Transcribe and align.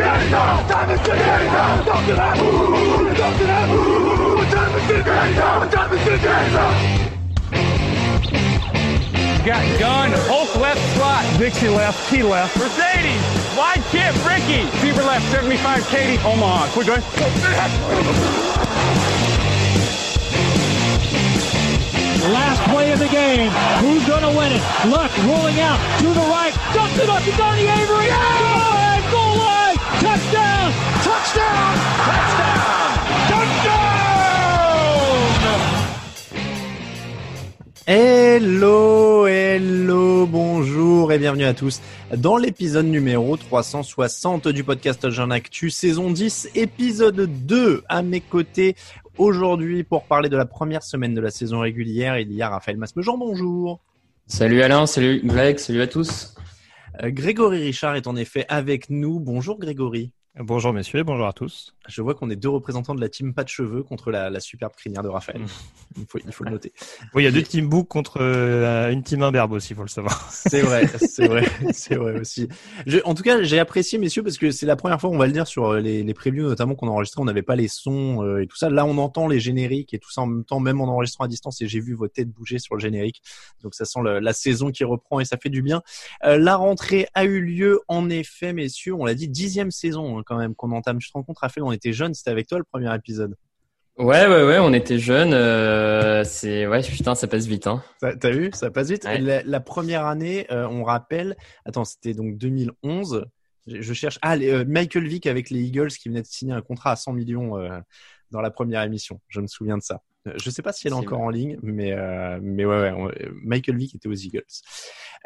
Time 0.00 0.20
is 0.20 0.26
it 0.26 0.30
now? 0.30 0.68
Time 0.68 0.90
is 0.90 1.00
it 1.00 1.06
now? 1.08 1.82
Talk 1.84 2.06
to 2.06 2.14
that. 2.14 2.36
Talk 3.16 3.36
to 3.38 3.44
that. 3.44 3.68
What 3.70 4.48
time 4.50 4.74
is 4.76 4.90
it 4.90 5.06
now? 5.06 5.60
What 5.60 5.72
time 5.72 5.92
is 5.92 6.06
it 6.06 6.22
now? 6.22 7.10
Got 9.44 9.80
gun, 9.80 10.10
Hulk 10.28 10.54
left 10.56 10.80
slot. 10.96 11.24
Dixie 11.38 11.68
left, 11.68 12.10
T 12.10 12.22
left. 12.22 12.56
Mercedes, 12.56 13.22
wide 13.56 13.82
chip, 13.90 14.14
Ricky. 14.24 14.66
Fever 14.80 15.02
left, 15.02 15.24
75, 15.32 15.86
Katie, 15.88 16.18
Omaha. 16.24 16.68
Quick 16.72 16.86
going. 16.86 17.02
Last 22.32 22.62
play 22.70 22.92
of 22.92 22.98
the 22.98 23.08
game. 23.08 23.50
Who's 23.80 24.06
going 24.06 24.22
to 24.22 24.28
win 24.28 24.52
it? 24.52 24.62
Luck 24.88 25.10
rolling 25.24 25.58
out 25.60 25.80
to 26.00 26.06
the 26.06 26.20
right. 26.28 26.54
Dumps 26.74 26.98
it 26.98 27.08
up 27.08 27.22
to 27.22 27.32
Donnie 27.32 27.66
Avery. 27.66 28.06
Yeah! 28.06 28.89
Touchdown. 30.00 30.72
Touchdown. 31.04 31.74
Hello, 37.86 39.26
hello, 39.26 40.26
bonjour 40.26 41.12
et 41.12 41.18
bienvenue 41.18 41.44
à 41.44 41.52
tous 41.52 41.82
dans 42.16 42.38
l'épisode 42.38 42.86
numéro 42.86 43.36
360 43.36 44.48
du 44.48 44.64
podcast 44.64 45.10
Jean 45.10 45.30
Actu, 45.30 45.68
saison 45.68 46.10
10, 46.10 46.48
épisode 46.54 47.28
2 47.46 47.82
à 47.86 48.00
mes 48.00 48.22
côtés. 48.22 48.76
Aujourd'hui, 49.18 49.84
pour 49.84 50.04
parler 50.04 50.30
de 50.30 50.36
la 50.38 50.46
première 50.46 50.82
semaine 50.82 51.14
de 51.14 51.20
la 51.20 51.30
saison 51.30 51.60
régulière, 51.60 52.18
il 52.18 52.32
y 52.32 52.40
a 52.40 52.48
Raphaël 52.48 52.78
Masmejean, 52.78 53.18
bonjour. 53.18 53.80
Salut 54.26 54.62
Alain, 54.62 54.86
salut 54.86 55.20
Greg, 55.22 55.58
salut 55.58 55.82
à 55.82 55.86
tous. 55.86 56.34
Euh, 57.02 57.10
Grégory 57.10 57.62
Richard 57.62 57.96
est 57.96 58.06
en 58.06 58.16
effet 58.16 58.46
avec 58.48 58.90
nous. 58.90 59.20
Bonjour 59.20 59.58
Grégory. 59.58 60.12
Bonjour 60.38 60.72
messieurs 60.72 61.02
bonjour 61.02 61.26
à 61.26 61.32
tous. 61.32 61.74
Je 61.88 62.02
vois 62.02 62.14
qu'on 62.14 62.30
est 62.30 62.36
deux 62.36 62.48
représentants 62.48 62.94
de 62.94 63.00
la 63.00 63.08
team 63.08 63.34
pas 63.34 63.44
de 63.44 63.48
cheveux 63.48 63.82
contre 63.82 64.10
la, 64.10 64.30
la 64.30 64.40
superbe 64.40 64.72
crinière 64.76 65.02
de 65.02 65.08
Raphaël. 65.08 65.42
Il 65.96 66.06
faut, 66.06 66.18
il 66.24 66.32
faut 66.32 66.44
le 66.44 66.50
noter. 66.50 66.72
Oui, 67.14 67.22
il 67.22 67.24
y 67.24 67.28
a 67.28 67.32
deux 67.32 67.42
team 67.42 67.68
book 67.68 67.88
contre 67.88 68.18
euh, 68.20 68.90
une 68.90 69.02
team 69.02 69.22
imberbe 69.22 69.52
aussi, 69.52 69.72
il 69.72 69.76
faut 69.76 69.82
le 69.82 69.88
savoir. 69.88 70.30
C'est 70.30 70.62
vrai, 70.62 70.86
c'est 70.98 71.26
vrai, 71.26 71.46
c'est 71.72 71.96
vrai 71.96 72.20
aussi. 72.20 72.48
Je, 72.86 72.98
en 73.04 73.14
tout 73.14 73.22
cas, 73.22 73.42
j'ai 73.42 73.58
apprécié 73.58 73.98
messieurs 73.98 74.22
parce 74.22 74.38
que 74.38 74.50
c'est 74.50 74.66
la 74.66 74.76
première 74.76 75.00
fois, 75.00 75.10
on 75.10 75.18
va 75.18 75.26
le 75.26 75.32
dire 75.32 75.46
sur 75.46 75.74
les, 75.74 76.02
les 76.02 76.14
previews 76.14 76.48
notamment 76.48 76.74
qu'on 76.74 76.88
a 76.88 76.90
enregistré, 76.90 77.20
on 77.20 77.24
n'avait 77.24 77.42
pas 77.42 77.56
les 77.56 77.68
sons 77.68 78.22
euh, 78.22 78.42
et 78.42 78.46
tout 78.46 78.56
ça. 78.56 78.70
Là, 78.70 78.84
on 78.84 78.98
entend 78.98 79.26
les 79.26 79.40
génériques 79.40 79.94
et 79.94 79.98
tout 79.98 80.10
ça 80.10 80.22
en 80.22 80.26
même 80.26 80.44
temps, 80.44 80.60
même 80.60 80.80
en 80.80 80.88
enregistrant 80.88 81.24
à 81.24 81.28
distance 81.28 81.60
et 81.62 81.66
j'ai 81.66 81.80
vu 81.80 81.94
vos 81.94 82.08
têtes 82.08 82.30
bouger 82.30 82.58
sur 82.58 82.74
le 82.74 82.80
générique. 82.80 83.22
Donc 83.62 83.74
ça 83.74 83.84
sent 83.84 84.00
le, 84.02 84.18
la 84.18 84.32
saison 84.32 84.70
qui 84.70 84.84
reprend 84.84 85.20
et 85.20 85.24
ça 85.24 85.36
fait 85.36 85.48
du 85.48 85.62
bien. 85.62 85.82
Euh, 86.24 86.38
la 86.38 86.56
rentrée 86.56 87.06
a 87.14 87.24
eu 87.24 87.40
lieu 87.40 87.80
en 87.88 88.10
effet, 88.10 88.52
messieurs. 88.52 88.94
On 88.94 89.04
l'a 89.04 89.14
dit, 89.14 89.28
dixième 89.28 89.70
saison 89.70 90.18
hein, 90.18 90.22
quand 90.24 90.36
même 90.36 90.54
qu'on 90.54 90.72
entame. 90.72 91.00
Je 91.00 91.08
te 91.08 91.12
rends 91.14 91.22
compte, 91.22 91.38
Raphaël, 91.38 91.64
on 91.70 91.72
était 91.72 91.92
jeunes, 91.92 92.14
c'était 92.14 92.30
avec 92.30 92.46
toi 92.46 92.58
le 92.58 92.64
premier 92.64 92.94
épisode. 92.94 93.34
Ouais, 93.98 94.26
ouais, 94.26 94.44
ouais, 94.44 94.58
on 94.58 94.72
était 94.72 94.98
jeunes. 94.98 95.34
Euh, 95.34 96.24
c'est 96.24 96.66
ouais, 96.66 96.80
putain, 96.82 97.14
ça 97.14 97.26
passe 97.26 97.46
vite, 97.46 97.66
hein. 97.66 97.82
T'as 98.00 98.30
vu, 98.30 98.50
ça 98.54 98.70
passe 98.70 98.90
vite. 98.90 99.04
Ouais. 99.04 99.18
La, 99.18 99.42
la 99.42 99.60
première 99.60 100.06
année, 100.06 100.46
euh, 100.50 100.66
on 100.68 100.84
rappelle. 100.84 101.36
Attends, 101.66 101.84
c'était 101.84 102.14
donc 102.14 102.38
2011. 102.38 103.26
Je, 103.66 103.82
je 103.82 103.92
cherche. 103.92 104.18
Ah, 104.22 104.36
les, 104.36 104.50
euh, 104.50 104.64
Michael 104.66 105.06
Vick 105.06 105.26
avec 105.26 105.50
les 105.50 105.60
Eagles 105.60 105.88
qui 105.88 106.08
venait 106.08 106.22
de 106.22 106.26
signer 106.26 106.54
un 106.54 106.62
contrat 106.62 106.92
à 106.92 106.96
100 106.96 107.12
millions 107.12 107.58
euh, 107.58 107.78
dans 108.30 108.40
la 108.40 108.50
première 108.50 108.82
émission. 108.82 109.20
Je 109.28 109.40
me 109.40 109.46
souviens 109.46 109.76
de 109.76 109.82
ça. 109.82 110.00
Euh, 110.28 110.34
Je 110.36 110.50
sais 110.50 110.60
pas 110.62 110.72
si 110.72 110.86
elle 110.86 110.92
est 110.92 110.96
encore 110.96 111.18
vrai. 111.18 111.26
en 111.26 111.30
ligne, 111.30 111.58
mais 111.62 111.92
euh, 111.92 112.38
mais 112.42 112.64
ouais, 112.66 112.80
ouais 112.80 112.92
on- 112.92 113.10
Michael 113.42 113.76
Vick 113.76 113.94
était 113.94 114.08
aux 114.08 114.12
Eagles. 114.14 114.42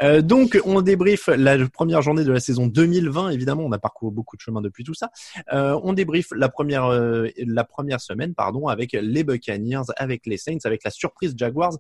Euh, 0.03 0.23
donc 0.23 0.61
on 0.65 0.81
débrief 0.83 1.27
la 1.29 1.69
première 1.69 2.01
journée 2.03 2.25
de 2.25 2.31
la 2.33 2.39
saison 2.41 2.67
2020. 2.69 3.31
Évidemment, 3.31 3.65
on 3.65 3.73
a 3.73 3.79
parcouru 3.79 4.13
beaucoup 4.13 4.37
de 4.37 4.41
chemin 4.41 4.61
depuis 4.61 4.85
tout 4.85 4.95
ça. 4.95 5.11
Euh, 5.53 5.79
on 5.83 5.93
débrief 5.95 6.29
la 6.37 6.49
première 6.49 6.89
la 6.91 7.65
première 7.65 8.01
semaine, 8.01 8.35
pardon, 8.35 8.69
avec 8.69 8.93
les 8.93 9.25
Buccaneers, 9.25 9.83
avec 9.97 10.27
les 10.27 10.37
Saints, 10.37 10.59
avec 10.65 10.85
la 10.85 10.91
surprise 10.91 11.35
Jaguars, 11.37 11.77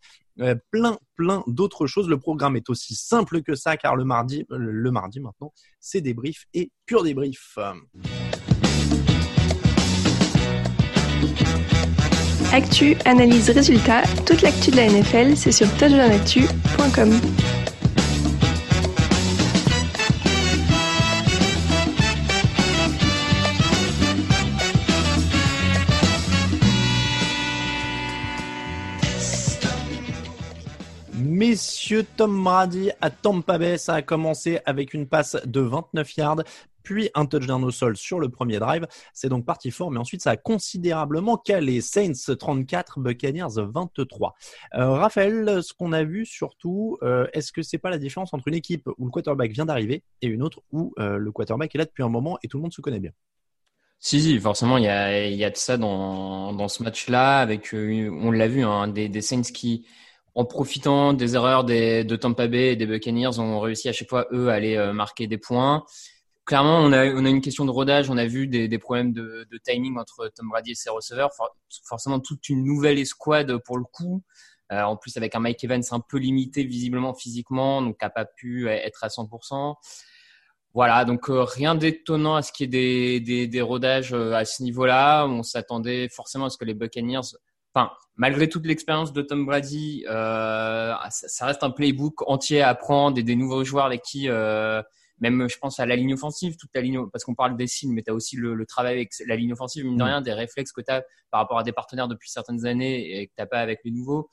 plein 0.70 0.98
plein 1.16 1.44
d'autres 1.46 1.86
choses. 1.86 2.08
Le 2.08 2.18
programme 2.18 2.56
est 2.56 2.68
aussi 2.68 2.94
simple 2.96 3.42
que 3.42 3.54
ça, 3.54 3.76
car 3.76 3.94
le 3.94 4.04
mardi, 4.04 4.44
le 4.50 4.90
mardi 4.90 5.20
maintenant, 5.20 5.52
c'est 5.78 6.00
débrief 6.00 6.46
et 6.52 6.72
pur 6.86 7.04
débrief. 7.04 7.58
Actu, 12.54 12.96
analyse, 13.04 13.50
résultat, 13.50 14.02
toute 14.26 14.42
l'actu 14.42 14.70
de 14.70 14.76
la 14.76 14.86
NFL, 14.86 15.36
c'est 15.36 15.50
sur 15.50 15.66
touchdownactu.com. 15.76 17.10
Messieurs, 31.12 32.06
Tom 32.16 32.44
Brady 32.44 32.92
à 33.00 33.10
Tampa 33.10 33.58
Bay, 33.58 33.78
ça 33.78 33.94
a 33.94 34.02
commencé 34.02 34.60
avec 34.64 34.94
une 34.94 35.08
passe 35.08 35.36
de 35.44 35.60
29 35.60 36.16
yards, 36.16 36.42
puis 36.84 37.10
un 37.14 37.26
touchdown 37.26 37.64
au 37.64 37.72
sol 37.72 37.96
sur 37.96 38.20
le 38.20 38.28
premier 38.28 38.60
drive. 38.60 38.86
C'est 39.12 39.28
donc 39.28 39.44
parti 39.44 39.72
fort, 39.72 39.90
mais 39.90 39.98
ensuite 39.98 40.22
ça 40.22 40.30
a 40.30 40.36
considérablement 40.36 41.36
calé. 41.36 41.80
Saints 41.80 42.36
34, 42.38 43.00
Buccaneers 43.00 43.56
23. 43.56 44.34
Euh, 44.74 44.90
Raphaël, 44.90 45.62
ce 45.62 45.72
qu'on 45.72 45.92
a 45.92 46.04
vu 46.04 46.24
surtout, 46.26 46.98
euh, 47.02 47.26
est-ce 47.32 47.52
que 47.52 47.62
c'est 47.62 47.78
pas 47.78 47.90
la 47.90 47.98
différence 47.98 48.34
entre 48.34 48.48
une 48.48 48.54
équipe 48.54 48.88
où 48.98 49.06
le 49.06 49.10
quarterback 49.10 49.52
vient 49.52 49.64
d'arriver 49.64 50.02
et 50.22 50.26
une 50.26 50.42
autre 50.42 50.60
où 50.72 50.94
euh, 50.98 51.16
le 51.16 51.32
quarterback 51.32 51.74
est 51.74 51.78
là 51.78 51.84
depuis 51.84 52.02
un 52.02 52.08
moment 52.08 52.38
et 52.42 52.48
tout 52.48 52.58
le 52.58 52.62
monde 52.62 52.72
se 52.72 52.80
connaît 52.80 53.00
bien? 53.00 53.12
Si, 53.98 54.20
si, 54.20 54.38
forcément, 54.38 54.76
il 54.76 54.84
y 54.84 54.88
a, 54.88 55.50
de 55.50 55.56
ça 55.56 55.78
dans, 55.78 56.52
dans 56.52 56.68
ce 56.68 56.82
match-là, 56.82 57.38
avec, 57.38 57.72
euh, 57.72 58.10
on 58.12 58.30
l'a 58.30 58.48
vu, 58.48 58.62
hein, 58.62 58.86
des, 58.88 59.22
Saints 59.22 59.42
qui, 59.42 59.86
en 60.34 60.44
profitant 60.44 61.14
des 61.14 61.36
erreurs 61.36 61.64
de 61.64 62.16
Tampa 62.16 62.46
Bay 62.46 62.72
et 62.72 62.76
des 62.76 62.84
Buccaneers, 62.84 63.38
ont 63.38 63.60
réussi 63.60 63.88
à 63.88 63.92
chaque 63.94 64.10
fois, 64.10 64.26
eux, 64.30 64.50
à 64.50 64.54
aller 64.54 64.92
marquer 64.92 65.26
des 65.26 65.38
points. 65.38 65.84
Clairement, 66.46 66.78
on 66.78 66.92
a, 66.92 67.06
on 67.14 67.24
a 67.24 67.28
une 67.28 67.40
question 67.40 67.64
de 67.64 67.70
rodage, 67.70 68.10
on 68.10 68.18
a 68.18 68.26
vu 68.26 68.46
des, 68.46 68.68
des 68.68 68.78
problèmes 68.78 69.12
de, 69.12 69.46
de 69.50 69.58
timing 69.64 69.96
entre 69.98 70.30
Tom 70.36 70.48
Brady 70.50 70.72
et 70.72 70.74
ses 70.74 70.90
receveurs. 70.90 71.32
For- 71.34 71.56
forcément, 71.86 72.20
toute 72.20 72.48
une 72.50 72.64
nouvelle 72.64 72.98
escouade 72.98 73.56
pour 73.64 73.78
le 73.78 73.84
coup. 73.84 74.22
Euh, 74.72 74.82
en 74.82 74.96
plus, 74.96 75.16
avec 75.16 75.34
un 75.34 75.40
Mike 75.40 75.62
Evans 75.64 75.82
un 75.90 76.00
peu 76.00 76.18
limité 76.18 76.64
visiblement 76.64 77.14
physiquement, 77.14 77.80
donc 77.82 78.00
n'a 78.00 78.10
pas 78.10 78.24
pu 78.24 78.68
être 78.68 79.04
à 79.04 79.08
100%. 79.08 79.74
Voilà, 80.74 81.04
donc 81.04 81.30
euh, 81.30 81.44
rien 81.44 81.74
d'étonnant 81.76 82.34
à 82.34 82.42
ce 82.42 82.52
qu'il 82.52 82.64
y 82.64 82.66
ait 82.66 83.18
des, 83.18 83.20
des, 83.20 83.46
des 83.46 83.62
rodages 83.62 84.12
euh, 84.12 84.32
à 84.34 84.44
ce 84.44 84.62
niveau-là. 84.62 85.26
On 85.26 85.42
s'attendait 85.42 86.08
forcément 86.08 86.46
à 86.46 86.50
ce 86.50 86.58
que 86.58 86.64
les 86.64 86.74
Buccaneers 86.74 87.20
enfin, 87.74 87.90
malgré 88.16 88.48
toute 88.48 88.66
l'expérience 88.66 89.12
de 89.12 89.22
Tom 89.22 89.46
Brady, 89.46 90.04
euh, 90.08 90.94
ça, 91.10 91.28
ça 91.28 91.46
reste 91.46 91.62
un 91.62 91.70
playbook 91.70 92.28
entier 92.28 92.62
à 92.62 92.68
apprendre 92.68 93.18
et 93.18 93.22
des 93.22 93.34
nouveaux 93.36 93.64
joueurs 93.64 93.84
avec 93.84 94.02
qui, 94.02 94.28
même 95.18 95.48
je 95.48 95.58
pense 95.58 95.80
à 95.80 95.86
la 95.86 95.96
ligne 95.96 96.14
offensive, 96.14 96.56
toute 96.56 96.70
la 96.74 96.80
ligne, 96.80 97.06
parce 97.12 97.24
qu'on 97.24 97.34
parle 97.34 97.56
des 97.56 97.66
signes, 97.66 97.92
mais 97.92 98.02
tu 98.02 98.10
as 98.10 98.14
aussi 98.14 98.36
le, 98.36 98.54
le, 98.54 98.66
travail 98.66 98.94
avec 98.94 99.12
la 99.26 99.36
ligne 99.36 99.52
offensive, 99.52 99.84
mine 99.84 99.96
de 99.96 100.02
rien, 100.02 100.20
des 100.20 100.32
réflexes 100.32 100.72
que 100.72 100.80
tu 100.80 100.90
as 100.90 101.04
par 101.30 101.40
rapport 101.40 101.58
à 101.58 101.62
des 101.62 101.72
partenaires 101.72 102.08
depuis 102.08 102.30
certaines 102.30 102.66
années 102.66 103.20
et 103.20 103.26
que 103.28 103.32
tu 103.36 103.46
pas 103.46 103.60
avec 103.60 103.80
les 103.84 103.90
nouveaux. 103.90 104.28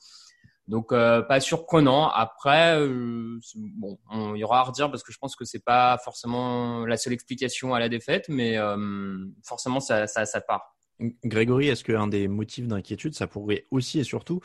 Donc 0.68 0.92
euh, 0.92 1.22
pas 1.22 1.40
surprenant. 1.40 2.08
Après, 2.08 2.78
euh, 2.78 3.38
bon, 3.56 3.98
il 4.34 4.38
y 4.38 4.44
aura 4.44 4.60
à 4.60 4.62
redire 4.62 4.90
parce 4.90 5.02
que 5.02 5.12
je 5.12 5.18
pense 5.18 5.34
que 5.36 5.44
c'est 5.44 5.64
pas 5.64 5.98
forcément 6.04 6.86
la 6.86 6.96
seule 6.96 7.12
explication 7.12 7.74
à 7.74 7.80
la 7.80 7.88
défaite, 7.88 8.26
mais 8.28 8.56
euh, 8.58 9.18
forcément 9.44 9.80
ça, 9.80 10.06
ça, 10.06 10.24
ça 10.24 10.40
part. 10.40 10.76
Grégory, 11.24 11.66
est-ce 11.66 11.82
qu'un 11.82 12.06
des 12.06 12.28
motifs 12.28 12.68
d'inquiétude, 12.68 13.14
ça 13.14 13.26
pourrait 13.26 13.64
aussi 13.72 13.98
et 13.98 14.04
surtout 14.04 14.40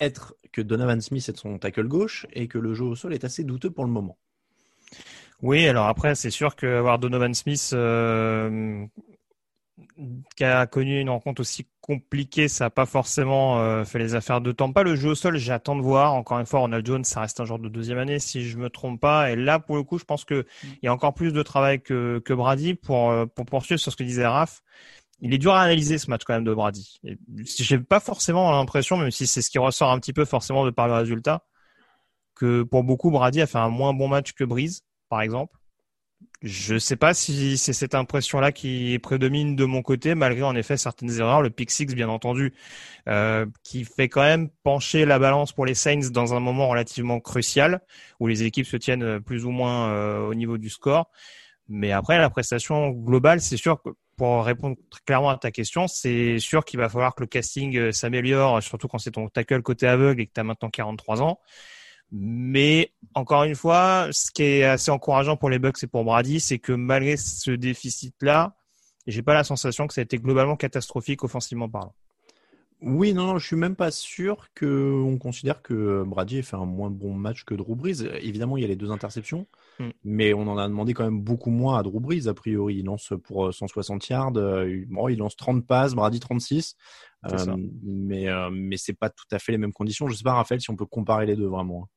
être 0.00 0.34
que 0.52 0.60
Donovan 0.60 1.00
Smith 1.00 1.28
est 1.28 1.36
son 1.36 1.58
tackle 1.58 1.86
gauche 1.86 2.26
et 2.32 2.48
que 2.48 2.58
le 2.58 2.74
jeu 2.74 2.84
au 2.84 2.96
sol 2.96 3.14
est 3.14 3.22
assez 3.22 3.44
douteux 3.44 3.70
pour 3.70 3.84
le 3.84 3.92
moment? 3.92 4.18
Oui, 5.44 5.68
alors 5.68 5.88
après, 5.88 6.14
c'est 6.14 6.30
sûr 6.30 6.56
qu'avoir 6.56 6.98
Donovan 6.98 7.34
Smith 7.34 7.70
euh, 7.74 8.86
qui 10.36 10.42
a 10.42 10.66
connu 10.66 10.98
une 10.98 11.10
rencontre 11.10 11.42
aussi 11.42 11.66
compliquée, 11.82 12.48
ça 12.48 12.64
n'a 12.64 12.70
pas 12.70 12.86
forcément 12.86 13.60
euh, 13.60 13.84
fait 13.84 13.98
les 13.98 14.14
affaires 14.14 14.40
de 14.40 14.52
temps. 14.52 14.72
Pas 14.72 14.82
le 14.82 14.96
jeu 14.96 15.10
au 15.10 15.14
sol, 15.14 15.36
j'attends 15.36 15.76
de 15.76 15.82
voir. 15.82 16.14
Encore 16.14 16.38
une 16.38 16.46
fois, 16.46 16.60
Ronald 16.60 16.86
Jones, 16.86 17.04
ça 17.04 17.20
reste 17.20 17.40
un 17.40 17.44
genre 17.44 17.58
de 17.58 17.68
deuxième 17.68 17.98
année, 17.98 18.20
si 18.20 18.48
je 18.48 18.56
me 18.56 18.70
trompe 18.70 18.98
pas. 18.98 19.32
Et 19.32 19.36
là, 19.36 19.58
pour 19.58 19.76
le 19.76 19.82
coup, 19.82 19.98
je 19.98 20.04
pense 20.04 20.24
qu'il 20.24 20.46
y 20.82 20.88
a 20.88 20.92
encore 20.94 21.12
plus 21.12 21.34
de 21.34 21.42
travail 21.42 21.82
que, 21.82 22.22
que 22.24 22.32
Brady 22.32 22.72
pour, 22.72 23.12
pour 23.34 23.44
poursuivre 23.44 23.78
sur 23.78 23.92
ce 23.92 23.96
que 23.98 24.02
disait 24.02 24.26
Raph 24.26 24.62
il 25.20 25.32
est 25.32 25.38
dur 25.38 25.52
à 25.52 25.62
analyser 25.62 25.98
ce 25.98 26.10
match 26.10 26.22
quand 26.24 26.34
même 26.34 26.44
de 26.44 26.52
Brady. 26.52 27.00
J'ai 27.44 27.78
pas 27.78 28.00
forcément 28.00 28.50
l'impression, 28.50 28.96
même 28.96 29.10
si 29.10 29.26
c'est 29.26 29.42
ce 29.42 29.50
qui 29.50 29.58
ressort 29.58 29.90
un 29.90 29.98
petit 30.00 30.12
peu 30.12 30.24
forcément 30.24 30.64
de 30.64 30.70
par 30.70 30.88
le 30.88 30.94
résultat, 30.94 31.44
que 32.34 32.62
pour 32.62 32.82
beaucoup 32.82 33.10
Brady 33.10 33.40
a 33.40 33.46
fait 33.46 33.58
un 33.58 33.68
moins 33.68 33.94
bon 33.94 34.08
match 34.08 34.32
que 34.32 34.44
Breeze, 34.44 34.82
par 35.14 35.22
exemple. 35.22 35.56
Je 36.42 36.76
sais 36.76 36.96
pas 36.96 37.14
si 37.14 37.56
c'est 37.56 37.72
cette 37.72 37.94
impression-là 37.94 38.50
qui 38.50 38.98
prédomine 38.98 39.54
de 39.54 39.64
mon 39.64 39.80
côté, 39.80 40.16
malgré 40.16 40.42
en 40.42 40.56
effet 40.56 40.76
certaines 40.76 41.20
erreurs. 41.20 41.40
Le 41.40 41.50
pick 41.50 41.70
six, 41.70 41.86
bien 41.86 42.08
entendu, 42.08 42.52
euh, 43.08 43.46
qui 43.62 43.84
fait 43.84 44.08
quand 44.08 44.22
même 44.22 44.48
pencher 44.64 45.04
la 45.04 45.20
balance 45.20 45.52
pour 45.52 45.66
les 45.66 45.74
Saints 45.74 46.10
dans 46.10 46.34
un 46.34 46.40
moment 46.40 46.66
relativement 46.66 47.20
crucial 47.20 47.80
où 48.18 48.26
les 48.26 48.42
équipes 48.42 48.66
se 48.66 48.76
tiennent 48.76 49.20
plus 49.20 49.44
ou 49.44 49.50
moins 49.50 49.90
euh, 49.90 50.26
au 50.26 50.34
niveau 50.34 50.58
du 50.58 50.68
score. 50.68 51.08
Mais 51.68 51.92
après, 51.92 52.18
la 52.18 52.28
prestation 52.28 52.90
globale, 52.90 53.40
c'est 53.40 53.56
sûr 53.56 53.80
que 53.80 53.90
pour 54.16 54.44
répondre 54.44 54.76
clairement 55.06 55.30
à 55.30 55.38
ta 55.38 55.52
question, 55.52 55.86
c'est 55.86 56.40
sûr 56.40 56.64
qu'il 56.64 56.80
va 56.80 56.88
falloir 56.88 57.14
que 57.14 57.22
le 57.22 57.28
casting 57.28 57.76
euh, 57.76 57.92
s'améliore, 57.92 58.60
surtout 58.64 58.88
quand 58.88 58.98
c'est 58.98 59.12
ton 59.12 59.28
tackle 59.28 59.62
côté 59.62 59.86
aveugle 59.86 60.22
et 60.22 60.26
que 60.26 60.32
tu 60.34 60.40
as 60.40 60.44
maintenant 60.44 60.70
43 60.70 61.22
ans. 61.22 61.38
Mais 62.16 62.92
encore 63.14 63.42
une 63.42 63.56
fois, 63.56 64.08
ce 64.12 64.30
qui 64.30 64.44
est 64.44 64.64
assez 64.64 64.90
encourageant 64.90 65.36
pour 65.36 65.50
les 65.50 65.58
Bucks 65.58 65.82
et 65.82 65.88
pour 65.88 66.04
Brady, 66.04 66.38
c'est 66.38 66.60
que 66.60 66.72
malgré 66.72 67.16
ce 67.16 67.50
déficit-là, 67.50 68.54
j'ai 69.08 69.22
pas 69.22 69.34
la 69.34 69.42
sensation 69.42 69.88
que 69.88 69.94
ça 69.94 70.00
a 70.00 70.04
été 70.04 70.18
globalement 70.18 70.56
catastrophique 70.56 71.24
offensivement 71.24 71.68
parlant. 71.68 71.94
Oui, 72.80 73.14
non, 73.14 73.38
je 73.38 73.46
suis 73.46 73.56
même 73.56 73.76
pas 73.76 73.90
sûr 73.90 74.48
qu'on 74.58 75.16
considère 75.18 75.62
que 75.62 76.04
Brady 76.06 76.38
ait 76.38 76.42
fait 76.42 76.56
un 76.56 76.66
moins 76.66 76.90
bon 76.90 77.14
match 77.14 77.44
que 77.44 77.54
Drew 77.54 77.74
Brees. 77.74 78.02
Évidemment, 78.20 78.58
il 78.58 78.60
y 78.60 78.64
a 78.64 78.68
les 78.68 78.76
deux 78.76 78.90
interceptions. 78.90 79.46
Mm. 79.80 79.88
Mais 80.04 80.34
on 80.34 80.42
en 80.42 80.58
a 80.58 80.68
demandé 80.68 80.92
quand 80.92 81.04
même 81.04 81.20
beaucoup 81.20 81.50
moins 81.50 81.78
à 81.78 81.82
Drew 81.82 81.98
Brees, 81.98 82.28
a 82.28 82.34
priori. 82.34 82.76
Il 82.76 82.84
lance 82.84 83.12
pour 83.24 83.52
160 83.52 84.02
euh, 84.02 84.14
yards. 84.14 84.36
Euh, 84.36 84.84
bon, 84.88 85.08
il 85.08 85.18
lance 85.18 85.34
30 85.36 85.66
passes, 85.66 85.94
Brady 85.94 86.20
36. 86.20 86.76
Euh, 87.32 87.56
mais 87.82 88.28
euh, 88.28 88.50
mais 88.52 88.76
c'est 88.76 88.92
pas 88.92 89.08
tout 89.08 89.24
à 89.30 89.38
fait 89.38 89.52
les 89.52 89.58
mêmes 89.58 89.72
conditions. 89.72 90.06
Je 90.08 90.14
sais 90.14 90.22
pas, 90.22 90.34
Raphaël, 90.34 90.60
si 90.60 90.70
on 90.70 90.76
peut 90.76 90.86
comparer 90.86 91.26
les 91.26 91.36
deux 91.36 91.46
vraiment. 91.46 91.88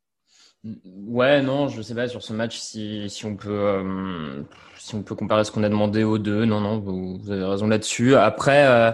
Ouais, 0.85 1.41
non, 1.41 1.67
je 1.67 1.81
sais 1.81 1.95
pas 1.95 2.07
sur 2.07 2.23
ce 2.23 2.33
match 2.33 2.57
si, 2.57 3.09
si 3.09 3.25
on 3.25 3.35
peut 3.35 3.49
euh, 3.49 4.43
si 4.77 4.95
on 4.95 5.03
peut 5.03 5.15
comparer 5.15 5.43
ce 5.43 5.51
qu'on 5.51 5.63
a 5.63 5.69
demandé 5.69 6.03
aux 6.03 6.17
deux. 6.17 6.45
Non, 6.45 6.59
non, 6.59 6.79
vous, 6.79 7.19
avez 7.31 7.43
raison 7.43 7.67
là-dessus. 7.67 8.15
Après, 8.15 8.65
euh, 8.67 8.91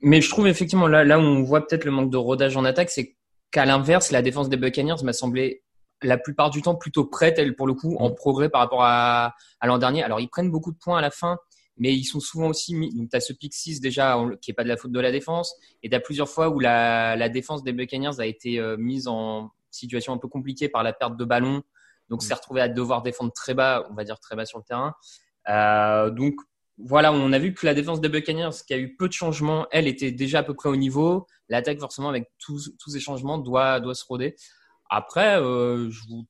mais 0.00 0.20
je 0.20 0.30
trouve 0.30 0.46
effectivement 0.46 0.86
là 0.86 1.04
là 1.04 1.18
où 1.18 1.22
on 1.22 1.42
voit 1.42 1.66
peut-être 1.66 1.84
le 1.84 1.90
manque 1.90 2.10
de 2.10 2.16
rodage 2.16 2.56
en 2.56 2.64
attaque, 2.64 2.90
c'est 2.90 3.16
qu'à 3.50 3.64
l'inverse, 3.64 4.10
la 4.10 4.22
défense 4.22 4.48
des 4.48 4.56
Buccaneers 4.56 5.02
m'a 5.04 5.12
semblé 5.12 5.62
la 6.02 6.18
plupart 6.18 6.50
du 6.50 6.62
temps 6.62 6.74
plutôt 6.74 7.04
prête, 7.04 7.38
elle, 7.38 7.54
pour 7.54 7.66
le 7.66 7.74
coup, 7.74 7.96
en 7.98 8.10
mm. 8.10 8.14
progrès 8.14 8.48
par 8.48 8.60
rapport 8.60 8.82
à, 8.82 9.34
à 9.60 9.66
l'an 9.66 9.78
dernier. 9.78 10.02
Alors, 10.02 10.20
ils 10.20 10.28
prennent 10.28 10.50
beaucoup 10.50 10.72
de 10.72 10.78
points 10.78 10.98
à 10.98 11.00
la 11.00 11.10
fin, 11.10 11.38
mais 11.76 11.94
ils 11.94 12.04
sont 12.04 12.20
souvent 12.20 12.48
aussi 12.48 12.74
mis. 12.74 12.94
Donc, 12.94 13.10
tu 13.10 13.16
as 13.16 13.20
ce 13.20 13.32
pick 13.32 13.54
6 13.54 13.80
déjà, 13.80 14.18
qui 14.40 14.50
est 14.50 14.54
pas 14.54 14.64
de 14.64 14.68
la 14.68 14.76
faute 14.76 14.92
de 14.92 15.00
la 15.00 15.12
défense, 15.12 15.54
et 15.82 15.90
tu 15.90 15.94
as 15.94 16.00
plusieurs 16.00 16.28
fois 16.28 16.48
où 16.48 16.58
la, 16.58 17.16
la 17.16 17.28
défense 17.28 17.62
des 17.62 17.72
Buccaneers 17.72 18.18
a 18.18 18.26
été 18.26 18.58
euh, 18.58 18.76
mise 18.76 19.06
en 19.06 19.50
situation 19.72 20.12
un 20.12 20.18
peu 20.18 20.28
compliquée 20.28 20.68
par 20.68 20.82
la 20.82 20.92
perte 20.92 21.16
de 21.16 21.24
ballon. 21.24 21.62
Donc, 22.08 22.22
mm. 22.22 22.26
s'est 22.26 22.34
retrouvé 22.34 22.60
à 22.60 22.68
devoir 22.68 23.02
défendre 23.02 23.32
très 23.32 23.54
bas, 23.54 23.86
on 23.90 23.94
va 23.94 24.04
dire 24.04 24.18
très 24.18 24.36
bas 24.36 24.44
sur 24.44 24.58
le 24.58 24.64
terrain. 24.64 24.94
Euh, 25.48 26.10
donc, 26.10 26.34
voilà, 26.78 27.12
on 27.12 27.32
a 27.32 27.38
vu 27.38 27.54
que 27.54 27.66
la 27.66 27.74
défense 27.74 28.00
des 28.00 28.08
Buccaneers, 28.08 28.50
qui 28.66 28.74
a 28.74 28.78
eu 28.78 28.96
peu 28.96 29.08
de 29.08 29.12
changements, 29.12 29.66
elle 29.70 29.86
était 29.86 30.10
déjà 30.10 30.40
à 30.40 30.42
peu 30.42 30.54
près 30.54 30.68
au 30.68 30.76
niveau. 30.76 31.26
L'attaque, 31.48 31.78
forcément, 31.78 32.08
avec 32.08 32.30
tous, 32.38 32.72
tous 32.78 32.90
ces 32.90 33.00
changements, 33.00 33.38
doit, 33.38 33.80
doit 33.80 33.94
se 33.94 34.04
roder. 34.04 34.36
Après, 34.90 35.40
euh, 35.40 35.90
je 35.90 36.00
vous 36.08 36.26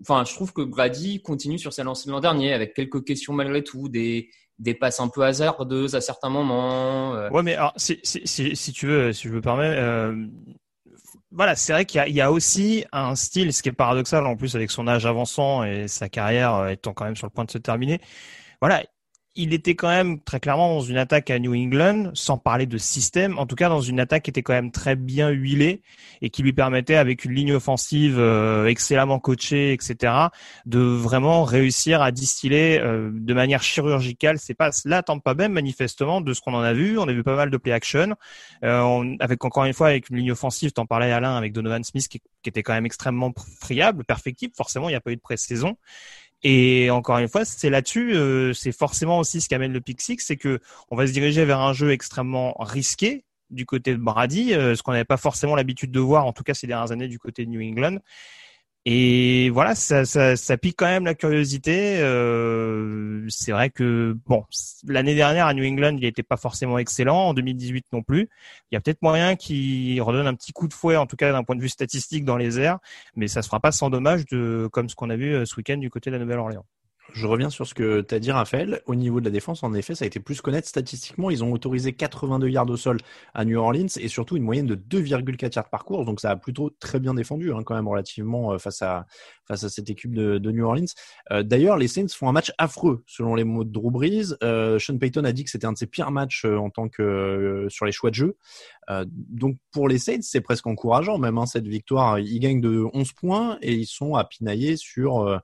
enfin, 0.00 0.24
je 0.24 0.34
trouve 0.34 0.52
que 0.52 0.62
Brady 0.62 1.22
continue 1.22 1.58
sur 1.58 1.72
sa 1.72 1.84
lancée 1.84 2.06
de 2.06 2.12
l'an 2.12 2.20
dernier 2.20 2.52
avec 2.52 2.74
quelques 2.74 3.04
questions 3.04 3.32
malgré 3.32 3.62
tout, 3.62 3.88
des, 3.88 4.30
des 4.58 4.74
passes 4.74 5.00
un 5.00 5.08
peu 5.08 5.22
hasardeuses 5.22 5.94
à 5.94 6.00
certains 6.00 6.28
moments. 6.28 7.14
Euh. 7.14 7.30
Ouais, 7.30 7.42
mais 7.42 7.54
alors, 7.54 7.72
si, 7.76 7.98
si, 8.02 8.22
si, 8.24 8.54
si, 8.54 8.72
tu 8.72 8.86
veux, 8.86 9.12
si 9.12 9.28
je 9.28 9.32
me 9.32 9.40
permets, 9.40 9.74
euh, 9.76 10.26
voilà, 11.34 11.56
c'est 11.56 11.72
vrai 11.72 11.84
qu'il 11.84 12.00
y, 12.08 12.20
a 12.20 12.30
aussi 12.30 12.84
un 12.92 13.16
style, 13.16 13.52
ce 13.52 13.62
qui 13.62 13.68
est 13.68 13.72
paradoxal 13.72 14.24
en 14.26 14.36
plus 14.36 14.54
avec 14.54 14.70
son 14.70 14.86
âge 14.86 15.04
avançant 15.04 15.64
et 15.64 15.88
sa 15.88 16.08
carrière 16.08 16.54
euh, 16.54 16.68
étant 16.68 16.92
quand 16.92 17.04
même 17.04 17.16
sur 17.16 17.26
le 17.26 17.32
point 17.32 17.44
de 17.44 17.50
se 17.50 17.58
terminer. 17.58 18.00
Voilà, 18.60 18.84
il 19.36 19.52
était 19.52 19.74
quand 19.74 19.88
même 19.88 20.20
très 20.20 20.38
clairement 20.38 20.76
dans 20.76 20.80
une 20.80 20.96
attaque 20.96 21.30
à 21.30 21.38
New 21.38 21.54
England, 21.54 22.10
sans 22.14 22.38
parler 22.38 22.66
de 22.66 22.78
système, 22.78 23.38
en 23.38 23.46
tout 23.46 23.56
cas 23.56 23.68
dans 23.68 23.80
une 23.80 23.98
attaque 23.98 24.24
qui 24.24 24.30
était 24.30 24.42
quand 24.42 24.52
même 24.52 24.70
très 24.70 24.94
bien 24.94 25.30
huilée 25.30 25.82
et 26.22 26.30
qui 26.30 26.42
lui 26.42 26.52
permettait, 26.52 26.94
avec 26.94 27.24
une 27.24 27.32
ligne 27.32 27.52
offensive 27.52 28.18
euh, 28.18 28.66
excellemment 28.66 29.18
coachée, 29.18 29.72
etc., 29.72 30.12
de 30.66 30.78
vraiment 30.78 31.42
réussir 31.42 32.00
à 32.00 32.12
distiller 32.12 32.78
euh, 32.78 33.10
de 33.12 33.34
manière 33.34 33.62
chirurgicale 33.62 34.38
ses 34.38 34.54
passes. 34.54 34.84
Là, 34.84 35.02
pas 35.02 35.34
même 35.34 35.52
manifestement, 35.52 36.20
de 36.20 36.32
ce 36.32 36.40
qu'on 36.40 36.54
en 36.54 36.62
a 36.62 36.72
vu, 36.72 36.98
on 36.98 37.08
a 37.08 37.12
vu 37.12 37.24
pas 37.24 37.36
mal 37.36 37.50
de 37.50 37.56
play 37.56 37.72
action, 37.72 38.14
euh, 38.62 39.16
avec 39.20 39.44
encore 39.44 39.64
une 39.64 39.72
fois 39.72 39.88
avec 39.88 40.10
une 40.10 40.16
ligne 40.16 40.32
offensive, 40.32 40.72
t'en 40.72 40.86
parlais 40.86 41.10
Alain, 41.10 41.36
avec 41.36 41.52
Donovan 41.52 41.82
Smith 41.82 42.06
qui, 42.08 42.20
qui, 42.42 42.48
était 42.48 42.62
quand 42.62 42.72
même 42.72 42.86
extrêmement 42.86 43.32
friable, 43.60 44.04
perfectible. 44.04 44.54
Forcément, 44.56 44.88
il 44.88 44.92
n'y 44.92 44.96
a 44.96 45.00
pas 45.00 45.10
eu 45.10 45.16
de 45.16 45.20
pré-saison. 45.20 45.76
Et 46.44 46.90
encore 46.90 47.16
une 47.18 47.28
fois, 47.28 47.46
c'est 47.46 47.70
là-dessus, 47.70 48.14
euh, 48.14 48.52
c'est 48.52 48.70
forcément 48.70 49.18
aussi 49.18 49.40
ce 49.40 49.48
qui 49.48 49.54
amène 49.54 49.72
le 49.72 49.80
pick 49.80 50.00
c'est 50.02 50.36
que 50.36 50.60
on 50.90 50.96
va 50.96 51.06
se 51.06 51.12
diriger 51.12 51.46
vers 51.46 51.58
un 51.58 51.72
jeu 51.72 51.90
extrêmement 51.90 52.54
risqué 52.60 53.24
du 53.48 53.64
côté 53.64 53.92
de 53.92 53.98
Brady, 53.98 54.52
euh, 54.52 54.74
ce 54.74 54.82
qu'on 54.82 54.92
n'avait 54.92 55.04
pas 55.04 55.16
forcément 55.16 55.56
l'habitude 55.56 55.90
de 55.90 56.00
voir, 56.00 56.26
en 56.26 56.32
tout 56.34 56.42
cas 56.42 56.52
ces 56.52 56.66
dernières 56.66 56.92
années 56.92 57.08
du 57.08 57.18
côté 57.18 57.46
de 57.46 57.50
New 57.50 57.62
England. 57.62 57.98
Et 58.86 59.48
voilà, 59.48 59.74
ça, 59.74 60.04
ça, 60.04 60.36
ça, 60.36 60.58
pique 60.58 60.76
quand 60.76 60.86
même 60.86 61.06
la 61.06 61.14
curiosité. 61.14 61.96
Euh, 62.00 63.24
c'est 63.30 63.52
vrai 63.52 63.70
que 63.70 64.14
bon, 64.26 64.44
l'année 64.86 65.14
dernière 65.14 65.46
à 65.46 65.54
New 65.54 65.64
England, 65.64 65.96
il 65.96 66.02
n'était 66.02 66.22
pas 66.22 66.36
forcément 66.36 66.76
excellent. 66.78 67.28
En 67.28 67.34
2018 67.34 67.86
non 67.92 68.02
plus. 68.02 68.28
Il 68.70 68.74
y 68.74 68.76
a 68.76 68.80
peut-être 68.80 69.00
moyen 69.00 69.36
qu'il 69.36 70.00
redonne 70.02 70.26
un 70.26 70.34
petit 70.34 70.52
coup 70.52 70.68
de 70.68 70.74
fouet, 70.74 70.96
en 70.96 71.06
tout 71.06 71.16
cas 71.16 71.32
d'un 71.32 71.44
point 71.44 71.56
de 71.56 71.62
vue 71.62 71.68
statistique 71.70 72.26
dans 72.26 72.36
les 72.36 72.60
airs, 72.60 72.78
mais 73.16 73.26
ça 73.26 73.40
se 73.40 73.48
fera 73.48 73.60
pas 73.60 73.72
sans 73.72 73.88
dommage 73.88 74.26
de 74.26 74.68
comme 74.72 74.88
ce 74.90 74.94
qu'on 74.94 75.08
a 75.10 75.16
vu 75.16 75.34
euh, 75.34 75.46
ce 75.46 75.56
week-end 75.56 75.78
du 75.78 75.88
côté 75.88 76.10
de 76.10 76.16
la 76.16 76.22
Nouvelle-Orléans. 76.22 76.66
Je 77.12 77.26
reviens 77.26 77.50
sur 77.50 77.66
ce 77.66 77.74
que 77.74 78.00
tu 78.00 78.14
as 78.14 78.18
dit, 78.18 78.32
Raphaël. 78.32 78.80
Au 78.86 78.94
niveau 78.94 79.20
de 79.20 79.26
la 79.26 79.30
défense, 79.30 79.62
en 79.62 79.74
effet, 79.74 79.94
ça 79.94 80.04
a 80.04 80.06
été 80.06 80.20
plus 80.20 80.40
connaître 80.40 80.66
statistiquement. 80.66 81.30
Ils 81.30 81.44
ont 81.44 81.52
autorisé 81.52 81.92
82 81.92 82.48
yards 82.48 82.68
au 82.70 82.76
sol 82.76 82.98
à 83.34 83.44
New 83.44 83.58
Orleans 83.58 83.86
et 84.00 84.08
surtout 84.08 84.36
une 84.36 84.42
moyenne 84.42 84.66
de 84.66 84.74
2,4 84.74 85.54
yards 85.54 85.68
par 85.68 85.84
course. 85.84 86.06
Donc, 86.06 86.20
ça 86.20 86.30
a 86.30 86.36
plutôt 86.36 86.70
très 86.70 86.98
bien 87.00 87.14
défendu, 87.14 87.52
hein, 87.52 87.62
quand 87.64 87.74
même, 87.74 87.86
relativement 87.86 88.52
euh, 88.52 88.58
face 88.58 88.82
à, 88.82 89.06
face 89.46 89.64
à 89.64 89.68
cette 89.68 89.90
équipe 89.90 90.14
de, 90.14 90.38
de 90.38 90.50
New 90.50 90.64
Orleans. 90.64 90.86
Euh, 91.30 91.42
D'ailleurs, 91.42 91.76
les 91.76 91.88
Saints 91.88 92.08
font 92.08 92.28
un 92.28 92.32
match 92.32 92.52
affreux, 92.58 93.04
selon 93.06 93.34
les 93.34 93.44
mots 93.44 93.64
de 93.64 93.70
Drew 93.70 93.90
Brees. 93.90 94.34
Euh, 94.42 94.78
Sean 94.78 94.98
Payton 94.98 95.24
a 95.24 95.32
dit 95.32 95.44
que 95.44 95.50
c'était 95.50 95.66
un 95.66 95.72
de 95.72 95.78
ses 95.78 95.86
pires 95.86 96.10
matchs 96.10 96.44
en 96.44 96.70
tant 96.70 96.88
que 96.88 97.02
euh, 97.02 97.68
sur 97.68 97.86
les 97.86 97.92
choix 97.92 98.10
de 98.10 98.14
jeu. 98.14 98.36
donc, 99.06 99.56
pour 99.72 99.88
les 99.88 99.98
Saints, 99.98 100.22
c'est 100.22 100.40
presque 100.40 100.66
encourageant, 100.66 101.18
même, 101.18 101.38
hein, 101.38 101.46
cette 101.46 101.66
victoire. 101.66 102.18
Ils 102.18 102.40
gagnent 102.40 102.60
de 102.60 102.84
11 102.92 103.12
points 103.12 103.58
et 103.62 103.74
ils 103.74 103.86
sont 103.86 104.14
à 104.14 104.24
pinailler 104.24 104.76
sur 104.76 105.40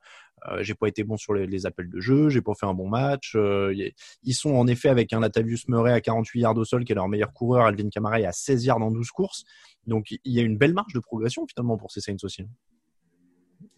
j'ai 0.60 0.74
pas 0.74 0.88
été 0.88 1.04
bon 1.04 1.16
sur 1.16 1.34
les, 1.34 1.66
appels 1.66 1.88
de 1.88 2.00
jeu, 2.00 2.28
j'ai 2.28 2.40
pas 2.40 2.54
fait 2.54 2.66
un 2.66 2.74
bon 2.74 2.88
match. 2.88 3.32
Euh, 3.36 3.74
ils 4.22 4.34
sont 4.34 4.54
en 4.54 4.66
effet 4.66 4.88
avec 4.88 5.12
un 5.12 5.20
Latavius 5.20 5.68
Murray 5.68 5.92
à 5.92 6.00
48 6.00 6.40
yards 6.40 6.56
au 6.56 6.64
sol, 6.64 6.84
qui 6.84 6.92
est 6.92 6.94
leur 6.94 7.08
meilleur 7.08 7.32
coureur, 7.32 7.66
Alvin 7.66 7.88
Kamara 7.88 8.16
à 8.16 8.32
16 8.32 8.64
yards 8.64 8.82
en 8.82 8.90
12 8.90 9.10
courses. 9.10 9.44
Donc 9.86 10.10
il 10.10 10.20
y 10.24 10.40
a 10.40 10.42
une 10.42 10.56
belle 10.56 10.74
marge 10.74 10.92
de 10.92 11.00
progression 11.00 11.46
finalement 11.46 11.76
pour 11.76 11.90
ces 11.90 12.00
Saints 12.00 12.16
aussi. 12.22 12.44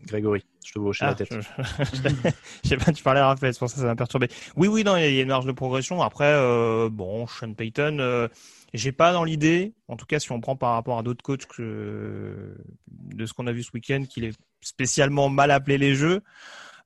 Grégory, 0.06 0.44
je 0.64 0.72
te 0.72 0.78
vois 0.78 0.90
hocher 0.90 1.04
la 1.04 1.10
ah, 1.12 1.14
tête. 1.14 1.32
Je, 2.64 2.68
sais 2.68 2.76
pas, 2.76 2.92
tu 2.92 3.02
parlais 3.02 3.20
Raphaël, 3.20 3.52
c'est 3.52 3.58
pour 3.58 3.68
ça 3.68 3.74
que 3.74 3.80
ça 3.80 3.86
m'a 3.86 3.96
perturbé. 3.96 4.28
Oui, 4.56 4.68
oui, 4.68 4.84
non, 4.84 4.96
il 4.96 5.14
y 5.14 5.18
a 5.18 5.22
une 5.22 5.28
marge 5.28 5.46
de 5.46 5.52
progression. 5.52 6.02
Après, 6.02 6.32
euh, 6.32 6.88
bon, 6.90 7.26
Sean 7.26 7.54
Payton, 7.54 8.28
J'ai 8.72 8.92
pas 8.92 9.12
dans 9.12 9.24
l'idée, 9.24 9.74
en 9.88 9.96
tout 9.96 10.06
cas 10.06 10.18
si 10.18 10.32
on 10.32 10.40
prend 10.40 10.56
par 10.56 10.72
rapport 10.72 10.98
à 10.98 11.02
d'autres 11.02 11.22
coachs 11.22 11.46
que, 11.46 12.56
de 12.88 13.26
ce 13.26 13.32
qu'on 13.34 13.46
a 13.46 13.52
vu 13.52 13.62
ce 13.62 13.70
week-end, 13.74 14.04
qu'il 14.08 14.24
est 14.24 14.36
spécialement 14.60 15.28
mal 15.28 15.50
appelé 15.50 15.78
les 15.78 15.94
jeux. 15.94 16.22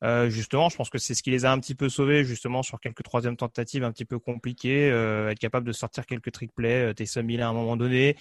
Euh, 0.03 0.29
justement, 0.29 0.69
je 0.69 0.77
pense 0.77 0.91
que 0.91 0.99
c'est 0.99 1.15
ce 1.15 1.23
qui 1.23 1.31
les 1.31 1.47
a 1.47 1.53
un 1.53 1.59
petit 1.59 1.75
peu 1.75 1.89
sauvés, 1.89 2.23
justement, 2.25 2.63
sur 2.63 2.81
quelques 2.81 3.03
troisièmes 3.03 3.37
tentatives 3.37 3.83
un 3.83 3.93
petit 3.93 4.05
peu 4.05 4.19
compliquées, 4.19 4.91
euh, 4.91 5.31
être 5.31 5.39
capable 5.39 5.67
de 5.67 5.73
sortir 5.73 6.05
quelques 6.05 6.33
trick 6.33 6.55
plays, 6.55 6.91
euh, 6.91 6.93
Taysom 6.93 7.29
Hill 7.31 7.41
à 7.41 7.49
un 7.49 7.55
moment 7.55 7.79
donné, 7.79 8.17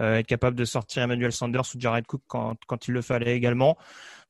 euh, 0.00 0.16
être 0.16 0.26
capable 0.26 0.56
de 0.56 0.64
sortir 0.64 1.02
Emmanuel 1.02 1.30
Sanders 1.30 1.66
ou 1.74 1.78
Jared 1.78 2.06
Cook 2.06 2.22
quand, 2.26 2.56
quand 2.66 2.88
il 2.88 2.94
le 2.94 3.02
fallait 3.02 3.36
également. 3.36 3.78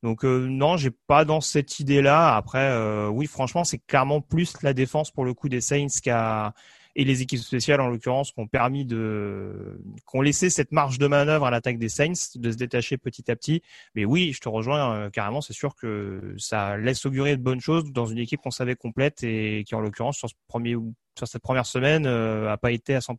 Donc 0.02 0.24
euh, 0.24 0.46
non, 0.46 0.76
j'ai 0.76 0.90
pas 0.90 1.24
dans 1.24 1.40
cette 1.40 1.80
idée-là. 1.80 2.36
Après, 2.36 2.70
euh, 2.70 3.08
oui, 3.08 3.26
franchement, 3.26 3.64
c'est 3.64 3.78
clairement 3.78 4.20
plus 4.20 4.54
la 4.62 4.72
défense 4.72 5.10
pour 5.10 5.24
le 5.24 5.34
coup 5.34 5.48
des 5.48 5.60
Saints 5.60 5.86
qu'a 6.02 6.52
et 6.96 7.04
les 7.04 7.22
équipes 7.22 7.40
spéciales 7.40 7.80
en 7.80 7.88
l'occurrence 7.88 8.32
qui 8.32 8.40
ont 8.40 8.46
permis 8.46 8.84
de 8.84 9.80
qui 9.96 10.16
ont 10.16 10.22
laissé 10.22 10.50
cette 10.50 10.72
marge 10.72 10.98
de 10.98 11.06
manœuvre 11.06 11.46
à 11.46 11.50
l'attaque 11.50 11.78
des 11.78 11.88
Saints 11.88 12.12
de 12.36 12.50
se 12.50 12.56
détacher 12.56 12.98
petit 12.98 13.30
à 13.30 13.36
petit. 13.36 13.62
Mais 13.94 14.04
oui, 14.04 14.32
je 14.32 14.40
te 14.40 14.48
rejoins 14.48 14.94
euh, 14.94 15.10
carrément. 15.10 15.40
C'est 15.40 15.52
sûr 15.52 15.74
que 15.74 16.34
ça 16.38 16.76
laisse 16.76 17.04
augurer 17.06 17.36
de 17.36 17.42
bonnes 17.42 17.60
choses 17.60 17.84
dans 17.92 18.06
une 18.06 18.18
équipe 18.18 18.40
qu'on 18.40 18.50
savait 18.50 18.76
complète 18.76 19.22
et 19.22 19.64
qui 19.66 19.74
en 19.74 19.80
l'occurrence 19.80 20.16
sur 20.16 20.28
ce 20.28 20.34
premier 20.48 20.76
sur 21.18 21.28
cette 21.28 21.42
première 21.42 21.66
semaine 21.66 22.06
euh, 22.06 22.50
a 22.50 22.56
pas 22.56 22.70
été 22.70 22.94
à 22.94 23.00
100%. 23.00 23.16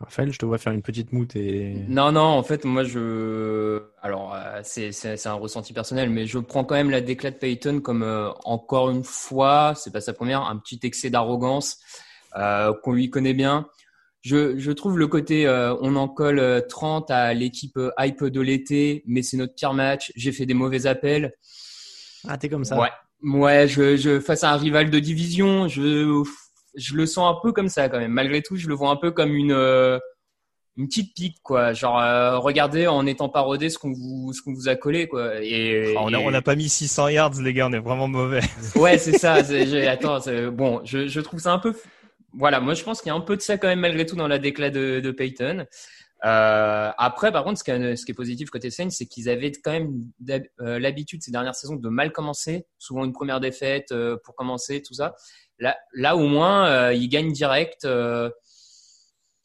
Raphaël, 0.00 0.32
je 0.32 0.38
te 0.38 0.46
vois 0.46 0.56
faire 0.56 0.72
une 0.72 0.80
petite 0.80 1.12
moute 1.12 1.36
et. 1.36 1.74
Non, 1.88 2.10
non, 2.10 2.22
en 2.22 2.42
fait, 2.42 2.64
moi, 2.64 2.84
je. 2.84 3.82
Alors, 4.00 4.34
euh, 4.34 4.60
c'est 4.64 4.92
c'est 4.92 5.18
c'est 5.18 5.28
un 5.28 5.34
ressenti 5.34 5.74
personnel, 5.74 6.08
mais 6.08 6.26
je 6.26 6.38
prends 6.38 6.64
quand 6.64 6.74
même 6.74 6.88
la 6.88 7.02
déclat 7.02 7.30
de 7.30 7.36
Payton 7.36 7.80
comme 7.80 8.02
euh, 8.02 8.30
encore 8.44 8.88
une 8.88 9.04
fois, 9.04 9.74
c'est 9.76 9.92
pas 9.92 10.00
sa 10.00 10.14
première, 10.14 10.40
un 10.40 10.56
petit 10.56 10.80
excès 10.84 11.10
d'arrogance 11.10 11.78
euh, 11.82 12.09
qu'on 12.82 12.92
lui 12.92 13.10
connaît 13.10 13.34
bien. 13.34 13.66
Je, 14.22 14.58
je 14.58 14.70
trouve 14.72 14.98
le 14.98 15.06
côté 15.06 15.46
euh, 15.46 15.74
on 15.80 15.96
en 15.96 16.06
colle 16.06 16.40
euh, 16.40 16.60
30 16.60 17.10
à 17.10 17.32
l'équipe 17.32 17.76
euh, 17.78 17.90
hype 17.98 18.22
de 18.24 18.40
l'été, 18.42 19.02
mais 19.06 19.22
c'est 19.22 19.38
notre 19.38 19.54
pire 19.54 19.72
match. 19.72 20.12
J'ai 20.14 20.30
fait 20.32 20.44
des 20.44 20.52
mauvais 20.52 20.86
appels. 20.86 21.32
Ah, 22.28 22.36
t'es 22.36 22.50
comme 22.50 22.64
ça. 22.66 22.78
Ouais, 22.78 22.90
ouais. 23.22 23.66
Je, 23.66 23.96
je 23.96 24.20
face 24.20 24.44
à 24.44 24.52
un 24.52 24.56
rival 24.58 24.90
de 24.90 24.98
division, 24.98 25.68
je 25.68 26.22
je 26.76 26.94
le 26.94 27.06
sens 27.06 27.34
un 27.34 27.40
peu 27.42 27.52
comme 27.52 27.68
ça 27.70 27.88
quand 27.88 27.98
même. 27.98 28.12
Malgré 28.12 28.42
tout, 28.42 28.56
je 28.56 28.68
le 28.68 28.74
vois 28.74 28.90
un 28.90 28.96
peu 28.96 29.10
comme 29.10 29.34
une 29.34 29.52
euh, 29.52 29.98
une 30.76 30.86
petite 30.86 31.14
pique 31.14 31.38
quoi. 31.42 31.72
Genre 31.72 31.98
euh, 31.98 32.38
regardez 32.38 32.86
en 32.88 33.06
étant 33.06 33.30
parodé 33.30 33.70
ce 33.70 33.78
qu'on 33.78 33.92
vous 33.92 34.34
ce 34.34 34.42
qu'on 34.42 34.52
vous 34.52 34.68
a 34.68 34.76
collé 34.76 35.08
quoi. 35.08 35.42
Et, 35.42 35.94
Ah, 35.96 36.02
on 36.04 36.12
a 36.12 36.18
et- 36.20 36.26
on 36.26 36.30
n'a 36.30 36.42
pas 36.42 36.56
mis 36.56 36.68
600 36.68 37.08
yards 37.08 37.40
les 37.42 37.54
gars, 37.54 37.68
on 37.68 37.72
est 37.72 37.80
vraiment 37.80 38.06
mauvais. 38.06 38.40
Ouais, 38.76 38.98
c'est 38.98 39.16
ça. 39.18 39.38
Attends, 39.88 40.18
bon, 40.52 40.82
je, 40.84 41.08
je 41.08 41.20
trouve 41.22 41.40
ça 41.40 41.52
un 41.54 41.58
peu. 41.58 41.74
Voilà, 42.32 42.60
moi 42.60 42.74
je 42.74 42.84
pense 42.84 43.00
qu'il 43.00 43.08
y 43.08 43.12
a 43.12 43.16
un 43.16 43.20
peu 43.20 43.36
de 43.36 43.42
ça 43.42 43.58
quand 43.58 43.68
même 43.68 43.80
malgré 43.80 44.06
tout 44.06 44.16
dans 44.16 44.28
la 44.28 44.38
déclat 44.38 44.70
de, 44.70 45.00
de 45.00 45.10
Payton. 45.10 45.66
Euh, 46.24 46.90
après, 46.98 47.32
par 47.32 47.44
contre, 47.44 47.58
ce 47.58 47.64
qui, 47.64 47.70
est, 47.70 47.96
ce 47.96 48.04
qui 48.04 48.12
est 48.12 48.14
positif 48.14 48.50
côté 48.50 48.70
Saints, 48.70 48.90
c'est 48.90 49.06
qu'ils 49.06 49.28
avaient 49.28 49.52
quand 49.52 49.72
même 49.72 50.04
euh, 50.60 50.78
l'habitude 50.78 51.22
ces 51.22 51.30
dernières 51.30 51.54
saisons 51.54 51.76
de 51.76 51.88
mal 51.88 52.12
commencer, 52.12 52.66
souvent 52.78 53.04
une 53.04 53.12
première 53.12 53.40
défaite 53.40 53.92
euh, 53.92 54.16
pour 54.24 54.34
commencer, 54.34 54.82
tout 54.82 54.94
ça. 54.94 55.14
Là, 55.58 55.78
là 55.94 56.16
au 56.16 56.26
moins, 56.26 56.66
euh, 56.68 56.94
ils 56.94 57.08
gagnent 57.08 57.32
direct. 57.32 57.86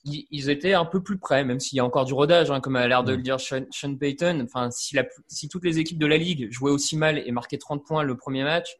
ils, 0.04 0.27
ils 0.30 0.50
étaient 0.50 0.74
un 0.74 0.86
peu 0.86 1.01
plus 1.01 1.18
près, 1.18 1.46
même 1.46 1.60
s'il 1.60 1.77
y 1.77 1.80
a 1.80 1.86
encore 1.86 2.06
du 2.06 2.13
rodage, 2.13 2.51
hein, 2.51 2.60
comme 2.60 2.75
a 2.75 2.88
l'air 2.88 3.04
de 3.04 3.13
le 3.13 3.22
dire 3.22 3.39
Sean, 3.39 3.65
Sean 3.72 3.96
Payton. 3.96 4.42
Enfin, 4.44 4.70
si, 4.70 4.96
la, 4.96 5.06
si 5.27 5.48
toutes 5.48 5.63
les 5.63 5.80
équipes 5.80 6.00
de 6.00 6.08
la 6.08 6.18
ligue 6.18 6.51
jouaient 6.51 6.72
aussi 6.72 6.98
mal 6.98 7.20
et 7.25 7.32
marquaient 7.32 7.58
30 7.58 7.86
points 7.86 8.04
le 8.04 8.18
premier 8.18 8.44
match, 8.44 8.75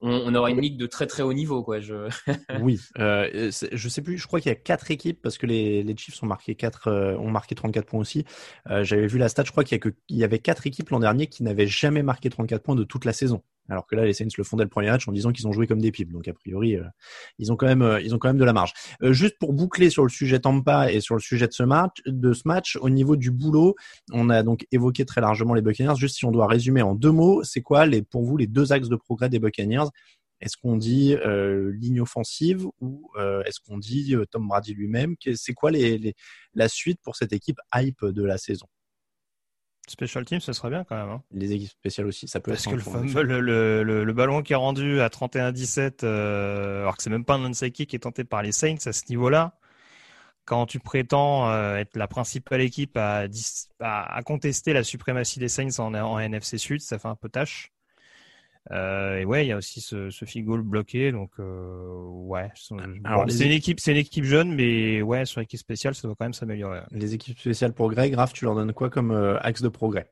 on, 0.00 0.10
on 0.10 0.34
aurait 0.34 0.52
une 0.52 0.60
ligue 0.60 0.76
de 0.76 0.86
très 0.86 1.06
très 1.06 1.22
haut 1.22 1.32
niveau, 1.32 1.62
quoi. 1.62 1.80
Je... 1.80 2.08
Oui, 2.60 2.80
euh, 2.98 3.50
je 3.72 3.88
sais 3.88 4.02
plus, 4.02 4.18
je 4.18 4.26
crois 4.26 4.40
qu'il 4.40 4.50
y 4.50 4.52
a 4.52 4.56
quatre 4.56 4.90
équipes 4.90 5.20
parce 5.22 5.38
que 5.38 5.46
les, 5.46 5.82
les 5.82 5.96
Chiefs 5.96 6.22
ont 6.22 6.26
marqué 6.26 6.54
quatre, 6.54 6.88
euh, 6.88 7.16
ont 7.16 7.30
marqué 7.30 7.54
34 7.54 7.86
points 7.86 8.00
aussi. 8.00 8.24
Euh, 8.68 8.84
J'avais 8.84 9.06
vu 9.06 9.18
la 9.18 9.28
stat, 9.28 9.44
je 9.44 9.50
crois 9.50 9.64
qu'il 9.64 9.78
y 10.08 10.16
y 10.16 10.24
avait 10.24 10.38
quatre 10.38 10.66
équipes 10.66 10.90
l'an 10.90 11.00
dernier 11.00 11.26
qui 11.26 11.42
n'avaient 11.42 11.66
jamais 11.66 12.02
marqué 12.02 12.30
34 12.30 12.62
points 12.62 12.76
de 12.76 12.84
toute 12.84 13.04
la 13.04 13.12
saison. 13.12 13.42
Alors 13.70 13.86
que 13.86 13.94
là, 13.94 14.04
les 14.04 14.12
Saints 14.12 14.26
le 14.36 14.44
font 14.44 14.56
dès 14.56 14.64
le 14.64 14.68
premier 14.68 14.88
match 14.88 15.06
en 15.06 15.12
disant 15.12 15.30
qu'ils 15.30 15.46
ont 15.46 15.52
joué 15.52 15.66
comme 15.66 15.80
des 15.80 15.92
pipes. 15.92 16.12
Donc 16.12 16.26
a 16.26 16.34
priori, 16.34 16.76
euh, 16.76 16.82
ils 17.38 17.52
ont 17.52 17.56
quand 17.56 17.66
même, 17.66 17.82
euh, 17.82 18.00
ils 18.00 18.14
ont 18.14 18.18
quand 18.18 18.28
même 18.28 18.36
de 18.36 18.44
la 18.44 18.52
marge. 18.52 18.72
Euh, 19.02 19.12
juste 19.12 19.36
pour 19.38 19.52
boucler 19.52 19.90
sur 19.90 20.02
le 20.02 20.08
sujet 20.08 20.40
Tampa 20.40 20.90
et 20.92 21.00
sur 21.00 21.14
le 21.14 21.20
sujet 21.20 21.46
de 21.46 21.52
ce 21.52 21.62
match, 21.62 21.98
de 22.04 22.32
ce 22.32 22.42
match, 22.46 22.76
au 22.80 22.90
niveau 22.90 23.14
du 23.16 23.30
boulot, 23.30 23.76
on 24.12 24.28
a 24.28 24.42
donc 24.42 24.66
évoqué 24.72 25.04
très 25.04 25.20
largement 25.20 25.54
les 25.54 25.62
Buccaneers. 25.62 25.94
Juste 25.96 26.16
si 26.16 26.24
on 26.24 26.32
doit 26.32 26.48
résumer 26.48 26.82
en 26.82 26.94
deux 26.94 27.12
mots, 27.12 27.44
c'est 27.44 27.62
quoi 27.62 27.86
les, 27.86 28.02
pour 28.02 28.24
vous 28.24 28.36
les 28.36 28.48
deux 28.48 28.72
axes 28.72 28.88
de 28.88 28.96
progrès 28.96 29.28
des 29.28 29.38
Buccaneers? 29.38 29.86
Est-ce 30.40 30.56
qu'on 30.56 30.76
dit 30.76 31.14
ligne 31.78 32.00
offensive 32.00 32.66
ou 32.80 33.10
est-ce 33.44 33.60
qu'on 33.60 33.76
dit 33.76 34.16
Tom 34.30 34.48
Brady 34.48 34.72
lui-même? 34.74 35.14
C'est 35.34 35.52
quoi 35.52 35.70
les, 35.70 35.98
les- 35.98 36.14
la 36.54 36.66
suite 36.68 36.98
pour 37.02 37.14
cette 37.14 37.32
équipe 37.34 37.58
hype 37.74 38.04
de 38.04 38.24
la 38.24 38.38
saison? 38.38 38.66
Special 39.88 40.24
team, 40.24 40.40
ce 40.40 40.52
serait 40.52 40.70
bien 40.70 40.84
quand 40.84 40.94
même. 40.94 41.08
hein. 41.08 41.22
Les 41.32 41.52
équipes 41.52 41.68
spéciales 41.70 42.06
aussi, 42.06 42.28
ça 42.28 42.38
peut 42.40 42.52
Parce 42.52 42.62
être 42.66 42.70
que 42.70 42.76
un 42.76 42.78
le, 43.82 44.12
ballon 44.12 44.42
qui 44.42 44.52
est 44.52 44.56
rendu 44.56 45.00
à 45.00 45.08
31-17, 45.08 46.04
euh, 46.04 46.82
alors 46.82 46.96
que 46.96 47.02
c'est 47.02 47.10
même 47.10 47.24
pas 47.24 47.34
un 47.34 47.44
onside 47.44 47.72
kick 47.72 47.90
qui 47.90 47.96
est 47.96 48.00
tenté 48.00 48.22
par 48.24 48.42
les 48.42 48.52
Saints 48.52 48.76
à 48.86 48.92
ce 48.92 49.02
niveau-là, 49.08 49.56
quand 50.44 50.66
tu 50.66 50.78
prétends 50.78 51.50
euh, 51.50 51.76
être 51.76 51.96
la 51.96 52.06
principale 52.08 52.60
équipe 52.60 52.96
à, 52.96 53.26
dis- 53.28 53.68
à, 53.80 54.14
à 54.16 54.22
contester 54.22 54.72
la 54.72 54.84
suprématie 54.84 55.38
des 55.40 55.48
Saints 55.48 55.78
en, 55.78 55.92
en 55.94 56.18
NFC 56.18 56.56
Sud, 56.58 56.80
ça 56.80 56.98
fait 56.98 57.08
un 57.08 57.16
peu 57.16 57.28
tâche. 57.28 57.72
Euh, 58.72 59.16
et 59.16 59.24
ouais, 59.24 59.46
il 59.46 59.48
y 59.48 59.52
a 59.52 59.56
aussi 59.56 59.80
ce, 59.80 60.10
ce 60.10 60.24
bloqué, 60.60 61.12
donc 61.12 61.30
euh, 61.40 62.04
ouais. 62.04 62.50
c'est- 62.54 62.74
Alors, 63.04 63.20
bon, 63.20 63.26
les 63.26 63.36
c'est 63.38 63.46
une 63.46 63.52
équipe, 63.52 63.80
c'est 63.80 63.92
une 63.92 63.96
équipe 63.96 64.24
jeune, 64.24 64.54
mais 64.54 65.02
ouais, 65.02 65.24
sur 65.24 65.40
l'équipe 65.40 65.58
spéciale, 65.58 65.94
ça 65.94 66.06
doit 66.06 66.14
quand 66.18 66.26
même 66.26 66.34
s'améliorer. 66.34 66.80
Les 66.90 67.14
équipes 67.14 67.38
spéciales 67.38 67.72
pour 67.72 67.90
Greg, 67.90 68.14
Raph, 68.14 68.32
tu 68.32 68.44
leur 68.44 68.54
donnes 68.54 68.72
quoi 68.72 68.90
comme 68.90 69.12
euh, 69.12 69.38
axe 69.40 69.62
de 69.62 69.68
progrès? 69.68 70.10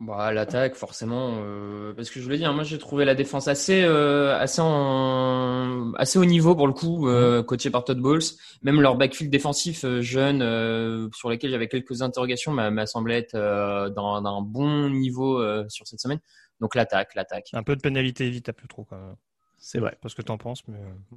Bah, 0.00 0.32
l'attaque, 0.32 0.76
forcément, 0.76 1.40
euh, 1.42 1.92
parce 1.92 2.08
que 2.08 2.20
je 2.20 2.28
le 2.30 2.38
dis, 2.38 2.44
hein, 2.46 2.54
moi 2.54 2.64
j'ai 2.64 2.78
trouvé 2.78 3.04
la 3.04 3.14
défense 3.14 3.48
assez, 3.48 3.82
euh, 3.82 4.34
assez, 4.38 4.62
en, 4.64 5.92
assez 5.98 6.18
haut 6.18 6.24
niveau 6.24 6.54
pour 6.56 6.66
le 6.66 6.72
coup, 6.72 7.06
euh, 7.06 7.42
coaché 7.42 7.68
par 7.68 7.84
Todd 7.84 7.98
Bowles. 7.98 8.22
Même 8.62 8.80
leur 8.80 8.96
backfield 8.96 9.30
défensif 9.30 9.84
euh, 9.84 10.00
jeune, 10.00 10.40
euh, 10.40 11.10
sur 11.14 11.28
lesquels 11.28 11.50
j'avais 11.50 11.68
quelques 11.68 12.00
interrogations, 12.00 12.50
m'a 12.50 12.86
semblé 12.86 13.16
être 13.16 13.34
euh, 13.34 13.90
dans 13.90 14.22
d'un 14.22 14.40
bon 14.40 14.88
niveau 14.88 15.38
euh, 15.38 15.66
sur 15.68 15.86
cette 15.86 16.00
semaine. 16.00 16.20
Donc 16.60 16.74
l'attaque, 16.74 17.14
l'attaque. 17.14 17.50
Un 17.52 17.62
peu 17.62 17.76
de 17.76 17.80
pénalité 17.80 18.26
évite 18.26 18.48
à 18.48 18.52
plus 18.52 18.68
trop 18.68 18.84
quand 18.84 18.96
même. 18.96 19.16
C'est 19.58 19.78
vrai. 19.78 19.96
Pas 20.00 20.08
ce 20.08 20.14
que 20.14 20.22
t'en 20.22 20.38
penses, 20.38 20.66
mais 20.68 20.78
euh, 20.78 21.16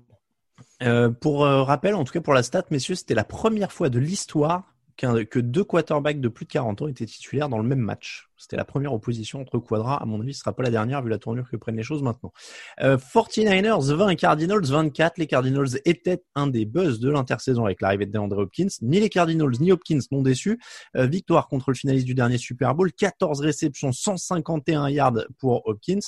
Euh, 0.83 1.09
pour 1.09 1.45
euh, 1.45 1.63
rappel, 1.63 1.95
en 1.95 2.03
tout 2.03 2.13
cas 2.13 2.21
pour 2.21 2.33
la 2.33 2.43
stat, 2.43 2.63
messieurs, 2.69 2.95
c'était 2.95 3.15
la 3.15 3.23
première 3.23 3.71
fois 3.71 3.89
de 3.89 4.00
l'histoire 4.00 4.73
qu'un- 4.97 5.25
que 5.25 5.39
deux 5.39 5.63
quarterbacks 5.63 6.19
de 6.19 6.27
plus 6.29 6.45
de 6.45 6.51
40 6.51 6.81
ans 6.81 6.88
étaient 6.88 7.05
titulaires 7.05 7.50
dans 7.50 7.57
le 7.57 7.63
même 7.67 7.79
match. 7.79 8.29
C'était 8.43 8.57
la 8.57 8.65
première 8.65 8.93
opposition 8.93 9.39
entre 9.39 9.57
Quadra. 9.57 10.03
À 10.03 10.05
mon 10.05 10.19
avis, 10.19 10.33
ce 10.33 10.41
sera 10.41 10.51
pas 10.51 10.63
la 10.63 10.69
dernière 10.69 11.01
vu 11.01 11.09
la 11.09 11.17
tournure 11.17 11.50
que 11.50 11.55
prennent 11.55 11.77
les 11.77 11.83
choses 11.83 12.03
maintenant. 12.03 12.33
Euh, 12.81 12.97
49ers 12.97 13.93
20, 13.93 14.15
Cardinals 14.15 14.65
24. 14.65 15.17
Les 15.17 15.27
Cardinals 15.27 15.79
étaient 15.85 16.21
un 16.35 16.47
des 16.47 16.65
buzz 16.65 17.00
de 17.00 17.09
l'intersaison 17.09 17.63
avec 17.63 17.79
l'arrivée 17.79 18.05
de 18.05 18.12
DeAndre 18.12 18.39
Hopkins. 18.39 18.67
Ni 18.81 19.00
les 19.00 19.07
Cardinals 19.07 19.53
ni 19.62 19.71
Hopkins 19.71 20.00
n'ont 20.12 20.21
déçu. 20.21 20.59
Euh, 20.97 21.05
victoire 21.05 21.47
contre 21.47 21.71
le 21.71 21.75
finaliste 21.75 22.05
du 22.05 22.15
dernier 22.15 22.38
Super 22.38 22.75
Bowl. 22.75 22.91
14 22.91 23.39
réceptions, 23.39 23.93
151 23.93 24.89
yards 24.89 25.23
pour 25.39 25.65
Hopkins. 25.65 26.00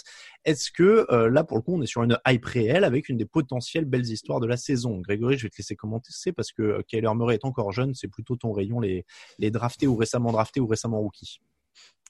Est-ce 0.43 0.71
que 0.71 1.05
euh, 1.11 1.29
là, 1.29 1.45
pour 1.45 1.55
le 1.55 1.63
coup, 1.63 1.73
on 1.73 1.81
est 1.81 1.87
sur 1.87 2.03
une 2.03 2.19
hype 2.27 2.45
réelle 2.45 2.83
avec 2.83 3.07
une 3.07 3.15
des 3.15 3.25
potentielles 3.25 3.85
belles 3.85 4.11
histoires 4.11 4.41
de 4.41 4.47
la 4.47 4.57
saison? 4.57 4.99
Grégory, 4.99 5.37
je 5.37 5.43
vais 5.43 5.49
te 5.49 5.57
laisser 5.57 5.77
commenter, 5.77 6.09
c'est 6.11 6.33
parce 6.33 6.51
que 6.51 6.61
euh, 6.61 6.81
Kyler 6.85 7.13
Murray 7.15 7.35
est 7.35 7.45
encore 7.45 7.71
jeune, 7.71 7.93
c'est 7.93 8.09
plutôt 8.09 8.35
ton 8.35 8.51
rayon, 8.51 8.81
les, 8.81 9.05
les 9.39 9.51
draftés 9.51 9.87
ou 9.87 9.95
récemment 9.95 10.33
draftés 10.33 10.59
ou 10.59 10.67
récemment 10.67 10.99
rookies. 10.99 11.39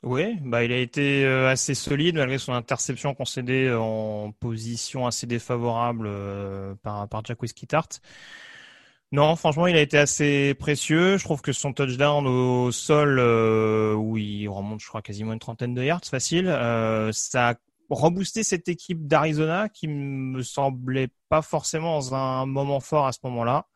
Oui, 0.06 0.38
bah 0.42 0.64
il 0.64 0.72
a 0.72 0.78
été 0.78 1.26
euh, 1.26 1.50
assez 1.50 1.74
solide 1.74 2.16
malgré 2.16 2.38
son 2.38 2.54
interception 2.54 3.16
concédée 3.16 3.74
en 3.74 4.32
position 4.32 5.08
assez 5.08 5.26
défavorable 5.26 6.06
euh, 6.08 6.76
par, 6.84 7.10
par 7.10 7.26
Jack 7.26 7.40
Tart. 7.68 7.90
Non, 9.12 9.36
franchement, 9.36 9.68
il 9.68 9.76
a 9.76 9.82
été 9.82 9.98
assez 9.98 10.54
précieux. 10.56 11.18
Je 11.18 11.24
trouve 11.24 11.42
que 11.42 11.54
son 11.54 11.74
touchdown 11.74 12.28
au 12.28 12.72
sol, 12.72 13.18
euh, 13.20 13.94
où 13.94 14.18
il 14.18 14.48
remonte, 14.48 14.82
je 14.82 14.88
crois, 14.88 15.02
quasiment 15.02 15.34
une 15.34 15.40
trentaine 15.40 15.74
de 15.74 15.84
yards, 15.84 16.04
facile, 16.04 16.48
euh, 16.48 17.12
ça 17.14 17.52
a 17.52 17.56
reboosté 17.90 18.44
cette 18.44 18.68
équipe 18.68 19.08
d'Arizona 19.08 19.70
qui 19.70 19.88
me 19.88 20.42
semblait 20.42 21.10
pas 21.30 21.42
forcément 21.42 21.96
dans 21.96 22.16
un 22.16 22.46
moment 22.46 22.80
fort 22.80 23.08
à 23.08 23.12
ce 23.12 23.20
moment-là. 23.24 23.68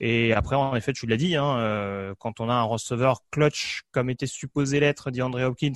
Et 0.00 0.32
après, 0.32 0.56
en 0.56 0.74
effet, 0.76 0.92
tu 0.92 1.06
l'as 1.06 1.16
dit, 1.16 1.36
hein, 1.36 1.58
euh, 1.58 2.14
quand 2.18 2.40
on 2.40 2.48
a 2.48 2.54
un 2.54 2.62
receveur 2.62 3.22
clutch 3.30 3.82
comme 3.92 4.08
était 4.10 4.26
supposé 4.26 4.80
l'être 4.80 5.10
DeAndre 5.10 5.40
Hopkins 5.42 5.72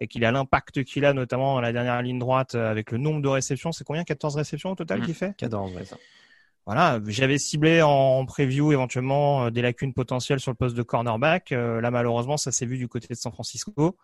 et 0.00 0.06
qu'il 0.06 0.24
a 0.24 0.30
l'impact 0.30 0.84
qu'il 0.84 1.04
a, 1.04 1.12
notamment 1.12 1.54
dans 1.54 1.60
la 1.60 1.72
dernière 1.72 2.00
ligne 2.02 2.18
droite 2.18 2.54
euh, 2.54 2.70
avec 2.70 2.92
le 2.92 2.98
nombre 2.98 3.22
de 3.22 3.28
réceptions, 3.28 3.72
c'est 3.72 3.84
combien 3.84 4.04
14 4.04 4.36
réceptions 4.36 4.70
au 4.70 4.74
total 4.74 5.00
Mmh. 5.00 5.04
qu'il 5.04 5.14
fait 5.14 5.36
14, 5.36 5.74
ouais. 5.74 5.82
Voilà, 6.66 7.00
j'avais 7.06 7.38
ciblé 7.38 7.80
en 7.80 8.24
preview 8.26 8.72
éventuellement 8.72 9.46
euh, 9.46 9.50
des 9.50 9.62
lacunes 9.62 9.94
potentielles 9.94 10.40
sur 10.40 10.50
le 10.50 10.56
poste 10.56 10.76
de 10.76 10.82
cornerback. 10.82 11.52
Euh, 11.52 11.80
là, 11.80 11.92
malheureusement, 11.92 12.36
ça 12.36 12.50
s'est 12.50 12.66
vu 12.66 12.76
du 12.76 12.88
côté 12.88 13.06
de 13.08 13.14
San 13.14 13.32
Francisco. 13.32 13.96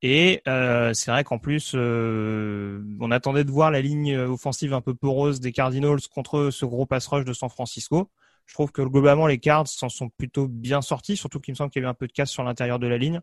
Et 0.00 0.40
euh, 0.48 0.94
c'est 0.94 1.10
vrai 1.10 1.24
qu'en 1.24 1.38
plus, 1.38 1.72
euh, 1.74 2.82
on 3.00 3.10
attendait 3.10 3.44
de 3.44 3.50
voir 3.50 3.70
la 3.70 3.82
ligne 3.82 4.16
offensive 4.16 4.72
un 4.72 4.80
peu 4.80 4.94
poreuse 4.94 5.40
des 5.40 5.52
Cardinals 5.52 6.00
contre 6.10 6.48
ce 6.50 6.64
gros 6.64 6.86
pass 6.86 7.06
rush 7.06 7.26
de 7.26 7.34
San 7.34 7.50
Francisco. 7.50 8.10
Je 8.50 8.54
trouve 8.54 8.72
que 8.72 8.82
globalement, 8.82 9.28
les 9.28 9.38
Cards 9.38 9.68
s'en 9.68 9.88
sont 9.88 10.08
plutôt 10.08 10.48
bien 10.48 10.82
sortis, 10.82 11.16
surtout 11.16 11.38
qu'il 11.38 11.52
me 11.52 11.56
semble 11.56 11.70
qu'il 11.70 11.82
y 11.82 11.84
avait 11.84 11.90
un 11.90 11.94
peu 11.94 12.08
de 12.08 12.12
casse 12.12 12.32
sur 12.32 12.42
l'intérieur 12.42 12.80
de 12.80 12.88
la 12.88 12.98
ligne. 12.98 13.20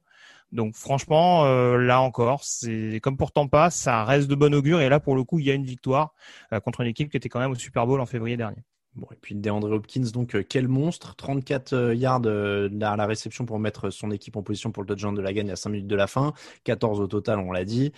Donc 0.53 0.73
franchement, 0.73 1.43
euh, 1.43 1.75
là 1.75 1.99
encore, 1.99 2.45
c'est 2.45 3.01
comme 3.03 3.17
pour 3.17 3.33
Tampa, 3.33 3.69
ça 3.69 4.05
reste 4.05 4.29
de 4.29 4.35
bon 4.35 4.53
augure. 4.55 4.79
Et 4.79 4.87
là, 4.87 5.01
pour 5.01 5.17
le 5.17 5.25
coup, 5.25 5.39
il 5.39 5.45
y 5.45 5.51
a 5.51 5.53
une 5.53 5.65
victoire 5.65 6.13
euh, 6.53 6.61
contre 6.61 6.79
une 6.79 6.87
équipe 6.87 7.11
qui 7.11 7.17
était 7.17 7.27
quand 7.27 7.41
même 7.41 7.51
au 7.51 7.55
Super 7.55 7.85
Bowl 7.85 7.99
en 7.99 8.05
février 8.05 8.37
dernier. 8.37 8.63
Bon, 8.95 9.07
et 9.11 9.17
puis 9.21 9.35
DeAndre 9.35 9.71
Hopkins, 9.71 10.09
donc 10.11 10.35
euh, 10.35 10.43
quel 10.47 10.67
monstre 10.67 11.15
34 11.15 11.73
euh, 11.73 11.93
yards 11.93 12.21
euh, 12.25 12.67
à 12.81 12.95
la 12.95 13.05
réception 13.05 13.45
pour 13.45 13.59
mettre 13.59 13.91
son 13.91 14.09
équipe 14.09 14.35
en 14.37 14.41
position 14.41 14.71
pour 14.71 14.81
le 14.81 14.87
touchdown 14.87 15.13
de 15.13 15.21
la 15.21 15.33
gagne 15.33 15.51
à 15.51 15.55
5 15.55 15.69
minutes 15.69 15.87
de 15.87 15.95
la 15.95 16.07
fin, 16.07 16.33
14 16.63 16.99
au 16.99 17.05
total, 17.05 17.37
on 17.39 17.51
l'a 17.51 17.63
dit. 17.63 17.91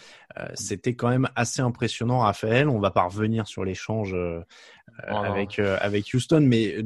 C'était 0.56 0.96
quand 0.96 1.10
même 1.10 1.28
assez 1.36 1.62
impressionnant, 1.62 2.20
Raphaël. 2.20 2.70
On 2.70 2.80
va 2.80 2.92
pas 2.92 3.04
revenir 3.04 3.48
sur 3.48 3.66
l'échange 3.66 4.16
avec, 5.04 5.60
avec 5.60 6.14
Houston, 6.14 6.42
mais 6.42 6.78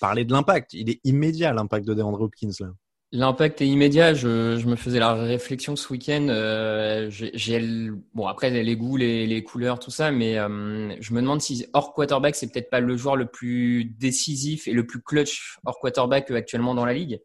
parler 0.00 0.24
de 0.24 0.32
l'impact. 0.32 0.74
Il 0.74 0.90
est 0.90 1.00
immédiat, 1.04 1.52
l'impact 1.52 1.86
de 1.86 1.94
DeAndre 1.94 2.22
Hopkins 2.22 2.50
là. 2.60 2.68
L'impact 3.10 3.62
est 3.62 3.66
immédiat. 3.66 4.12
Je, 4.12 4.58
je, 4.58 4.66
me 4.66 4.76
faisais 4.76 4.98
la 4.98 5.14
réflexion 5.14 5.76
ce 5.76 5.90
week-end. 5.90 6.26
Euh, 6.28 7.08
j'ai 7.10 7.90
bon 8.12 8.26
après 8.26 8.50
les 8.50 8.76
goûts, 8.76 8.98
les, 8.98 9.26
les, 9.26 9.42
couleurs, 9.42 9.78
tout 9.78 9.90
ça, 9.90 10.10
mais 10.10 10.38
euh, 10.38 10.94
je 11.00 11.14
me 11.14 11.22
demande 11.22 11.40
si 11.40 11.64
hors 11.72 11.94
quarterback, 11.94 12.36
c'est 12.36 12.52
peut-être 12.52 12.68
pas 12.68 12.80
le 12.80 12.96
joueur 12.98 13.16
le 13.16 13.24
plus 13.24 13.86
décisif 13.86 14.68
et 14.68 14.72
le 14.72 14.86
plus 14.86 15.00
clutch 15.00 15.58
hors 15.64 15.78
quarterback 15.78 16.30
actuellement 16.32 16.74
dans 16.74 16.84
la 16.84 16.92
ligue. 16.92 17.18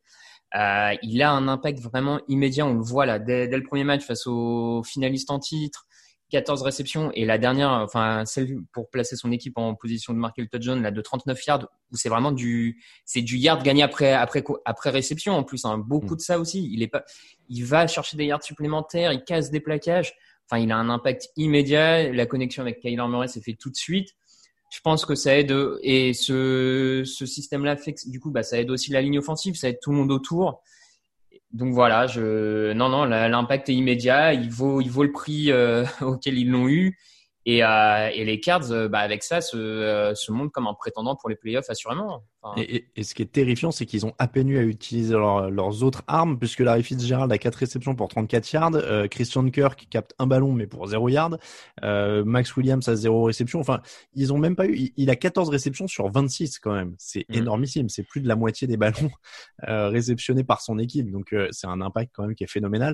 Euh, 0.56 0.94
il 1.02 1.22
a 1.22 1.32
un 1.32 1.50
impact 1.50 1.80
vraiment 1.80 2.22
immédiat. 2.30 2.66
On 2.66 2.76
le 2.76 2.84
voit 2.84 3.06
là 3.06 3.20
dès, 3.20 3.50
dès 3.50 3.58
le 3.58 3.64
premier 3.64 3.84
match 3.84 4.06
face 4.06 4.26
aux 4.26 4.84
finalistes 4.84 5.32
en 5.32 5.40
titre. 5.40 5.86
14 6.34 6.64
réceptions 6.64 7.12
et 7.14 7.26
la 7.26 7.38
dernière, 7.38 7.70
enfin 7.70 8.24
celle 8.26 8.58
pour 8.72 8.90
placer 8.90 9.16
son 9.16 9.32
équipe 9.32 9.56
en 9.60 9.76
position 9.76 10.14
de 10.14 10.18
marquer 10.18 10.42
le 10.42 10.48
touchdown, 10.48 10.82
là 10.82 10.90
de 10.90 11.00
39 11.00 11.46
yards, 11.46 11.68
où 11.92 11.96
c'est 11.96 12.10
vraiment 12.10 12.32
du, 12.32 12.82
c'est 13.06 13.22
du 13.22 13.38
yard 13.38 13.62
gagné 13.62 13.84
après 13.84 14.14
après 14.14 14.44
après 14.66 14.90
réception 14.90 15.34
en 15.34 15.44
plus, 15.44 15.64
hein, 15.64 15.78
beaucoup 15.78 16.16
mm. 16.16 16.18
de 16.18 16.22
ça 16.22 16.40
aussi. 16.40 16.68
Il 16.74 16.82
est 16.82 16.88
pas, 16.88 17.04
il 17.50 17.64
va 17.64 17.86
chercher 17.86 18.18
des 18.18 18.26
yards 18.26 18.44
supplémentaires, 18.44 19.14
il 19.14 19.24
casse 19.24 19.52
des 19.52 19.60
plaquages. 19.60 20.16
Enfin, 20.50 20.60
il 20.62 20.72
a 20.72 20.78
un 20.78 20.90
impact 20.90 21.30
immédiat. 21.38 22.12
La 22.12 22.26
connexion 22.26 22.64
avec 22.64 22.80
Kyler 22.80 23.08
Murray 23.08 23.28
s'est 23.28 23.42
fait 23.42 23.54
tout 23.54 23.70
de 23.70 23.76
suite. 23.76 24.10
Je 24.72 24.80
pense 24.82 25.06
que 25.06 25.14
ça 25.14 25.38
aide 25.38 25.56
et 25.84 26.14
ce 26.14 27.04
ce 27.06 27.26
système-là 27.28 27.78
fait 27.78 27.94
que, 27.94 28.10
du 28.10 28.20
coup, 28.20 28.32
bah 28.32 28.42
ça 28.42 28.60
aide 28.60 28.72
aussi 28.72 28.92
la 28.92 29.04
ligne 29.04 29.20
offensive, 29.20 29.54
ça 29.56 29.70
aide 29.70 29.78
tout 29.84 29.92
le 29.92 29.98
monde 29.98 30.12
autour 30.12 30.64
donc 31.54 31.74
voilà, 31.74 32.08
je 32.08 32.74
non 32.74 32.90
non, 32.90 33.06
l'impact 33.06 33.70
est 33.70 33.76
immédiat, 33.76 34.34
il 34.34 34.50
vaut 34.50 34.82
il 34.82 34.90
vaut 34.90 35.04
le 35.04 35.12
prix 35.12 35.52
euh, 35.52 35.86
auquel 36.02 36.38
ils 36.38 36.50
l'ont 36.50 36.68
eu 36.68 36.98
et, 37.46 37.64
euh, 37.64 38.10
et 38.14 38.24
les 38.24 38.40
Cards, 38.40 38.72
euh, 38.72 38.88
bah, 38.88 39.00
avec 39.00 39.24
ça, 39.24 39.42
se, 39.42 39.58
euh, 39.58 40.16
se 40.16 40.32
montrent 40.32 40.52
comme 40.52 40.68
un 40.68 40.74
prétendant 40.74 41.16
pour 41.16 41.30
les 41.30 41.36
playoffs, 41.36 41.70
assurément. 41.70 42.24
Et, 42.58 42.86
et, 42.96 43.04
ce 43.04 43.14
qui 43.14 43.22
est 43.22 43.32
terrifiant, 43.32 43.72
c'est 43.72 43.86
qu'ils 43.86 44.06
ont 44.06 44.14
à 44.20 44.28
peine 44.28 44.50
eu 44.50 44.58
à 44.58 44.64
utiliser 44.64 45.14
leurs 45.14 45.84
autres 45.84 46.04
armes, 46.08 46.38
puisque 46.38 46.60
Larry 46.60 46.84
Fitzgerald 46.84 47.32
a 47.32 47.38
4 47.38 47.56
réceptions 47.56 47.96
pour 47.96 48.08
34 48.10 48.52
yards, 48.52 48.76
euh, 48.76 49.08
Christian 49.08 49.50
Kirk 49.50 49.88
capte 49.90 50.14
un 50.20 50.28
ballon, 50.28 50.52
mais 50.52 50.68
pour 50.68 50.88
0 50.88 51.10
yards, 51.10 51.38
euh, 51.84 52.24
Max 52.26 52.56
Williams 52.56 52.88
a 52.88 52.96
0 52.96 53.24
réception. 53.24 53.60
Enfin, 53.60 53.82
ils 54.14 54.34
ont 54.34 54.38
même 54.38 54.56
pas 54.56 54.68
eu. 54.68 54.92
Il, 54.98 55.10
a 55.10 55.16
14 55.16 55.50
réceptions 55.50 55.88
sur 55.88 56.10
26 56.10 56.60
quand 56.60 56.74
même. 56.74 56.96
C'est 56.98 57.26
mm. 57.30 57.36
énormissime. 57.36 57.90
C'est 57.90 58.04
plus 58.04 58.22
de 58.22 58.28
la 58.28 58.36
moitié 58.36 58.68
des 58.68 58.78
ballons 58.78 59.12
réceptionnés 59.68 60.44
par 60.44 60.62
son 60.62 60.80
équipe. 60.80 61.12
Donc, 61.12 61.36
c'est 61.52 61.68
un 61.68 61.82
impact 61.82 62.12
quand 62.14 62.26
même 62.26 62.36
qui 62.36 62.44
est 62.44 62.52
phénoménal. 62.52 62.94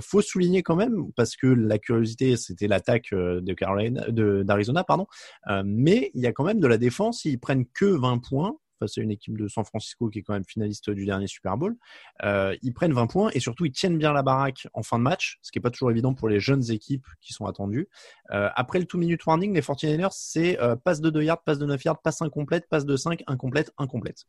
faut 0.00 0.22
souligner 0.22 0.62
quand 0.62 0.76
même, 0.76 1.10
parce 1.16 1.36
que 1.36 1.46
la 1.46 1.78
curiosité, 1.78 2.36
c'était 2.36 2.68
l'attaque 2.68 3.10
de 3.12 3.52
Carolina 3.54 4.06
d'Arizona, 4.10 4.84
pardon. 4.84 5.06
Euh, 5.48 5.62
mais 5.64 6.10
il 6.14 6.22
y 6.22 6.26
a 6.26 6.32
quand 6.32 6.44
même 6.44 6.60
de 6.60 6.66
la 6.66 6.78
défense. 6.78 7.24
Ils 7.24 7.38
prennent 7.38 7.66
que 7.66 7.84
20 7.84 8.18
points 8.18 8.56
face 8.78 8.98
à 8.98 9.00
une 9.00 9.10
équipe 9.10 9.38
de 9.38 9.48
San 9.48 9.64
Francisco 9.64 10.08
qui 10.08 10.20
est 10.20 10.22
quand 10.22 10.34
même 10.34 10.44
finaliste 10.44 10.90
du 10.90 11.04
dernier 11.04 11.26
Super 11.26 11.56
Bowl. 11.56 11.76
Euh, 12.24 12.56
ils 12.62 12.72
prennent 12.72 12.92
20 12.92 13.06
points 13.06 13.30
et 13.34 13.40
surtout 13.40 13.64
ils 13.64 13.72
tiennent 13.72 13.98
bien 13.98 14.12
la 14.12 14.22
baraque 14.22 14.68
en 14.74 14.82
fin 14.82 14.98
de 14.98 15.02
match, 15.02 15.38
ce 15.42 15.50
qui 15.52 15.58
est 15.58 15.62
pas 15.62 15.70
toujours 15.70 15.90
évident 15.90 16.14
pour 16.14 16.28
les 16.28 16.40
jeunes 16.40 16.70
équipes 16.70 17.06
qui 17.20 17.32
sont 17.32 17.46
attendues. 17.46 17.88
Euh, 18.32 18.48
après 18.54 18.78
le 18.78 18.84
2 18.84 18.98
minute 18.98 19.24
warning, 19.26 19.54
les 19.54 19.60
49ers, 19.60 20.08
c'est 20.12 20.58
passe 20.84 21.00
de 21.00 21.10
2 21.10 21.22
yards, 21.22 21.42
passe 21.42 21.58
de 21.58 21.66
9 21.66 21.84
yards, 21.84 22.00
passe 22.02 22.22
incomplète, 22.22 22.66
passe 22.68 22.86
de 22.86 22.96
5, 22.96 23.22
incomplète, 23.26 23.72
incomplète. 23.78 24.24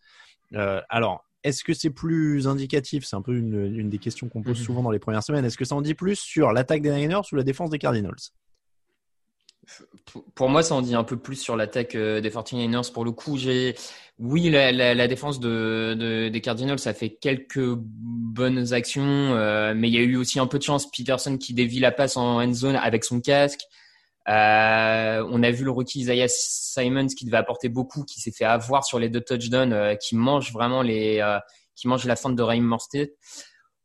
alors, 0.90 1.24
est-ce 1.44 1.64
que 1.64 1.74
c'est 1.74 1.92
plus 1.92 2.48
indicatif? 2.48 3.06
C'est 3.06 3.16
un 3.16 3.22
peu 3.22 3.38
une, 3.38 3.74
une 3.76 3.90
des 3.90 4.00
questions 4.00 4.28
qu'on 4.28 4.42
pose 4.42 4.60
mhm. 4.60 4.66
souvent 4.66 4.84
dans 4.84 4.92
les 4.92 5.00
premières 5.00 5.24
semaines. 5.24 5.46
Est-ce 5.46 5.58
que 5.58 5.66
ça 5.66 5.76
en 5.76 5.82
dit 5.82 5.94
plus 5.94 6.18
sur 6.18 6.52
l'attaque 6.52 6.82
des 6.82 6.92
Niners 6.92 7.22
ou 7.32 7.36
la 7.36 7.44
défense 7.44 7.70
des 7.70 7.80
Cardinals? 7.80 8.16
Pour 10.36 10.50
moi, 10.50 10.64
ça 10.64 10.76
en 10.76 10.82
dit 10.82 10.96
un 10.96 11.04
peu 11.04 11.18
plus 11.18 11.36
sur 11.36 11.56
l'attaque 11.56 11.96
euh, 11.96 12.22
des 12.22 12.30
49ers. 12.30 12.92
Pour 12.92 13.06
le 13.06 13.12
coup, 13.12 13.38
j'ai, 13.38 13.76
oui, 14.20 14.50
la, 14.50 15.08
défense 15.08 15.40
de, 15.40 15.96
de, 15.98 16.30
des 16.30 16.42
Cardinals, 16.42 16.80
ça 16.80 16.94
fait 16.94 17.10
quelques 17.10 17.76
bonnes 17.76 18.74
actions, 18.74 19.04
euh, 19.04 19.74
mais 19.76 19.90
il 19.90 19.94
y 19.94 19.98
a 19.98 20.02
eu 20.02 20.16
aussi 20.16 20.40
un 20.40 20.48
peu 20.48 20.58
de 20.58 20.64
chance. 20.64 20.90
Peterson 20.90 21.38
qui 21.38 21.54
dévie 21.54 21.80
la 21.80 21.92
passe 21.92 22.18
en 22.18 22.42
end 22.42 22.54
zone 22.54 22.76
avec 22.76 23.04
son 23.04 23.20
casque. 23.20 23.62
Euh, 24.30 25.26
on 25.32 25.42
a 25.42 25.52
vu 25.52 25.64
le 25.64 25.72
rookie 25.72 26.02
Isaiah 26.02 26.28
Simons 26.28 27.08
qui 27.08 27.26
devait 27.26 27.38
apporter 27.38 27.70
beaucoup, 27.70 28.04
qui 28.04 28.20
s'est 28.20 28.32
fait 28.32 28.46
avoir 28.46 28.84
sur 28.84 29.00
les 29.00 29.10
deux 29.10 29.22
touchdowns, 29.22 29.96
qui 30.02 30.16
mange 30.16 30.52
vraiment 30.52 30.82
les, 30.82 31.24
qui 31.76 31.88
mange 31.88 32.06
la 32.06 32.18
fin 32.18 32.30
de 32.30 32.42
Raheem 32.42 32.66
Morstead. 32.66 33.10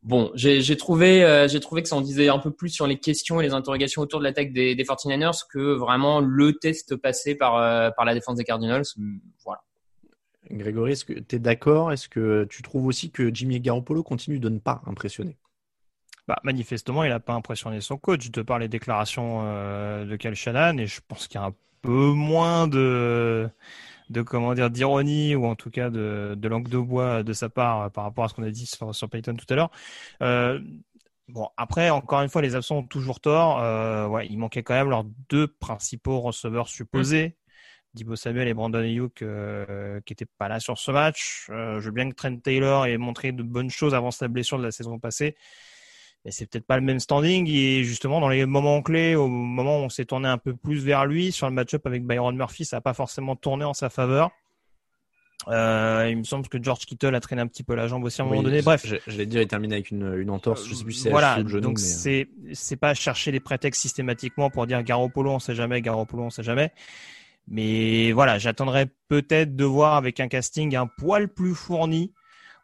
Bon, 0.02 0.32
j'ai 0.34 0.76
trouvé, 0.76 1.22
euh, 1.24 1.46
j'ai 1.46 1.60
trouvé 1.60 1.80
que 1.82 1.88
ça 1.88 1.94
en 1.94 2.00
disait 2.00 2.28
un 2.28 2.40
peu 2.40 2.50
plus 2.50 2.70
sur 2.70 2.88
les 2.88 2.98
questions 2.98 3.40
et 3.40 3.44
les 3.44 3.52
interrogations 3.52 4.02
autour 4.02 4.18
de 4.18 4.24
l'attaque 4.24 4.52
des, 4.52 4.74
des 4.74 4.82
49ers 4.82 5.42
que 5.48 5.74
vraiment 5.74 6.20
le 6.20 6.54
test 6.54 6.96
passé 6.96 7.36
par, 7.36 7.56
euh, 7.56 7.90
par 7.96 8.04
la 8.04 8.14
défense 8.14 8.36
des 8.36 8.44
Cardinals. 8.44 8.82
Voilà. 9.44 9.62
Grégory, 10.50 10.92
est-ce 10.92 11.04
que 11.04 11.12
tu 11.12 11.36
es 11.36 11.38
d'accord? 11.38 11.92
Est-ce 11.92 12.08
que 12.08 12.46
tu 12.50 12.62
trouves 12.62 12.86
aussi 12.86 13.12
que 13.12 13.32
Jimmy 13.32 13.60
Garoppolo 13.60 14.02
continue 14.02 14.40
de 14.40 14.48
ne 14.48 14.58
pas 14.58 14.82
impressionner? 14.86 15.36
Bah, 16.26 16.40
manifestement, 16.42 17.04
il 17.04 17.10
n'a 17.10 17.20
pas 17.20 17.34
impressionné 17.34 17.80
son 17.80 17.96
coach 17.96 18.30
de 18.30 18.42
par 18.42 18.58
les 18.58 18.68
déclarations 18.68 19.42
euh, 19.44 20.04
de 20.04 20.16
Cal 20.16 20.34
Shannon 20.34 20.78
et 20.78 20.86
je 20.86 21.00
pense 21.06 21.28
qu'il 21.28 21.40
y 21.40 21.44
a 21.44 21.46
un 21.46 21.54
peu 21.80 22.12
moins 22.12 22.66
de 22.66 23.48
de 24.10 24.22
comment 24.22 24.54
dire 24.54 24.70
d'ironie 24.70 25.34
ou 25.34 25.46
en 25.46 25.54
tout 25.54 25.70
cas 25.70 25.90
de, 25.90 26.34
de 26.36 26.48
langue 26.48 26.68
de 26.68 26.78
bois 26.78 27.22
de 27.22 27.32
sa 27.32 27.48
part 27.48 27.90
par 27.92 28.04
rapport 28.04 28.24
à 28.24 28.28
ce 28.28 28.34
qu'on 28.34 28.42
a 28.42 28.50
dit 28.50 28.66
sur, 28.66 28.94
sur 28.94 29.08
Payton 29.08 29.34
tout 29.34 29.46
à 29.50 29.56
l'heure. 29.56 29.70
Euh, 30.22 30.60
bon, 31.28 31.48
après, 31.56 31.90
encore 31.90 32.22
une 32.22 32.28
fois, 32.28 32.42
les 32.42 32.54
absents 32.54 32.78
ont 32.78 32.86
toujours 32.86 33.20
tort. 33.20 33.60
Euh, 33.60 34.06
ouais, 34.06 34.26
il 34.28 34.38
manquait 34.38 34.62
quand 34.62 34.74
même 34.74 34.90
leurs 34.90 35.04
deux 35.28 35.46
principaux 35.46 36.20
receveurs 36.20 36.68
supposés. 36.68 37.28
Mmh. 37.28 37.32
Dibo 37.94 38.16
Samuel 38.16 38.48
et 38.48 38.54
Brandon 38.54 38.78
Ayuk 38.78 39.20
euh, 39.20 40.00
qui 40.06 40.12
n'étaient 40.12 40.26
pas 40.38 40.48
là 40.48 40.60
sur 40.60 40.78
ce 40.78 40.90
match. 40.90 41.48
Euh, 41.50 41.78
je 41.78 41.86
veux 41.86 41.92
bien 41.92 42.08
que 42.08 42.14
Trent 42.14 42.36
Taylor 42.38 42.86
ait 42.86 42.96
montré 42.96 43.32
de 43.32 43.42
bonnes 43.42 43.68
choses 43.68 43.94
avant 43.94 44.10
sa 44.10 44.28
blessure 44.28 44.58
de 44.58 44.62
la 44.62 44.70
saison 44.70 44.98
passée 44.98 45.36
mais 46.24 46.30
c'est 46.30 46.46
peut-être 46.46 46.66
pas 46.66 46.76
le 46.76 46.82
même 46.82 47.00
standing. 47.00 47.48
Et 47.48 47.84
justement, 47.84 48.20
dans 48.20 48.28
les 48.28 48.46
moments 48.46 48.82
clés, 48.82 49.14
au 49.14 49.28
moment 49.28 49.80
où 49.80 49.84
on 49.84 49.88
s'est 49.88 50.04
tourné 50.04 50.28
un 50.28 50.38
peu 50.38 50.54
plus 50.54 50.84
vers 50.84 51.06
lui, 51.06 51.32
sur 51.32 51.48
le 51.48 51.54
match-up 51.54 51.86
avec 51.86 52.04
Byron 52.04 52.36
Murphy, 52.36 52.64
ça 52.64 52.76
n'a 52.76 52.80
pas 52.80 52.94
forcément 52.94 53.36
tourné 53.36 53.64
en 53.64 53.74
sa 53.74 53.90
faveur. 53.90 54.30
Euh, 55.48 56.06
il 56.08 56.18
me 56.18 56.22
semble 56.22 56.46
que 56.46 56.62
George 56.62 56.86
Kittle 56.86 57.14
a 57.16 57.20
traîné 57.20 57.42
un 57.42 57.48
petit 57.48 57.64
peu 57.64 57.74
la 57.74 57.88
jambe 57.88 58.04
aussi 58.04 58.20
à 58.20 58.24
un 58.24 58.28
moment 58.28 58.44
donné. 58.44 58.62
Bref, 58.62 58.86
l'ai 59.08 59.26
dit, 59.26 59.38
il 59.38 59.46
terminé 59.48 59.74
avec 59.74 59.90
une, 59.90 60.14
une 60.16 60.30
entorse. 60.30 60.68
Je 60.68 60.74
sais 60.74 60.84
plus 60.84 60.92
si 60.92 61.00
c'est 61.02 61.10
voilà. 61.10 61.42
Genou, 61.44 61.60
donc 61.60 61.78
c'est 61.80 62.28
c'est 62.52 62.76
pas 62.76 62.94
chercher 62.94 63.32
des 63.32 63.40
prétextes 63.40 63.82
systématiquement 63.82 64.50
pour 64.50 64.68
dire 64.68 64.82
Garoppolo 64.84 65.32
on 65.32 65.38
sait 65.40 65.56
jamais, 65.56 65.82
Garoppolo 65.82 66.24
on 66.24 66.30
sait 66.30 66.44
jamais. 66.44 66.70
Mais 67.48 68.12
voilà, 68.12 68.38
j'attendrai 68.38 68.86
peut-être 69.08 69.56
de 69.56 69.64
voir 69.64 69.96
avec 69.96 70.20
un 70.20 70.28
casting 70.28 70.76
un 70.76 70.86
poil 70.86 71.28
plus 71.28 71.56
fourni 71.56 72.12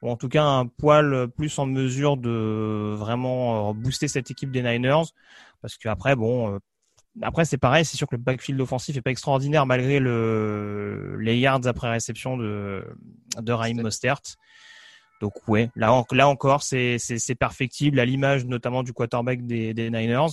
ou 0.02 0.10
en 0.10 0.16
tout 0.16 0.28
cas 0.28 0.44
un 0.44 0.66
poil 0.66 1.28
plus 1.36 1.58
en 1.58 1.66
mesure 1.66 2.16
de 2.16 2.94
vraiment 2.96 3.70
euh, 3.70 3.72
booster 3.72 4.08
cette 4.08 4.30
équipe 4.30 4.50
des 4.50 4.62
Niners. 4.62 5.12
Parce 5.60 5.76
qu'après, 5.76 6.14
bon, 6.14 6.54
euh, 6.54 6.58
après 7.22 7.44
c'est 7.44 7.58
pareil, 7.58 7.84
c'est 7.84 7.96
sûr 7.96 8.06
que 8.06 8.16
le 8.16 8.22
backfield 8.22 8.60
offensif 8.60 8.96
est 8.96 9.02
pas 9.02 9.10
extraordinaire 9.10 9.66
malgré 9.66 9.98
le, 9.98 11.16
les 11.18 11.38
yards 11.38 11.66
après 11.66 11.90
réception 11.90 12.36
de, 12.36 12.84
de 13.40 13.52
Raheem 13.52 13.82
Mostert. 13.82 14.20
Donc 15.20 15.32
ouais, 15.48 15.70
là, 15.74 16.04
là 16.12 16.28
encore, 16.28 16.62
c'est 16.62 16.98
perfectible 17.38 17.98
à 17.98 18.04
l'image 18.04 18.44
notamment 18.44 18.84
du 18.84 18.92
quarterback 18.92 19.44
des, 19.44 19.74
des 19.74 19.90
Niners. 19.90 20.28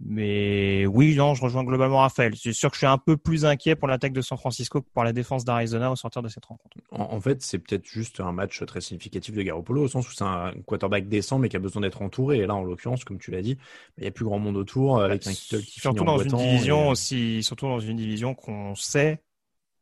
Mais 0.00 0.84
oui, 0.86 1.14
non, 1.14 1.34
je 1.34 1.42
rejoins 1.42 1.62
globalement 1.64 1.98
Raphaël. 1.98 2.34
C'est 2.36 2.52
sûr 2.52 2.70
que 2.70 2.74
je 2.74 2.78
suis 2.78 2.86
un 2.86 2.98
peu 2.98 3.16
plus 3.16 3.44
inquiet 3.44 3.76
pour 3.76 3.86
l'attaque 3.86 4.12
de 4.12 4.20
San 4.20 4.36
Francisco 4.36 4.80
que 4.80 4.88
pour 4.92 5.04
la 5.04 5.12
défense 5.12 5.44
d'Arizona 5.44 5.92
au 5.92 5.96
sortir 5.96 6.22
de 6.22 6.28
cette 6.28 6.44
rencontre. 6.44 6.76
En, 6.90 7.20
fait, 7.20 7.42
c'est 7.42 7.58
peut-être 7.58 7.86
juste 7.86 8.20
un 8.20 8.32
match 8.32 8.64
très 8.64 8.80
significatif 8.80 9.34
de 9.34 9.42
Garoppolo, 9.42 9.82
au 9.82 9.88
sens 9.88 10.08
où 10.08 10.12
c'est 10.12 10.24
un 10.24 10.52
quarterback 10.66 11.08
décent, 11.08 11.38
mais 11.38 11.48
qui 11.48 11.56
a 11.56 11.60
besoin 11.60 11.82
d'être 11.82 12.02
entouré. 12.02 12.38
Et 12.38 12.46
là, 12.46 12.54
en 12.54 12.64
l'occurrence, 12.64 13.04
comme 13.04 13.18
tu 13.18 13.30
l'as 13.30 13.42
dit, 13.42 13.56
il 13.98 14.02
n'y 14.02 14.08
a 14.08 14.10
plus 14.10 14.24
grand 14.24 14.38
monde 14.38 14.56
autour, 14.56 15.00
avec 15.00 15.26
un 15.26 15.32
Kittle 15.32 15.62
qui 15.62 15.80
surtout 15.80 16.04
dans 16.04 16.18
une 16.18 16.32
division 16.32 16.88
aussi, 16.88 17.42
surtout 17.42 17.66
dans 17.66 17.80
une 17.80 17.96
division 17.96 18.34
qu'on 18.34 18.74
sait 18.74 19.22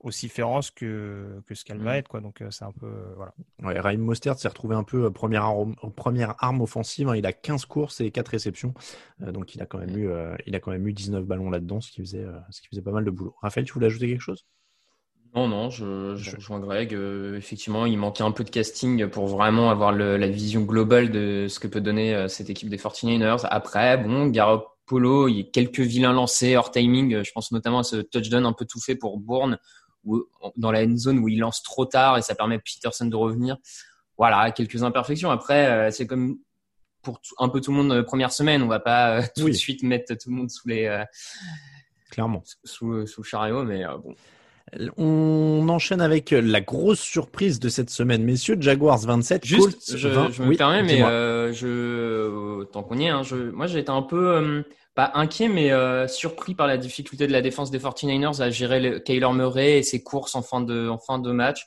aussi 0.00 0.28
féroce 0.28 0.70
que, 0.70 1.42
que 1.46 1.54
ce 1.54 1.64
qu'elle 1.64 1.78
va 1.78 1.92
mm. 1.92 1.96
être 1.96 2.08
quoi 2.08 2.20
donc 2.20 2.40
euh, 2.40 2.50
c'est 2.50 2.64
un 2.64 2.72
peu 2.72 2.86
euh, 2.86 3.14
voilà 3.16 3.34
ouais, 3.62 3.78
Raheem 3.78 4.00
Mostert 4.00 4.38
s'est 4.38 4.48
retrouvé 4.48 4.74
un 4.74 4.82
peu 4.82 5.04
euh, 5.04 5.10
première 5.10 5.44
arme, 5.44 5.74
première 5.94 6.34
arme 6.38 6.62
offensive 6.62 7.08
hein. 7.08 7.16
il 7.16 7.26
a 7.26 7.32
15 7.32 7.66
courses 7.66 8.00
et 8.00 8.10
4 8.10 8.28
réceptions 8.28 8.74
donc 9.20 9.54
il 9.54 9.62
a 9.62 9.66
quand 9.66 9.78
même 9.78 9.96
eu 9.96 10.10
il 10.46 10.54
a 10.54 10.60
quand 10.60 10.70
même 10.70 10.86
eu 10.86 10.92
19 10.92 11.24
ballons 11.24 11.50
là-dedans 11.50 11.80
ce 11.80 11.90
qui 11.90 12.00
faisait 12.00 12.26
ce 12.50 12.60
qui 12.60 12.68
faisait 12.68 12.82
pas 12.82 12.92
mal 12.92 13.04
de 13.04 13.10
boulot 13.10 13.34
Raphaël 13.42 13.66
tu 13.66 13.72
voulais 13.72 13.86
ajouter 13.86 14.08
quelque 14.08 14.20
chose? 14.20 14.46
Non, 15.34 15.46
non, 15.46 15.70
je, 15.70 16.16
je 16.16 16.34
rejoins 16.34 16.58
Greg. 16.58 16.92
Euh, 16.92 17.36
effectivement, 17.36 17.86
il 17.86 17.96
manquait 17.98 18.24
un 18.24 18.32
peu 18.32 18.42
de 18.42 18.50
casting 18.50 19.06
pour 19.06 19.28
vraiment 19.28 19.70
avoir 19.70 19.92
le, 19.92 20.16
la 20.16 20.26
vision 20.26 20.62
globale 20.62 21.10
de 21.10 21.46
ce 21.48 21.60
que 21.60 21.68
peut 21.68 21.80
donner 21.80 22.14
euh, 22.14 22.26
cette 22.26 22.50
équipe 22.50 22.68
des 22.68 22.78
49ers. 22.78 23.46
Après, 23.48 23.96
bon, 23.96 24.26
Garoppolo, 24.26 25.28
il 25.28 25.36
y 25.36 25.40
a 25.40 25.44
quelques 25.44 25.80
vilains 25.80 26.12
lancés 26.12 26.56
hors 26.56 26.72
timing. 26.72 27.22
Je 27.22 27.30
pense 27.32 27.52
notamment 27.52 27.78
à 27.78 27.84
ce 27.84 27.96
touchdown 27.96 28.44
un 28.44 28.52
peu 28.52 28.64
tout 28.64 28.80
fait 28.80 28.96
pour 28.96 29.18
Bourne, 29.18 29.58
où, 30.04 30.24
dans 30.56 30.72
la 30.72 30.82
end 30.84 30.96
zone 30.96 31.18
où 31.18 31.28
il 31.28 31.38
lance 31.38 31.62
trop 31.62 31.84
tard 31.84 32.18
et 32.18 32.22
ça 32.22 32.34
permet 32.34 32.56
à 32.56 32.58
Peterson 32.58 33.06
de 33.06 33.16
revenir. 33.16 33.56
Voilà, 34.18 34.50
quelques 34.50 34.82
imperfections. 34.82 35.30
Après, 35.30 35.66
euh, 35.66 35.90
c'est 35.90 36.06
comme 36.06 36.38
pour 37.02 37.20
un 37.38 37.48
peu 37.48 37.60
tout 37.60 37.72
le 37.72 37.82
monde 37.82 38.02
première 38.02 38.32
semaine. 38.32 38.62
On 38.62 38.68
va 38.68 38.80
pas 38.80 39.22
tout 39.36 39.48
de 39.48 39.52
suite 39.54 39.82
mettre 39.82 40.14
tout 40.14 40.30
le 40.30 40.36
monde 40.36 40.50
sous 40.50 40.68
les 40.68 41.04
clairement 42.10 42.42
sous, 42.64 43.06
sous 43.06 43.22
le 43.22 43.26
chariot, 43.26 43.62
mais 43.62 43.84
bon. 44.02 44.14
On 44.96 45.68
enchaîne 45.68 46.00
avec 46.00 46.30
la 46.30 46.60
grosse 46.60 47.00
surprise 47.00 47.58
de 47.58 47.68
cette 47.68 47.90
semaine, 47.90 48.22
messieurs. 48.22 48.56
Jaguars 48.60 48.98
27, 48.98 49.44
Juste, 49.44 49.64
Colts 49.64 49.98
je, 49.98 50.08
20. 50.08 50.30
Je 50.30 50.42
me 50.44 50.56
permets, 50.56 50.82
mais 50.82 51.02
euh, 51.02 51.52
je, 51.52 51.66
euh, 51.66 52.64
tant 52.64 52.84
qu'on 52.84 52.98
y 52.98 53.04
est, 53.04 53.08
hein, 53.08 53.22
je, 53.24 53.36
moi 53.50 53.66
j'ai 53.66 53.80
été 53.80 53.90
un 53.90 54.02
peu 54.02 54.36
euh, 54.36 54.62
inquiet, 55.14 55.48
mais 55.48 55.72
euh, 55.72 56.06
surpris 56.08 56.54
par 56.54 56.66
la 56.66 56.76
difficulté 56.76 57.26
de 57.26 57.32
la 57.32 57.42
défense 57.42 57.70
des 57.70 57.78
49ers 57.78 58.40
à 58.40 58.50
gérer 58.50 58.80
le, 58.80 58.98
Kyler 58.98 59.32
Murray 59.32 59.78
et 59.78 59.82
ses 59.82 60.02
courses 60.02 60.34
en 60.34 60.42
fin 60.42 60.60
de, 60.60 61.32
match, 61.32 61.66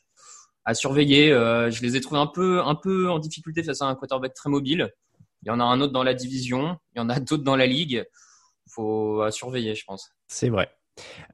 à 0.66 0.74
surveiller. 0.74 1.30
je 1.30 1.82
les 1.82 1.96
ai 1.96 2.02
trouvés 2.02 2.22
un 2.22 2.28
peu, 2.28 2.62
un 2.62 2.76
peu 2.76 3.10
en 3.10 3.20
difficulté 3.20 3.64
face 3.64 3.82
à 3.82 3.86
un 3.86 3.96
quarterback 3.96 4.34
très 4.34 4.50
mobile. 4.50 4.92
Il 5.44 5.50
y 5.50 5.52
en 5.52 5.60
a 5.60 5.64
un 5.64 5.82
autre 5.82 5.94
dans 5.94 6.04
la 6.04 6.14
division, 6.14 6.78
il 6.96 7.00
y 7.00 7.02
en 7.02 7.10
a 7.10 7.20
d'autres 7.20 7.44
dans 7.44 7.56
la 7.56 7.68
ligue. 7.68 8.06
Faut 8.70 9.30
surveiller, 9.30 9.76
je 9.76 9.84
pense. 9.86 10.10
C'est 10.28 10.50
vrai. 10.50 10.70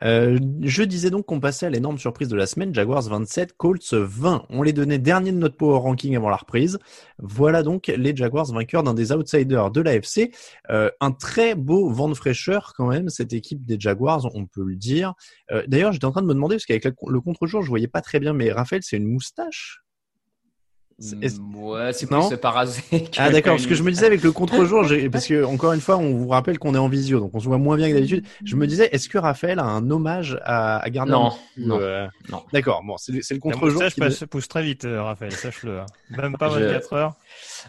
Euh, 0.04 0.39
je 0.62 0.84
disais 0.84 1.10
donc 1.10 1.26
qu'on 1.26 1.39
passait 1.39 1.65
à 1.65 1.69
l'énorme 1.69 1.98
surprise 1.98 2.28
de 2.28 2.36
la 2.36 2.48
semaine, 2.48 2.74
Jaguars 2.74 3.02
27, 3.02 3.54
Colts 3.54 3.93
20. 3.93 4.45
On 4.50 4.63
les 4.63 4.74
donnait 4.74 5.00
dernier 5.00 5.32
de 5.32 5.38
notre 5.38 5.58
power 5.58 5.80
ranking 5.80 6.15
avant 6.15 6.30
la 6.30 6.38
reprise. 6.38 6.80
Voilà 7.17 7.63
donc 7.63 7.88
les 7.88 8.15
Jaguars 8.15 8.52
vainqueurs 8.52 8.84
d'un 8.84 8.93
des 8.93 9.12
outsiders 9.12 9.72
de 9.72 9.82
l'AFC. 9.82 10.32
Euh, 10.69 10.89
un 11.02 11.12
très 11.12 11.56
beau 11.56 11.89
vent 11.89 12.10
de 12.10 12.13
fraîcheur 12.13 12.74
quand 12.76 12.88
même, 12.88 13.10
cette 13.10 13.34
équipe 13.34 13.65
des 13.65 13.80
Jaguars, 13.80 14.30
on 14.34 14.45
peut 14.45 14.63
le 14.63 14.76
dire. 14.76 15.13
Euh, 15.52 15.63
d'ailleurs, 15.67 15.91
j'étais 15.91 16.06
en 16.06 16.12
train 16.12 16.22
de 16.22 16.28
me 16.28 16.34
demander, 16.34 16.56
parce 16.56 16.65
qu'avec 16.65 16.86
le 16.86 17.22
contre-jour, 17.22 17.62
je 17.62 17.69
voyais 17.69 17.88
pas 17.88 18.02
très 18.02 18.19
bien, 18.19 18.34
mais 18.34 18.52
Raphaël, 18.52 18.82
c'est 18.84 18.98
une 18.98 19.12
moustache? 19.12 19.84
Ouais, 20.99 21.93
c'est 21.93 22.07
plus 22.07 22.38
parasé. 22.41 22.81
Ah 23.17 23.29
d'accord, 23.29 23.55
parce 23.55 23.67
que 23.67 23.75
je 23.75 23.83
me 23.83 23.91
disais 23.91 24.05
avec 24.05 24.23
le 24.23 24.31
contre-jour, 24.31 24.85
parce 25.12 25.27
que 25.27 25.43
encore 25.43 25.73
une 25.73 25.81
fois, 25.81 25.97
on 25.97 26.13
vous 26.15 26.27
rappelle 26.27 26.59
qu'on 26.59 26.75
est 26.75 26.79
en 26.79 26.89
visio, 26.89 27.19
donc 27.19 27.31
on 27.33 27.39
se 27.39 27.45
voit 27.45 27.57
moins 27.57 27.77
bien 27.77 27.89
que 27.89 27.95
d'habitude. 27.95 28.25
Je 28.43 28.55
me 28.55 28.67
disais, 28.67 28.89
est-ce 28.91 29.09
que 29.09 29.17
Raphaël 29.17 29.59
a 29.59 29.65
un 29.65 29.89
hommage 29.91 30.39
à, 30.43 30.77
à 30.79 30.89
Gardner 30.89 31.13
Non, 31.13 31.31
non, 31.57 31.79
euh, 31.79 32.07
non. 32.29 32.43
D'accord, 32.53 32.83
bon, 32.85 32.95
c'est 32.97 33.13
le 33.31 33.39
contre-jour. 33.39 33.81
La 33.81 33.88
moustache 33.88 34.25
pousse 34.27 34.47
très 34.47 34.63
vite, 34.63 34.85
euh, 34.85 35.03
Raphaël, 35.03 35.31
sache-le. 35.31 35.79
Hein. 35.79 35.85
Même 36.09 36.38
pas 36.38 36.49
24 36.49 36.93
heures. 36.93 37.13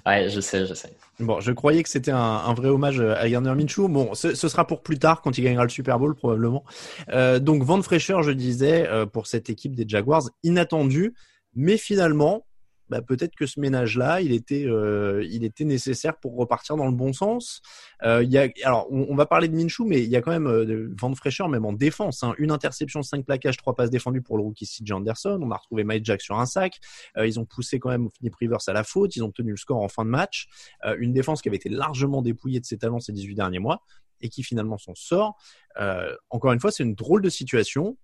Ouais, 0.06 0.28
je 0.28 0.40
sais, 0.40 0.66
je 0.66 0.74
sais. 0.74 0.90
Bon, 1.18 1.40
je 1.40 1.52
croyais 1.52 1.82
que 1.82 1.88
c'était 1.88 2.12
un, 2.12 2.18
un, 2.18 2.54
vrai 2.54 2.68
hommage 2.68 3.00
à 3.00 3.28
Gardner 3.28 3.54
Minshew. 3.54 3.88
Bon, 3.88 4.14
ce, 4.14 4.34
ce, 4.34 4.48
sera 4.48 4.66
pour 4.66 4.82
plus 4.82 4.98
tard 4.98 5.20
quand 5.20 5.36
il 5.36 5.44
gagnera 5.44 5.64
le 5.64 5.68
Super 5.68 5.98
Bowl 5.98 6.14
probablement. 6.14 6.64
Euh, 7.10 7.38
donc 7.38 7.62
vent 7.62 7.76
de 7.76 7.82
fraîcheur, 7.82 8.22
je 8.22 8.30
disais, 8.30 8.88
euh, 8.88 9.06
pour 9.06 9.26
cette 9.26 9.50
équipe 9.50 9.74
des 9.74 9.84
Jaguars, 9.86 10.30
inattendu, 10.42 11.14
mais 11.54 11.76
finalement 11.76 12.46
bah, 12.90 13.00
peut-être 13.02 13.36
que 13.36 13.46
ce 13.46 13.60
ménage-là, 13.60 14.20
il 14.20 14.32
était, 14.32 14.64
euh, 14.66 15.24
il 15.30 15.44
était 15.44 15.64
nécessaire 15.64 16.18
pour 16.18 16.36
repartir 16.36 16.76
dans 16.76 16.86
le 16.86 16.92
bon 16.92 17.12
sens. 17.12 17.62
Euh, 18.02 18.26
alors, 18.64 18.88
on, 18.90 19.14
va 19.14 19.26
parler 19.26 19.46
de 19.46 19.54
Minshew, 19.54 19.84
mais 19.86 20.02
il 20.02 20.08
y 20.08 20.16
a 20.16 20.20
quand 20.20 20.32
même 20.32 20.48
euh, 20.48 20.92
vent 21.00 21.08
de 21.08 21.14
fraîcheur, 21.14 21.48
même 21.48 21.64
en 21.64 21.72
défense. 21.72 22.24
Hein. 22.24 22.34
Une 22.38 22.50
interception, 22.50 23.02
cinq 23.02 23.24
plaquages, 23.24 23.56
trois 23.56 23.76
passes 23.76 23.90
défendues 23.90 24.22
pour 24.22 24.36
le 24.36 24.42
rookie 24.42 24.66
CJ 24.66 24.90
Anderson. 24.90 25.38
On 25.40 25.52
a 25.52 25.56
retrouvé 25.56 25.84
Mike 25.84 26.04
Jack 26.04 26.20
sur 26.20 26.38
un 26.38 26.46
sac. 26.46 26.80
Euh, 27.16 27.28
ils 27.28 27.38
ont 27.38 27.44
poussé 27.44 27.78
quand 27.78 27.90
même 27.90 28.08
Philip 28.18 28.34
Rivers 28.34 28.58
à 28.66 28.72
la 28.72 28.82
faute. 28.82 29.14
Ils 29.14 29.22
ont 29.22 29.30
tenu 29.30 29.52
le 29.52 29.56
score 29.56 29.80
en 29.80 29.88
fin 29.88 30.04
de 30.04 30.10
match. 30.10 30.48
Euh, 30.84 30.96
une 30.98 31.12
défense 31.12 31.42
qui 31.42 31.48
avait 31.48 31.56
été 31.56 31.68
largement 31.68 32.22
dépouillée 32.22 32.58
de 32.58 32.66
ses 32.66 32.76
talents 32.76 32.98
ces 32.98 33.12
18 33.12 33.36
derniers 33.36 33.60
mois 33.60 33.82
et 34.20 34.28
qui 34.28 34.42
finalement 34.42 34.78
s'en 34.78 34.94
sort. 34.94 35.36
encore 36.28 36.52
une 36.52 36.60
fois, 36.60 36.72
c'est 36.72 36.82
une 36.82 36.94
drôle 36.94 37.22
de 37.22 37.30
situation. 37.30 37.96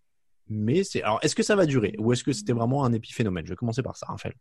Mais 0.48 0.84
c'est 0.84 1.02
alors 1.02 1.18
est-ce 1.22 1.34
que 1.34 1.42
ça 1.42 1.56
va 1.56 1.66
durer 1.66 1.94
ou 1.98 2.12
est-ce 2.12 2.22
que 2.22 2.32
c'était 2.32 2.52
vraiment 2.52 2.84
un 2.84 2.92
épiphénomène? 2.92 3.44
Je 3.44 3.50
vais 3.50 3.56
commencer 3.56 3.82
par 3.82 3.96
ça, 3.96 4.06
Raphaël. 4.06 4.34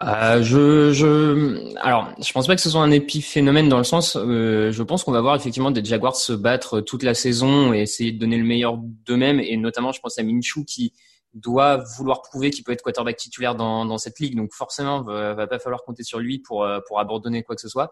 Euh, 0.00 0.42
je, 0.42 0.92
je, 0.92 1.76
alors, 1.78 2.14
je 2.22 2.32
pense 2.32 2.46
pas 2.46 2.54
que 2.54 2.60
ce 2.60 2.70
soit 2.70 2.82
un 2.82 2.90
épiphénomène 2.92 3.68
dans 3.68 3.78
le 3.78 3.84
sens, 3.84 4.16
euh, 4.16 4.70
je 4.70 4.82
pense 4.84 5.02
qu'on 5.02 5.10
va 5.10 5.20
voir 5.20 5.34
effectivement 5.34 5.72
des 5.72 5.84
Jaguars 5.84 6.14
se 6.14 6.32
battre 6.32 6.80
toute 6.80 7.02
la 7.02 7.14
saison 7.14 7.74
et 7.74 7.80
essayer 7.80 8.12
de 8.12 8.18
donner 8.18 8.38
le 8.38 8.44
meilleur 8.44 8.76
d'eux-mêmes, 8.78 9.40
et 9.40 9.56
notamment, 9.56 9.90
je 9.90 10.00
pense 10.00 10.16
à 10.16 10.22
Minshew 10.22 10.64
qui 10.64 10.92
doit 11.34 11.82
vouloir 11.96 12.22
prouver 12.22 12.50
qu'il 12.50 12.62
peut 12.62 12.70
être 12.70 12.82
quarterback 12.82 13.16
titulaire 13.16 13.56
dans, 13.56 13.84
dans 13.86 13.98
cette 13.98 14.20
ligue, 14.20 14.36
donc 14.36 14.52
forcément, 14.52 15.02
va, 15.02 15.34
va 15.34 15.46
pas 15.48 15.58
falloir 15.58 15.82
compter 15.82 16.04
sur 16.04 16.20
lui 16.20 16.38
pour 16.38 16.64
euh, 16.64 16.78
pour 16.86 17.00
abandonner 17.00 17.42
quoi 17.42 17.56
que 17.56 17.60
ce 17.60 17.68
soit. 17.68 17.90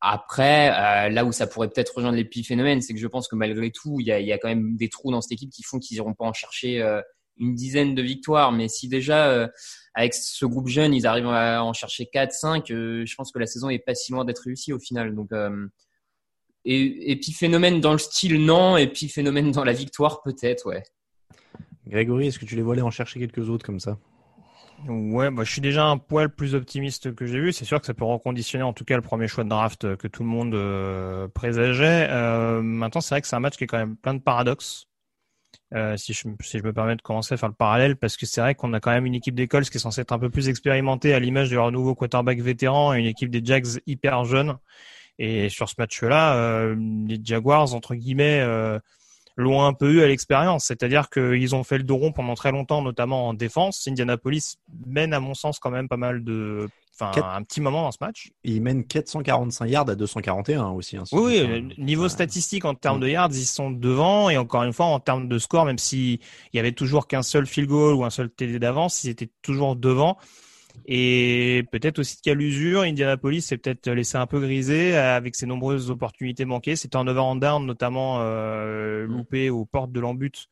Après, 0.00 0.70
euh, 0.70 1.08
là 1.08 1.24
où 1.24 1.32
ça 1.32 1.48
pourrait 1.48 1.68
peut-être 1.68 1.96
rejoindre 1.96 2.16
l'épiphénomène, 2.16 2.80
c'est 2.80 2.94
que 2.94 3.00
je 3.00 3.06
pense 3.08 3.26
que 3.26 3.34
malgré 3.34 3.72
tout, 3.72 3.98
il 3.98 4.06
y 4.06 4.12
a, 4.12 4.20
y 4.20 4.32
a 4.32 4.38
quand 4.38 4.48
même 4.48 4.76
des 4.76 4.88
trous 4.88 5.10
dans 5.10 5.20
cette 5.20 5.32
équipe 5.32 5.50
qui 5.50 5.64
font 5.64 5.80
qu'ils 5.80 5.96
iront 5.96 6.14
pas 6.14 6.24
en 6.24 6.32
chercher 6.32 6.80
euh, 6.80 7.02
une 7.38 7.54
dizaine 7.54 7.94
de 7.94 8.02
victoires. 8.02 8.52
Mais 8.52 8.68
si 8.68 8.88
déjà, 8.88 9.28
euh, 9.28 9.48
avec 9.94 10.14
ce 10.14 10.46
groupe 10.46 10.68
jeune, 10.68 10.94
ils 10.94 11.06
arrivent 11.06 11.26
à 11.28 11.62
en 11.64 11.72
chercher 11.72 12.06
4, 12.06 12.32
5, 12.32 12.70
euh, 12.70 13.04
je 13.06 13.14
pense 13.14 13.32
que 13.32 13.38
la 13.38 13.46
saison 13.46 13.68
est 13.70 13.78
pas 13.78 13.94
si 13.94 14.12
loin 14.12 14.24
d'être 14.24 14.42
réussie 14.44 14.72
au 14.72 14.78
final. 14.78 15.14
Donc, 15.14 15.32
euh, 15.32 15.66
et, 16.64 17.18
puis 17.20 17.32
phénomène 17.32 17.80
dans 17.80 17.92
le 17.92 17.98
style, 17.98 18.44
non. 18.44 18.76
Et 18.76 18.86
puis 18.86 19.08
phénomène 19.08 19.50
dans 19.52 19.64
la 19.64 19.72
victoire, 19.72 20.22
peut-être, 20.22 20.66
ouais. 20.66 20.82
Grégory, 21.86 22.28
est-ce 22.28 22.38
que 22.38 22.44
tu 22.44 22.56
les 22.56 22.62
vois 22.62 22.74
aller 22.74 22.82
en 22.82 22.90
chercher 22.90 23.18
quelques 23.18 23.48
autres 23.48 23.64
comme 23.64 23.80
ça? 23.80 23.98
Ouais, 24.86 25.28
moi 25.30 25.42
je 25.42 25.50
suis 25.50 25.60
déjà 25.60 25.86
un 25.86 25.98
poil 25.98 26.32
plus 26.32 26.54
optimiste 26.54 27.12
que 27.12 27.26
j'ai 27.26 27.40
vu. 27.40 27.52
C'est 27.52 27.64
sûr 27.64 27.80
que 27.80 27.86
ça 27.86 27.94
peut 27.94 28.04
reconditionner 28.04 28.62
en 28.62 28.72
tout 28.72 28.84
cas 28.84 28.94
le 28.94 29.02
premier 29.02 29.26
choix 29.26 29.42
de 29.42 29.48
draft 29.48 29.96
que 29.96 30.06
tout 30.06 30.22
le 30.22 30.28
monde 30.28 31.30
présageait. 31.32 32.06
maintenant, 32.62 33.00
c'est 33.00 33.14
vrai 33.14 33.22
que 33.22 33.26
c'est 33.26 33.34
un 33.34 33.40
match 33.40 33.56
qui 33.56 33.64
est 33.64 33.66
quand 33.66 33.78
même 33.78 33.96
plein 33.96 34.14
de 34.14 34.20
paradoxes. 34.20 34.87
Euh, 35.74 35.96
si, 35.98 36.14
je, 36.14 36.28
me 36.28 36.72
permets 36.72 36.96
de 36.96 37.02
commencer 37.02 37.34
à 37.34 37.36
faire 37.36 37.48
le 37.48 37.54
parallèle, 37.54 37.96
parce 37.96 38.16
que 38.16 38.24
c'est 38.24 38.40
vrai 38.40 38.54
qu'on 38.54 38.72
a 38.72 38.80
quand 38.80 38.90
même 38.90 39.04
une 39.04 39.14
équipe 39.14 39.34
d'école 39.34 39.68
qui 39.68 39.76
est 39.76 39.80
censée 39.80 40.00
être 40.00 40.12
un 40.12 40.18
peu 40.18 40.30
plus 40.30 40.48
expérimentée 40.48 41.12
à 41.12 41.18
l'image 41.18 41.50
de 41.50 41.56
leur 41.56 41.70
nouveau 41.70 41.94
quarterback 41.94 42.40
vétéran 42.40 42.94
et 42.94 43.00
une 43.00 43.06
équipe 43.06 43.30
des 43.30 43.44
Jags 43.44 43.66
hyper 43.86 44.24
jeune. 44.24 44.56
Et 45.18 45.48
sur 45.48 45.68
ce 45.68 45.74
match-là, 45.78 46.36
euh, 46.36 46.76
les 47.06 47.20
Jaguars, 47.22 47.74
entre 47.74 47.94
guillemets, 47.94 48.40
euh, 48.40 48.78
l'ont 49.36 49.64
un 49.64 49.74
peu 49.74 49.92
eu 49.92 50.02
à 50.02 50.06
l'expérience. 50.06 50.64
C'est-à-dire 50.64 51.10
qu'ils 51.10 51.54
ont 51.54 51.64
fait 51.64 51.78
le 51.78 51.84
dos 51.84 51.96
rond 51.96 52.12
pendant 52.12 52.34
très 52.34 52.52
longtemps, 52.52 52.80
notamment 52.80 53.28
en 53.28 53.34
défense. 53.34 53.86
Indianapolis 53.86 54.58
mène, 54.86 55.12
à 55.12 55.20
mon 55.20 55.34
sens, 55.34 55.58
quand 55.58 55.70
même 55.70 55.88
pas 55.88 55.96
mal 55.96 56.24
de 56.24 56.68
enfin 57.00 57.20
un 57.22 57.42
petit 57.42 57.60
moment 57.60 57.82
dans 57.82 57.92
ce 57.92 57.98
match. 58.00 58.30
Il 58.44 58.62
mène 58.62 58.84
445 58.84 59.66
yards 59.66 59.90
à 59.90 59.94
241 59.94 60.70
aussi. 60.70 60.96
Hein, 60.96 61.04
oui, 61.12 61.42
oui 61.48 61.74
niveau 61.78 62.08
statistique 62.08 62.64
en 62.64 62.74
termes 62.74 63.00
de 63.00 63.08
yards, 63.08 63.30
ils 63.32 63.44
sont 63.44 63.70
devant 63.70 64.30
et 64.30 64.36
encore 64.36 64.62
une 64.64 64.72
fois 64.72 64.86
en 64.86 65.00
termes 65.00 65.28
de 65.28 65.38
score, 65.38 65.64
même 65.64 65.78
s'il 65.78 66.18
y 66.52 66.58
avait 66.58 66.72
toujours 66.72 67.06
qu'un 67.06 67.22
seul 67.22 67.46
field 67.46 67.68
goal 67.68 67.94
ou 67.94 68.04
un 68.04 68.10
seul 68.10 68.30
TD 68.30 68.58
d'avance, 68.58 69.04
ils 69.04 69.10
étaient 69.10 69.30
toujours 69.42 69.76
devant. 69.76 70.18
Et 70.86 71.64
peut-être 71.72 71.98
aussi 71.98 72.20
qu'à 72.20 72.34
l'usure, 72.34 72.82
Indianapolis 72.82 73.42
s'est 73.42 73.58
peut-être 73.58 73.90
laissé 73.90 74.16
un 74.16 74.26
peu 74.26 74.40
griser 74.40 74.96
avec 74.96 75.34
ses 75.34 75.46
nombreuses 75.46 75.90
opportunités 75.90 76.44
manquées. 76.44 76.76
C'était 76.76 76.96
en 76.96 77.06
over 77.06 77.20
and 77.20 77.36
down, 77.36 77.66
notamment 77.66 78.18
euh, 78.20 79.06
loupé 79.06 79.50
aux 79.50 79.64
portes 79.64 79.92
de 79.92 80.00
l'embut 80.00 80.46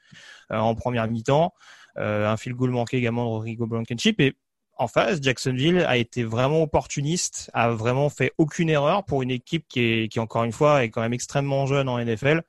euh, 0.52 0.59
en 0.59 0.74
première 0.74 1.09
mi-temps. 1.09 1.54
Euh, 1.98 2.28
un 2.28 2.37
field 2.37 2.56
goal 2.56 2.70
manqué 2.70 2.98
également 2.98 3.24
de 3.24 3.28
Rodrigo 3.28 3.66
Blankenship. 3.66 4.20
Et 4.20 4.35
en 4.77 4.89
face, 4.89 5.21
Jacksonville 5.23 5.85
a 5.87 5.97
été 5.97 6.23
vraiment 6.23 6.62
opportuniste, 6.62 7.51
a 7.55 7.71
vraiment 7.71 8.11
fait 8.11 8.33
aucune 8.39 8.69
erreur 8.69 9.05
pour 9.05 9.23
une 9.23 9.31
équipe 9.31 9.67
qui 9.69 9.81
est, 9.81 10.09
qui 10.09 10.21
encore 10.21 10.45
une 10.45 10.53
fois 10.53 10.85
est 10.85 10.91
quand 10.91 11.01
même 11.01 11.15
extrêmement 11.15 11.67
jeune 11.67 11.89
en 11.89 11.99
NFL. 11.99 12.43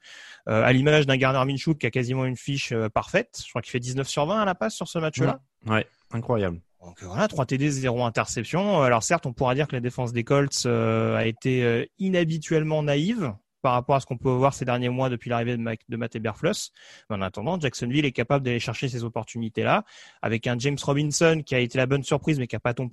Euh, 0.49 0.63
à 0.63 0.71
l'image 0.71 1.05
d'un 1.05 1.17
Garner 1.17 1.43
Minshew 1.45 1.75
qui 1.75 1.85
a 1.85 1.91
quasiment 1.91 2.25
une 2.25 2.37
fiche 2.37 2.71
euh, 2.71 2.87
parfaite. 2.89 3.41
Je 3.43 3.49
crois 3.49 3.61
qu'il 3.61 3.71
fait 3.71 3.79
19 3.79 4.07
sur 4.07 4.25
20 4.25 4.41
à 4.41 4.45
la 4.45 4.55
passe 4.55 4.75
sur 4.75 4.87
ce 4.87 4.97
match-là. 4.99 5.39
Ouais, 5.65 5.85
incroyable. 6.11 6.61
Donc 6.81 7.03
voilà, 7.03 7.27
3 7.27 7.45
TD, 7.45 7.69
0 7.69 8.05
interception. 8.05 8.81
Alors 8.81 9.03
certes, 9.03 9.25
on 9.25 9.33
pourra 9.33 9.55
dire 9.55 9.67
que 9.67 9.75
la 9.75 9.81
défense 9.81 10.13
des 10.13 10.23
Colts 10.23 10.65
euh, 10.65 11.17
a 11.17 11.25
été 11.25 11.89
inhabituellement 11.99 12.83
naïve 12.83 13.33
par 13.61 13.73
rapport 13.73 13.95
à 13.95 13.99
ce 13.99 14.05
qu'on 14.05 14.17
peut 14.17 14.29
voir 14.29 14.53
ces 14.53 14.65
derniers 14.65 14.89
mois 14.89 15.09
depuis 15.09 15.29
l'arrivée 15.29 15.57
de, 15.57 15.77
de 15.89 15.97
Matt 15.97 16.15
Eberfluss. 16.15 16.71
En 17.09 17.21
attendant, 17.21 17.59
Jacksonville 17.59 18.05
est 18.05 18.11
capable 18.11 18.45
d'aller 18.45 18.59
chercher 18.59 18.89
ces 18.89 19.03
opportunités-là 19.03 19.83
avec 20.21 20.47
un 20.47 20.57
James 20.59 20.77
Robinson 20.81 21.41
qui 21.45 21.55
a 21.55 21.59
été 21.59 21.77
la 21.77 21.85
bonne 21.85 22.03
surprise 22.03 22.39
mais 22.39 22.47
qui 22.47 22.55
a 22.55 22.59
pas 22.59 22.73
tout, 22.73 22.89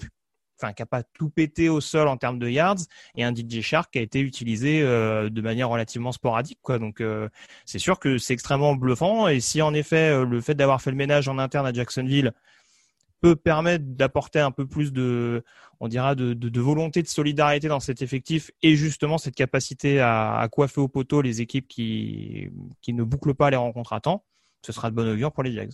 enfin 0.60 0.72
qui 0.72 0.82
a 0.82 0.86
pas 0.86 1.02
tout 1.02 1.30
pété 1.30 1.68
au 1.68 1.80
sol 1.80 2.08
en 2.08 2.16
termes 2.16 2.38
de 2.38 2.48
yards 2.48 2.78
et 3.16 3.24
un 3.24 3.34
DJ 3.34 3.60
Shark 3.60 3.92
qui 3.92 3.98
a 3.98 4.02
été 4.02 4.20
utilisé 4.20 4.82
euh, 4.82 5.28
de 5.30 5.40
manière 5.40 5.68
relativement 5.68 6.12
sporadique 6.12 6.58
quoi. 6.62 6.78
Donc 6.78 7.00
euh, 7.00 7.28
c'est 7.64 7.78
sûr 7.78 7.98
que 7.98 8.18
c'est 8.18 8.34
extrêmement 8.34 8.74
bluffant 8.74 9.28
et 9.28 9.40
si 9.40 9.62
en 9.62 9.74
effet 9.74 10.12
euh, 10.12 10.24
le 10.24 10.40
fait 10.40 10.54
d'avoir 10.54 10.80
fait 10.80 10.90
le 10.90 10.96
ménage 10.96 11.28
en 11.28 11.38
interne 11.38 11.66
à 11.66 11.72
Jacksonville 11.72 12.32
peut 13.24 13.36
permettre 13.36 13.86
d'apporter 13.86 14.38
un 14.38 14.50
peu 14.50 14.66
plus 14.66 14.92
de, 14.92 15.42
on 15.80 15.88
dira, 15.88 16.14
de, 16.14 16.34
de, 16.34 16.50
de, 16.50 16.60
volonté 16.60 17.00
de 17.00 17.08
solidarité 17.08 17.68
dans 17.68 17.80
cet 17.80 18.02
effectif 18.02 18.50
et 18.60 18.76
justement 18.76 19.16
cette 19.16 19.34
capacité 19.34 19.98
à, 19.98 20.36
à, 20.36 20.48
coiffer 20.48 20.82
au 20.82 20.88
poteau 20.88 21.22
les 21.22 21.40
équipes 21.40 21.66
qui, 21.66 22.50
qui 22.82 22.92
ne 22.92 23.02
bouclent 23.02 23.32
pas 23.32 23.48
les 23.48 23.56
rencontres 23.56 23.94
à 23.94 24.00
temps. 24.00 24.24
ce 24.60 24.72
sera 24.72 24.90
de 24.90 24.94
bon 24.94 25.10
augure 25.10 25.32
pour 25.32 25.42
les 25.42 25.52
Jags. 25.52 25.72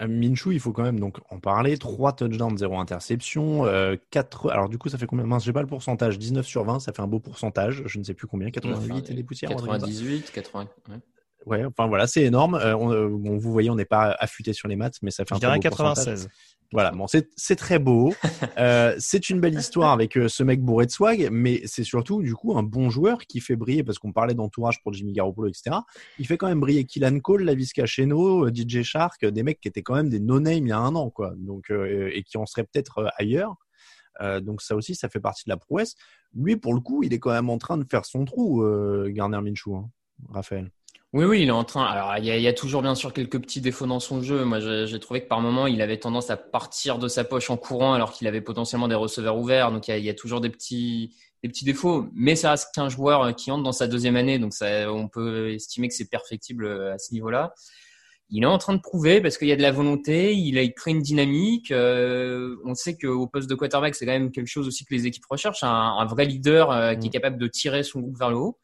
Euh, 0.00 0.08
Minshew, 0.08 0.52
il 0.52 0.58
faut 0.58 0.72
quand 0.72 0.84
même 0.84 0.98
donc 0.98 1.18
en 1.28 1.38
parler. 1.38 1.76
3 1.76 2.14
touchdowns, 2.14 2.56
0 2.56 2.78
interception. 2.78 3.66
Euh, 3.66 3.96
4... 4.08 4.48
Alors 4.50 4.70
du 4.70 4.78
coup, 4.78 4.88
ça 4.88 4.96
fait 4.96 5.04
combien 5.04 5.26
Mince, 5.26 5.44
j'ai 5.44 5.52
pas 5.52 5.60
le 5.60 5.66
pourcentage. 5.66 6.18
19 6.18 6.46
sur 6.46 6.64
20, 6.64 6.80
ça 6.80 6.94
fait 6.94 7.02
un 7.02 7.06
beau 7.06 7.20
pourcentage. 7.20 7.82
Je 7.84 7.98
ne 7.98 8.04
sais 8.04 8.14
plus 8.14 8.26
combien. 8.26 8.50
88 8.50 9.10
et 9.10 9.12
des 9.12 9.22
poussières. 9.22 9.50
98, 9.50 10.30
80. 10.32 10.66
Ouais. 10.88 10.96
Ouais, 11.46 11.64
enfin 11.64 11.86
voilà, 11.86 12.08
c'est 12.08 12.24
énorme. 12.24 12.56
Euh, 12.56 12.76
on, 12.76 12.92
euh, 12.92 13.08
bon, 13.08 13.38
vous 13.38 13.52
voyez, 13.52 13.70
on 13.70 13.76
n'est 13.76 13.84
pas 13.84 14.16
affûté 14.18 14.52
sur 14.52 14.66
les 14.66 14.74
maths, 14.74 14.96
mais 15.02 15.12
ça 15.12 15.24
fait 15.24 15.32
un 15.32 15.36
Je 15.36 15.40
dirais 15.40 15.58
très 15.60 15.70
beau 15.70 15.76
pourcentage. 15.76 16.26
96. 16.70 16.72
Voilà, 16.72 16.90
bon, 16.92 17.06
c'est 17.06 17.56
très 17.56 17.78
beau. 17.78 18.14
Euh, 18.58 18.94
c'est 18.98 19.28
une 19.28 19.38
belle 19.40 19.54
histoire 19.54 19.92
avec 19.92 20.16
euh, 20.16 20.28
ce 20.28 20.42
mec 20.42 20.62
bourré 20.62 20.86
de 20.86 20.90
swag, 20.90 21.28
mais 21.30 21.60
c'est 21.66 21.84
surtout 21.84 22.22
du 22.22 22.34
coup 22.34 22.56
un 22.56 22.62
bon 22.62 22.88
joueur 22.88 23.18
qui 23.18 23.40
fait 23.40 23.54
briller 23.54 23.84
parce 23.84 23.98
qu'on 23.98 24.12
parlait 24.12 24.32
d'entourage 24.32 24.82
pour 24.82 24.94
Jimmy 24.94 25.12
Garoppolo, 25.12 25.48
etc. 25.48 25.76
Il 26.18 26.26
fait 26.26 26.38
quand 26.38 26.46
même 26.46 26.60
briller 26.60 26.84
Killan 26.84 27.18
Cole, 27.20 27.42
Lavisca 27.42 27.84
Cheno, 27.84 28.48
DJ 28.48 28.82
Shark, 28.82 29.26
des 29.26 29.42
mecs 29.42 29.60
qui 29.60 29.68
étaient 29.68 29.82
quand 29.82 29.94
même 29.94 30.08
des 30.08 30.20
no-name 30.20 30.66
il 30.66 30.68
y 30.68 30.72
a 30.72 30.78
un 30.78 30.94
an, 30.94 31.10
quoi. 31.10 31.34
Donc 31.36 31.70
euh, 31.70 32.10
et 32.14 32.22
qui 32.22 32.38
en 32.38 32.46
seraient 32.46 32.64
peut-être 32.64 32.98
euh, 32.98 33.08
ailleurs. 33.18 33.56
Euh, 34.20 34.40
donc 34.40 34.62
ça 34.62 34.74
aussi, 34.74 34.94
ça 34.94 35.08
fait 35.08 35.20
partie 35.20 35.44
de 35.44 35.50
la 35.50 35.56
prouesse. 35.56 35.94
Lui, 36.34 36.56
pour 36.56 36.74
le 36.74 36.80
coup, 36.80 37.02
il 37.02 37.12
est 37.12 37.18
quand 37.18 37.32
même 37.32 37.50
en 37.50 37.58
train 37.58 37.78
de 37.78 37.84
faire 37.84 38.04
son 38.04 38.24
trou, 38.24 38.62
euh, 38.62 39.08
Garner 39.10 39.40
Minshew, 39.40 39.74
hein, 39.74 39.90
Raphaël. 40.28 40.70
Oui, 41.12 41.24
oui, 41.24 41.42
il 41.42 41.48
est 41.48 41.52
en 41.52 41.64
train. 41.64 41.84
Alors, 41.84 42.14
il 42.18 42.24
y, 42.24 42.30
a, 42.30 42.36
il 42.36 42.42
y 42.42 42.48
a 42.48 42.52
toujours 42.52 42.82
bien 42.82 42.94
sûr 42.94 43.12
quelques 43.12 43.40
petits 43.40 43.60
défauts 43.60 43.86
dans 43.86 44.00
son 44.00 44.22
jeu. 44.22 44.44
Moi, 44.44 44.58
j'ai 44.60 45.00
trouvé 45.00 45.22
que 45.22 45.28
par 45.28 45.40
moment, 45.40 45.66
il 45.66 45.80
avait 45.80 45.98
tendance 45.98 46.30
à 46.30 46.36
partir 46.36 46.98
de 46.98 47.08
sa 47.08 47.24
poche 47.24 47.48
en 47.48 47.56
courant 47.56 47.94
alors 47.94 48.12
qu'il 48.12 48.26
avait 48.26 48.40
potentiellement 48.42 48.88
des 48.88 48.96
receveurs 48.96 49.38
ouverts. 49.38 49.70
Donc, 49.72 49.88
il 49.88 49.92
y 49.92 49.94
a, 49.94 49.98
il 49.98 50.04
y 50.04 50.10
a 50.10 50.14
toujours 50.14 50.40
des 50.40 50.50
petits, 50.50 51.14
des 51.42 51.48
petits 51.48 51.64
défauts. 51.64 52.06
Mais 52.12 52.36
ça 52.36 52.50
reste 52.50 52.74
qu'un 52.74 52.88
joueur 52.88 53.34
qui 53.34 53.50
entre 53.50 53.62
dans 53.62 53.72
sa 53.72 53.86
deuxième 53.86 54.16
année. 54.16 54.38
Donc, 54.38 54.52
ça, 54.52 54.92
on 54.92 55.08
peut 55.08 55.52
estimer 55.52 55.88
que 55.88 55.94
c'est 55.94 56.10
perfectible 56.10 56.68
à 56.92 56.98
ce 56.98 57.14
niveau-là. 57.14 57.54
Il 58.28 58.42
est 58.42 58.46
en 58.46 58.58
train 58.58 58.74
de 58.74 58.80
prouver 58.80 59.20
parce 59.20 59.38
qu'il 59.38 59.46
y 59.46 59.52
a 59.52 59.56
de 59.56 59.62
la 59.62 59.70
volonté, 59.70 60.34
il 60.34 60.58
a 60.58 60.62
il 60.62 60.74
crée 60.74 60.90
une 60.90 61.00
dynamique. 61.00 61.70
Euh, 61.70 62.56
on 62.64 62.74
sait 62.74 62.98
qu'au 62.98 63.28
poste 63.28 63.48
de 63.48 63.54
quarterback, 63.54 63.94
c'est 63.94 64.04
quand 64.04 64.12
même 64.12 64.32
quelque 64.32 64.48
chose 64.48 64.66
aussi 64.66 64.84
que 64.84 64.92
les 64.92 65.06
équipes 65.06 65.24
recherchent, 65.30 65.62
un, 65.62 65.68
un 65.68 66.04
vrai 66.06 66.24
leader 66.24 66.72
euh, 66.72 66.94
qui 66.96 67.06
est 67.06 67.10
capable 67.10 67.38
de 67.38 67.46
tirer 67.46 67.84
son 67.84 68.00
groupe 68.00 68.18
vers 68.18 68.30
le 68.30 68.36
haut. 68.36 68.58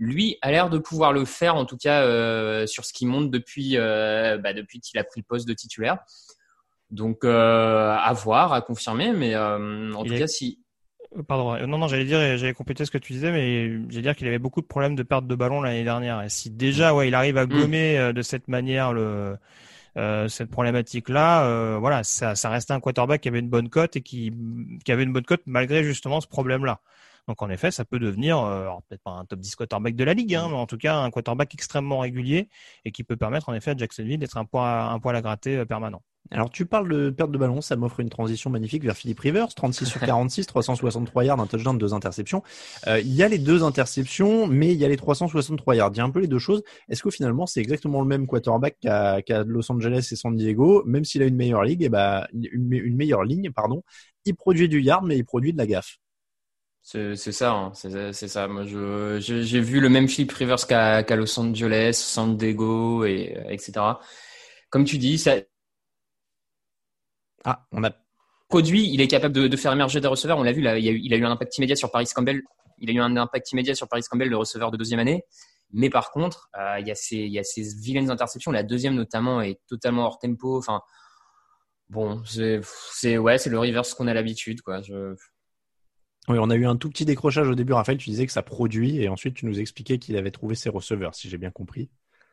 Lui 0.00 0.36
a 0.42 0.50
l'air 0.50 0.68
de 0.70 0.78
pouvoir 0.78 1.12
le 1.12 1.24
faire, 1.24 1.54
en 1.54 1.64
tout 1.66 1.76
cas 1.76 2.02
euh, 2.02 2.66
sur 2.66 2.84
ce 2.84 2.92
qui 2.92 3.06
monte 3.06 3.30
depuis 3.30 3.76
euh, 3.76 4.36
bah, 4.38 4.52
depuis 4.52 4.80
qu'il 4.80 4.98
a 4.98 5.04
pris 5.04 5.20
le 5.20 5.24
poste 5.24 5.46
de 5.46 5.54
titulaire. 5.54 5.98
Donc 6.90 7.24
euh, 7.24 7.94
à 7.96 8.12
voir, 8.14 8.52
à 8.52 8.62
confirmer, 8.62 9.12
mais 9.12 9.36
en 9.36 10.02
Il 10.04 10.08
tout 10.08 10.14
est- 10.14 10.18
cas 10.18 10.26
si 10.26 10.58
Pardon, 11.26 11.66
non, 11.66 11.78
non, 11.78 11.88
j'allais 11.88 12.04
dire, 12.04 12.20
j'allais 12.38 12.54
compléter 12.54 12.84
ce 12.84 12.90
que 12.92 12.98
tu 12.98 13.12
disais, 13.12 13.32
mais 13.32 13.68
j'allais 13.88 14.02
dire 14.02 14.14
qu'il 14.14 14.28
avait 14.28 14.38
beaucoup 14.38 14.60
de 14.60 14.66
problèmes 14.66 14.94
de 14.94 15.02
perte 15.02 15.26
de 15.26 15.34
ballon 15.34 15.60
l'année 15.60 15.82
dernière. 15.82 16.22
Et 16.22 16.28
si 16.28 16.50
déjà, 16.50 16.94
ouais, 16.94 17.08
il 17.08 17.14
arrive 17.16 17.36
à 17.36 17.46
gommer 17.46 17.98
euh, 17.98 18.12
de 18.12 18.22
cette 18.22 18.46
manière 18.46 18.92
le, 18.92 19.36
euh, 19.96 20.28
cette 20.28 20.50
problématique-là, 20.50 21.44
euh, 21.46 21.78
voilà, 21.80 22.04
ça, 22.04 22.36
ça 22.36 22.48
restait 22.48 22.74
un 22.74 22.80
quarterback 22.80 23.22
qui 23.22 23.28
avait 23.28 23.40
une 23.40 23.48
bonne 23.48 23.68
cote 23.68 23.96
et 23.96 24.02
qui, 24.02 24.32
qui 24.84 24.92
avait 24.92 25.02
une 25.02 25.12
bonne 25.12 25.24
cote 25.24 25.42
malgré 25.46 25.82
justement 25.84 26.20
ce 26.20 26.28
problème-là. 26.28 26.80
Donc 27.28 27.42
en 27.42 27.50
effet, 27.50 27.70
ça 27.70 27.84
peut 27.84 27.98
devenir, 27.98 28.38
euh, 28.38 28.68
peut-être 28.88 29.02
pas 29.02 29.12
un 29.12 29.24
top 29.24 29.40
10 29.40 29.56
quarterback 29.56 29.94
de 29.94 30.04
la 30.04 30.14
ligue, 30.14 30.34
hein, 30.34 30.48
mais 30.50 30.56
en 30.56 30.66
tout 30.66 30.78
cas 30.78 30.96
un 30.96 31.10
quarterback 31.10 31.54
extrêmement 31.54 31.98
régulier 31.98 32.48
et 32.84 32.92
qui 32.92 33.04
peut 33.04 33.16
permettre 33.16 33.48
en 33.48 33.54
effet 33.54 33.72
à 33.72 33.76
Jacksonville 33.76 34.18
d'être 34.18 34.36
un 34.36 34.44
poids, 34.44 34.84
un 34.84 34.98
poil 34.98 35.16
à 35.16 35.22
gratter 35.22 35.58
euh, 35.58 35.64
permanent. 35.64 36.02
Alors 36.30 36.50
tu 36.50 36.66
parles 36.66 36.88
de 36.88 37.10
perte 37.10 37.32
de 37.32 37.38
ballon, 37.38 37.60
ça 37.60 37.76
m'offre 37.76 38.00
une 38.00 38.10
transition 38.10 38.50
magnifique 38.50 38.84
vers 38.84 38.96
Philippe 38.96 39.20
Rivers, 39.20 39.48
36 39.54 39.86
sur 39.86 40.00
46, 40.00 40.46
363 40.46 41.24
yards, 41.24 41.40
un 41.40 41.46
touchdown, 41.46 41.76
deux 41.76 41.94
interceptions. 41.94 42.42
Euh, 42.86 43.00
il 43.00 43.12
y 43.12 43.22
a 43.22 43.28
les 43.28 43.38
deux 43.38 43.64
interceptions, 43.64 44.46
mais 44.46 44.72
il 44.72 44.78
y 44.78 44.84
a 44.84 44.88
les 44.88 44.96
363 44.96 45.76
yards. 45.76 45.90
Il 45.94 45.98
y 45.98 46.00
a 46.00 46.04
un 46.04 46.10
peu 46.10 46.20
les 46.20 46.28
deux 46.28 46.38
choses. 46.38 46.62
Est-ce 46.88 47.02
que 47.02 47.10
finalement 47.10 47.46
c'est 47.46 47.60
exactement 47.60 48.00
le 48.00 48.06
même 48.06 48.26
quarterback 48.26 48.76
qu'à 48.80 49.44
Los 49.44 49.72
Angeles 49.72 50.08
et 50.12 50.16
San 50.16 50.36
Diego, 50.36 50.84
même 50.84 51.04
s'il 51.04 51.22
a 51.22 51.26
une 51.26 51.36
meilleure 51.36 51.64
ligue, 51.64 51.82
et 51.82 51.88
ben 51.88 52.26
une, 52.32 52.72
une 52.72 52.96
meilleure 52.96 53.24
ligne, 53.24 53.50
pardon. 53.50 53.82
Il 54.24 54.34
produit 54.34 54.68
du 54.68 54.80
yard, 54.80 55.04
mais 55.04 55.16
il 55.16 55.24
produit 55.24 55.52
de 55.52 55.58
la 55.58 55.66
gaffe. 55.66 55.98
C'est 56.82 57.16
ça, 57.16 57.52
hein, 57.52 57.72
c'est 57.74 58.28
ça. 58.28 58.48
Moi, 58.48 58.64
je 58.64 59.18
j'ai 59.20 59.60
vu 59.60 59.80
le 59.80 59.88
même 59.88 60.08
Philip 60.08 60.32
Rivers 60.32 60.66
qu'à 60.66 61.02
qu'à 61.02 61.16
Los 61.16 61.38
Angeles, 61.38 61.94
San 61.94 62.36
Diego 62.36 63.04
et 63.04 63.36
euh, 63.36 63.50
etc. 63.50 63.72
Comme 64.70 64.84
tu 64.84 64.98
dis, 64.98 65.18
ça 65.18 65.36
Ah, 67.44 67.66
on 67.72 67.84
a 67.84 67.90
produit, 68.48 68.90
il 68.92 69.00
est 69.00 69.08
capable 69.08 69.34
de, 69.34 69.48
de 69.48 69.56
faire 69.56 69.72
émerger 69.72 70.00
des 70.00 70.08
receveurs. 70.08 70.38
On 70.38 70.42
l'a 70.42 70.52
vu, 70.52 70.60
là, 70.62 70.78
il, 70.78 70.88
a 70.88 70.90
eu, 70.92 71.00
il 71.02 71.14
a 71.14 71.16
eu 71.16 71.24
un 71.24 71.30
impact 71.30 71.56
immédiat 71.58 71.76
sur 71.76 71.90
Paris 71.90 72.08
Campbell. 72.14 72.42
Il 72.78 72.90
a 72.90 72.92
eu 72.92 73.00
un 73.00 73.16
impact 73.16 73.52
immédiat 73.52 73.74
sur 73.74 73.88
Paris 73.88 74.02
Campbell, 74.08 74.28
le 74.28 74.36
receveur 74.36 74.70
de 74.70 74.76
deuxième 74.76 75.00
année. 75.00 75.24
Mais 75.72 75.90
par 75.90 76.10
contre, 76.10 76.50
euh, 76.58 76.80
il, 76.80 76.86
y 76.86 76.90
a 76.90 76.94
ces, 76.94 77.16
il 77.16 77.32
y 77.32 77.38
a 77.38 77.44
ces 77.44 77.62
vilaines 77.80 78.10
interceptions. 78.10 78.50
La 78.50 78.62
deuxième, 78.62 78.94
notamment, 78.94 79.40
est 79.40 79.60
totalement 79.68 80.04
hors 80.06 80.18
tempo. 80.18 80.58
Enfin, 80.58 80.80
bon, 81.88 82.22
c'est, 82.24 82.60
c'est, 82.92 83.18
ouais, 83.18 83.38
c'est 83.38 83.50
le 83.50 83.58
reverse 83.58 83.94
qu'on 83.94 84.08
a 84.08 84.14
l'habitude, 84.14 84.62
quoi. 84.62 84.82
Je, 84.82 85.14
Oui, 86.28 86.36
on 86.38 86.50
a 86.50 86.54
eu 86.54 86.66
un 86.66 86.76
tout 86.76 86.88
petit 86.90 87.04
décrochage 87.04 87.48
au 87.48 87.54
début. 87.54 87.72
Raphaël, 87.72 87.98
tu 87.98 88.10
disais 88.10 88.26
que 88.26 88.32
ça 88.32 88.42
produit, 88.42 89.00
et 89.02 89.08
ensuite 89.08 89.34
tu 89.34 89.46
nous 89.46 89.58
expliquais 89.58 89.98
qu'il 89.98 90.16
avait 90.16 90.30
trouvé 90.30 90.54
ses 90.54 90.68
receveurs, 90.68 91.14
si 91.14 91.28
j'ai 91.28 91.38
bien 91.38 91.50
compris. 91.50 91.88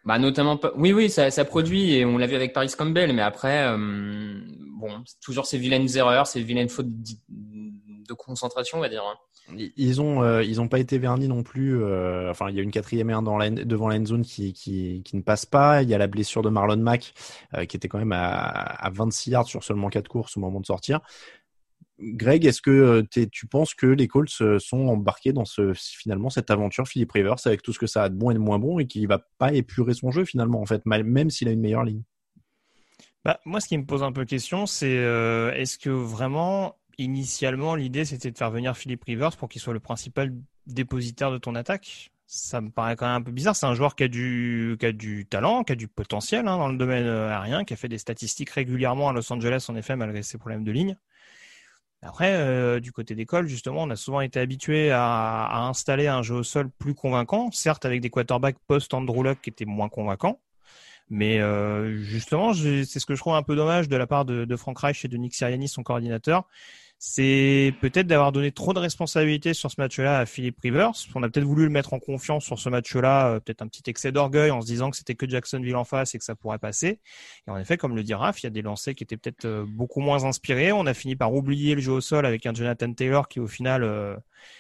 Bah 0.06 0.20
notamment 0.20 0.58
oui 0.76 0.94
oui 0.94 1.10
ça, 1.10 1.30
ça 1.32 1.44
produit 1.44 1.94
et 1.94 2.06
on 2.06 2.18
l'a 2.18 2.28
vu 2.28 2.36
avec 2.36 2.54
Paris 2.54 2.72
Campbell 2.78 3.12
mais 3.12 3.22
après 3.22 3.68
euh, 3.68 4.40
bon 4.80 4.90
c'est 5.06 5.20
toujours 5.20 5.46
ces 5.46 5.58
vilaines 5.58 5.98
erreurs 5.98 6.28
ces 6.28 6.42
vilaines 6.42 6.70
fautes 6.70 6.88
de 6.88 8.14
concentration 8.14 8.78
on 8.78 8.82
va 8.82 8.88
dire 8.88 9.04
hein. 9.04 9.16
Ils- 9.76 10.02
ont, 10.02 10.24
euh, 10.24 10.44
ils 10.44 10.60
ont 10.60 10.68
pas 10.68 10.80
été 10.80 10.98
vernis 10.98 11.28
non 11.30 11.42
plus. 11.44 11.82
euh, 11.82 12.30
enfin, 12.30 12.50
il 12.50 12.56
y 12.56 12.60
a 12.60 12.64
une 12.64 12.72
quatrième 12.72 13.10
et 13.10 13.14
un 13.14 13.22
dans 13.22 13.38
la, 13.38 13.50
devant 13.50 13.88
la 13.88 14.04
zone 14.04 14.24
qui, 14.24 14.52
qui, 14.52 15.02
qui 15.06 15.16
ne 15.16 15.22
passe 15.22 15.46
pas. 15.46 15.84
Il 15.84 15.90
y 15.90 15.94
a 15.94 15.98
la 15.98 16.08
blessure 16.08 16.42
de 16.42 16.50
Marlon 16.50 16.76
Mack 16.78 17.14
euh, 17.54 17.64
qui 17.66 17.78
était 17.78 17.88
quand 17.88 17.98
même 17.98 18.12
à, 18.12 18.36
à 18.50 18.90
26 18.90 19.32
yards 19.32 19.48
sur 19.48 19.64
seulement 19.64 19.88
quatre 19.90 20.10
courses 20.10 20.36
au 20.36 20.42
moment 20.42 20.60
de 20.60 20.66
sortir. 20.66 21.00
Greg, 22.00 22.46
est-ce 22.46 22.62
que 22.62 22.70
euh, 22.70 23.28
tu 23.32 23.48
penses 23.48 23.74
que 23.74 23.88
les 23.88 24.08
Colts 24.08 24.42
euh, 24.42 24.60
sont 24.60 24.88
embarqués 24.88 25.34
dans 25.34 25.46
finalement 25.74 26.30
cette 26.30 26.52
aventure 26.52 26.88
Philippe 26.88 27.12
Rivers 27.12 27.38
avec 27.46 27.64
tout 27.64 27.74
ce 27.74 27.80
que 27.80 27.88
ça 27.88 28.04
a 28.04 28.10
de 28.10 28.16
bon 28.16 28.30
et 28.30 28.36
de 28.36 28.40
moins 28.40 28.60
bon 28.60 28.78
et 28.78 28.86
qu'il 28.86 29.08
va 29.08 29.26
pas 29.40 29.52
épurer 29.54 29.94
son 29.94 30.12
jeu 30.12 30.24
finalement 30.24 30.62
en 30.62 30.66
fait, 30.66 30.86
même 30.86 31.30
s'il 31.30 31.48
a 31.48 31.52
une 31.52 31.62
meilleure 31.62 31.84
ligne? 31.84 32.04
Bah, 33.26 33.40
moi, 33.46 33.60
ce 33.60 33.68
qui 33.68 33.78
me 33.78 33.86
pose 33.86 34.04
un 34.04 34.12
peu 34.12 34.26
question, 34.26 34.66
c'est 34.66 34.98
euh, 34.98 35.52
est-ce 35.54 35.78
que 35.78 35.90
vraiment, 35.90 36.78
initialement, 36.98 37.76
l'idée 37.76 38.06
c'était 38.06 38.32
de 38.32 38.38
faire 38.38 38.52
venir 38.52 38.78
Philippe 38.78 39.04
Rivers 39.04 39.36
pour 39.36 39.50
qu'il 39.50 39.60
soit 39.60 39.74
le 39.74 39.80
principal 39.80 40.34
dépositaire 40.68 41.32
de 41.32 41.38
ton 41.38 41.56
attaque? 41.56 42.12
Ça 42.28 42.62
me 42.62 42.70
paraît 42.70 42.96
quand 42.96 43.06
même 43.06 43.16
un 43.16 43.22
peu 43.22 43.32
bizarre. 43.32 43.56
C'est 43.56 43.66
un 43.66 43.74
joueur 43.74 43.96
qui 43.96 44.04
a 44.04 44.08
du, 44.08 44.78
talent, 45.30 45.64
qui 45.64 45.74
a 45.74 45.76
du 45.76 45.88
potentiel 45.88 46.48
hein, 46.48 46.58
dans 46.58 46.68
le 46.68 46.78
domaine 46.78 47.08
aérien, 47.08 47.66
qui 47.66 47.74
a 47.74 47.78
fait 47.78 47.90
des 47.90 47.98
statistiques 47.98 48.52
régulièrement 48.52 49.10
à 49.10 49.14
Los 49.14 49.32
Angeles, 49.32 49.66
en 49.70 49.76
effet, 49.76 49.96
malgré 49.96 50.24
ses 50.24 50.38
problèmes 50.38 50.64
de 50.64 50.72
ligne. 50.72 50.98
Après, 52.04 52.34
euh, 52.34 52.80
du 52.80 52.92
côté 52.92 53.16
d'école, 53.16 53.48
justement, 53.48 53.84
on 53.84 53.90
a 53.90 53.96
souvent 53.96 54.22
été 54.22 54.40
habitué 54.40 54.92
à, 54.92 55.68
installer 55.68 56.08
un 56.08 56.22
jeu 56.22 56.36
au 56.36 56.44
sol 56.44 56.70
plus 56.78 56.94
convaincant, 56.94 57.52
certes 57.52 57.86
avec 57.86 58.02
des 58.02 58.10
quarterbacks 58.10 58.58
post-Andrew 58.68 59.24
Luck 59.24 59.42
qui 59.42 59.50
étaient 59.50 59.66
moins 59.66 59.90
convaincants. 59.90 60.40
Mais 61.10 61.40
euh, 61.40 61.98
justement, 62.04 62.54
c'est 62.54 62.86
ce 62.86 63.06
que 63.06 63.16
je 63.16 63.20
trouve 63.20 63.34
un 63.36 63.44
peu 63.44 63.56
dommage 63.56 63.88
de 63.88 63.96
la 63.96 64.08
part 64.08 64.26
de, 64.26 64.46
de 64.46 64.56
Frank 64.56 64.78
Reich 64.78 65.06
et 65.06 65.08
de 65.08 65.18
Nick 65.18 65.34
Sirianni, 65.34 65.68
son 65.70 65.82
coordinateur. 65.82 66.48
C'est 67.00 67.76
peut-être 67.80 68.08
d'avoir 68.08 68.32
donné 68.32 68.52
trop 68.52 68.74
de 68.74 68.80
responsabilités 68.80 69.54
sur 69.54 69.70
ce 69.70 69.76
match-là 69.78 70.18
à 70.18 70.26
Philippe 70.26 70.60
Rivers. 70.64 70.94
On 71.14 71.22
a 71.22 71.30
peut-être 71.30 71.46
voulu 71.46 71.66
le 71.66 71.70
mettre 71.70 71.94
en 71.94 72.00
confiance 72.00 72.44
sur 72.44 72.58
ce 72.58 72.70
match-là, 72.70 73.28
euh, 73.28 73.40
peut-être 73.40 73.62
un 73.62 73.68
petit 73.68 73.84
excès 73.86 74.12
d'orgueil 74.12 74.50
en 74.50 74.62
se 74.62 74.66
disant 74.66 74.90
que 74.90 74.98
c'était 74.98 75.14
que 75.14 75.30
Jacksonville 75.30 75.76
en 75.76 75.84
face 75.84 76.16
et 76.16 76.18
que 76.18 76.24
ça 76.24 76.34
pourrait 76.36 76.58
passer. 76.58 77.00
Et 77.48 77.52
en 77.52 77.58
effet, 77.60 77.78
comme 77.78 77.96
le 77.96 78.02
dit 78.02 78.16
Raph, 78.16 78.42
il 78.42 78.46
y 78.46 78.48
a 78.48 78.50
des 78.50 78.64
lancers 78.64 78.96
qui 78.96 79.04
étaient 79.04 79.18
peut-être 79.18 79.46
euh, 79.46 79.64
beaucoup 79.68 80.00
moins 80.00 80.24
inspirés. 80.24 80.72
On 80.72 80.88
a 80.88 80.96
fini 80.96 81.16
par 81.16 81.32
oublier 81.36 81.76
le 81.76 81.82
jeu 81.82 81.92
au 81.92 82.02
sol 82.02 82.26
avec 82.26 82.48
un 82.48 82.54
Jonathan 82.56 82.92
Taylor 82.92 83.28
qui 83.28 83.40
au 83.40 83.48
final 83.48 83.84
euh, 83.84 84.16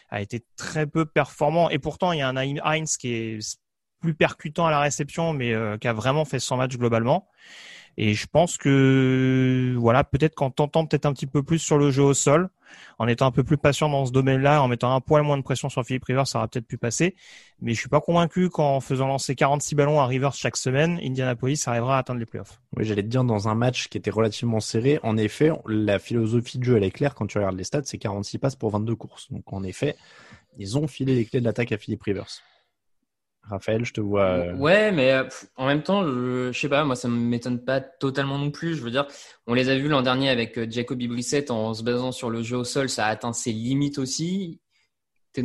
a 0.10 0.22
été 0.22 0.46
très 0.58 0.86
peu 0.86 1.08
performant. 1.08 1.72
Et 1.72 1.80
pourtant, 1.80 2.12
il 2.12 2.20
y 2.20 2.22
a 2.22 2.30
un 2.30 2.38
Hines 2.38 2.86
qui 3.00 3.14
est 3.14 3.60
plus 4.00 4.14
percutant 4.14 4.68
à 4.68 4.72
la 4.72 4.80
réception, 4.80 5.34
mais 5.34 5.56
qui 5.82 5.88
a 5.88 5.94
vraiment 5.94 6.24
fait 6.24 6.40
100 6.40 6.58
matchs 6.58 6.78
globalement. 6.78 7.28
Et 7.98 8.14
je 8.14 8.28
pense 8.28 8.58
que 8.58 9.76
voilà, 9.78 10.04
peut-être 10.04 10.36
qu'en 10.36 10.52
tentant 10.52 10.86
peut-être 10.86 11.06
un 11.06 11.14
petit 11.14 11.26
peu 11.26 11.42
plus 11.44 11.60
sur 11.60 11.78
le 11.78 11.90
jeu 11.90 12.04
au 12.04 12.14
sol, 12.14 12.50
en 13.00 13.08
étant 13.08 13.26
un 13.26 13.32
peu 13.32 13.44
plus 13.44 13.58
patient 13.58 13.90
dans 13.90 14.06
ce 14.06 14.12
domaine-là, 14.12 14.62
en 14.62 14.68
mettant 14.68 14.94
un 14.94 15.02
poil 15.02 15.24
moins 15.24 15.38
de 15.38 15.42
pression 15.42 15.70
sur 15.70 15.84
Philippe 15.84 16.04
Rivers, 16.06 16.28
ça 16.28 16.40
aura 16.40 16.48
peut-être 16.48 16.68
pu 16.68 16.78
passer. 16.78 17.16
Mais 17.62 17.74
je 17.74 17.80
suis 17.80 17.90
pas 17.90 18.02
convaincu 18.02 18.50
qu'en 18.50 18.80
faisant 18.80 19.08
lancer 19.08 19.36
46 19.36 19.76
ballons 19.76 20.00
à 20.00 20.06
Rivers 20.06 20.34
chaque 20.34 20.58
semaine, 20.58 21.00
Indianapolis 21.02 21.64
arrivera 21.68 21.96
à 21.96 22.00
atteindre 22.00 22.20
les 22.20 22.26
playoffs. 22.26 22.60
Oui, 22.76 22.86
j'allais 22.86 23.04
te 23.04 23.08
dire 23.08 23.24
dans 23.24 23.48
un 23.48 23.56
match 23.56 23.88
qui 23.88 23.98
était 23.98 24.12
relativement 24.12 24.60
serré. 24.60 25.00
En 25.04 25.18
effet, 25.18 25.52
la 25.68 26.00
philosophie 26.00 26.60
de 26.60 26.64
jeu 26.64 26.78
elle 26.78 26.84
est 26.84 26.92
claire 26.92 27.16
quand 27.16 27.28
tu 27.28 27.38
regardes 27.38 27.58
les 27.58 27.64
stats, 27.64 27.84
c'est 27.86 27.98
46 27.98 28.38
passes 28.38 28.56
pour 28.56 28.70
22 28.72 28.96
courses. 28.96 29.32
Donc 29.32 29.52
en 29.54 29.64
effet, 29.64 29.96
ils 30.58 30.78
ont 30.78 30.88
filé 30.88 31.16
les 31.16 31.26
clés 31.26 31.40
de 31.40 31.46
l'attaque 31.46 31.72
à 31.72 31.78
Philippe 31.78 32.04
Rivers. 32.04 32.42
Raphaël, 33.50 33.86
je 33.86 33.94
te 33.94 34.02
vois. 34.02 34.24
euh, 34.26 34.54
Ouais, 34.56 34.92
mais 34.92 35.12
euh, 35.12 35.24
pff, 35.26 35.46
en 35.56 35.68
même 35.68 35.84
temps, 35.84 36.04
je, 36.06 36.52
je 36.52 36.60
sais 36.60 36.70
pas, 36.70 36.84
moi 36.84 36.96
ça 36.96 37.08
m'étonne 37.08 37.64
pas 37.64 37.80
totalement 37.82 38.38
non 38.38 38.52
plus. 38.52 38.76
Je 38.76 38.82
veux 38.82 38.92
dire, 38.92 39.08
on 39.48 39.54
les 39.54 39.70
a 39.70 39.76
vus 39.78 39.88
l'an 39.88 40.02
dernier 40.02 40.30
avec 40.30 40.58
euh, 40.58 40.68
Jacoby 40.70 41.08
Brissett 41.08 41.50
en 41.52 41.74
se 41.74 41.84
basant 41.84 42.12
sur 42.12 42.30
le 42.30 42.42
jeu 42.44 42.58
au 42.58 42.64
sol, 42.64 42.90
ça 42.90 43.06
a 43.06 43.10
atteint 43.10 43.34
ses 43.34 43.52
limites 43.54 44.00
aussi. 44.00 44.60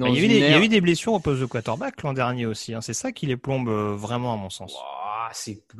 Il, 0.04 0.14
y 0.14 0.18
a 0.18 0.20
eu 0.22 0.24
une 0.24 0.32
des, 0.32 0.38
il 0.38 0.48
y 0.50 0.54
a 0.54 0.58
ère- 0.58 0.62
eu 0.64 0.68
des 0.68 0.80
blessures 0.80 1.12
au 1.12 1.20
poste 1.20 1.40
de 1.40 1.46
quarterback 1.46 2.02
l'an 2.02 2.12
dernier 2.12 2.46
aussi. 2.46 2.74
hein. 2.74 2.80
C'est 2.80 2.94
ça 2.94 3.12
qui 3.12 3.26
les 3.26 3.36
plombe 3.36 3.68
euh, 3.68 3.94
vraiment 3.94 4.32
à 4.32 4.36
mon 4.36 4.50
sens. 4.50 4.74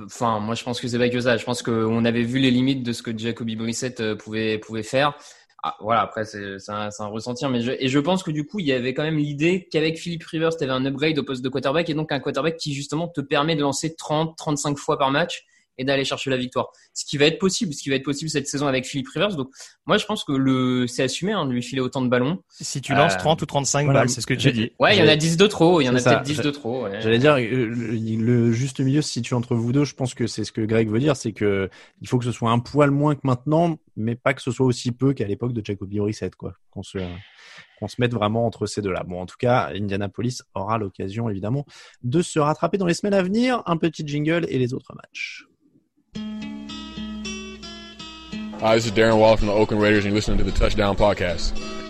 Enfin, 0.05 0.39
moi 0.41 0.55
je 0.55 0.63
pense 0.65 0.81
que 0.81 0.89
c'est 0.89 0.99
pas 0.99 1.09
que 1.09 1.21
ça. 1.21 1.37
Je 1.37 1.45
pense 1.45 1.63
qu'on 1.63 2.05
avait 2.05 2.23
vu 2.23 2.39
les 2.39 2.51
limites 2.51 2.83
de 2.83 2.93
ce 2.93 3.03
que 3.03 3.17
Jacoby 3.17 3.57
Brissett 3.57 4.01
euh, 4.01 4.15
pouvait 4.17 4.59
pouvait 4.59 4.83
faire. 4.83 5.17
Ah, 5.65 5.77
voilà, 5.81 6.01
après 6.01 6.25
c'est 6.25 6.57
un, 6.69 6.89
un 6.99 7.07
ressentir, 7.07 7.49
mais 7.49 7.61
je, 7.61 7.71
et 7.79 7.87
je 7.87 7.99
pense 8.01 8.25
que 8.25 8.33
du 8.33 8.45
coup 8.45 8.59
il 8.59 8.67
y 8.67 8.73
avait 8.73 8.95
quand 8.95 9.05
même 9.05 9.19
l'idée 9.19 9.69
qu'avec 9.71 9.97
Philip 9.97 10.23
Rivers, 10.25 10.57
tu 10.57 10.65
avais 10.65 10.73
un 10.73 10.85
upgrade 10.85 11.17
au 11.21 11.23
poste 11.23 11.43
de 11.43 11.49
quarterback 11.49 11.89
et 11.89 11.95
donc 11.95 12.11
un 12.11 12.19
quarterback 12.19 12.57
qui 12.57 12.75
justement 12.75 13.07
te 13.07 13.21
permet 13.21 13.55
de 13.55 13.61
lancer 13.61 13.95
30, 13.95 14.37
35 14.37 14.77
fois 14.77 14.99
par 14.99 15.13
match 15.13 15.47
et 15.79 15.85
d'aller 15.85 16.05
chercher 16.05 16.31
la 16.31 16.37
victoire. 16.37 16.69
Ce 16.95 17.05
qui 17.05 17.17
va 17.17 17.27
être 17.27 17.39
possible, 17.39 17.73
ce 17.73 17.83
qui 17.83 17.89
va 17.89 17.97
être 17.97 18.05
possible 18.05 18.31
cette 18.31 18.47
saison 18.47 18.67
avec 18.67 18.87
Philippe 18.87 19.09
Rivers. 19.09 19.37
Donc, 19.37 19.49
moi, 19.87 19.99
je 19.99 20.07
pense 20.07 20.25
que 20.25 20.33
le, 20.33 20.87
c'est 20.87 21.03
assumé, 21.03 21.33
hein, 21.33 21.47
de 21.47 21.53
lui 21.53 21.63
filer 21.63 21.81
autant 21.81 22.03
de 22.03 22.09
ballons. 22.09 22.43
Si 22.51 22.81
tu 22.81 22.95
lances 22.95 23.17
30 23.17 23.43
ou 23.43 23.47
35 23.47 23.93
balles, 23.93 24.09
c'est 24.09 24.21
ce 24.21 24.27
que 24.27 24.35
tu 24.35 24.49
as 24.49 24.53
dit. 24.53 24.73
Ouais, 24.79 24.97
il 24.97 25.01
y 25.01 25.03
en 25.03 25.09
a 25.09 25.17
10 25.17 25.37
de 25.37 25.47
trop, 25.47 25.81
il 25.81 25.85
y 25.85 25.89
en 25.89 25.95
a 25.95 26.03
peut-être 26.03 26.23
10 26.23 26.41
de 26.41 26.51
trop. 26.51 26.87
J'allais 27.01 27.19
dire, 27.19 27.35
euh, 27.35 27.67
le, 27.67 28.53
juste 28.53 28.81
milieu 28.81 29.03
se 29.03 29.11
situe 29.11 29.35
entre 29.35 29.55
vous 29.55 29.73
deux. 29.73 29.85
Je 29.85 29.95
pense 29.95 30.15
que 30.15 30.27
c'est 30.27 30.45
ce 30.45 30.53
que 30.53 30.61
Greg 30.61 30.89
veut 30.89 31.01
dire, 31.01 31.17
c'est 31.17 31.33
que 31.33 31.69
il 32.01 32.09
faut 32.09 32.19
que 32.19 32.25
ce 32.25 32.33
soit 32.33 32.51
un 32.51 32.59
poil 32.59 32.91
moins 32.91 33.15
que 33.15 33.23
maintenant, 33.25 33.79
mais 33.97 34.15
pas 34.15 34.35
que 34.35 34.43
ce 34.43 34.51
soit 34.51 34.67
aussi 34.67 34.93
peu 34.93 35.13
qu'à 35.13 35.27
l'époque 35.27 35.53
de 35.53 35.65
Jacoby 35.65 35.99
Brissett, 35.99 36.35
quoi. 36.37 36.55
Qu'on 36.71 36.83
se, 36.83 36.99
qu'on 37.79 37.89
se 37.89 37.97
mette 37.99 38.15
vraiment 38.15 38.47
entre 38.47 38.67
ces 38.67 38.81
deux-là. 38.81 39.03
Bon, 39.07 39.21
en 39.21 39.27
tout 39.27 39.37
cas, 39.39 39.71
Indianapolis 39.75 40.43
aura 40.55 40.79
l'occasion, 40.79 41.29
évidemment, 41.29 41.67
de 42.03 42.23
se 42.23 42.39
rattraper 42.39 42.79
dans 42.79 42.87
les 42.87 42.95
semaines 42.95 43.15
à 43.15 43.23
venir. 43.23 43.63
Un 43.67 43.77
petit 43.77 44.07
jingle 44.07 44.47
et 44.49 44.59
les 44.59 44.75
autres 44.75 44.95
matchs. 44.95 45.47
Hi, 48.63 48.77
this 48.77 48.87
is 48.87 48.93
Darren 48.93 49.19
Wall 49.19 49.37
from 49.37 49.49
the 49.49 49.53
Oakland 49.53 49.83
Raiders, 49.83 50.05
and 50.05 50.13
you're 50.13 50.15
listening 50.15 50.39
to 50.39 50.45
the 50.45 50.53
Touchdown 50.53 50.97
Podcast. 50.97 51.82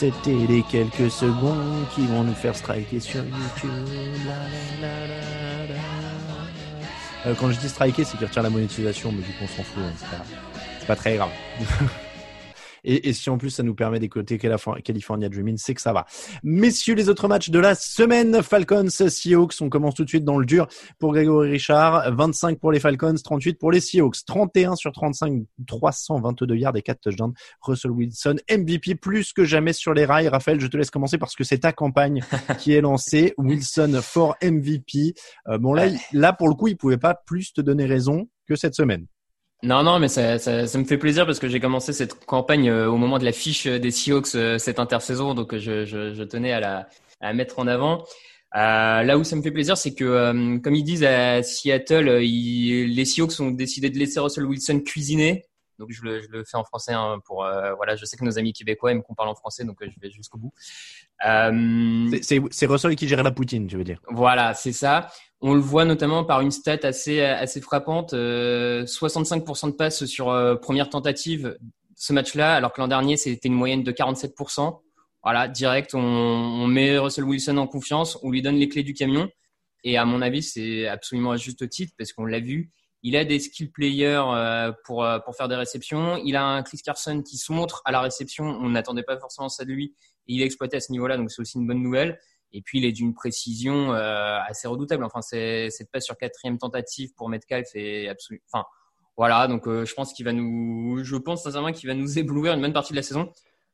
C'était 0.00 0.46
les 0.48 0.62
quelques 0.62 1.10
secondes 1.10 1.84
qui 1.94 2.06
vont 2.06 2.24
nous 2.24 2.32
faire 2.32 2.56
striker 2.56 3.00
sur 3.00 3.22
YouTube. 3.22 3.70
Euh, 7.26 7.34
quand 7.38 7.50
je 7.50 7.60
dis 7.60 7.68
striker, 7.68 8.04
c'est 8.04 8.16
qu'ils 8.16 8.26
retirent 8.26 8.44
la 8.44 8.48
monétisation, 8.48 9.12
mais 9.12 9.20
du 9.20 9.28
coup 9.32 9.44
on 9.44 9.46
s'en 9.46 9.62
fout, 9.62 9.82
hein, 9.82 10.24
c'est 10.78 10.86
pas 10.86 10.96
très 10.96 11.16
grave. 11.16 11.28
Et, 12.84 13.12
si 13.12 13.30
en 13.30 13.38
plus 13.38 13.50
ça 13.50 13.62
nous 13.62 13.74
permet 13.74 13.98
d'écouter 13.98 14.38
California 14.38 15.28
Dreaming, 15.28 15.56
c'est 15.56 15.74
que 15.74 15.80
ça 15.80 15.92
va. 15.92 16.06
Messieurs, 16.42 16.94
les 16.94 17.08
autres 17.08 17.28
matchs 17.28 17.50
de 17.50 17.58
la 17.58 17.74
semaine, 17.74 18.42
Falcons, 18.42 18.88
Seahawks, 18.88 19.54
on 19.60 19.68
commence 19.68 19.94
tout 19.94 20.04
de 20.04 20.08
suite 20.08 20.24
dans 20.24 20.38
le 20.38 20.46
dur 20.46 20.68
pour 20.98 21.12
Grégory 21.12 21.50
Richard, 21.50 22.14
25 22.14 22.58
pour 22.58 22.72
les 22.72 22.80
Falcons, 22.80 23.14
38 23.22 23.58
pour 23.58 23.72
les 23.72 23.80
Seahawks, 23.80 24.24
31 24.26 24.76
sur 24.76 24.92
35, 24.92 25.42
322 25.66 26.56
yards 26.56 26.76
et 26.76 26.82
4 26.82 27.00
touchdowns. 27.00 27.32
Russell 27.62 27.90
Wilson, 27.90 28.36
MVP 28.50 28.94
plus 28.94 29.32
que 29.32 29.44
jamais 29.44 29.72
sur 29.72 29.94
les 29.94 30.04
rails. 30.04 30.28
Raphaël, 30.28 30.60
je 30.60 30.66
te 30.66 30.76
laisse 30.76 30.90
commencer 30.90 31.18
parce 31.18 31.34
que 31.34 31.44
c'est 31.44 31.58
ta 31.58 31.72
campagne 31.72 32.22
qui 32.58 32.72
est 32.72 32.80
lancée. 32.80 33.34
Wilson 33.38 34.00
for 34.02 34.36
MVP. 34.42 35.14
Euh, 35.48 35.58
bon 35.58 35.74
là, 35.74 35.88
là 36.12 36.32
pour 36.32 36.48
le 36.48 36.54
coup, 36.54 36.68
il 36.68 36.76
pouvait 36.76 36.98
pas 36.98 37.14
plus 37.14 37.52
te 37.52 37.60
donner 37.60 37.86
raison 37.86 38.28
que 38.46 38.56
cette 38.56 38.74
semaine. 38.74 39.06
Non, 39.62 39.82
non, 39.82 39.98
mais 39.98 40.08
ça, 40.08 40.38
ça, 40.38 40.66
ça, 40.66 40.78
me 40.78 40.84
fait 40.84 40.96
plaisir 40.96 41.26
parce 41.26 41.38
que 41.38 41.48
j'ai 41.48 41.60
commencé 41.60 41.92
cette 41.92 42.24
campagne 42.24 42.70
euh, 42.70 42.88
au 42.88 42.96
moment 42.96 43.18
de 43.18 43.24
la 43.24 43.32
fiche 43.32 43.66
des 43.66 43.90
Seahawks 43.90 44.34
euh, 44.34 44.56
cette 44.56 44.78
intersaison, 44.78 45.34
donc 45.34 45.54
je, 45.54 45.84
je, 45.84 46.14
je, 46.14 46.22
tenais 46.22 46.52
à 46.52 46.60
la, 46.60 46.88
à 47.20 47.34
mettre 47.34 47.58
en 47.58 47.66
avant. 47.66 48.04
Euh, 48.56 49.02
là 49.02 49.18
où 49.18 49.24
ça 49.24 49.36
me 49.36 49.42
fait 49.42 49.50
plaisir, 49.50 49.76
c'est 49.76 49.94
que, 49.94 50.04
euh, 50.04 50.58
comme 50.58 50.74
ils 50.74 50.82
disent 50.82 51.04
à 51.04 51.42
Seattle, 51.42 52.20
ils, 52.22 52.94
les 52.94 53.04
Seahawks 53.04 53.38
ont 53.40 53.50
décidé 53.50 53.90
de 53.90 53.98
laisser 53.98 54.18
Russell 54.18 54.46
Wilson 54.46 54.80
cuisiner. 54.80 55.44
Donc 55.78 55.90
je 55.90 56.02
le, 56.02 56.20
je 56.20 56.28
le 56.28 56.44
fais 56.44 56.56
en 56.56 56.64
français 56.64 56.92
hein, 56.92 57.20
pour 57.24 57.36
voilà. 57.76 57.96
Je 57.96 58.04
sais 58.04 58.18
que 58.18 58.24
nos 58.24 58.38
amis 58.38 58.52
québécois 58.52 58.92
aiment 58.92 59.02
qu'on 59.02 59.14
parle 59.14 59.30
en 59.30 59.34
français, 59.34 59.64
donc 59.64 59.78
je 59.80 59.98
vais 59.98 60.10
jusqu'au 60.10 60.36
bout. 60.36 60.52
c'est 61.22 62.66
Russell 62.66 62.96
qui 62.96 63.08
gère 63.08 63.22
la 63.22 63.30
poutine, 63.30 63.70
je 63.70 63.78
veux 63.78 63.84
dire. 63.84 63.98
Voilà, 64.08 64.52
c'est 64.52 64.72
ça. 64.72 65.08
On 65.42 65.54
le 65.54 65.60
voit 65.60 65.86
notamment 65.86 66.24
par 66.24 66.42
une 66.42 66.50
stat 66.50 66.80
assez 66.82 67.22
assez 67.22 67.60
frappante, 67.60 68.12
euh, 68.12 68.84
65% 68.84 69.68
de 69.68 69.72
passes 69.72 70.04
sur 70.04 70.28
euh, 70.28 70.54
première 70.56 70.90
tentative 70.90 71.56
ce 71.96 72.12
match-là, 72.12 72.54
alors 72.54 72.72
que 72.72 72.80
l'an 72.80 72.88
dernier 72.88 73.16
c'était 73.16 73.48
une 73.48 73.54
moyenne 73.54 73.82
de 73.82 73.92
47%. 73.92 74.80
Voilà, 75.22 75.48
direct, 75.48 75.94
on, 75.94 76.00
on, 76.00 76.66
met 76.66 76.98
Russell 76.98 77.24
Wilson 77.24 77.58
en 77.58 77.66
confiance, 77.66 78.18
on 78.22 78.30
lui 78.30 78.40
donne 78.42 78.56
les 78.56 78.68
clés 78.68 78.82
du 78.82 78.94
camion, 78.94 79.28
et 79.84 79.98
à 79.98 80.04
mon 80.04 80.22
avis 80.22 80.42
c'est 80.42 80.86
absolument 80.88 81.32
à 81.32 81.36
juste 81.36 81.68
titre 81.68 81.92
parce 81.96 82.12
qu'on 82.12 82.24
l'a 82.24 82.40
vu, 82.40 82.70
il 83.02 83.16
a 83.16 83.24
des 83.24 83.38
skill 83.38 83.70
players 83.70 84.22
euh, 84.34 84.72
pour 84.84 85.04
euh, 85.04 85.18
pour 85.20 85.34
faire 85.36 85.48
des 85.48 85.56
réceptions, 85.56 86.20
il 86.24 86.36
a 86.36 86.44
un 86.44 86.62
Chris 86.62 86.80
Carson 86.84 87.22
qui 87.22 87.38
se 87.38 87.52
montre 87.52 87.82
à 87.84 87.92
la 87.92 88.00
réception, 88.00 88.44
on 88.44 88.70
n'attendait 88.70 89.02
pas 89.02 89.18
forcément 89.18 89.48
ça 89.48 89.64
de 89.64 89.72
lui, 89.72 89.94
et 90.26 90.34
il 90.34 90.42
est 90.42 90.44
exploité 90.44 90.76
à 90.76 90.80
ce 90.80 90.92
niveau-là, 90.92 91.16
donc 91.16 91.30
c'est 91.30 91.40
aussi 91.40 91.58
une 91.58 91.66
bonne 91.66 91.82
nouvelle. 91.82 92.18
Et 92.52 92.62
puis, 92.62 92.78
il 92.78 92.84
est 92.84 92.92
d'une 92.92 93.14
précision 93.14 93.92
euh, 93.92 94.38
assez 94.46 94.66
redoutable. 94.66 95.04
Enfin, 95.04 95.22
cette 95.22 95.90
passe 95.92 96.04
sur 96.04 96.16
quatrième 96.16 96.58
tentative 96.58 97.12
pour 97.16 97.28
Metcalf 97.28 97.68
est 97.74 98.08
absolument. 98.08 98.42
Enfin, 98.52 98.64
voilà. 99.16 99.46
Donc, 99.46 99.66
euh, 99.68 99.84
je 99.84 99.94
pense 99.94 100.12
qu'il 100.12 100.24
va 100.24 100.32
nous. 100.32 101.00
Je 101.04 101.16
pense 101.16 101.42
sincèrement 101.44 101.72
qu'il 101.72 101.88
va 101.88 101.94
nous 101.94 102.18
éblouir 102.18 102.54
une 102.54 102.60
bonne 102.60 102.72
partie 102.72 102.92
de 102.92 102.96
la 102.96 103.02
saison 103.02 103.30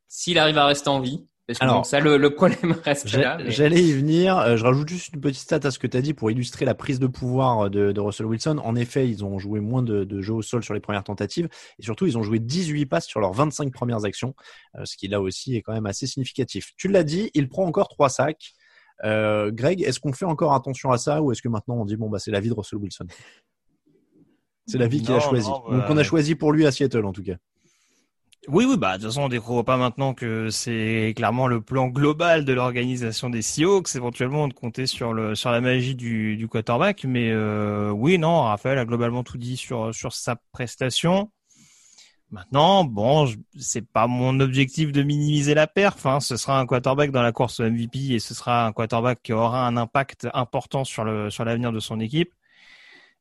s'il 0.08 0.38
arrive 0.38 0.58
à 0.58 0.66
rester 0.66 0.88
en 0.88 1.00
vie. 1.00 1.26
Parce 1.46 1.60
que 1.60 1.64
Alors, 1.64 1.86
ça, 1.86 2.00
le, 2.00 2.16
le, 2.16 2.34
problème 2.34 2.72
reste 2.84 3.12
là. 3.12 3.38
J'allais 3.46 3.80
y 3.80 3.92
venir. 3.92 4.36
Euh, 4.36 4.56
je 4.56 4.64
rajoute 4.64 4.88
juste 4.88 5.14
une 5.14 5.20
petite 5.20 5.42
stat 5.42 5.60
à 5.62 5.70
ce 5.70 5.78
que 5.78 5.86
tu 5.86 5.96
as 5.96 6.00
dit 6.00 6.12
pour 6.12 6.28
illustrer 6.28 6.64
la 6.64 6.74
prise 6.74 6.98
de 6.98 7.06
pouvoir 7.06 7.70
de, 7.70 7.92
de, 7.92 8.00
Russell 8.00 8.26
Wilson. 8.26 8.58
En 8.64 8.74
effet, 8.74 9.08
ils 9.08 9.24
ont 9.24 9.38
joué 9.38 9.60
moins 9.60 9.82
de, 9.82 10.02
de 10.02 10.20
jeux 10.20 10.34
au 10.34 10.42
sol 10.42 10.64
sur 10.64 10.74
les 10.74 10.80
premières 10.80 11.04
tentatives. 11.04 11.48
Et 11.78 11.84
surtout, 11.84 12.04
ils 12.06 12.18
ont 12.18 12.24
joué 12.24 12.40
18 12.40 12.86
passes 12.86 13.06
sur 13.06 13.20
leurs 13.20 13.32
25 13.32 13.72
premières 13.72 14.04
actions. 14.04 14.34
ce 14.82 14.96
qui, 14.96 15.06
là 15.06 15.20
aussi, 15.20 15.54
est 15.54 15.62
quand 15.62 15.72
même 15.72 15.86
assez 15.86 16.08
significatif. 16.08 16.72
Tu 16.76 16.88
l'as 16.88 17.04
dit, 17.04 17.30
il 17.34 17.48
prend 17.48 17.64
encore 17.64 17.88
trois 17.88 18.08
sacs. 18.08 18.56
Euh, 19.04 19.50
Greg, 19.52 19.82
est-ce 19.82 20.00
qu'on 20.00 20.12
fait 20.12 20.24
encore 20.24 20.54
attention 20.54 20.90
à 20.90 20.98
ça 20.98 21.22
ou 21.22 21.32
est-ce 21.32 21.42
que 21.42 21.48
maintenant 21.48 21.76
on 21.76 21.84
dit 21.84 21.96
bon 21.96 22.08
bah 22.08 22.18
c'est 22.18 22.30
la 22.30 22.40
vie 22.40 22.48
de 22.48 22.54
Russell 22.54 22.78
Wilson? 22.78 23.06
C'est 24.66 24.78
la 24.78 24.88
vie 24.88 25.00
qu'il 25.02 25.14
a 25.14 25.20
choisi. 25.20 25.46
Donc 25.46 25.64
on 25.70 25.92
a 25.92 25.94
bah, 25.94 26.02
choisi 26.02 26.34
pour 26.34 26.52
lui 26.52 26.66
à 26.66 26.72
Seattle 26.72 27.04
en 27.04 27.12
tout 27.12 27.22
cas. 27.22 27.36
Oui, 28.48 28.64
oui, 28.68 28.76
bah 28.76 28.96
de 28.96 29.02
toute 29.02 29.10
façon, 29.10 29.22
on 29.22 29.28
découvre 29.28 29.64
pas 29.64 29.76
maintenant 29.76 30.14
que 30.14 30.50
c'est 30.50 31.14
clairement 31.16 31.48
le 31.48 31.60
plan 31.60 31.88
global 31.88 32.44
de 32.44 32.52
l'organisation 32.52 33.28
des 33.28 33.42
Seahawks, 33.42 33.96
éventuellement 33.96 34.46
de 34.46 34.54
compter 34.54 34.86
sur 34.86 35.12
le 35.12 35.34
sur 35.34 35.50
la 35.50 35.60
magie 35.60 35.96
du, 35.96 36.36
du 36.36 36.46
quarterback. 36.46 37.04
Mais 37.04 37.32
euh, 37.32 37.90
oui, 37.90 38.18
non, 38.18 38.42
Raphaël 38.42 38.78
a 38.78 38.84
globalement 38.84 39.24
tout 39.24 39.36
dit 39.36 39.56
sur 39.56 39.92
sur 39.92 40.12
sa 40.12 40.36
prestation. 40.52 41.32
Maintenant, 42.32 42.84
bon, 42.84 43.28
c'est 43.56 43.86
pas 43.86 44.08
mon 44.08 44.40
objectif 44.40 44.90
de 44.90 45.02
minimiser 45.02 45.54
la 45.54 45.66
perf. 45.66 46.06
Hein. 46.06 46.20
Ce 46.20 46.36
sera 46.36 46.58
un 46.58 46.66
quarterback 46.66 47.12
dans 47.12 47.22
la 47.22 47.32
course 47.32 47.60
MVP 47.60 48.14
et 48.14 48.18
ce 48.18 48.34
sera 48.34 48.66
un 48.66 48.72
quarterback 48.72 49.20
qui 49.22 49.32
aura 49.32 49.66
un 49.66 49.76
impact 49.76 50.26
important 50.34 50.84
sur 50.84 51.04
le 51.04 51.30
sur 51.30 51.44
l'avenir 51.44 51.70
de 51.70 51.78
son 51.78 52.00
équipe. 52.00 52.32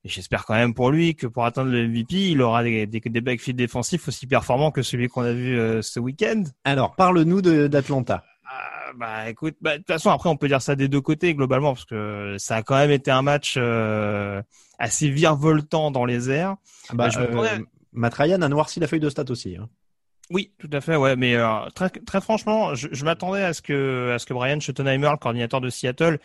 Et 0.03 0.09
j'espère 0.09 0.45
quand 0.45 0.55
même 0.55 0.73
pour 0.73 0.91
lui 0.91 1.15
que 1.15 1.27
pour 1.27 1.45
atteindre 1.45 1.71
le 1.71 1.87
MVP, 1.87 2.31
il 2.31 2.41
aura 2.41 2.63
des, 2.63 2.85
des, 2.85 2.99
des 2.99 3.21
backfields 3.21 3.55
défensifs 3.55 4.07
aussi 4.07 4.27
performants 4.27 4.71
que 4.71 4.81
celui 4.81 5.07
qu'on 5.07 5.23
a 5.23 5.33
vu 5.33 5.57
euh, 5.57 5.81
ce 5.81 5.99
week-end. 5.99 6.43
Alors, 6.63 6.95
parle-nous 6.95 7.41
d'Atlanta. 7.41 8.23
Euh, 8.43 8.93
bah 8.97 9.29
écoute, 9.29 9.55
bah, 9.61 9.73
de 9.73 9.77
toute 9.77 9.87
façon 9.87 10.11
après 10.11 10.29
on 10.29 10.37
peut 10.37 10.47
dire 10.47 10.61
ça 10.61 10.75
des 10.75 10.87
deux 10.87 11.01
côtés 11.01 11.33
globalement 11.33 11.73
parce 11.73 11.85
que 11.85 12.35
ça 12.37 12.57
a 12.57 12.63
quand 12.63 12.75
même 12.75 12.91
été 12.91 13.09
un 13.09 13.23
match 13.23 13.55
euh, 13.57 14.41
assez 14.77 15.09
virevoltant 15.09 15.89
dans 15.89 16.05
les 16.05 16.29
airs. 16.29 16.55
Ah 16.89 16.93
bah, 16.95 17.09
je 17.09 17.19
Matt 17.95 18.13
Ryan 18.13 18.41
a 18.41 18.49
noirci 18.49 18.79
la 18.79 18.87
feuille 18.87 18.99
de 18.99 19.09
stats 19.09 19.29
aussi. 19.29 19.55
Hein. 19.57 19.69
Oui, 20.31 20.53
tout 20.57 20.69
à 20.71 20.81
fait, 20.81 20.95
ouais. 20.95 21.15
Mais 21.15 21.35
euh, 21.35 21.69
très, 21.75 22.21
franchement, 22.21 22.73
je, 22.73 23.05
m'attendais 23.05 23.43
à 23.43 23.53
ce 23.53 23.61
que 23.61 24.11
à 24.13 24.19
ce 24.19 24.25
que 24.25 24.33
Brian 24.33 24.59
Schottenheimer, 24.59 25.09
le 25.11 25.17
coordinateur 25.17 25.61
de 25.61 25.69
Seattle, 25.69 26.19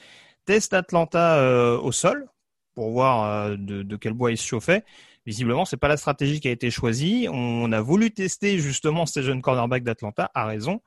teste 0.46 0.72
Atlanta 0.72 1.38
euh, 1.38 1.78
au 1.78 1.92
sol 1.92 2.26
pour 2.74 2.90
voir 2.90 3.24
euh, 3.24 3.56
de, 3.58 3.96
quel 3.96 4.14
bois 4.14 4.30
il 4.30 4.38
se 4.38 4.46
chauffait. 4.46 4.84
Visiblement, 5.26 5.66
c'est 5.66 5.76
pas 5.76 5.88
la 5.88 5.98
stratégie 5.98 6.40
qui 6.40 6.48
a 6.48 6.50
été 6.50 6.70
choisie. 6.70 7.28
On 7.30 7.70
a 7.72 7.80
voulu 7.82 8.10
tester 8.10 8.58
justement 8.58 9.04
ces 9.04 9.22
jeunes 9.22 9.42
cornerbacks 9.42 9.84
d'Atlanta, 9.84 10.30
à 10.34 10.46
raison. 10.46 10.80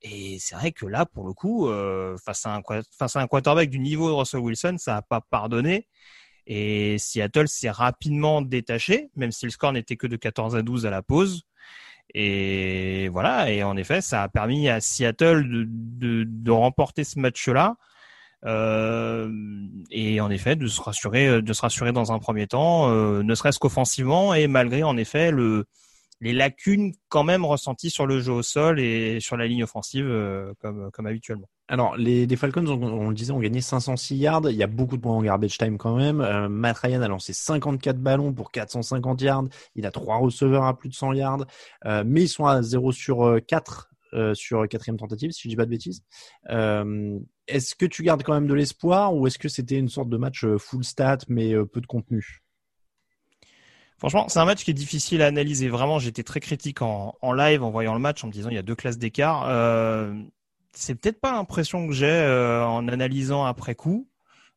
Et 0.00 0.38
c'est 0.40 0.54
vrai 0.54 0.72
que 0.72 0.86
là, 0.86 1.04
pour 1.04 1.26
le 1.26 1.34
coup, 1.34 1.68
face 2.24 2.46
à 2.46 2.54
un 2.54 2.62
face 2.96 3.16
à 3.16 3.20
un 3.20 3.26
quarterback 3.26 3.68
du 3.68 3.80
niveau 3.80 4.08
de 4.08 4.14
Russell 4.14 4.40
Wilson, 4.40 4.76
ça 4.78 4.96
a 4.96 5.02
pas 5.02 5.20
pardonné. 5.20 5.86
Et 6.48 6.96
Seattle 6.98 7.46
s'est 7.46 7.70
rapidement 7.70 8.42
détaché, 8.42 9.10
même 9.16 9.30
si 9.30 9.44
le 9.44 9.50
score 9.50 9.72
n'était 9.72 9.96
que 9.96 10.06
de 10.06 10.16
14 10.16 10.56
à 10.56 10.62
12 10.62 10.86
à 10.86 10.90
la 10.90 11.02
pause. 11.02 11.42
Et 12.14 13.08
voilà, 13.08 13.52
et 13.52 13.62
en 13.62 13.76
effet, 13.76 14.00
ça 14.00 14.22
a 14.22 14.28
permis 14.28 14.68
à 14.68 14.80
Seattle 14.80 15.48
de, 15.48 15.66
de, 15.68 16.24
de 16.26 16.50
remporter 16.50 17.04
ce 17.04 17.18
match-là. 17.18 17.76
Euh, 18.46 19.30
et 19.90 20.20
en 20.20 20.30
effet, 20.30 20.56
de 20.56 20.66
se 20.68 20.80
rassurer, 20.80 21.42
de 21.42 21.52
se 21.52 21.60
rassurer 21.60 21.92
dans 21.92 22.12
un 22.12 22.18
premier 22.18 22.46
temps, 22.46 22.90
euh, 22.90 23.22
ne 23.22 23.34
serait-ce 23.34 23.58
qu'offensivement, 23.58 24.32
et 24.32 24.46
malgré 24.46 24.82
en 24.82 24.96
effet 24.96 25.30
le 25.30 25.66
les 26.20 26.32
lacunes 26.32 26.94
quand 27.08 27.24
même 27.24 27.44
ressenties 27.44 27.90
sur 27.90 28.06
le 28.06 28.20
jeu 28.20 28.32
au 28.32 28.42
sol 28.42 28.80
et 28.80 29.20
sur 29.20 29.36
la 29.36 29.46
ligne 29.46 29.62
offensive 29.64 30.06
euh, 30.08 30.52
comme, 30.60 30.90
comme 30.92 31.06
habituellement. 31.06 31.48
Alors, 31.70 31.96
les, 31.98 32.26
Falcons, 32.36 32.66
on, 32.66 33.10
le 33.10 33.14
disait, 33.14 33.30
ont 33.30 33.40
gagné 33.40 33.60
506 33.60 34.16
yards. 34.16 34.50
Il 34.50 34.56
y 34.56 34.62
a 34.62 34.66
beaucoup 34.66 34.96
de 34.96 35.02
points 35.02 35.14
en 35.14 35.22
garbage 35.22 35.58
time 35.58 35.76
quand 35.76 35.96
même. 35.96 36.22
Euh, 36.22 36.48
Matt 36.48 36.78
Ryan 36.78 37.02
a 37.02 37.08
lancé 37.08 37.34
54 37.34 37.98
ballons 37.98 38.32
pour 38.32 38.50
450 38.50 39.20
yards. 39.20 39.44
Il 39.74 39.84
a 39.84 39.90
trois 39.90 40.16
receveurs 40.16 40.64
à 40.64 40.76
plus 40.78 40.88
de 40.88 40.94
100 40.94 41.12
yards. 41.12 41.44
Euh, 41.84 42.04
mais 42.06 42.22
ils 42.22 42.28
sont 42.28 42.46
à 42.46 42.62
0 42.62 42.92
sur 42.92 43.38
4 43.46 43.90
euh, 44.14 44.32
sur 44.32 44.66
quatrième 44.66 44.96
tentative, 44.96 45.32
si 45.32 45.42
je 45.42 45.48
dis 45.50 45.56
pas 45.56 45.66
de 45.66 45.70
bêtises. 45.70 46.02
Est-ce 46.48 47.74
que 47.74 47.84
tu 47.84 48.02
gardes 48.02 48.22
quand 48.22 48.32
même 48.32 48.46
de 48.46 48.54
l'espoir 48.54 49.14
ou 49.14 49.26
est-ce 49.26 49.38
que 49.38 49.50
c'était 49.50 49.76
une 49.76 49.90
sorte 49.90 50.08
de 50.08 50.16
match 50.16 50.46
full 50.56 50.84
stat 50.84 51.18
mais 51.28 51.54
peu 51.66 51.82
de 51.82 51.86
contenu? 51.86 52.42
Franchement, 53.98 54.28
c'est 54.28 54.38
un 54.38 54.44
match 54.44 54.64
qui 54.64 54.70
est 54.70 54.74
difficile 54.74 55.20
à 55.22 55.26
analyser. 55.26 55.68
Vraiment, 55.68 55.98
j'étais 55.98 56.22
très 56.22 56.40
critique 56.40 56.80
en, 56.80 57.14
live 57.22 57.62
en 57.62 57.70
voyant 57.70 57.92
le 57.94 58.00
match 58.00 58.24
en 58.24 58.28
me 58.28 58.32
disant 58.32 58.48
il 58.48 58.54
y 58.54 58.58
a 58.58 58.62
deux 58.62 58.76
classes 58.76 58.96
d'écart. 58.96 59.44
C'est 60.72 60.94
peut-être 60.94 61.20
pas 61.20 61.32
l'impression 61.32 61.86
que 61.86 61.92
j'ai 61.92 62.06
euh, 62.06 62.64
en 62.64 62.88
analysant 62.88 63.44
après 63.44 63.74
coup. 63.74 64.08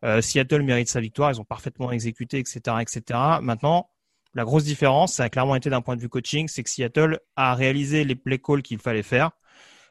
Euh, 0.03 0.22
Seattle 0.22 0.64
mérite 0.64 0.89
sa 0.89 0.99
victoire, 0.99 1.32
ils 1.32 1.39
ont 1.39 1.45
parfaitement 1.45 1.91
exécuté, 1.91 2.39
etc., 2.39 2.59
etc. 2.82 3.20
Maintenant, 3.41 3.89
la 4.34 4.43
grosse 4.43 4.64
différence, 4.64 5.14
ça 5.14 5.24
a 5.24 5.30
clairement 5.30 5.55
été 5.55 5.70
d'un 5.70 5.82
point 5.82 5.95
de 5.95 6.01
vue 6.01 6.09
coaching, 6.09 6.47
c'est 6.47 6.64
que 6.64 6.70
Seattle 6.70 7.20
a 7.36 7.53
réalisé 7.53 8.03
les 8.03 8.16
play 8.16 8.39
calls 8.39 8.62
qu'il 8.62 8.80
fallait 8.80 9.03
faire. 9.03 9.32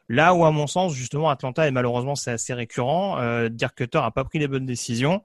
Là 0.09 0.33
où, 0.33 0.43
à 0.43 0.51
mon 0.51 0.67
sens, 0.67 0.93
justement, 0.93 1.29
Atlanta, 1.29 1.67
et 1.67 1.71
malheureusement 1.71 2.15
c'est 2.15 2.31
assez 2.31 2.53
récurrent, 2.53 3.19
euh, 3.19 3.47
Dirk 3.49 3.77
Cutter 3.77 3.99
a 3.99 4.11
pas 4.11 4.25
pris 4.25 4.39
les 4.39 4.47
bonnes 4.47 4.65
décisions. 4.65 5.23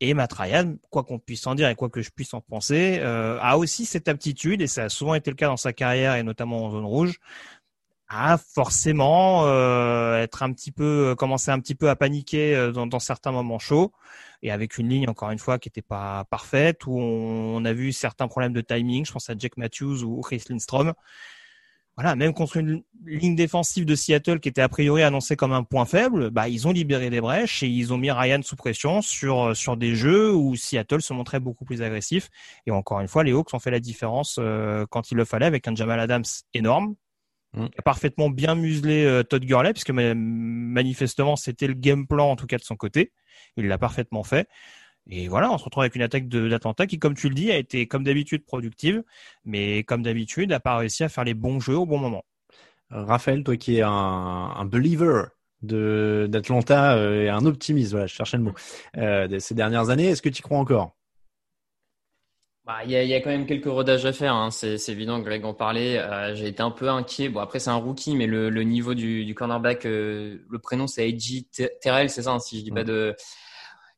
Et 0.00 0.14
Matt 0.14 0.32
Ryan, 0.32 0.76
quoi 0.88 1.04
qu'on 1.04 1.18
puisse 1.18 1.46
en 1.46 1.54
dire 1.54 1.68
et 1.68 1.74
quoi 1.74 1.90
que 1.90 2.00
je 2.00 2.10
puisse 2.10 2.32
en 2.32 2.40
penser, 2.40 3.00
a 3.00 3.58
aussi 3.58 3.84
cette 3.84 4.08
aptitude, 4.08 4.62
et 4.62 4.66
ça 4.66 4.84
a 4.84 4.88
souvent 4.88 5.14
été 5.14 5.30
le 5.30 5.36
cas 5.36 5.48
dans 5.48 5.58
sa 5.58 5.74
carrière 5.74 6.14
et 6.14 6.22
notamment 6.22 6.64
en 6.64 6.70
zone 6.70 6.86
rouge, 6.86 7.20
à 8.10 8.36
forcément 8.36 9.46
euh, 9.46 10.20
être 10.20 10.42
un 10.42 10.52
petit 10.52 10.72
peu, 10.72 11.14
commencer 11.16 11.50
un 11.50 11.60
petit 11.60 11.74
peu 11.74 11.88
à 11.88 11.96
paniquer 11.96 12.54
euh, 12.54 12.72
dans, 12.72 12.86
dans, 12.86 12.98
certains 12.98 13.32
moments 13.32 13.58
chauds, 13.58 13.92
et 14.42 14.50
avec 14.50 14.76
une 14.76 14.88
ligne 14.88 15.08
encore 15.08 15.30
une 15.30 15.38
fois 15.38 15.58
qui 15.58 15.68
n'était 15.68 15.80
pas 15.80 16.24
parfaite, 16.30 16.86
où 16.86 16.98
on, 16.98 17.64
a 17.64 17.72
vu 17.72 17.92
certains 17.92 18.28
problèmes 18.28 18.52
de 18.52 18.60
timing. 18.60 19.06
Je 19.06 19.12
pense 19.12 19.30
à 19.30 19.34
Jack 19.38 19.56
Matthews 19.56 20.02
ou 20.02 20.20
Chris 20.20 20.42
Lindstrom 20.50 20.92
voilà, 21.96 22.16
même 22.16 22.32
contre 22.32 22.56
une 22.56 22.82
ligne 23.04 23.36
défensive 23.36 23.84
de 23.84 23.94
Seattle 23.94 24.40
qui 24.40 24.48
était 24.48 24.62
a 24.62 24.70
priori 24.70 25.02
annoncée 25.02 25.36
comme 25.36 25.52
un 25.52 25.64
point 25.64 25.84
faible, 25.84 26.30
bah 26.30 26.48
ils 26.48 26.66
ont 26.66 26.72
libéré 26.72 27.10
des 27.10 27.20
brèches 27.20 27.62
et 27.62 27.66
ils 27.66 27.92
ont 27.92 27.98
mis 27.98 28.10
Ryan 28.10 28.40
sous 28.42 28.56
pression 28.56 29.02
sur 29.02 29.48
euh, 29.48 29.54
sur 29.54 29.76
des 29.76 29.94
jeux 29.94 30.32
où 30.32 30.56
Seattle 30.56 31.02
se 31.02 31.12
montrait 31.12 31.40
beaucoup 31.40 31.66
plus 31.66 31.82
agressif. 31.82 32.30
Et 32.66 32.70
encore 32.70 33.00
une 33.00 33.08
fois, 33.08 33.22
les 33.22 33.32
Hawks 33.32 33.52
ont 33.52 33.58
fait 33.58 33.70
la 33.70 33.80
différence 33.80 34.38
euh, 34.40 34.86
quand 34.88 35.10
il 35.10 35.16
le 35.16 35.26
fallait 35.26 35.46
avec 35.46 35.68
un 35.68 35.74
Jamal 35.74 36.00
Adams 36.00 36.24
énorme, 36.54 36.94
mm. 37.54 37.66
qui 37.66 37.78
a 37.78 37.82
parfaitement 37.82 38.30
bien 38.30 38.54
muselé 38.54 39.04
euh, 39.04 39.22
Todd 39.22 39.44
Gurley 39.44 39.72
puisque 39.72 39.90
manifestement 39.90 41.36
c'était 41.36 41.66
le 41.66 41.74
game 41.74 42.06
plan 42.06 42.30
en 42.30 42.36
tout 42.36 42.46
cas 42.46 42.58
de 42.58 42.62
son 42.62 42.76
côté. 42.76 43.12
Il 43.56 43.68
l'a 43.68 43.78
parfaitement 43.78 44.24
fait. 44.24 44.48
Et 45.08 45.28
voilà, 45.28 45.50
on 45.50 45.58
se 45.58 45.64
retrouve 45.64 45.82
avec 45.82 45.96
une 45.96 46.02
attaque 46.02 46.28
d'Atlanta 46.28 46.86
qui, 46.86 46.98
comme 46.98 47.14
tu 47.14 47.28
le 47.28 47.34
dis, 47.34 47.50
a 47.50 47.56
été 47.56 47.86
comme 47.86 48.04
d'habitude 48.04 48.44
productive, 48.44 49.02
mais 49.44 49.82
comme 49.82 50.02
d'habitude, 50.02 50.50
n'a 50.50 50.60
pas 50.60 50.76
réussi 50.76 51.02
à 51.02 51.08
faire 51.08 51.24
les 51.24 51.34
bons 51.34 51.58
jeux 51.58 51.76
au 51.76 51.86
bon 51.86 51.98
moment. 51.98 52.24
Raphaël, 52.90 53.42
toi 53.42 53.56
qui 53.56 53.76
es 53.78 53.82
un, 53.82 53.90
un 53.90 54.64
believer 54.64 55.24
d'Atlanta 55.62 56.96
euh, 56.96 57.24
et 57.24 57.28
un 57.28 57.44
optimiste, 57.44 57.92
voilà, 57.92 58.06
je 58.06 58.14
cherchais 58.14 58.36
le 58.36 58.44
mot, 58.44 58.54
euh, 58.96 59.28
de 59.28 59.38
ces 59.38 59.54
dernières 59.54 59.90
années, 59.90 60.06
est-ce 60.06 60.22
que 60.22 60.28
tu 60.28 60.40
y 60.40 60.42
crois 60.42 60.58
encore? 60.58 60.96
Bah, 62.66 62.78
il 62.84 62.90
y, 62.90 62.96
a, 62.96 63.02
y, 63.02 63.14
a, 63.14 63.20
quand 63.20 63.30
même 63.30 63.46
quelques 63.46 63.66
rodages 63.66 64.04
à 64.06 64.12
faire, 64.12 64.34
hein. 64.34 64.50
c'est 64.50 64.76
évident, 64.88 65.18
Greg 65.18 65.44
en 65.44 65.54
parlait. 65.54 65.98
Euh, 65.98 66.34
J'ai 66.34 66.48
été 66.48 66.62
un 66.62 66.70
peu 66.70 66.88
inquiet. 66.88 67.28
Bon, 67.28 67.40
après, 67.40 67.58
c'est 67.58 67.70
un 67.70 67.76
rookie, 67.76 68.14
mais 68.14 68.26
le, 68.26 68.50
le 68.50 68.62
niveau 68.62 68.94
du, 68.94 69.24
du 69.24 69.34
cornerback, 69.34 69.86
euh, 69.86 70.38
le 70.48 70.58
prénom, 70.58 70.86
c'est 70.86 71.06
AJ 71.06 71.44
Terrell, 71.80 72.10
c'est 72.10 72.22
ça, 72.22 72.32
hein, 72.32 72.38
si 72.38 72.58
je 72.58 72.64
dis 72.64 72.70
pas 72.70 72.84
de, 72.84 73.16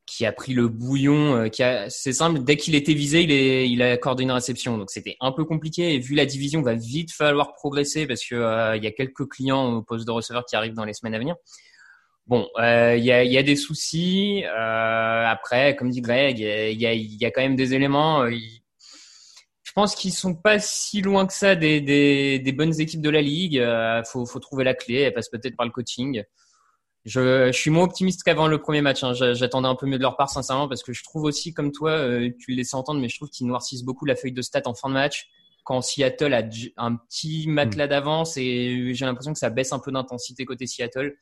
qui 0.05 0.25
a 0.25 0.31
pris 0.31 0.53
le 0.53 0.67
bouillon, 0.67 1.35
euh, 1.35 1.47
qui 1.49 1.63
a, 1.63 1.89
c'est 1.89 2.13
simple, 2.13 2.43
dès 2.43 2.57
qu'il 2.57 2.75
était 2.75 2.93
visé, 2.93 3.21
il, 3.21 3.31
est, 3.31 3.69
il 3.69 3.81
a 3.81 3.91
accordé 3.91 4.23
une 4.23 4.31
réception. 4.31 4.77
Donc 4.77 4.91
c'était 4.91 5.15
un 5.19 5.31
peu 5.31 5.45
compliqué. 5.45 5.93
Et 5.95 5.99
vu 5.99 6.15
la 6.15 6.25
division, 6.25 6.61
va 6.61 6.73
vite 6.73 7.11
falloir 7.11 7.53
progresser 7.53 8.05
parce 8.05 8.23
que 8.25 8.35
euh, 8.35 8.75
il 8.75 8.83
y 8.83 8.87
a 8.87 8.91
quelques 8.91 9.27
clients 9.29 9.73
au 9.73 9.81
poste 9.81 10.05
de 10.05 10.11
receveur 10.11 10.45
qui 10.45 10.55
arrivent 10.55 10.73
dans 10.73 10.85
les 10.85 10.93
semaines 10.93 11.15
à 11.15 11.19
venir. 11.19 11.35
Bon, 12.25 12.47
euh, 12.57 12.95
il 12.97 13.03
y, 13.03 13.11
a, 13.11 13.23
y, 13.23 13.37
a, 13.37 13.43
des 13.43 13.55
soucis. 13.55 14.43
après, 14.45 15.75
comme 15.75 15.89
dit 15.89 16.01
Greg, 16.01 16.39
il 16.39 16.79
y 16.79 16.85
a, 16.85 16.93
y 16.93 17.25
a, 17.25 17.31
quand 17.31 17.41
même 17.41 17.57
des 17.57 17.73
éléments. 17.73 18.25
je 18.29 19.71
pense 19.75 19.93
qu'ils 19.95 20.13
sont 20.13 20.33
pas 20.33 20.57
si 20.59 21.01
loin 21.01 21.25
que 21.27 21.33
ça 21.33 21.55
des, 21.55 21.81
des, 21.81 22.39
des 22.39 22.51
bonnes 22.53 22.79
équipes 22.79 23.01
de 23.01 23.09
la 23.09 23.21
ligue. 23.21 23.61
faut, 24.05 24.25
faut 24.25 24.39
trouver 24.39 24.63
la 24.63 24.73
clé. 24.73 25.01
Elle 25.01 25.13
passe 25.13 25.29
peut-être 25.29 25.57
par 25.57 25.65
le 25.65 25.71
coaching. 25.71 26.23
Je, 27.05 27.47
je, 27.47 27.57
suis 27.57 27.69
moins 27.69 27.83
optimiste 27.83 28.23
qu'avant 28.23 28.47
le 28.47 28.59
premier 28.59 28.81
match. 28.81 29.03
Hein. 29.03 29.13
J'attendais 29.13 29.67
un 29.67 29.75
peu 29.75 29.85
mieux 29.85 29.97
de 29.97 30.03
leur 30.03 30.15
part, 30.15 30.29
sincèrement, 30.29 30.69
parce 30.69 30.83
que 30.83 30.93
je 30.93 31.03
trouve 31.03 31.23
aussi, 31.23 31.53
comme 31.53 31.71
toi, 31.71 31.91
euh, 31.91 32.29
tu 32.39 32.51
le 32.51 32.57
laissais 32.57 32.75
entendre, 32.75 33.01
mais 33.01 33.09
je 33.09 33.17
trouve 33.17 33.29
qu'ils 33.29 33.47
noircissent 33.47 33.83
beaucoup 33.83 34.05
la 34.05 34.15
feuille 34.15 34.31
de 34.31 34.41
stats 34.41 34.61
en 34.65 34.73
fin 34.73 34.87
de 34.87 34.93
match. 34.93 35.27
Quand 35.65 35.81
Seattle 35.81 36.33
a 36.33 36.43
un 36.77 36.95
petit 36.95 37.47
matelas 37.47 37.87
d'avance 37.87 38.35
et 38.37 38.93
j'ai 38.93 39.05
l'impression 39.05 39.31
que 39.31 39.39
ça 39.39 39.49
baisse 39.49 39.71
un 39.71 39.79
peu 39.79 39.91
d'intensité 39.91 40.45
côté 40.45 40.67
Seattle. 40.67 41.17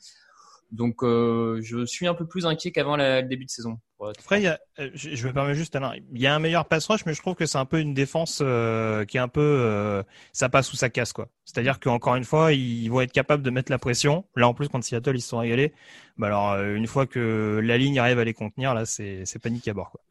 Donc, 0.72 1.04
euh, 1.04 1.60
je 1.62 1.86
suis 1.86 2.08
un 2.08 2.14
peu 2.14 2.26
plus 2.26 2.46
inquiet 2.46 2.72
qu'avant 2.72 2.96
le 2.98 3.22
début 3.22 3.46
de 3.46 3.50
saison. 3.50 3.80
Après, 4.10 4.40
il 4.40 4.44
y 4.44 4.48
a, 4.48 4.60
euh, 4.80 4.90
je, 4.94 5.28
me 5.28 5.34
permets 5.34 5.54
juste, 5.54 5.76
alors, 5.76 5.94
il 5.96 6.20
y 6.20 6.26
a 6.26 6.34
un 6.34 6.40
meilleur 6.40 6.66
pass 6.66 6.88
rush, 6.88 7.06
mais 7.06 7.14
je 7.14 7.22
trouve 7.22 7.36
que 7.36 7.46
c'est 7.46 7.58
un 7.58 7.66
peu 7.66 7.80
une 7.80 7.94
défense 7.94 8.40
euh, 8.42 9.06
qui 9.06 9.18
est 9.18 9.20
un 9.20 9.28
peu, 9.28 9.42
euh, 9.42 10.02
ça 10.34 10.50
passe 10.50 10.74
ou 10.74 10.76
ça 10.76 10.90
casse 10.90 11.14
quoi. 11.14 11.30
C'est-à-dire 11.46 11.80
qu'encore 11.80 12.16
une 12.16 12.24
fois, 12.24 12.54
ils 12.54 12.88
vont 12.90 13.02
être 13.02 13.12
capables 13.12 13.44
de 13.44 13.50
mettre 13.50 13.72
la 13.72 13.78
pression. 13.78 14.26
Là, 14.36 14.48
en 14.48 14.54
plus, 14.54 14.70
quand 14.70 14.84
Seattle 14.84 15.16
ils 15.16 15.22
se 15.22 15.30
sont 15.30 15.40
régalés, 15.40 15.74
bah 16.18 16.28
alors 16.28 16.56
une 16.62 16.88
fois 16.88 17.06
que 17.06 17.60
la 17.64 17.78
ligne 17.78 18.00
arrive 18.00 18.20
à 18.20 18.24
les 18.24 18.34
contenir, 18.34 18.74
là, 18.74 18.86
c'est 18.86 19.40
panique 19.42 19.68
à 19.68 19.74
bord 19.74 19.92
quoi. 19.92 20.02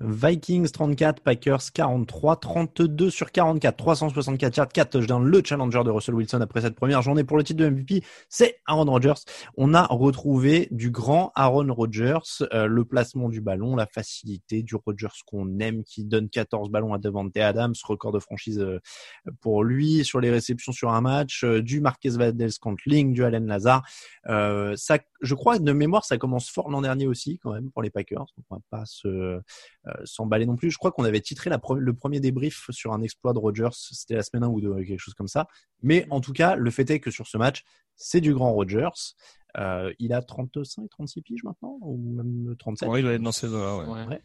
Vikings 0.00 0.70
34, 0.70 1.20
Packers 1.20 1.72
43, 1.72 2.36
32 2.36 3.10
sur 3.10 3.30
44, 3.30 3.76
364 3.76 4.56
yards, 4.56 4.68
4 4.68 4.90
touchdowns. 4.90 5.24
Le 5.24 5.40
challenger 5.44 5.84
de 5.84 5.90
Russell 5.90 6.16
Wilson 6.16 6.40
après 6.40 6.62
cette 6.62 6.74
première 6.74 7.00
journée 7.00 7.22
pour 7.22 7.36
le 7.36 7.44
titre 7.44 7.60
de 7.60 7.68
MVP, 7.68 8.02
c'est 8.28 8.58
Aaron 8.66 8.86
Rodgers. 8.86 9.22
On 9.56 9.72
a 9.72 9.84
retrouvé 9.86 10.66
du 10.72 10.90
grand 10.90 11.30
Aaron 11.36 11.72
Rodgers, 11.72 12.42
euh, 12.52 12.66
le 12.66 12.84
placement 12.84 13.28
du 13.28 13.40
ballon, 13.40 13.76
la 13.76 13.86
facilité 13.86 14.64
du 14.64 14.74
Rodgers 14.74 15.06
qu'on 15.26 15.60
aime, 15.60 15.84
qui 15.84 16.04
donne 16.04 16.28
14 16.28 16.70
ballons 16.70 16.92
à 16.92 16.98
Devante 16.98 17.36
Adams, 17.36 17.74
record 17.84 18.10
de 18.10 18.18
franchise 18.18 18.58
euh, 18.58 18.80
pour 19.40 19.62
lui 19.62 20.04
sur 20.04 20.20
les 20.20 20.30
réceptions 20.30 20.72
sur 20.72 20.90
un 20.90 21.02
match, 21.02 21.44
euh, 21.44 21.62
du 21.62 21.80
Marquez 21.80 22.10
Valdez-Scantling, 22.10 23.12
du 23.12 23.22
Allen 23.22 23.46
Lazare. 23.46 23.84
ça, 24.26 24.98
je 25.20 25.34
crois 25.34 25.60
de 25.60 25.72
mémoire, 25.72 26.04
ça 26.04 26.18
commence 26.18 26.50
fort 26.50 26.68
l'an 26.68 26.82
dernier 26.82 27.06
aussi 27.06 27.38
quand 27.38 27.52
même 27.52 27.70
pour 27.70 27.82
les 27.82 27.90
Packers. 27.90 28.26
on 28.50 28.56
va 28.72 28.84
s'emballer 30.04 30.46
non 30.46 30.56
plus. 30.56 30.70
Je 30.70 30.78
crois 30.78 30.92
qu'on 30.92 31.04
avait 31.04 31.20
titré 31.20 31.50
la 31.50 31.60
le 31.76 31.94
premier 31.94 32.20
débrief 32.20 32.66
sur 32.70 32.92
un 32.92 33.02
exploit 33.02 33.32
de 33.32 33.38
Rogers, 33.38 33.72
c'était 33.72 34.14
la 34.14 34.22
semaine 34.22 34.44
1 34.44 34.48
ou 34.48 34.60
2, 34.60 34.84
quelque 34.84 34.98
chose 34.98 35.14
comme 35.14 35.28
ça. 35.28 35.46
Mais 35.82 36.06
en 36.10 36.20
tout 36.20 36.32
cas, 36.32 36.56
le 36.56 36.70
fait 36.70 36.88
est 36.90 37.00
que 37.00 37.10
sur 37.10 37.26
ce 37.26 37.36
match, 37.36 37.64
c'est 37.96 38.20
du 38.20 38.34
grand 38.34 38.52
Rogers. 38.52 39.14
Euh, 39.56 39.92
il 40.00 40.12
a 40.12 40.20
35, 40.20 40.88
36 40.90 41.22
piges 41.22 41.44
maintenant, 41.44 41.78
ou 41.82 41.96
même 41.96 42.56
37. 42.58 42.88
Oui, 42.88 43.00
il 43.00 43.02
doit 43.02 43.12
être 43.12 43.22
dans 43.22 43.32
ces 43.32 43.48
ouais. 43.48 44.06
ouais. 44.08 44.20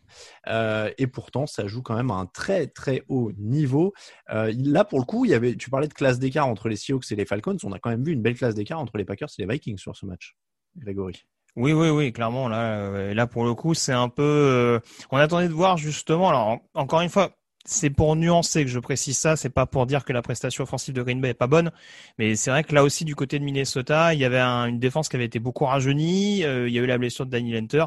Euh, 0.47 0.91
et 0.97 1.07
pourtant, 1.07 1.45
ça 1.45 1.67
joue 1.67 1.83
quand 1.83 1.95
même 1.95 2.09
à 2.09 2.15
un 2.15 2.25
très 2.25 2.67
très 2.67 3.03
haut 3.09 3.31
niveau. 3.37 3.93
Euh, 4.31 4.51
là, 4.57 4.85
pour 4.85 4.99
le 4.99 5.05
coup, 5.05 5.25
il 5.25 5.31
y 5.31 5.35
avait, 5.35 5.55
tu 5.55 5.69
parlais 5.69 5.87
de 5.87 5.93
classe 5.93 6.17
d'écart 6.17 6.47
entre 6.47 6.67
les 6.67 6.75
Seahawks 6.75 7.11
et 7.11 7.15
les 7.15 7.25
Falcons. 7.25 7.57
On 7.63 7.71
a 7.71 7.79
quand 7.79 7.91
même 7.91 8.03
vu 8.03 8.11
une 8.11 8.21
belle 8.21 8.35
classe 8.35 8.55
d'écart 8.55 8.79
entre 8.79 8.97
les 8.97 9.05
Packers 9.05 9.29
et 9.37 9.45
les 9.45 9.53
Vikings 9.53 9.77
sur 9.77 9.95
ce 9.95 10.05
match, 10.05 10.35
Grégory. 10.75 11.25
Oui, 11.55 11.73
oui, 11.73 11.89
oui, 11.89 12.11
clairement. 12.13 12.47
Là, 12.47 12.79
euh, 12.79 13.13
là 13.13 13.27
pour 13.27 13.43
le 13.43 13.53
coup, 13.53 13.73
c'est 13.73 13.93
un 13.93 14.09
peu. 14.09 14.23
Euh, 14.23 14.79
on 15.11 15.17
attendait 15.17 15.47
de 15.47 15.53
voir 15.53 15.77
justement. 15.77 16.29
Alors, 16.29 16.59
encore 16.73 17.01
une 17.01 17.09
fois, 17.09 17.31
c'est 17.65 17.89
pour 17.89 18.15
nuancer 18.15 18.63
que 18.63 18.69
je 18.69 18.79
précise 18.79 19.17
ça. 19.17 19.35
C'est 19.35 19.49
pas 19.49 19.65
pour 19.65 19.85
dire 19.85 20.05
que 20.05 20.13
la 20.13 20.21
prestation 20.21 20.63
offensive 20.63 20.93
de 20.93 21.01
Green 21.01 21.21
Bay 21.21 21.29
est 21.29 21.33
pas 21.33 21.47
bonne, 21.47 21.71
mais 22.17 22.35
c'est 22.35 22.51
vrai 22.51 22.63
que 22.63 22.73
là 22.73 22.83
aussi, 22.83 23.05
du 23.05 23.15
côté 23.15 23.39
de 23.39 23.43
Minnesota, 23.43 24.13
il 24.13 24.19
y 24.19 24.25
avait 24.25 24.39
une 24.39 24.79
défense 24.79 25.09
qui 25.09 25.15
avait 25.15 25.25
été 25.25 25.39
beaucoup 25.39 25.65
rajeunie. 25.65 26.43
Euh, 26.45 26.67
il 26.67 26.73
y 26.73 26.79
a 26.79 26.81
eu 26.81 26.85
la 26.87 26.97
blessure 26.97 27.25
de 27.25 27.31
Danny 27.31 27.51
Lenter. 27.51 27.85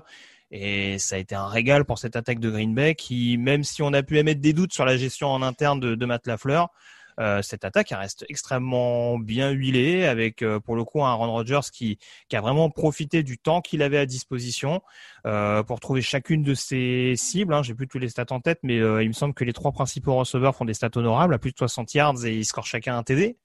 Et 0.50 0.98
ça 0.98 1.16
a 1.16 1.18
été 1.18 1.34
un 1.34 1.46
régal 1.46 1.86
pour 1.86 1.98
cette 1.98 2.14
attaque 2.14 2.38
de 2.38 2.50
Green 2.50 2.74
Bay 2.74 2.94
qui, 2.94 3.38
même 3.38 3.64
si 3.64 3.82
on 3.82 3.92
a 3.94 4.02
pu 4.02 4.18
émettre 4.18 4.42
des 4.42 4.52
doutes 4.52 4.74
sur 4.74 4.84
la 4.84 4.98
gestion 4.98 5.28
en 5.28 5.40
interne 5.40 5.80
de, 5.80 5.94
de 5.94 6.06
Matt 6.06 6.26
Lafleur, 6.26 6.68
euh, 7.20 7.42
cette 7.42 7.64
attaque 7.64 7.90
reste 7.90 8.24
extrêmement 8.28 9.18
bien 9.18 9.50
huilée 9.50 10.04
avec 10.04 10.42
euh, 10.42 10.60
pour 10.60 10.76
le 10.76 10.84
coup 10.84 11.04
un 11.04 11.10
Aaron 11.10 11.32
Rodgers 11.32 11.70
qui, 11.72 11.98
qui 12.28 12.36
a 12.36 12.40
vraiment 12.40 12.70
profité 12.70 13.22
du 13.22 13.38
temps 13.38 13.60
qu'il 13.60 13.82
avait 13.82 13.98
à 13.98 14.06
disposition 14.06 14.82
euh, 15.26 15.62
pour 15.62 15.80
trouver 15.80 16.02
chacune 16.02 16.42
de 16.42 16.54
ses 16.54 17.14
cibles. 17.16 17.54
Hein. 17.54 17.62
J'ai 17.62 17.74
plus 17.74 17.88
tous 17.88 17.98
les 17.98 18.08
stats 18.08 18.26
en 18.30 18.40
tête, 18.40 18.60
mais 18.62 18.76
il 18.76 19.08
me 19.08 19.12
semble 19.12 19.34
que 19.34 19.44
les 19.44 19.52
trois 19.52 19.72
principaux 19.72 20.14
receveurs 20.14 20.56
font 20.56 20.64
des 20.64 20.74
stats 20.74 20.90
honorables 20.94 21.34
à 21.34 21.38
plus 21.38 21.52
de 21.52 21.58
60 21.58 21.94
yards 21.94 22.24
et 22.24 22.34
ils 22.34 22.44
scorent 22.44 22.66
chacun 22.66 22.96
un 22.96 23.02
TD. 23.02 23.36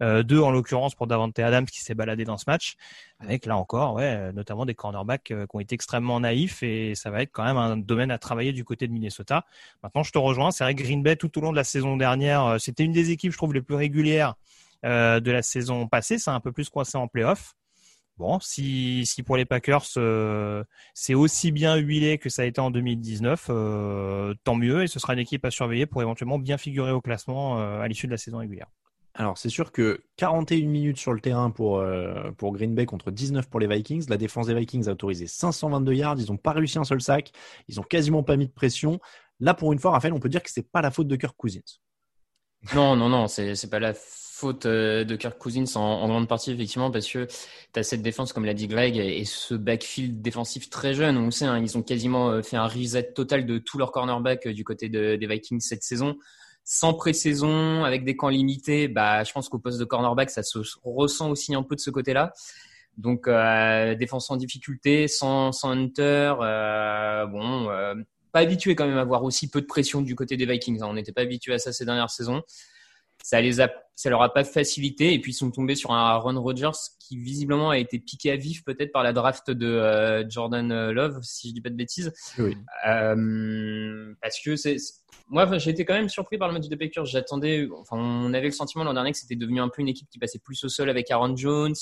Euh, 0.00 0.22
deux 0.22 0.40
en 0.40 0.50
l'occurrence 0.50 0.94
pour 0.94 1.06
Davante 1.06 1.38
Adams 1.38 1.66
qui 1.66 1.80
s'est 1.80 1.94
baladé 1.94 2.24
dans 2.24 2.38
ce 2.38 2.44
match, 2.46 2.74
avec 3.20 3.46
là 3.46 3.56
encore, 3.56 3.94
ouais, 3.94 4.32
notamment 4.32 4.66
des 4.66 4.74
cornerbacks 4.74 5.30
euh, 5.30 5.46
qui 5.46 5.56
ont 5.56 5.60
été 5.60 5.74
extrêmement 5.74 6.20
naïfs 6.20 6.62
et 6.62 6.94
ça 6.94 7.10
va 7.10 7.22
être 7.22 7.30
quand 7.32 7.44
même 7.44 7.56
un 7.56 7.76
domaine 7.76 8.10
à 8.10 8.18
travailler 8.18 8.52
du 8.52 8.64
côté 8.64 8.86
de 8.86 8.92
Minnesota. 8.92 9.44
Maintenant, 9.82 10.02
je 10.02 10.12
te 10.12 10.18
rejoins, 10.18 10.50
c'est 10.50 10.64
vrai 10.64 10.74
que 10.74 10.82
Green 10.82 11.02
Bay 11.02 11.16
tout 11.16 11.36
au 11.38 11.40
long 11.40 11.52
de 11.52 11.56
la 11.56 11.64
saison 11.64 11.96
dernière, 11.96 12.44
euh, 12.44 12.58
c'était 12.58 12.84
une 12.84 12.92
des 12.92 13.10
équipes, 13.10 13.32
je 13.32 13.36
trouve, 13.36 13.54
les 13.54 13.62
plus 13.62 13.76
régulières 13.76 14.34
euh, 14.84 15.20
de 15.20 15.30
la 15.30 15.42
saison 15.42 15.86
passée. 15.86 16.18
C'est 16.18 16.30
un 16.30 16.40
peu 16.40 16.52
plus 16.52 16.68
coincé 16.68 16.98
en 16.98 17.08
playoff. 17.08 17.54
Bon, 18.18 18.38
si, 18.40 19.06
si 19.06 19.22
pour 19.22 19.36
les 19.36 19.46
Packers 19.46 19.86
euh, 19.96 20.62
c'est 20.94 21.14
aussi 21.14 21.50
bien 21.50 21.76
huilé 21.76 22.18
que 22.18 22.28
ça 22.28 22.42
a 22.42 22.44
été 22.44 22.60
en 22.60 22.70
2019, 22.70 23.46
euh, 23.48 24.34
tant 24.44 24.54
mieux 24.54 24.82
et 24.82 24.86
ce 24.86 24.98
sera 24.98 25.14
une 25.14 25.18
équipe 25.18 25.44
à 25.44 25.50
surveiller 25.50 25.86
pour 25.86 26.02
éventuellement 26.02 26.38
bien 26.38 26.58
figurer 26.58 26.92
au 26.92 27.00
classement 27.00 27.58
euh, 27.58 27.80
à 27.80 27.88
l'issue 27.88 28.06
de 28.06 28.12
la 28.12 28.18
saison 28.18 28.38
régulière. 28.38 28.68
Alors 29.14 29.36
c'est 29.36 29.50
sûr 29.50 29.72
que 29.72 30.02
41 30.16 30.66
minutes 30.68 30.96
sur 30.96 31.12
le 31.12 31.20
terrain 31.20 31.50
pour, 31.50 31.78
euh, 31.78 32.30
pour 32.38 32.52
Green 32.52 32.74
Bay 32.74 32.86
contre 32.86 33.10
19 33.10 33.48
pour 33.48 33.60
les 33.60 33.66
Vikings. 33.66 34.08
La 34.08 34.16
défense 34.16 34.46
des 34.46 34.54
Vikings 34.54 34.88
a 34.88 34.92
autorisé 34.92 35.26
522 35.26 35.92
yards. 35.92 36.18
Ils 36.18 36.30
n'ont 36.30 36.38
pas 36.38 36.52
réussi 36.52 36.78
un 36.78 36.84
seul 36.84 37.02
sac. 37.02 37.30
Ils 37.68 37.78
ont 37.78 37.82
quasiment 37.82 38.22
pas 38.22 38.36
mis 38.36 38.46
de 38.46 38.52
pression. 38.52 39.00
Là 39.38 39.52
pour 39.54 39.72
une 39.72 39.78
fois, 39.78 39.90
Raphaël, 39.90 40.14
on 40.14 40.20
peut 40.20 40.30
dire 40.30 40.42
que 40.42 40.50
c'est 40.50 40.70
pas 40.70 40.80
la 40.80 40.90
faute 40.90 41.08
de 41.08 41.16
Kirk 41.16 41.36
Cousins. 41.36 41.60
Non, 42.74 42.96
non, 42.96 43.08
non, 43.08 43.26
c'est 43.26 43.54
c'est 43.54 43.68
pas 43.68 43.80
la 43.80 43.92
faute 43.92 44.66
euh, 44.66 45.04
de 45.04 45.16
Kirk 45.16 45.36
Cousins 45.36 45.64
en, 45.74 46.08
grande 46.08 46.28
partie 46.28 46.52
effectivement 46.52 46.90
parce 46.90 47.08
que 47.08 47.26
tu 47.26 47.80
as 47.80 47.82
cette 47.82 48.02
défense 48.02 48.32
comme 48.32 48.44
l'a 48.44 48.54
dit 48.54 48.66
Greg 48.66 48.96
et 48.96 49.24
ce 49.24 49.54
backfield 49.54 50.22
défensif 50.22 50.70
très 50.70 50.94
jeune. 50.94 51.16
On 51.18 51.26
le 51.26 51.30
sait, 51.32 51.44
hein, 51.44 51.58
ils 51.58 51.76
ont 51.76 51.82
quasiment 51.82 52.30
euh, 52.30 52.42
fait 52.42 52.56
un 52.56 52.66
reset 52.66 53.12
total 53.12 53.46
de 53.46 53.58
tous 53.58 53.78
leurs 53.78 53.92
cornerbacks 53.92 54.48
du 54.48 54.64
côté 54.64 54.88
de- 54.88 55.16
des 55.16 55.26
Vikings 55.26 55.60
cette 55.60 55.82
saison. 55.82 56.16
Sans 56.64 56.94
pré-saison, 56.94 57.84
avec 57.84 58.04
des 58.04 58.16
camps 58.16 58.28
limités, 58.28 58.88
bah, 58.88 59.24
je 59.24 59.32
pense 59.32 59.48
qu'au 59.48 59.58
poste 59.58 59.78
de 59.78 59.84
cornerback, 59.84 60.30
ça 60.30 60.42
se 60.42 60.58
ressent 60.84 61.30
aussi 61.30 61.54
un 61.54 61.62
peu 61.62 61.74
de 61.74 61.80
ce 61.80 61.90
côté-là. 61.90 62.32
Donc 62.98 63.26
euh, 63.26 63.94
défense 63.94 64.30
en 64.30 64.36
difficulté, 64.36 65.08
sans, 65.08 65.52
sans 65.52 65.70
Hunter, 65.70 66.34
euh, 66.40 67.26
bon, 67.26 67.70
euh, 67.70 67.94
pas 68.32 68.40
habitué 68.40 68.74
quand 68.74 68.86
même 68.86 68.98
à 68.98 69.00
avoir 69.00 69.24
aussi 69.24 69.50
peu 69.50 69.60
de 69.60 69.66
pression 69.66 70.02
du 70.02 70.14
côté 70.14 70.36
des 70.36 70.46
Vikings. 70.46 70.82
hein. 70.82 70.86
On 70.88 70.94
n'était 70.94 71.12
pas 71.12 71.22
habitué 71.22 71.54
à 71.54 71.58
ça 71.58 71.72
ces 71.72 71.84
dernières 71.84 72.10
saisons. 72.10 72.42
Ça 73.22 73.40
les 73.40 73.60
a, 73.60 73.70
ça 73.94 74.10
leur 74.10 74.22
a 74.22 74.32
pas 74.32 74.44
facilité 74.44 75.14
et 75.14 75.20
puis 75.20 75.32
ils 75.32 75.34
sont 75.34 75.50
tombés 75.50 75.74
sur 75.74 75.92
un 75.92 75.98
Aaron 75.98 76.40
Rodgers 76.40 76.70
qui 76.98 77.18
visiblement 77.18 77.70
a 77.70 77.78
été 77.78 77.98
piqué 77.98 78.30
à 78.30 78.36
vif 78.36 78.64
peut-être 78.64 78.90
par 78.90 79.02
la 79.02 79.12
draft 79.12 79.50
de 79.50 79.66
euh, 79.66 80.28
Jordan 80.28 80.72
euh, 80.72 80.92
Love, 80.92 81.20
si 81.22 81.48
je 81.48 81.54
dis 81.54 81.60
pas 81.60 81.70
de 81.70 81.76
bêtises. 81.76 82.12
Oui. 82.38 82.56
Euh, 82.88 84.14
parce 84.20 84.40
que 84.40 84.56
c'est, 84.56 84.76
moi, 85.28 85.58
j'ai 85.58 85.70
été 85.70 85.84
quand 85.84 85.94
même 85.94 86.08
surpris 86.08 86.38
par 86.38 86.48
le 86.48 86.54
match 86.54 86.68
de 86.68 86.76
Packers. 86.76 87.04
J'attendais, 87.04 87.68
enfin, 87.78 87.96
on 87.96 88.32
avait 88.34 88.46
le 88.46 88.52
sentiment 88.52 88.82
l'an 88.82 88.94
dernier 88.94 89.12
que 89.12 89.18
c'était 89.18 89.36
devenu 89.36 89.60
un 89.60 89.68
peu 89.68 89.82
une 89.82 89.88
équipe 89.88 90.08
qui 90.10 90.18
passait 90.18 90.38
plus 90.38 90.62
au 90.64 90.68
sol 90.68 90.90
avec 90.90 91.10
Aaron 91.10 91.36
Jones, 91.36 91.74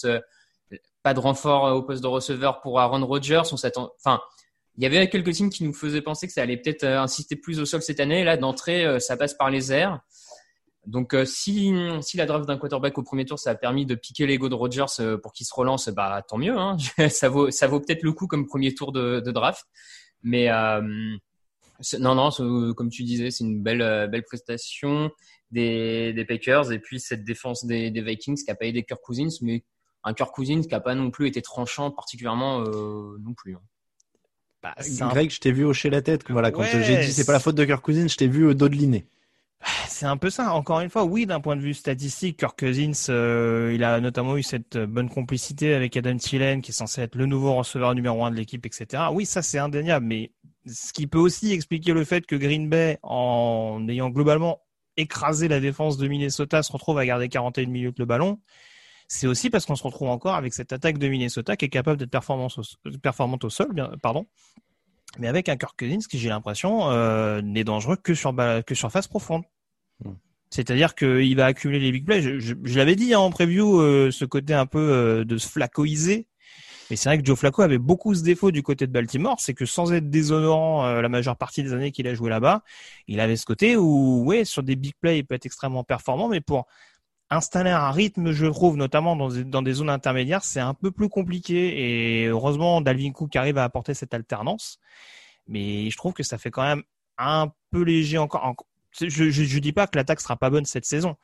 pas 1.03 1.15
de 1.15 1.21
renfort 1.21 1.75
au 1.75 1.83
poste 1.83 2.03
de 2.03 2.09
receveur 2.09 2.61
pour 2.61 2.81
Aaron 2.81 3.05
Rodgers. 3.07 3.43
On 3.53 3.57
s'attend, 3.57 3.93
enfin, 3.99 4.21
il 4.77 4.85
y 4.85 4.87
avait 4.87 5.09
quelques 5.09 5.35
signes 5.35 5.51
qui 5.51 5.65
nous 5.65 5.73
faisaient 5.73 6.03
penser 6.03 6.27
que 6.27 6.33
ça 6.33 6.43
allait 6.43 6.57
peut-être 6.57 6.85
insister 6.85 7.37
plus 7.37 7.61
au 7.61 7.65
sol 7.65 7.83
cette 7.83 8.01
année. 8.01 8.25
Là, 8.25 8.37
d'entrée, 8.37 9.01
ça 9.01 9.17
passe 9.17 9.35
par 9.35 9.51
les 9.51 9.73
airs. 9.73 10.01
Donc, 10.87 11.15
euh, 11.15 11.25
si, 11.27 11.73
si 12.01 12.17
la 12.17 12.25
draft 12.27 12.47
d'un 12.47 12.57
quarterback 12.57 12.97
au 12.99 13.03
premier 13.03 13.25
tour, 13.27 13.39
ça 13.39 13.51
a 13.51 13.55
permis 13.55 13.85
de 13.87 13.95
piquer 13.95 14.27
l'ego 14.27 14.49
de 14.49 14.55
Rodgers 14.55 14.87
euh, 15.01 15.19
pour 15.19 15.33
qu'il 15.33 15.47
se 15.47 15.55
relance, 15.55 15.89
bah 15.91 16.25
tant 16.27 16.39
mieux. 16.39 16.57
Hein. 16.57 16.77
ça 17.11 17.29
vaut, 17.29 17.51
ça 17.51 17.67
vaut 17.67 17.81
peut-être 17.81 18.03
le 18.03 18.13
coup 18.13 18.27
comme 18.27 18.47
premier 18.47 18.75
tour 18.75 18.91
de, 18.93 19.21
de 19.21 19.31
draft. 19.31 19.65
Mais 20.23 20.51
euh, 20.51 20.81
non, 21.99 22.15
non, 22.15 22.31
comme 22.75 22.91
tu 22.91 23.05
disais, 23.05 23.31
c'est 23.31 23.45
une 23.45 23.63
belle, 23.63 24.09
belle 24.11 24.23
prestation 24.25 25.11
des, 25.51 26.13
des 26.13 26.25
Packers 26.25 26.73
et 26.73 26.79
puis 26.79 27.01
cette 27.01 27.25
défense 27.25 27.65
des, 27.67 27.91
des 27.91 28.03
Vikings 28.03 28.43
qui 28.43 28.51
a 28.51 28.55
pas 28.55 28.67
aidé 28.67 28.83
Kirk 28.83 29.01
Cousins, 29.03 29.29
mais 29.43 29.65
un 30.05 30.15
Kirk 30.15 30.33
Cousins 30.35 30.63
qui 30.63 30.75
a 30.75 30.81
pas 30.81 30.95
non 30.95 31.11
plus 31.11 31.27
été 31.27 31.43
tranchant 31.43 31.91
particulièrement 31.91 32.63
euh, 32.63 33.17
non 33.21 33.35
plus. 33.35 33.55
hein. 33.57 33.61
Bah, 34.63 34.75
un- 34.79 35.09
Greg, 35.09 35.31
je 35.31 35.41
t'ai 35.41 35.53
vu 35.53 35.65
hocher 35.65 35.89
la 35.91 36.03
tête. 36.03 36.23
Voilà, 36.29 36.51
quand 36.51 36.61
Ouais, 36.61 36.83
j'ai 36.85 36.99
dit 37.01 37.13
c'est 37.13 37.25
pas 37.25 37.33
la 37.33 37.41
faute 37.41 37.55
de 37.57 37.65
Kirk 37.65 37.83
Cousins, 37.83 38.09
je 38.09 38.17
t'ai 38.17 38.29
vu 38.29 38.45
euh, 38.49 38.55
dodeliner. 38.55 39.07
C'est 39.89 40.07
un 40.07 40.17
peu 40.17 40.31
ça. 40.31 40.55
Encore 40.55 40.81
une 40.81 40.89
fois, 40.89 41.05
oui, 41.05 41.27
d'un 41.27 41.41
point 41.41 41.57
de 41.57 41.61
vue 41.61 41.75
statistique, 41.75 42.39
Kirk 42.39 42.59
Cousins, 42.59 42.93
euh, 43.11 43.73
il 43.75 43.85
a 43.85 44.01
notamment 44.01 44.37
eu 44.37 44.43
cette 44.43 44.77
euh, 44.77 44.87
bonne 44.87 45.11
complicité 45.11 45.75
avec 45.75 45.97
Adam 45.97 46.17
Thielen, 46.17 46.63
qui 46.63 46.71
est 46.71 46.75
censé 46.75 47.03
être 47.03 47.15
le 47.15 47.27
nouveau 47.27 47.55
receveur 47.55 47.95
numéro 47.95 48.25
un 48.25 48.31
de 48.31 48.37
l'équipe, 48.37 48.65
etc. 48.65 49.05
Oui, 49.13 49.27
ça 49.27 49.43
c'est 49.43 49.59
indéniable, 49.59 50.07
mais 50.07 50.33
ce 50.67 50.93
qui 50.93 51.07
peut 51.07 51.19
aussi 51.19 51.53
expliquer 51.53 51.93
le 51.93 52.05
fait 52.05 52.25
que 52.27 52.37
Green 52.37 52.69
Bay, 52.71 52.99
en 53.03 53.87
ayant 53.89 54.09
globalement 54.09 54.63
écrasé 54.97 55.49
la 55.49 55.61
défense 55.61 55.99
de 55.99 56.09
Minnesota, 56.09 56.63
se 56.63 56.73
retrouve 56.73 56.99
à 56.99 57.05
garder 57.05 57.29
41 57.29 57.67
minutes 57.67 57.99
le 57.99 58.07
ballon, 58.07 58.41
c'est 59.09 59.27
aussi 59.27 59.51
parce 59.51 59.67
qu'on 59.67 59.77
se 59.77 59.83
retrouve 59.83 60.09
encore 60.09 60.37
avec 60.37 60.55
cette 60.55 60.73
attaque 60.73 60.99
de 60.99 61.09
Minnesota 61.09 61.57
qui 61.57 61.65
est 61.65 61.69
capable 61.69 61.99
d'être 61.99 62.11
performante 62.11 63.45
au, 63.45 63.51
sol, 63.51 63.99
pardon, 64.01 64.27
mais 65.19 65.29
avec 65.29 65.49
un 65.49 65.57
Kirk 65.57 65.79
Cousins 65.79 65.99
qui, 66.09 66.19
j'ai 66.19 66.29
l'impression, 66.29 66.91
euh, 66.91 67.41
n'est 67.43 67.65
dangereux 67.65 67.97
que 67.97 68.15
sur, 68.15 68.35
que 68.67 68.75
sur 68.75 68.91
phase 68.93 69.07
profonde. 69.09 69.43
Hmm. 70.05 70.13
C'est-à-dire 70.51 70.95
qu'il 70.95 71.37
va 71.37 71.47
accumuler 71.47 71.81
les 71.81 71.93
big 71.93 72.05
plays. 72.05 72.23
Je, 72.23 72.39
je- 72.39 72.55
je 72.63 72.79
l'avais 72.79 72.97
dit 72.97 73.15
hein, 73.15 73.21
en 73.21 73.31
preview, 73.31 73.81
euh, 73.81 74.11
ce 74.11 74.25
côté 74.25 74.55
un 74.55 74.67
peu 74.67 74.79
euh, 74.79 75.25
de 75.25 75.37
se 75.39 75.49
flaccoiser. 75.49 76.27
Mais 76.91 76.97
c'est 76.97 77.09
vrai 77.09 77.19
que 77.19 77.25
Joe 77.25 77.39
Flacco 77.39 77.63
avait 77.63 77.79
beaucoup 77.79 78.17
ce 78.17 78.23
défaut 78.25 78.51
du 78.51 78.65
côté 78.65 78.89
de 78.89 78.93
Baltimore, 78.93 79.37
c'est 79.39 79.55
que 79.55 79.65
sans 79.65 79.93
être 79.93 80.11
déshonorant 80.11 80.85
euh, 80.87 81.01
la 81.01 81.09
majeure 81.09 81.37
partie 81.37 81.63
des 81.63 81.73
années 81.73 81.93
qu'il 81.93 82.09
a 82.09 82.15
joué 82.15 82.31
là-bas, 82.31 82.65
il 83.07 83.21
avait 83.21 83.37
ce 83.37 83.45
côté 83.47 83.77
où, 83.77 84.25
ouais, 84.25 84.45
sur 84.45 84.65
des 84.65 84.75
big 84.75 84.95
plays, 85.01 85.19
il 85.19 85.25
peut 85.25 85.37
être 85.37 85.47
extrêmement 85.47 85.85
performant, 85.85 86.27
mais 86.29 86.41
pour 86.41 86.67
installer 87.31 87.71
un 87.71 87.91
rythme, 87.91 88.33
je 88.33 88.47
trouve, 88.47 88.77
notamment 88.77 89.17
dans, 89.17 89.63
des- 89.63 89.73
zones 89.73 89.91
intermédiaires, 89.91 90.45
c'est 90.45 90.61
un 90.61 90.75
peu 90.75 90.91
plus 90.91 91.09
compliqué. 91.09 92.23
Et 92.23 92.27
heureusement, 92.27 92.81
Dalvin 92.81 93.13
Cook 93.13 93.35
arrive 93.37 93.59
à 93.59 93.65
apporter 93.65 93.95
cette 93.95 94.15
alternance. 94.15 94.79
Mais 95.47 95.91
je 95.91 95.97
trouve 95.97 96.13
que 96.13 96.23
ça 96.23 96.39
fait 96.39 96.51
quand 96.51 96.63
même 96.63 96.83
un 97.19 97.53
peu 97.71 97.83
léger 97.83 98.19
encore. 98.19 98.45
en- 98.47 98.57
Je, 99.01 99.31
je 99.31 99.59
dis 99.61 99.73
pas 99.73 99.87
que 99.87 99.97
l'attaque 99.99 100.21
sera 100.21 100.37
pas 100.37 100.51
bonne 100.51 100.65
cette 100.65 100.87
saison. 100.87 101.17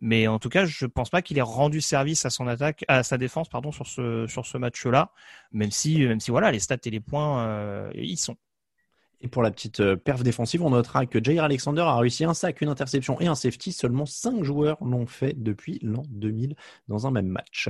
Mais 0.00 0.26
en 0.28 0.38
tout 0.38 0.48
cas, 0.50 0.66
je 0.66 0.86
pense 0.86 1.08
pas 1.10 1.22
qu'il 1.22 1.38
ait 1.38 1.42
rendu 1.42 1.80
service 1.80 2.26
à 2.26 2.30
son 2.30 2.46
attaque, 2.48 2.84
à 2.88 3.02
sa 3.02 3.16
défense, 3.18 3.48
pardon, 3.48 3.72
sur 3.72 3.86
ce 3.86 4.26
sur 4.26 4.44
ce 4.46 4.58
match-là. 4.58 5.12
Même 5.52 5.70
si, 5.70 6.00
même 6.06 6.20
si 6.20 6.30
voilà, 6.30 6.50
les 6.50 6.58
stats 6.60 6.76
et 6.84 6.90
les 6.90 7.00
points, 7.00 7.46
euh, 7.46 7.90
ils 7.94 8.16
sont. 8.18 8.36
Et 9.20 9.28
pour 9.28 9.42
la 9.42 9.50
petite 9.50 9.80
euh, 9.80 9.96
perf 9.96 10.22
défensive, 10.22 10.62
on 10.62 10.70
notera 10.70 11.06
que 11.06 11.22
Jair 11.22 11.44
Alexander 11.44 11.82
a 11.82 11.96
réussi 11.96 12.24
un 12.24 12.34
sac, 12.34 12.60
une 12.60 12.68
interception 12.68 13.20
et 13.20 13.26
un 13.26 13.34
safety. 13.34 13.72
Seulement 13.72 14.06
5 14.06 14.42
joueurs 14.42 14.76
l'ont 14.84 15.06
fait 15.06 15.34
depuis 15.36 15.78
l'an 15.82 16.02
2000 16.10 16.54
dans 16.88 17.06
un 17.06 17.10
même 17.10 17.28
match. 17.28 17.68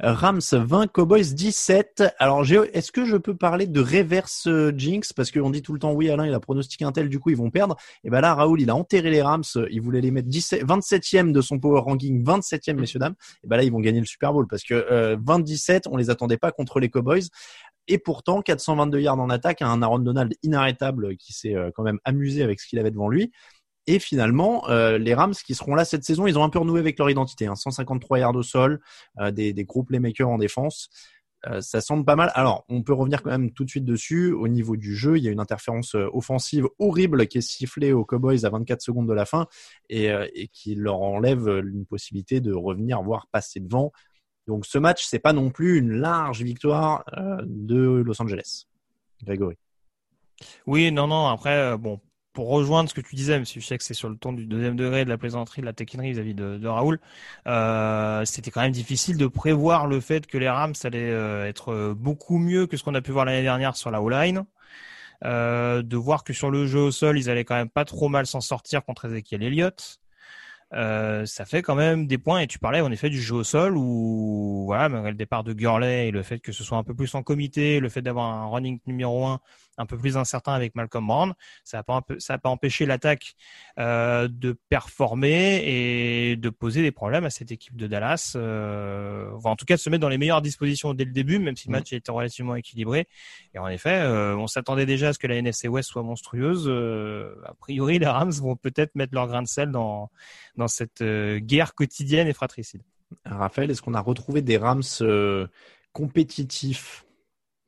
Rams 0.00 0.40
20, 0.52 0.88
Cowboys 0.88 1.34
17. 1.34 2.04
Alors, 2.18 2.44
est-ce 2.50 2.92
que 2.92 3.04
je 3.04 3.16
peux 3.16 3.34
parler 3.34 3.66
de 3.66 3.80
reverse 3.80 4.46
euh, 4.46 4.72
jinx? 4.76 5.12
Parce 5.12 5.30
qu'on 5.30 5.50
dit 5.50 5.62
tout 5.62 5.72
le 5.72 5.78
temps, 5.78 5.92
oui, 5.92 6.10
Alain, 6.10 6.26
il 6.26 6.34
a 6.34 6.40
pronostiqué 6.40 6.84
un 6.84 6.92
tel, 6.92 7.08
du 7.08 7.18
coup, 7.18 7.30
ils 7.30 7.36
vont 7.36 7.50
perdre. 7.50 7.76
Et 8.04 8.10
ben 8.10 8.20
là, 8.20 8.34
Raoul, 8.34 8.60
il 8.60 8.70
a 8.70 8.76
enterré 8.76 9.10
les 9.10 9.22
Rams. 9.22 9.44
Il 9.70 9.80
voulait 9.80 10.00
les 10.00 10.10
mettre 10.10 10.28
17, 10.28 10.64
27e 10.64 11.32
de 11.32 11.40
son 11.40 11.58
power 11.58 11.80
ranking, 11.80 12.24
27e, 12.24 12.74
messieurs, 12.74 12.98
dames. 12.98 13.14
Et 13.44 13.46
ben 13.46 13.56
là, 13.56 13.62
ils 13.62 13.72
vont 13.72 13.80
gagner 13.80 14.00
le 14.00 14.06
Super 14.06 14.32
Bowl 14.32 14.46
parce 14.48 14.62
que 14.62 14.74
euh, 14.74 15.16
27, 15.24 15.86
on 15.90 15.96
les 15.96 16.10
attendait 16.10 16.38
pas 16.38 16.52
contre 16.52 16.80
les 16.80 16.88
Cowboys. 16.88 17.28
Et 17.88 17.98
pourtant, 17.98 18.42
422 18.42 19.00
yards 19.00 19.20
en 19.20 19.30
attaque, 19.30 19.62
un 19.62 19.82
Aaron 19.82 20.00
Donald 20.00 20.34
inarrêtable 20.42 21.16
qui 21.16 21.32
s'est 21.32 21.54
euh, 21.54 21.70
quand 21.74 21.82
même 21.82 22.00
amusé 22.04 22.42
avec 22.42 22.60
ce 22.60 22.68
qu'il 22.68 22.78
avait 22.78 22.90
devant 22.90 23.08
lui. 23.08 23.32
Et 23.86 24.00
finalement, 24.00 24.68
euh, 24.68 24.98
les 24.98 25.14
Rams 25.14 25.34
qui 25.34 25.54
seront 25.54 25.76
là 25.76 25.84
cette 25.84 26.02
saison, 26.02 26.26
ils 26.26 26.36
ont 26.36 26.42
un 26.42 26.48
peu 26.48 26.58
renoué 26.58 26.80
avec 26.80 26.98
leur 26.98 27.08
identité. 27.08 27.46
Hein. 27.46 27.54
153 27.54 28.18
yards 28.18 28.34
au 28.34 28.42
sol, 28.42 28.80
euh, 29.20 29.30
des, 29.30 29.52
des 29.52 29.64
gros 29.64 29.84
playmakers 29.84 30.28
en 30.28 30.38
défense. 30.38 30.88
Ça 31.60 31.80
semble 31.80 32.04
pas 32.04 32.16
mal. 32.16 32.32
Alors, 32.34 32.64
on 32.68 32.82
peut 32.82 32.92
revenir 32.92 33.22
quand 33.22 33.30
même 33.30 33.52
tout 33.52 33.64
de 33.64 33.70
suite 33.70 33.84
dessus. 33.84 34.32
Au 34.32 34.48
niveau 34.48 34.74
du 34.74 34.96
jeu, 34.96 35.16
il 35.16 35.22
y 35.22 35.28
a 35.28 35.30
une 35.30 35.38
interférence 35.38 35.94
offensive 35.94 36.66
horrible 36.80 37.28
qui 37.28 37.38
est 37.38 37.40
sifflée 37.40 37.92
aux 37.92 38.04
Cowboys 38.04 38.44
à 38.44 38.50
24 38.50 38.82
secondes 38.82 39.06
de 39.06 39.12
la 39.12 39.26
fin 39.26 39.46
et, 39.88 40.06
et 40.34 40.48
qui 40.48 40.74
leur 40.74 41.00
enlève 41.02 41.46
une 41.46 41.86
possibilité 41.86 42.40
de 42.40 42.52
revenir, 42.52 43.00
voire 43.00 43.28
passer 43.30 43.60
devant. 43.60 43.92
Donc 44.46 44.64
ce 44.64 44.78
match, 44.78 45.04
c'est 45.04 45.18
pas 45.18 45.32
non 45.32 45.50
plus 45.50 45.78
une 45.78 45.92
large 45.92 46.42
victoire 46.42 47.04
euh, 47.16 47.38
de 47.44 48.02
Los 48.04 48.20
Angeles. 48.22 48.66
Grégory. 49.24 49.56
Oui, 50.66 50.92
non, 50.92 51.08
non. 51.08 51.26
Après, 51.26 51.56
euh, 51.56 51.76
bon, 51.76 52.00
pour 52.32 52.48
rejoindre 52.48 52.88
ce 52.88 52.94
que 52.94 53.00
tu 53.00 53.16
disais, 53.16 53.34
même 53.34 53.44
si 53.44 53.60
je 53.60 53.66
sais 53.66 53.76
que 53.76 53.82
c'est 53.82 53.94
sur 53.94 54.08
le 54.08 54.16
ton 54.16 54.32
du 54.32 54.46
deuxième 54.46 54.76
degré 54.76 55.04
de 55.04 55.10
la 55.10 55.18
plaisanterie, 55.18 55.62
de 55.62 55.66
la 55.66 55.72
taquinerie 55.72 56.12
vis-à-vis 56.12 56.34
de, 56.34 56.66
Raoul, 56.66 57.00
euh, 57.46 58.24
c'était 58.24 58.50
quand 58.50 58.60
même 58.60 58.72
difficile 58.72 59.16
de 59.16 59.26
prévoir 59.26 59.86
le 59.86 60.00
fait 60.00 60.26
que 60.26 60.38
les 60.38 60.48
Rams 60.48 60.74
allaient 60.84 61.48
être 61.48 61.94
beaucoup 61.94 62.38
mieux 62.38 62.66
que 62.66 62.76
ce 62.76 62.84
qu'on 62.84 62.94
a 62.94 63.00
pu 63.00 63.10
voir 63.10 63.24
l'année 63.24 63.42
dernière 63.42 63.74
sur 63.76 63.90
la 63.90 64.02
O-line. 64.02 64.44
De 65.22 65.96
voir 65.96 66.24
que 66.24 66.34
sur 66.34 66.50
le 66.50 66.66
jeu 66.66 66.80
au 66.80 66.90
sol, 66.90 67.18
ils 67.18 67.30
allaient 67.30 67.46
quand 67.46 67.54
même 67.54 67.70
pas 67.70 67.86
trop 67.86 68.08
mal 68.08 68.26
s'en 68.26 68.42
sortir 68.42 68.84
contre 68.84 69.06
Ezekiel 69.06 69.42
Elliott. 69.42 69.98
Euh, 70.72 71.24
ça 71.26 71.44
fait 71.44 71.62
quand 71.62 71.74
même 71.74 72.06
des 72.06 72.18
points. 72.18 72.40
Et 72.40 72.46
tu 72.46 72.58
parlais 72.58 72.80
en 72.80 72.90
effet 72.90 73.10
du 73.10 73.20
jeu 73.20 73.36
au 73.36 73.44
sol 73.44 73.76
où, 73.76 74.64
voilà, 74.66 74.88
le 74.88 75.14
départ 75.14 75.44
de 75.44 75.52
Gurley 75.52 76.08
et 76.08 76.10
le 76.10 76.22
fait 76.22 76.40
que 76.40 76.52
ce 76.52 76.64
soit 76.64 76.78
un 76.78 76.84
peu 76.84 76.94
plus 76.94 77.14
en 77.14 77.22
comité, 77.22 77.80
le 77.80 77.88
fait 77.88 78.02
d'avoir 78.02 78.26
un 78.26 78.46
running 78.46 78.80
numéro 78.86 79.26
un 79.26 79.40
un 79.78 79.86
peu 79.86 79.96
plus 79.98 80.16
incertain 80.16 80.52
avec 80.52 80.74
Malcolm 80.74 81.06
Brown. 81.06 81.34
Ça 81.64 81.78
n'a 81.78 81.82
pas, 81.82 82.02
pas 82.02 82.48
empêché 82.48 82.86
l'attaque 82.86 83.34
euh, 83.78 84.28
de 84.30 84.56
performer 84.68 85.62
et 85.64 86.36
de 86.36 86.50
poser 86.50 86.82
des 86.82 86.92
problèmes 86.92 87.24
à 87.24 87.30
cette 87.30 87.52
équipe 87.52 87.76
de 87.76 87.86
Dallas. 87.86 88.32
Euh, 88.36 89.30
en 89.44 89.56
tout 89.56 89.64
cas, 89.64 89.76
de 89.76 89.80
se 89.80 89.90
mettre 89.90 90.02
dans 90.02 90.08
les 90.08 90.18
meilleures 90.18 90.42
dispositions 90.42 90.94
dès 90.94 91.04
le 91.04 91.12
début, 91.12 91.38
même 91.38 91.56
si 91.56 91.68
le 91.68 91.72
mm. 91.72 91.76
match 91.76 91.92
était 91.92 92.12
relativement 92.12 92.56
équilibré. 92.56 93.06
Et 93.54 93.58
en 93.58 93.68
effet, 93.68 94.00
euh, 94.02 94.36
on 94.36 94.46
s'attendait 94.46 94.86
déjà 94.86 95.08
à 95.08 95.12
ce 95.12 95.18
que 95.18 95.26
la 95.26 95.36
NFC 95.36 95.68
West 95.68 95.90
soit 95.90 96.02
monstrueuse. 96.02 96.66
Euh, 96.68 97.34
a 97.44 97.54
priori, 97.54 97.98
les 97.98 98.06
Rams 98.06 98.32
vont 98.32 98.56
peut-être 98.56 98.94
mettre 98.94 99.14
leur 99.14 99.26
grain 99.26 99.42
de 99.42 99.48
sel 99.48 99.70
dans, 99.70 100.10
dans 100.56 100.68
cette 100.68 101.02
euh, 101.02 101.38
guerre 101.38 101.74
quotidienne 101.74 102.28
et 102.28 102.32
fratricide. 102.32 102.82
Raphaël, 103.24 103.70
est-ce 103.70 103.82
qu'on 103.82 103.94
a 103.94 104.00
retrouvé 104.00 104.42
des 104.42 104.56
Rams 104.56 104.82
compétitifs? 105.92 107.04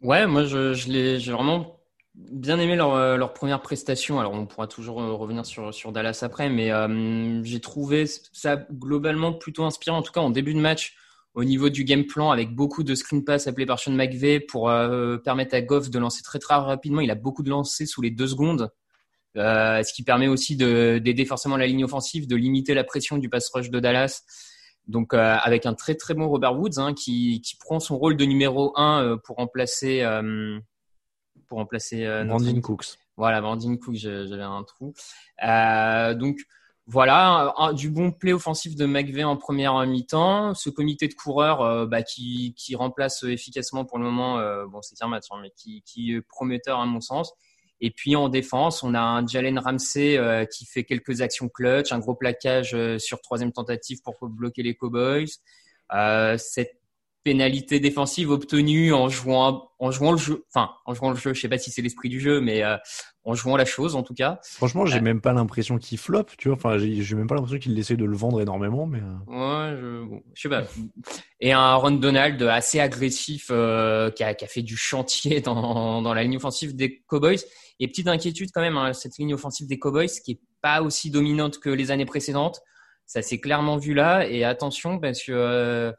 Ouais, 0.01 0.27
moi 0.27 0.45
je, 0.45 0.75
je 0.75 0.89
l'ai, 0.89 1.19
j'ai 1.19 1.33
vraiment 1.33 1.78
bien 2.19 2.59
aimé 2.59 2.77
leur, 2.77 2.95
euh, 2.95 3.17
leur, 3.17 3.33
première 3.33 3.63
prestation. 3.63 4.19
Alors, 4.19 4.33
on 4.33 4.47
pourra 4.47 4.67
toujours 4.67 5.01
euh, 5.01 5.13
revenir 5.13 5.47
sur, 5.47 5.73
sur 5.73 5.93
Dallas 5.93 6.21
après, 6.23 6.49
mais 6.49 6.73
euh, 6.73 7.43
j'ai 7.45 7.61
trouvé 7.61 8.07
ça 8.33 8.57
globalement 8.57 9.33
plutôt 9.33 9.65
inspirant, 9.65 9.99
en 9.99 10.03
tout 10.03 10.13
cas 10.13 10.21
en 10.21 10.31
début 10.31 10.55
de 10.55 10.61
match, 10.61 10.97
au 11.35 11.45
niveau 11.45 11.69
du 11.69 11.85
game 11.85 12.05
plan, 12.05 12.31
avec 12.31 12.55
beaucoup 12.55 12.83
de 12.83 12.95
screen 12.95 13.25
pass 13.25 13.47
appelés 13.47 13.67
par 13.67 13.79
Sean 13.79 13.93
McVay 13.93 14.41
pour 14.41 14.73
permettre 15.23 15.55
à 15.55 15.61
Goff 15.61 15.89
de 15.89 15.99
lancer 15.99 16.23
très 16.23 16.41
très 16.41 16.55
rapidement. 16.55 17.01
Il 17.01 17.11
a 17.13 17.15
beaucoup 17.15 17.45
de 17.45 17.51
lancers 17.51 17.87
sous 17.87 18.03
les 18.03 18.11
deux 18.11 18.27
secondes, 18.27 18.73
ce 19.37 19.93
qui 19.93 20.03
permet 20.03 20.27
aussi 20.27 20.57
d'aider 20.57 21.25
forcément 21.27 21.57
la 21.57 21.69
ligne 21.69 21.85
offensive, 21.85 22.27
de 22.27 22.35
limiter 22.35 22.75
la 22.75 22.83
pression 22.83 23.19
du 23.19 23.29
pass 23.29 23.49
rush 23.51 23.71
de 23.71 23.79
Dallas. 23.79 24.23
Donc 24.89 25.15
avec 25.15 25.65
un 25.67 25.75
très 25.75 25.95
très 25.95 26.15
bon 26.15 26.27
Robert 26.27 26.59
Woods 26.59 26.79
hein, 26.79 26.93
qui, 26.93 27.41
qui 27.43 27.57
prend 27.57 27.79
son 27.79 27.99
rôle 27.99 28.17
de 28.17 28.25
numéro 28.25 28.73
1 28.77 29.19
pour 29.23 29.37
remplacer 29.37 30.03
pour 31.49 31.59
remplacer 31.59 32.05
euh, 32.05 32.25
Brandon 32.25 32.61
Cooks. 32.61 32.99
Voilà, 33.17 33.41
Brandon 33.41 33.77
Cooks, 33.77 33.97
j'avais 33.97 34.43
un 34.43 34.63
trou. 34.65 34.95
Euh, 35.45 36.15
donc 36.15 36.39
voilà, 36.91 37.55
du 37.75 37.91
bon 37.91 38.13
play 38.13 38.33
offensif 38.33 38.75
de 38.75 38.87
McVeigh 38.87 39.25
en 39.25 39.37
première 39.37 39.87
mi-temps. 39.87 40.55
Ce 40.55 40.71
comité 40.71 41.07
de 41.07 41.13
coureurs 41.13 41.61
euh, 41.61 41.85
bah, 41.85 42.03
qui, 42.03 42.55
qui, 42.57 42.77
remplace 42.77 43.25
efficacement 43.25 43.85
pour 43.85 43.99
le 43.99 44.05
moment, 44.05 44.39
euh, 44.39 44.65
bon 44.67 44.81
c'est 44.81 44.97
un 45.05 45.09
match, 45.09 45.25
hein, 45.31 45.37
mais 45.43 45.53
qui, 45.55 45.83
qui, 45.83 46.15
est 46.15 46.23
prometteur 46.23 46.81
à 46.81 46.87
mon 46.87 47.03
sens. 47.03 47.35
Et 47.83 47.91
puis 47.91 48.17
en 48.17 48.31
défense, 48.31 48.83
on 48.83 48.95
a 48.95 49.01
un 49.01 49.27
Jalen 49.27 49.59
Ramsey 49.59 50.17
euh, 50.17 50.47
qui 50.47 50.65
fait 50.65 50.85
quelques 50.85 51.21
actions 51.21 51.51
clutch, 51.51 51.93
un 51.93 51.99
gros 51.99 52.15
plaquage 52.15 52.75
sur 52.97 53.21
troisième 53.21 53.53
tentative 53.53 54.01
pour 54.03 54.17
bloquer 54.23 54.63
les 54.63 54.75
Cowboys. 54.75 55.29
cette 56.39 56.78
pénalité 57.29 57.79
défensive 57.79 58.31
obtenue 58.31 58.95
en 58.95 59.11
jouant 59.11 59.69
en 59.79 59.91
jouant 59.91 60.13
le 60.13 60.17
jeu. 60.17 60.47
Enfin 60.49 60.71
en 60.87 60.95
jouant 60.95 61.11
le 61.11 61.17
jeu 61.17 61.35
je 61.35 61.41
sais 61.43 61.49
pas 61.51 61.59
si 61.59 61.71
c'est 61.71 61.83
l'esprit 61.83 62.09
du 62.09 62.21
jeu 62.21 62.41
mais 62.41 62.65
euh, 62.65 62.79
en 63.23 63.35
jouant 63.35 63.59
la 63.59 63.67
chose 63.67 63.97
en 63.97 64.03
tout 64.03 64.15
cas. 64.15 64.41
Franchement 64.43 64.87
j'ai 64.87 64.97
euh, 64.97 65.03
même 65.03 65.21
pas 65.21 65.35
l'impression 65.35 65.77
qu'il 65.77 65.99
floppe 65.99 66.31
tu 66.39 66.49
vois. 66.49 66.57
Enfin 66.57 66.79
j'ai 66.79 67.15
même 67.15 67.27
pas 67.27 67.35
l'impression 67.35 67.59
qu'il 67.59 67.79
essaie 67.79 67.99
de 67.99 68.07
le 68.07 68.17
vendre 68.17 68.41
énormément 68.41 68.87
mais 68.87 69.01
euh. 69.01 69.27
ouais 69.27 69.77
je, 69.79 70.07
je 70.33 70.41
sais 70.41 70.49
pas. 70.49 70.63
Et 71.41 71.53
un 71.53 71.75
Ron 71.75 71.91
Donald 71.91 72.43
assez 72.45 72.81
agressif 72.81 73.49
qui 73.49 73.53
a, 73.53 74.11
qui, 74.11 74.25
a, 74.25 74.49
fait 74.49 74.63
du 74.63 74.79
chantier 74.79 75.41
dans, 75.43 76.01
dans 76.01 76.15
la 76.15 76.23
ligne 76.23 76.39
offensive 76.39 76.75
des 76.75 77.03
Cowboys. 77.07 77.41
Et 77.79 77.89
petite 77.89 78.09
inquiétude 78.09 78.49
quand 78.55 78.63
même 78.63 78.79
hein, 78.79 78.95
cette 78.95 79.19
ligne 79.19 79.35
offensive 79.35 79.67
des 79.69 79.79
Cowboys 79.79 80.09
qui 80.25 80.33
est 80.33 80.41
pas 80.63 80.81
aussi 80.81 81.11
dominante 81.11 81.59
que 81.59 81.69
les 81.69 81.91
années 81.91 82.07
précédentes 82.07 82.63
ça 83.05 83.23
s'est 83.23 83.41
clairement 83.41 83.79
vu 83.79 83.95
là. 83.95 84.29
Et 84.29 84.45
attention 84.45 85.01
parce 85.01 85.23
que 85.23 85.95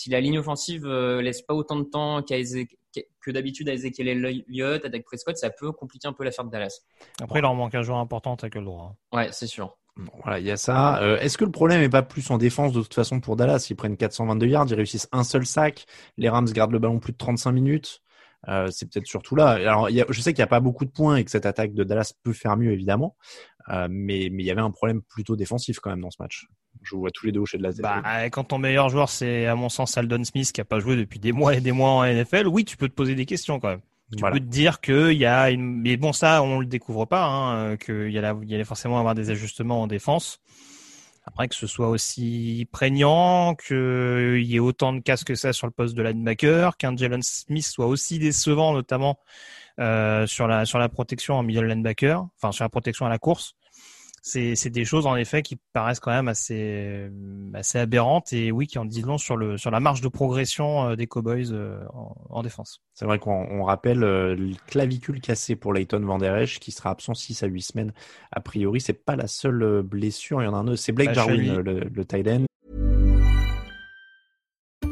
si 0.00 0.08
la 0.08 0.20
ligne 0.20 0.38
offensive 0.38 0.86
euh, 0.86 1.20
laisse 1.20 1.42
pas 1.42 1.52
autant 1.52 1.76
de 1.76 1.84
temps 1.84 2.22
que 2.22 3.30
d'habitude 3.30 3.68
à 3.68 3.74
Ezekiel 3.74 4.08
Elliott, 4.08 4.82
à 4.82 4.88
Dak 4.88 5.04
Prescott, 5.04 5.36
ça 5.36 5.50
peut 5.50 5.72
compliquer 5.72 6.08
un 6.08 6.14
peu 6.14 6.24
l'affaire 6.24 6.46
de 6.46 6.50
Dallas. 6.50 6.80
Après, 7.20 7.40
il 7.40 7.42
leur 7.42 7.54
manque 7.54 7.74
un 7.74 7.82
joueur 7.82 7.98
important, 7.98 8.34
t'as 8.36 8.48
que 8.48 8.58
le 8.58 8.64
droit. 8.64 8.96
Ouais, 9.12 9.28
c'est 9.30 9.46
sûr. 9.46 9.76
voilà, 10.22 10.38
il 10.38 10.46
y 10.46 10.50
a 10.50 10.56
ça. 10.56 11.02
Euh, 11.02 11.18
est-ce 11.18 11.36
que 11.36 11.44
le 11.44 11.50
problème 11.50 11.82
est 11.82 11.90
pas 11.90 12.02
plus 12.02 12.30
en 12.30 12.38
défense 12.38 12.72
de 12.72 12.80
toute 12.80 12.94
façon 12.94 13.20
pour 13.20 13.36
Dallas? 13.36 13.66
Ils 13.68 13.76
prennent 13.76 13.98
422 13.98 14.46
yards, 14.46 14.66
ils 14.68 14.74
réussissent 14.74 15.08
un 15.12 15.22
seul 15.22 15.44
sac. 15.44 15.84
Les 16.16 16.30
Rams 16.30 16.46
gardent 16.46 16.72
le 16.72 16.78
ballon 16.78 16.98
plus 16.98 17.12
de 17.12 17.18
35 17.18 17.52
minutes. 17.52 18.02
Euh, 18.48 18.68
c'est 18.70 18.90
peut-être 18.90 19.06
surtout 19.06 19.36
là. 19.36 19.50
Alors, 19.50 19.90
je 19.90 20.20
sais 20.22 20.32
qu'il 20.32 20.40
n'y 20.40 20.44
a 20.44 20.46
pas 20.46 20.60
beaucoup 20.60 20.86
de 20.86 20.90
points 20.90 21.16
et 21.16 21.24
que 21.24 21.30
cette 21.30 21.44
attaque 21.44 21.74
de 21.74 21.84
Dallas 21.84 22.14
peut 22.22 22.32
faire 22.32 22.56
mieux, 22.56 22.72
évidemment. 22.72 23.16
Euh, 23.68 23.86
mais, 23.90 24.30
mais 24.32 24.44
il 24.44 24.46
y 24.46 24.50
avait 24.50 24.62
un 24.62 24.70
problème 24.70 25.02
plutôt 25.02 25.36
défensif 25.36 25.78
quand 25.78 25.90
même 25.90 26.00
dans 26.00 26.10
ce 26.10 26.22
match. 26.22 26.46
Je 26.82 26.96
vois 26.96 27.10
tous 27.10 27.26
les 27.26 27.32
deux 27.32 27.40
hocher 27.40 27.58
de 27.58 27.62
la 27.62 27.72
tête. 27.72 27.82
Bah, 27.82 28.30
quand 28.30 28.44
ton 28.44 28.58
meilleur 28.58 28.88
joueur, 28.88 29.08
c'est 29.08 29.46
à 29.46 29.54
mon 29.54 29.68
sens 29.68 29.98
Aldon 29.98 30.24
Smith, 30.24 30.50
qui 30.52 30.60
a 30.60 30.64
pas 30.64 30.80
joué 30.80 30.96
depuis 30.96 31.18
des 31.18 31.32
mois 31.32 31.54
et 31.54 31.60
des 31.60 31.72
mois 31.72 31.90
en 31.90 32.04
NFL, 32.04 32.46
oui, 32.46 32.64
tu 32.64 32.76
peux 32.76 32.88
te 32.88 32.94
poser 32.94 33.14
des 33.14 33.26
questions 33.26 33.60
quand 33.60 33.68
même. 33.68 33.80
Tu 34.16 34.22
peux 34.24 34.40
te 34.40 34.44
dire 34.44 34.80
qu'il 34.80 35.12
y 35.12 35.26
a 35.26 35.50
une... 35.50 35.82
Mais 35.82 35.96
bon, 35.96 36.12
ça, 36.12 36.42
on 36.42 36.58
le 36.58 36.66
découvre 36.66 37.04
pas, 37.04 37.26
hein, 37.26 37.76
qu'il 37.76 38.10
y, 38.10 38.18
a 38.18 38.36
il 38.42 38.50
y 38.50 38.54
allait 38.54 38.64
forcément 38.64 38.98
avoir 38.98 39.14
des 39.14 39.30
ajustements 39.30 39.82
en 39.82 39.86
défense. 39.86 40.40
Après, 41.26 41.46
que 41.46 41.54
ce 41.54 41.68
soit 41.68 41.88
aussi 41.88 42.66
prégnant, 42.72 43.54
qu'il 43.54 44.42
y 44.42 44.56
ait 44.56 44.60
autant 44.60 44.92
de 44.92 45.00
casse 45.00 45.22
que 45.22 45.36
ça 45.36 45.52
sur 45.52 45.68
le 45.68 45.72
poste 45.72 45.94
de 45.94 46.02
linebacker, 46.02 46.76
qu'un 46.76 46.96
Jalen 46.96 47.22
Smith 47.22 47.64
soit 47.64 47.86
aussi 47.86 48.18
décevant, 48.18 48.72
notamment 48.72 49.20
euh, 49.78 50.26
sur 50.26 50.48
la 50.48 50.64
sur 50.64 50.78
la 50.78 50.88
protection 50.88 51.34
en 51.34 51.42
middle 51.42 51.66
linebacker, 51.66 52.26
enfin 52.36 52.52
sur 52.52 52.64
la 52.64 52.68
protection 52.68 53.06
à 53.06 53.08
la 53.08 53.18
course 53.18 53.54
c'est 54.22 54.68
des 54.68 54.84
choses 54.84 55.06
en 55.06 55.16
effet 55.16 55.42
qui 55.42 55.58
paraissent 55.72 56.00
quand 56.00 56.10
même 56.10 56.28
assez 56.28 57.10
assez 57.54 57.78
aberrantes 57.78 58.32
et 58.32 58.52
oui 58.52 58.66
qui 58.66 58.78
en 58.78 58.84
disent 58.84 59.06
long 59.06 59.18
sur 59.18 59.36
le 59.36 59.56
sur 59.56 59.70
la 59.70 59.80
marge 59.80 60.00
de 60.00 60.08
progression 60.08 60.90
euh, 60.90 60.96
des 60.96 61.06
Cowboys 61.06 61.52
euh, 61.52 61.82
en, 62.28 62.42
défense. 62.42 62.82
C'est 62.94 63.04
vrai 63.04 63.18
qu'on 63.18 63.64
rappelle 63.64 64.04
euh, 64.04 64.34
le 64.34 64.54
clavicule 64.66 65.20
cassé 65.20 65.56
pour 65.56 65.72
Leighton 65.72 66.00
Van 66.00 66.18
Der 66.18 66.36
Esch 66.36 66.58
qui 66.58 66.70
sera 66.70 66.90
absent 66.90 67.14
6 67.14 67.42
à 67.42 67.46
8 67.46 67.62
semaines 67.62 67.92
a 68.32 68.40
priori, 68.40 68.80
c'est 68.80 68.92
pas 68.92 69.16
la 69.16 69.26
seule 69.26 69.82
blessure, 69.82 70.42
il 70.42 70.44
y 70.44 70.48
en 70.48 70.54
a 70.54 70.58
un 70.58 70.68
autre, 70.68 70.76
c'est 70.78 70.92
Blake 70.92 71.14
Jarwin 71.14 71.60
le, 71.60 71.80
le 71.80 72.04
tight 72.04 72.26
end. 72.26 72.46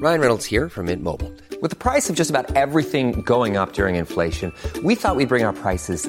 Ryan 0.00 0.20
Reynolds 0.20 0.44
here 0.44 0.68
from 0.68 0.86
Mint 0.86 1.02
Mobile. 1.02 1.32
With 1.60 1.70
the 1.70 1.76
price 1.76 2.08
of 2.08 2.14
just 2.14 2.30
about 2.30 2.54
everything 2.54 3.22
going 3.22 3.56
up 3.56 3.72
during 3.72 3.96
inflation, 3.96 4.52
we 4.84 4.94
thought 4.94 5.16
we'd 5.16 5.28
bring 5.28 5.44
our 5.44 5.52
prices 5.52 6.08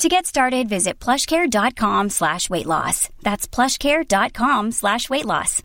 To 0.00 0.08
get 0.08 0.26
started, 0.26 0.68
visit 0.68 0.98
plushcare.com 0.98 2.10
slash 2.10 2.50
weight 2.50 2.66
loss. 2.66 3.08
That's 3.22 3.46
plushcare.com 3.46 4.72
slash 4.72 5.08
weight 5.08 5.24
loss. 5.24 5.62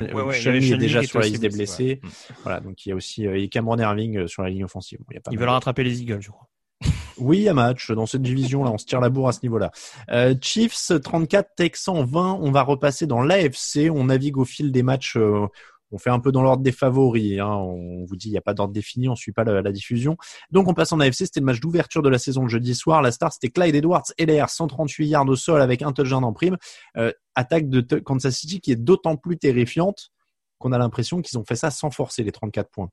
Ouais, 0.00 0.12
ouais, 0.12 0.46
est 0.46 0.76
déjà 0.76 1.02
sur 1.02 1.18
la 1.18 1.26
liste 1.26 1.42
des 1.42 1.48
blessés. 1.48 2.00
Ouais. 2.02 2.10
Voilà, 2.44 2.60
donc 2.60 2.86
il 2.86 2.90
y 2.90 2.92
a 2.92 2.94
aussi 2.94 3.26
euh, 3.26 3.44
Cameron 3.48 3.76
Irving 3.78 4.18
euh, 4.18 4.26
sur 4.28 4.42
la 4.44 4.50
ligne 4.50 4.64
offensive. 4.64 5.00
Bon, 5.00 5.12
y 5.12 5.16
a 5.16 5.20
pas 5.20 5.32
Ils 5.32 5.38
veulent 5.38 5.48
rattraper 5.48 5.82
les 5.82 6.00
Eagles, 6.00 6.20
je 6.20 6.30
crois. 6.30 6.48
oui, 7.18 7.38
il 7.38 7.42
y 7.42 7.48
a 7.48 7.54
match 7.54 7.90
dans 7.90 8.06
cette 8.06 8.22
division 8.22 8.64
là, 8.64 8.70
on 8.70 8.78
se 8.78 8.86
tire 8.86 9.00
la 9.00 9.10
bourre 9.10 9.28
à 9.28 9.32
ce 9.32 9.40
niveau-là. 9.42 9.72
Euh, 10.10 10.34
Chiefs 10.40 10.92
34, 11.02 11.50
Texans 11.56 12.04
20. 12.04 12.38
On 12.40 12.52
va 12.52 12.62
repasser 12.62 13.06
dans 13.06 13.20
l'AFC. 13.20 13.90
On 13.90 14.04
navigue 14.04 14.38
au 14.38 14.44
fil 14.44 14.70
des 14.70 14.84
matchs. 14.84 15.16
Euh, 15.16 15.48
on 15.92 15.98
fait 15.98 16.10
un 16.10 16.20
peu 16.20 16.32
dans 16.32 16.42
l'ordre 16.42 16.62
des 16.62 16.72
favoris. 16.72 17.40
Hein. 17.40 17.46
On 17.46 18.04
vous 18.04 18.16
dit, 18.16 18.28
il 18.28 18.32
n'y 18.32 18.38
a 18.38 18.42
pas 18.42 18.54
d'ordre 18.54 18.72
défini, 18.72 19.08
on 19.08 19.16
suit 19.16 19.32
pas 19.32 19.44
la, 19.44 19.72
diffusion. 19.72 20.16
Donc 20.50 20.68
on 20.68 20.74
passe 20.74 20.92
en 20.92 21.00
AFC. 21.00 21.26
C'était 21.26 21.40
le 21.40 21.46
match 21.46 21.60
d'ouverture 21.60 22.02
de 22.02 22.08
la 22.08 22.18
saison 22.18 22.42
le 22.42 22.48
jeudi 22.48 22.74
soir. 22.74 23.02
La 23.02 23.12
star, 23.12 23.32
c'était 23.32 23.50
Clyde 23.50 23.74
Edwards, 23.74 24.04
LR, 24.18 24.48
138 24.48 25.08
yards 25.08 25.28
au 25.28 25.36
sol 25.36 25.60
avec 25.60 25.82
un 25.82 25.92
touchdown 25.92 26.24
en 26.24 26.32
prime. 26.32 26.56
Euh, 26.96 27.12
attaque 27.34 27.68
de 27.68 27.98
Kansas 27.98 28.36
City 28.36 28.60
qui 28.60 28.72
est 28.72 28.76
d'autant 28.76 29.16
plus 29.16 29.38
terrifiante 29.38 30.10
qu'on 30.58 30.72
a 30.72 30.78
l'impression 30.78 31.22
qu'ils 31.22 31.38
ont 31.38 31.44
fait 31.44 31.56
ça 31.56 31.70
sans 31.70 31.90
forcer 31.90 32.22
les 32.22 32.32
34 32.32 32.70
points. 32.70 32.90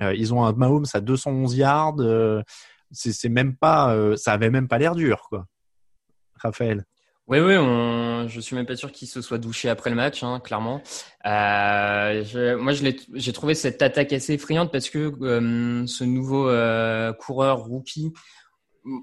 Euh, 0.00 0.14
ils 0.14 0.34
ont 0.34 0.44
un 0.44 0.52
Mahomes 0.52 0.86
à 0.92 1.00
211 1.00 1.56
yards. 1.56 1.96
Euh, 2.00 2.42
c'est 2.92 3.28
même 3.28 3.56
pas, 3.56 3.96
ça 4.16 4.32
avait 4.32 4.50
même 4.50 4.68
pas 4.68 4.78
l'air 4.78 4.94
dur, 4.94 5.26
quoi. 5.28 5.46
Raphaël. 6.36 6.84
Oui, 7.28 7.40
oui, 7.40 7.56
on... 7.56 8.28
je 8.28 8.40
suis 8.40 8.54
même 8.54 8.66
pas 8.66 8.76
sûr 8.76 8.92
qu'il 8.92 9.08
se 9.08 9.20
soit 9.20 9.38
douché 9.38 9.68
après 9.68 9.90
le 9.90 9.96
match, 9.96 10.22
hein, 10.22 10.40
clairement. 10.40 10.80
Euh, 11.26 12.22
je... 12.24 12.54
Moi, 12.54 12.72
j'ai 12.72 13.32
trouvé 13.32 13.54
cette 13.54 13.82
attaque 13.82 14.12
assez 14.12 14.34
effrayante 14.34 14.70
parce 14.70 14.88
que 14.88 15.12
euh, 15.22 15.86
ce 15.86 16.04
nouveau 16.04 16.48
euh, 16.48 17.12
coureur 17.12 17.64
rookie, 17.64 18.12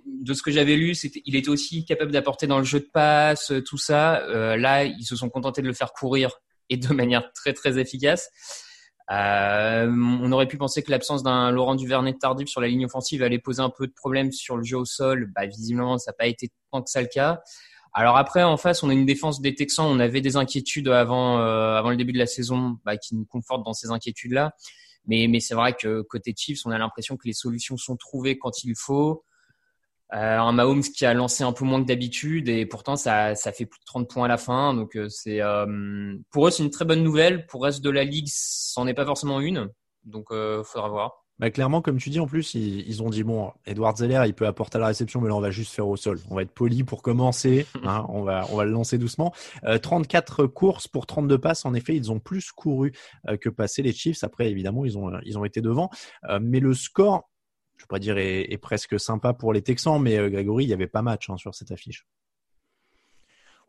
de 0.05 0.33
ce 0.33 0.41
que 0.41 0.51
j'avais 0.51 0.75
lu, 0.75 0.95
c'était, 0.95 1.21
il 1.25 1.35
était 1.35 1.49
aussi 1.49 1.85
capable 1.85 2.11
d'apporter 2.11 2.47
dans 2.47 2.57
le 2.57 2.63
jeu 2.63 2.79
de 2.79 2.89
passe, 2.91 3.51
tout 3.65 3.77
ça. 3.77 4.21
Euh, 4.21 4.55
là, 4.55 4.85
ils 4.85 5.03
se 5.03 5.15
sont 5.15 5.29
contentés 5.29 5.61
de 5.61 5.67
le 5.67 5.73
faire 5.73 5.91
courir 5.91 6.39
et 6.69 6.77
de 6.77 6.87
manière 6.93 7.31
très 7.33 7.53
très 7.53 7.77
efficace. 7.77 8.29
Euh, 9.11 9.91
on 9.91 10.31
aurait 10.31 10.47
pu 10.47 10.57
penser 10.57 10.81
que 10.81 10.89
l'absence 10.89 11.23
d'un 11.23 11.51
Laurent 11.51 11.75
Duvernay 11.75 12.13
tardif 12.13 12.47
sur 12.47 12.61
la 12.61 12.69
ligne 12.69 12.85
offensive 12.85 13.21
allait 13.21 13.39
poser 13.39 13.61
un 13.61 13.69
peu 13.69 13.85
de 13.85 13.91
problème 13.91 14.31
sur 14.31 14.55
le 14.55 14.63
jeu 14.63 14.77
au 14.77 14.85
sol. 14.85 15.29
Bah, 15.35 15.45
visiblement, 15.45 15.97
ça 15.97 16.11
n'a 16.11 16.15
pas 16.15 16.27
été 16.27 16.51
tant 16.71 16.81
que 16.81 16.89
ça 16.89 17.01
le 17.01 17.07
cas. 17.07 17.41
Alors 17.93 18.17
après, 18.17 18.43
en 18.43 18.57
face, 18.57 18.83
on 18.83 18.89
a 18.89 18.93
une 18.93 19.05
défense 19.05 19.41
des 19.41 19.53
Texans. 19.55 19.85
On 19.85 19.99
avait 19.99 20.21
des 20.21 20.35
inquiétudes 20.35 20.87
avant, 20.87 21.39
euh, 21.39 21.75
avant 21.75 21.89
le 21.89 21.97
début 21.97 22.13
de 22.13 22.17
la 22.17 22.25
saison, 22.25 22.77
bah, 22.85 22.97
qui 22.97 23.15
nous 23.15 23.25
confortent 23.25 23.63
dans 23.63 23.73
ces 23.73 23.91
inquiétudes-là. 23.91 24.53
Mais, 25.05 25.27
mais 25.29 25.39
c'est 25.39 25.55
vrai 25.55 25.73
que 25.73 26.01
côté 26.01 26.33
Chiefs, 26.35 26.65
on 26.65 26.71
a 26.71 26.77
l'impression 26.77 27.17
que 27.17 27.27
les 27.27 27.33
solutions 27.33 27.77
sont 27.77 27.97
trouvées 27.97 28.37
quand 28.37 28.63
il 28.63 28.73
faut. 28.75 29.23
Euh, 30.13 30.37
un 30.37 30.51
Mahomes 30.51 30.83
qui 30.83 31.05
a 31.05 31.13
lancé 31.15 31.43
un 31.43 31.53
peu 31.53 31.65
moins 31.65 31.81
que 31.81 31.87
d'habitude 31.87 32.47
et 32.47 32.67
pourtant 32.67 32.95
ça, 32.95 33.33
ça 33.33 33.51
fait 33.51 33.65
plus 33.65 33.79
de 33.79 33.85
30 33.85 34.07
points 34.07 34.25
à 34.25 34.27
la 34.27 34.37
fin. 34.37 34.75
Donc 34.75 34.95
euh, 34.95 35.09
c'est 35.09 35.41
euh, 35.41 36.15
pour 36.29 36.47
eux 36.47 36.51
c'est 36.51 36.61
une 36.61 36.69
très 36.69 36.85
bonne 36.85 37.01
nouvelle. 37.01 37.47
Pour 37.47 37.61
le 37.61 37.65
reste 37.65 37.83
de 37.83 37.89
la 37.89 38.03
ligue, 38.03 38.27
c'en 38.29 38.85
est 38.85 38.93
pas 38.93 39.05
forcément 39.05 39.39
une. 39.39 39.69
Donc 40.03 40.27
euh, 40.31 40.63
faudra 40.63 40.89
voir. 40.89 41.22
Bah, 41.39 41.49
clairement, 41.49 41.81
comme 41.81 41.97
tu 41.97 42.09
dis, 42.09 42.19
en 42.19 42.27
plus, 42.27 42.53
ils, 42.53 43.03
ont 43.03 43.09
dit 43.09 43.23
bon, 43.23 43.51
Edward 43.65 43.97
Zeller, 43.97 44.23
il 44.27 44.33
peut 44.33 44.45
apporter 44.45 44.77
à 44.77 44.81
la 44.81 44.87
réception, 44.87 45.19
mais 45.19 45.29
là, 45.29 45.35
on 45.35 45.41
va 45.41 45.51
juste 45.51 45.73
faire 45.73 45.87
au 45.87 45.97
sol. 45.97 46.19
On 46.29 46.35
va 46.35 46.43
être 46.43 46.53
poli 46.53 46.83
pour 46.83 47.01
commencer. 47.01 47.65
Hein, 47.85 48.05
on 48.07 48.23
va, 48.23 48.47
on 48.49 48.55
va 48.55 48.63
le 48.63 48.71
lancer 48.71 48.97
doucement. 48.97 49.33
34 49.81 50.45
courses 50.45 50.87
pour 50.87 51.05
32 51.05 51.37
passes. 51.37 51.65
En 51.65 51.73
effet, 51.73 51.95
ils 51.95 52.13
ont 52.13 52.19
plus 52.19 52.51
couru 52.51 52.93
que 53.41 53.49
passé 53.49 53.81
les 53.81 53.91
Chiefs. 53.91 54.23
Après, 54.23 54.49
évidemment, 54.49 54.85
ils 54.85 54.97
ont, 54.97 55.11
ils 55.25 55.37
ont 55.37 55.43
été 55.43 55.59
devant. 55.59 55.89
mais 56.39 56.61
le 56.61 56.73
score 56.73 57.29
je 57.83 57.85
pourrais 57.85 57.99
dire, 57.99 58.17
est, 58.17 58.57
presque 58.61 58.97
sympa 58.97 59.33
pour 59.33 59.51
les 59.51 59.61
Texans, 59.61 60.01
mais 60.01 60.17
euh, 60.17 60.29
Grégory, 60.29 60.63
il 60.63 60.67
n'y 60.67 60.73
avait 60.73 60.87
pas 60.87 61.01
match 61.01 61.29
hein, 61.29 61.35
sur 61.35 61.53
cette 61.53 61.71
affiche. 61.71 62.05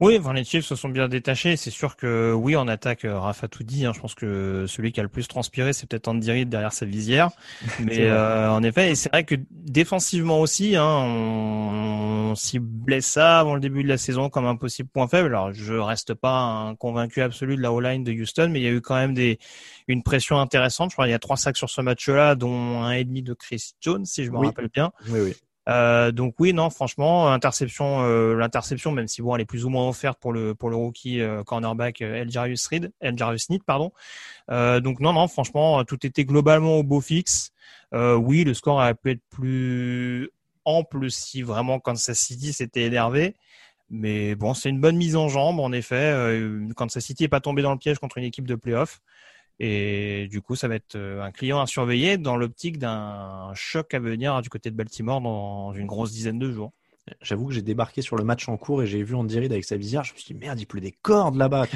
Oui, 0.04 0.20
les 0.34 0.44
Chiefs 0.44 0.66
se 0.66 0.76
sont 0.76 0.90
bien 0.90 1.08
détachés. 1.08 1.56
C'est 1.56 1.70
sûr 1.70 1.96
que 1.96 2.34
oui, 2.34 2.56
en 2.56 2.68
attaque, 2.68 3.06
euh, 3.06 3.18
Rafa 3.18 3.48
tout 3.48 3.62
dit. 3.62 3.86
Hein, 3.86 3.92
je 3.94 4.00
pense 4.00 4.14
que 4.14 4.66
celui 4.68 4.92
qui 4.92 5.00
a 5.00 5.02
le 5.02 5.08
plus 5.08 5.26
transpiré, 5.28 5.72
c'est 5.72 5.88
peut-être 5.88 6.08
Andy 6.08 6.30
Reid 6.30 6.50
derrière 6.50 6.74
sa 6.74 6.84
visière. 6.84 7.30
Mais 7.80 8.02
euh, 8.02 8.50
en 8.50 8.62
effet, 8.62 8.94
c'est 8.96 9.08
vrai 9.08 9.24
que 9.24 9.34
défensivement 9.50 10.40
aussi, 10.40 10.76
hein, 10.76 10.84
on, 10.84 12.30
on 12.32 12.34
ciblait 12.34 13.00
ça 13.00 13.40
avant 13.40 13.54
le 13.54 13.60
début 13.60 13.82
de 13.82 13.88
la 13.88 13.96
saison 13.96 14.28
comme 14.28 14.44
un 14.44 14.56
possible 14.56 14.90
point 14.92 15.08
faible. 15.08 15.28
Alors, 15.28 15.54
je 15.54 15.72
reste 15.72 16.12
pas 16.12 16.38
un 16.38 16.74
convaincu 16.74 17.22
absolu 17.22 17.56
de 17.56 17.62
la 17.62 17.72
O-line 17.72 18.04
de 18.04 18.12
Houston, 18.12 18.50
mais 18.50 18.60
il 18.60 18.64
y 18.64 18.68
a 18.68 18.72
eu 18.72 18.82
quand 18.82 18.96
même 18.96 19.14
des 19.14 19.38
une 19.88 20.02
pression 20.02 20.38
intéressante. 20.38 20.90
Je 20.90 20.96
crois 20.96 21.06
qu'il 21.06 21.12
y 21.12 21.14
a 21.14 21.18
trois 21.18 21.38
sacs 21.38 21.56
sur 21.56 21.70
ce 21.70 21.80
match-là, 21.80 22.34
dont 22.34 22.82
un 22.82 22.90
et 22.90 23.04
demi 23.04 23.22
de 23.22 23.32
Chris 23.32 23.72
Jones, 23.80 24.04
si 24.04 24.24
je 24.24 24.30
me 24.30 24.38
rappelle 24.38 24.68
bien. 24.68 24.92
Oui, 25.08 25.20
oui. 25.20 25.34
Euh, 25.68 26.12
donc 26.12 26.34
oui, 26.38 26.52
non, 26.52 26.70
franchement, 26.70 27.32
interception, 27.32 28.02
euh, 28.02 28.34
l'interception, 28.34 28.92
même 28.92 29.08
si 29.08 29.22
bon, 29.22 29.34
elle 29.34 29.42
est 29.42 29.46
plus 29.46 29.64
ou 29.64 29.70
moins 29.70 29.88
offerte 29.88 30.18
pour 30.20 30.32
le 30.32 30.54
pour 30.54 30.70
le 30.70 30.76
rookie 30.76 31.20
euh, 31.20 31.42
cornerback 31.42 32.02
Eljarius 32.02 32.66
Reed, 32.66 32.92
Eljarius 33.00 33.48
Need, 33.50 33.64
pardon. 33.64 33.92
donc 34.48 35.00
non, 35.00 35.12
non, 35.12 35.28
franchement, 35.28 35.84
tout 35.84 36.04
était 36.06 36.24
globalement 36.24 36.78
au 36.78 36.82
beau 36.82 37.00
fixe. 37.00 37.52
oui, 37.92 38.44
le 38.44 38.54
score 38.54 38.76
aurait 38.76 38.94
pu 38.94 39.12
être 39.12 39.22
plus 39.30 40.30
ample 40.64 41.10
si 41.10 41.42
vraiment 41.42 41.78
Kansas 41.80 42.18
City 42.18 42.52
s'était 42.52 42.82
énervé. 42.82 43.34
Mais 43.90 44.34
bon, 44.34 44.54
c'est 44.54 44.70
une 44.70 44.80
bonne 44.80 44.96
mise 44.96 45.14
en 45.16 45.28
jambe, 45.28 45.60
en 45.60 45.72
effet. 45.72 46.40
Kansas 46.76 47.04
City 47.04 47.24
est 47.24 47.28
pas 47.28 47.40
tombé 47.40 47.62
dans 47.62 47.72
le 47.72 47.78
piège 47.78 47.98
contre 47.98 48.18
une 48.18 48.24
équipe 48.24 48.46
de 48.46 48.54
playoff. 48.54 49.00
Et 49.60 50.28
du 50.30 50.40
coup, 50.42 50.56
ça 50.56 50.68
va 50.68 50.74
être 50.74 50.96
euh, 50.96 51.22
un 51.22 51.30
client 51.30 51.60
à 51.60 51.66
surveiller 51.66 52.18
dans 52.18 52.36
l'optique 52.36 52.78
d'un 52.78 53.52
choc 53.54 53.94
à 53.94 54.00
venir 54.00 54.42
du 54.42 54.48
côté 54.50 54.70
de 54.70 54.76
Baltimore 54.76 55.20
dans 55.20 55.72
une 55.72 55.86
grosse 55.86 56.12
dizaine 56.12 56.38
de 56.38 56.50
jours. 56.50 56.72
J'avoue 57.20 57.48
que 57.48 57.52
j'ai 57.52 57.60
débarqué 57.60 58.00
sur 58.00 58.16
le 58.16 58.24
match 58.24 58.48
en 58.48 58.56
cours 58.56 58.82
et 58.82 58.86
j'ai 58.86 59.02
vu 59.02 59.14
Andy 59.14 59.36
avec 59.36 59.64
sa 59.64 59.76
visière. 59.76 60.04
Je 60.04 60.14
me 60.14 60.18
suis 60.18 60.32
dit, 60.32 60.40
merde, 60.40 60.58
il 60.58 60.64
pleut 60.64 60.80
des 60.80 60.92
cordes 60.92 61.36
là-bas. 61.36 61.66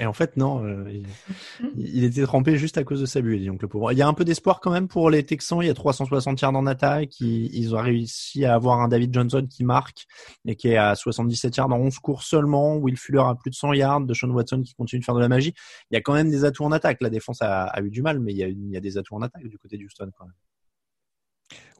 et 0.00 0.06
en 0.06 0.14
fait, 0.14 0.38
non, 0.38 0.64
euh, 0.64 1.02
il, 1.76 2.04
était 2.04 2.22
trempé 2.22 2.56
juste 2.56 2.78
à 2.78 2.84
cause 2.84 3.00
de 3.00 3.04
sa 3.04 3.20
bulle. 3.20 3.44
Donc, 3.44 3.60
le 3.60 3.68
pauvre. 3.68 3.92
Il 3.92 3.98
y 3.98 4.02
a 4.02 4.08
un 4.08 4.14
peu 4.14 4.24
d'espoir 4.24 4.60
quand 4.60 4.70
même 4.70 4.88
pour 4.88 5.10
les 5.10 5.24
Texans. 5.24 5.58
Il 5.60 5.66
y 5.66 5.70
a 5.70 5.74
360 5.74 6.40
yards 6.40 6.56
en 6.56 6.66
attaque. 6.66 7.20
Ils, 7.20 7.54
ils, 7.54 7.74
ont 7.74 7.82
réussi 7.82 8.46
à 8.46 8.54
avoir 8.54 8.80
un 8.80 8.88
David 8.88 9.12
Johnson 9.12 9.46
qui 9.48 9.62
marque 9.62 10.06
et 10.46 10.56
qui 10.56 10.68
est 10.68 10.78
à 10.78 10.94
77 10.94 11.54
yards 11.54 11.70
en 11.70 11.78
11 11.78 11.98
cours 11.98 12.22
seulement. 12.22 12.76
Will 12.76 12.96
Fuller 12.96 13.24
a 13.26 13.34
plus 13.34 13.50
de 13.50 13.56
100 13.56 13.74
yards. 13.74 14.00
De 14.00 14.14
Sean 14.14 14.30
Watson 14.30 14.62
qui 14.62 14.72
continue 14.72 15.00
de 15.00 15.04
faire 15.04 15.14
de 15.14 15.20
la 15.20 15.28
magie. 15.28 15.52
Il 15.90 15.94
y 15.94 15.98
a 15.98 16.00
quand 16.00 16.14
même 16.14 16.30
des 16.30 16.46
atouts 16.46 16.64
en 16.64 16.72
attaque. 16.72 17.02
La 17.02 17.10
défense 17.10 17.42
a, 17.42 17.64
a 17.64 17.82
eu 17.82 17.90
du 17.90 18.00
mal, 18.00 18.20
mais 18.20 18.32
il 18.32 18.38
y, 18.38 18.42
a, 18.42 18.48
il 18.48 18.70
y 18.70 18.76
a 18.78 18.80
des 18.80 18.96
atouts 18.96 19.16
en 19.16 19.22
attaque 19.22 19.46
du 19.46 19.58
côté 19.58 19.76
d'Houston 19.76 20.10
quand 20.16 20.24
même. 20.24 20.34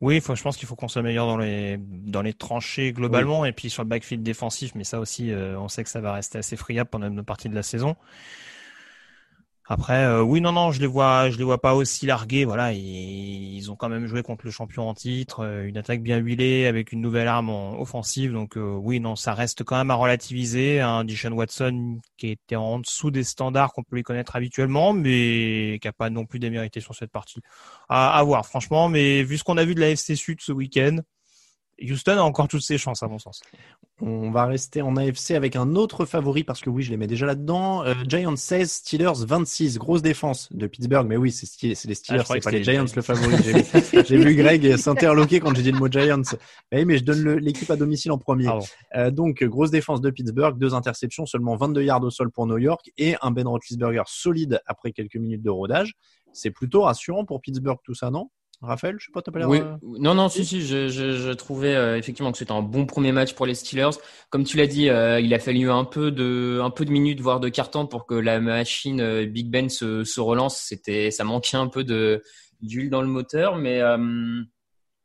Oui, 0.01 0.21
faut, 0.21 0.35
je 0.35 0.43
pense 0.43 0.57
qu'il 0.57 0.67
faut 0.67 0.75
qu'on 0.75 0.89
soit 0.89 1.03
meilleur 1.03 1.27
dans 1.27 1.37
les 1.37 1.79
dans 1.79 2.23
les 2.23 2.33
tranchées 2.33 2.93
globalement 2.93 3.45
et 3.45 3.53
puis 3.53 3.71
sur 3.71 3.85
le 3.85 3.89
backfield 3.89 4.23
défensif, 4.25 4.75
mais 4.75 4.83
ça 4.83 4.99
aussi, 4.99 5.31
euh, 5.31 5.59
on 5.59 5.69
sait 5.69 5.85
que 5.85 5.91
ça 5.91 6.01
va 6.01 6.13
rester 6.13 6.39
assez 6.39 6.57
friable 6.57 6.91
pendant 6.91 7.07
une 7.07 7.23
partie 7.23 7.49
de 7.49 7.55
la 7.55 7.63
saison. 7.63 7.95
Après, 9.67 10.05
euh, 10.05 10.23
oui, 10.23 10.41
non, 10.41 10.53
non, 10.53 10.73
je 10.73 10.81
les 10.81 10.87
vois, 10.89 11.31
je 11.31 11.39
les 11.39 11.45
vois 11.45 11.61
pas 11.61 11.75
aussi 11.75 12.05
largués. 12.05 12.45
Voilà, 12.45 12.73
ils, 12.73 13.71
ont 13.71 13.77
quand 13.77 13.89
même 13.89 14.07
joué 14.07 14.23
contre 14.23 14.45
le 14.45 14.51
champion 14.51 14.89
en 14.89 14.95
titre, 14.95 15.41
euh, 15.45 15.67
une 15.67 15.77
attaque 15.79 16.03
bien 16.03 16.19
huilée 16.19 16.67
avec 16.67 16.91
une 16.93 17.01
nouvelle 17.01 17.29
arme 17.29 17.49
offensive. 17.51 18.33
Donc 18.33 18.57
euh, 18.57 18.75
oui, 18.75 18.99
non, 18.99 19.15
ça 19.15 19.35
reste 19.35 19.63
quand 19.63 19.77
même 19.77 19.91
à 19.91 19.95
relativiser. 19.95 20.81
Un 20.81 21.05
Dishon 21.05 21.33
Watson 21.33 22.01
qui 22.17 22.29
était 22.31 22.57
en 22.57 22.81
dessous 22.81 23.11
des 23.13 23.25
standards 23.25 23.73
qu'on 23.73 23.85
peut 23.85 23.97
lui 23.97 24.03
connaître 24.03 24.35
habituellement, 24.35 24.93
mais 24.93 25.79
qui 25.81 25.89
a 25.89 25.93
pas 25.93 26.11
non 26.11 26.27
plus 26.27 26.41
démérité 26.41 26.81
sur 26.81 26.95
cette 26.95 27.13
partie. 27.13 27.41
À, 27.89 28.19
à 28.19 28.23
voir, 28.25 28.47
franchement. 28.47 28.89
Mais 28.89 29.23
vu 29.23 29.39
ce 29.39 29.45
qu'on 29.45 29.59
a 29.59 29.65
vu 29.65 29.75
de 29.77 29.81
la 29.81 29.91
FC 29.91 30.17
Sud 30.17 30.41
ce 30.41 30.53
week-end, 30.53 30.99
Houston 31.91 32.19
a 32.19 32.23
encore 32.23 32.49
toutes 32.49 32.63
ses 32.63 32.79
chances, 32.79 33.03
à 33.03 33.09
mon 33.09 33.19
sens. 33.19 33.43
On 34.01 34.31
va 34.31 34.47
rester 34.47 34.83
en 34.83 34.97
AFC 34.97 35.33
avec 35.33 35.57
un 35.57 35.75
autre 35.77 36.05
favori 36.05 36.45
parce 36.45 36.61
que 36.61 36.71
oui, 36.71 36.83
je 36.83 36.91
les 36.91 36.97
mets 36.97 37.07
déjà 37.07 37.27
là-dedans. 37.27 37.85
Euh, 37.85 37.95
Giants 38.09 38.37
16, 38.37 38.71
Steelers 38.71 39.25
26. 39.27 39.79
Grosse 39.79 40.03
défense 40.03 40.49
de 40.53 40.67
Pittsburgh, 40.67 41.07
mais 41.07 41.17
oui, 41.17 41.31
c'est 41.31 41.47
les 41.63 41.75
Steelers, 41.95 42.21
ah, 42.21 42.25
c'est 42.27 42.41
pas 42.41 42.51
les 42.51 42.65
Giants, 42.65 42.85
le 42.95 43.03
favori. 43.03 43.37
J'ai 44.07 44.17
vu 44.17 44.35
Greg 44.35 44.77
s'interloquer 44.77 45.41
quand 45.41 45.55
j'ai 45.55 45.63
dit 45.63 45.73
le 45.73 45.79
mot 45.79 45.89
Giants. 45.89 46.23
Oui, 46.73 46.85
mais 46.85 46.99
je 46.99 47.05
donne 47.05 47.37
l'équipe 47.37 47.71
à 47.71 47.77
domicile 47.77 48.13
en 48.13 48.19
premier. 48.19 48.51
Euh, 48.97 49.11
donc, 49.11 49.43
grosse 49.45 49.71
défense 49.71 50.01
de 50.01 50.11
Pittsburgh, 50.11 50.59
deux 50.59 50.75
interceptions, 50.75 51.27
seulement 51.27 51.57
22 51.57 51.83
yards 51.83 52.03
au 52.03 52.11
sol 52.11 52.31
pour 52.31 52.47
New 52.47 52.59
York 52.59 52.91
et 52.99 53.17
un 53.23 53.31
Ben 53.31 53.47
Roethlisberger 53.47 54.03
solide 54.07 54.61
après 54.67 54.93
quelques 54.93 55.17
minutes 55.17 55.43
de 55.43 55.51
rodage. 55.51 55.95
C'est 56.33 56.51
plutôt 56.51 56.83
rassurant 56.83 57.25
pour 57.25 57.41
Pittsburgh 57.41 57.79
tout 57.85 57.95
ça, 57.95 58.11
non? 58.11 58.31
Raphaël, 58.63 58.95
je 59.01 59.07
sais 59.07 59.13
pas, 59.13 59.23
t'as 59.23 59.33
pas 59.33 59.41
l'air. 59.41 59.49
Oui. 59.49 59.59
Euh, 59.59 59.77
non, 59.83 60.15
non, 60.15 60.29
si, 60.29 60.45
si, 60.45 60.63
je, 60.63 60.87
je, 60.89 61.17
je 61.17 61.31
trouvais 61.33 61.75
euh, 61.75 61.99
effectivement 61.99 62.31
que 62.31 62.39
c'était 62.39 62.53
un 62.53 62.63
bon 62.63 62.87
premier 62.87 63.11
match 63.11 63.35
pour 63.35 63.45
les 63.45 63.57
Steelers. 63.57 63.91
Comme 64.31 64.45
tu 64.45 64.57
l'as 64.57 64.69
dit, 64.69 64.89
euh, 64.89 65.19
il 65.19 65.35
a 65.35 65.41
fallu 65.41 65.69
un 65.69 65.85
peu 65.85 66.13
de, 66.13 66.61
un 66.63 66.71
peu 66.71 66.85
de 66.85 66.93
minutes, 66.93 67.21
voire 67.21 67.41
de 67.41 67.49
carton 67.49 67.89
pour 67.89 68.07
que 68.07 68.15
la 68.15 68.41
machine 68.41 69.25
Big 69.27 69.51
Ben 69.51 69.69
se, 69.69 70.05
se 70.05 70.21
relance. 70.21 70.59
C'était, 70.59 71.11
ça 71.11 71.25
manquait 71.25 71.57
un 71.57 71.67
peu 71.67 71.83
de 71.83 72.23
d'huile 72.61 72.91
dans 72.91 73.03
le 73.03 73.09
moteur, 73.09 73.57
mais 73.57 73.81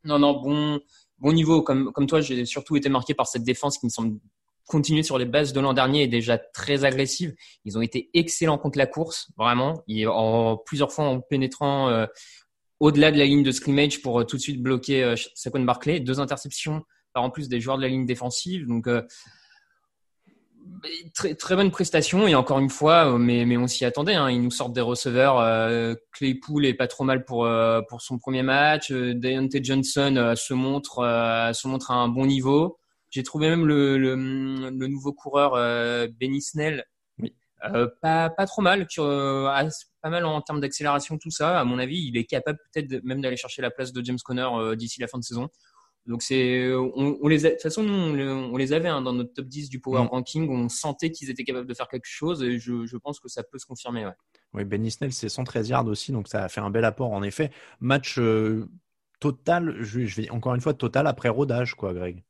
non, 0.04 0.20
non, 0.20 0.40
bon, 0.40 0.80
bon 1.18 1.34
niveau. 1.34 1.64
Comme, 1.64 1.92
comme 1.94 2.06
toi, 2.06 2.22
j'ai 2.22 2.46
surtout 2.46 2.76
été 2.76 2.90
marqué 2.90 3.16
par 3.16 3.26
cette 3.26 3.44
défense 3.44 3.80
qui 3.80 3.88
me 3.88 3.90
semble 3.90 4.20
continuer 4.68 5.02
sur 5.02 5.18
les 5.18 5.26
bases 5.26 5.54
de 5.54 5.60
l'an 5.62 5.74
dernier 5.74 6.04
et 6.04 6.08
déjà 6.08 6.38
très 6.38 6.86
agressive. 6.86 7.34
Ils 7.66 7.76
ont 7.76 7.82
été 7.82 8.12
excellents 8.14 8.60
contre 8.60 8.78
la 8.78 8.86
course, 8.86 9.32
vraiment. 9.36 9.84
en 10.08 10.58
plusieurs 10.64 10.92
fois 10.92 11.06
en 11.06 11.22
pénétrant 11.22 12.06
au-delà 12.80 13.12
de 13.12 13.18
la 13.18 13.26
ligne 13.26 13.44
de 13.44 13.52
scrimmage 13.52 14.02
pour 14.02 14.20
euh, 14.20 14.24
tout 14.24 14.38
de 14.38 14.42
suite 14.42 14.62
bloquer 14.62 15.04
euh, 15.04 15.16
Saquon 15.34 15.62
Barclay. 15.62 16.00
Deux 16.00 16.20
interceptions 16.20 16.84
par 17.14 17.24
en 17.24 17.30
plus 17.30 17.50
des 17.50 17.60
joueurs 17.60 17.78
de 17.78 17.82
la 17.82 17.88
ligne 17.88 18.06
défensive. 18.06 18.68
Donc, 18.68 18.88
euh, 18.88 19.02
très, 21.14 21.34
très 21.36 21.56
bonne 21.56 21.72
prestation. 21.72 22.28
Et 22.28 22.36
encore 22.36 22.60
une 22.60 22.70
fois, 22.70 23.18
mais, 23.18 23.46
mais 23.46 23.58
on 23.58 23.68
s'y 23.68 23.86
attendait. 23.86 24.16
Hein. 24.16 24.30
Ils 24.30 24.42
nous 24.42 24.52
sortent 24.52 24.74
des 24.74 24.82
receveurs. 24.82 25.98
Claypool 26.12 26.66
est 26.66 26.76
pas 26.76 26.88
trop 26.88 27.04
mal 27.04 27.26
pour, 27.26 27.50
pour 27.90 28.02
son 28.02 28.20
premier 28.20 28.44
match. 28.44 28.92
Deontay 28.92 29.64
Johnson 29.64 30.34
se, 30.36 30.54
montre, 30.54 30.98
se 31.54 31.68
montre 31.68 31.90
à 31.90 31.96
un 31.96 32.10
bon 32.10 32.28
niveau. 32.28 32.78
J'ai 33.10 33.24
trouvé 33.24 33.50
même 33.50 33.66
le, 33.66 33.98
le, 33.98 34.16
le 34.16 34.88
nouveau 34.88 35.14
coureur 35.14 35.54
Benny 36.20 36.42
Snell 36.42 36.86
euh, 37.64 37.88
pas, 38.02 38.30
pas 38.30 38.46
trop 38.46 38.62
mal, 38.62 38.88
euh, 39.00 39.70
pas 40.02 40.10
mal 40.10 40.26
en 40.26 40.42
termes 40.42 40.60
d'accélération, 40.60 41.18
tout 41.18 41.32
ça. 41.32 41.60
À 41.60 41.64
mon 41.64 41.80
avis, 41.80 42.08
il 42.08 42.18
est 42.18 42.26
capable 42.26 42.60
peut-être 42.72 43.04
même 43.04 43.22
d'aller 43.22 43.38
chercher 43.38 43.62
la 43.62 43.72
place 43.72 43.92
de 43.94 44.04
James 44.04 44.20
Conner 44.24 44.48
euh, 44.54 44.76
d'ici 44.76 45.02
la 45.02 45.08
fin 45.08 45.18
de 45.18 45.24
saison. 45.24 45.50
Donc 46.06 46.22
c'est, 46.22 46.72
on, 46.74 47.28
les 47.28 47.40
de 47.40 47.50
toute 47.50 47.62
façon, 47.62 47.84
on, 47.84 48.56
les 48.56 48.72
avait 48.72 48.88
hein, 48.88 49.02
dans 49.02 49.12
notre 49.12 49.34
top 49.34 49.46
10 49.46 49.70
du 49.70 49.82
Power 49.82 50.04
mm. 50.04 50.08
Ranking. 50.08 50.50
On 50.50 50.70
sentait 50.70 51.12
qu'ils 51.12 51.30
étaient 51.30 51.44
capables 51.44 51.68
de 51.68 51.74
faire 51.74 51.90
quelque 51.90 52.06
chose 52.08 52.44
et 52.44 52.60
je, 52.60 52.86
je 52.86 52.96
pense 52.96 53.20
que 53.20 53.28
ça 53.28 53.44
peut 53.44 53.58
se 53.58 53.66
confirmer. 53.66 54.06
Ouais. 54.06 54.14
Oui, 54.54 54.64
Benny 54.64 54.90
Snell, 54.90 55.12
c'est 55.12 55.28
113 55.28 55.68
yards 55.68 55.88
aussi, 55.88 56.14
donc 56.14 56.30
ça 56.30 56.46
a 56.46 56.50
fait 56.50 56.62
un 56.62 56.70
bel 56.70 56.86
apport 56.86 57.12
en 57.12 57.24
effet. 57.24 57.52
Match 57.82 58.18
total, 59.20 59.76
je, 59.82 60.06
je 60.06 60.22
vais 60.22 60.30
encore 60.30 60.56
une 60.56 60.62
fois 60.62 60.74
total 60.74 61.08
après 61.08 61.28
rodage, 61.28 61.76
quoi, 61.76 61.94
Greg. 61.94 62.24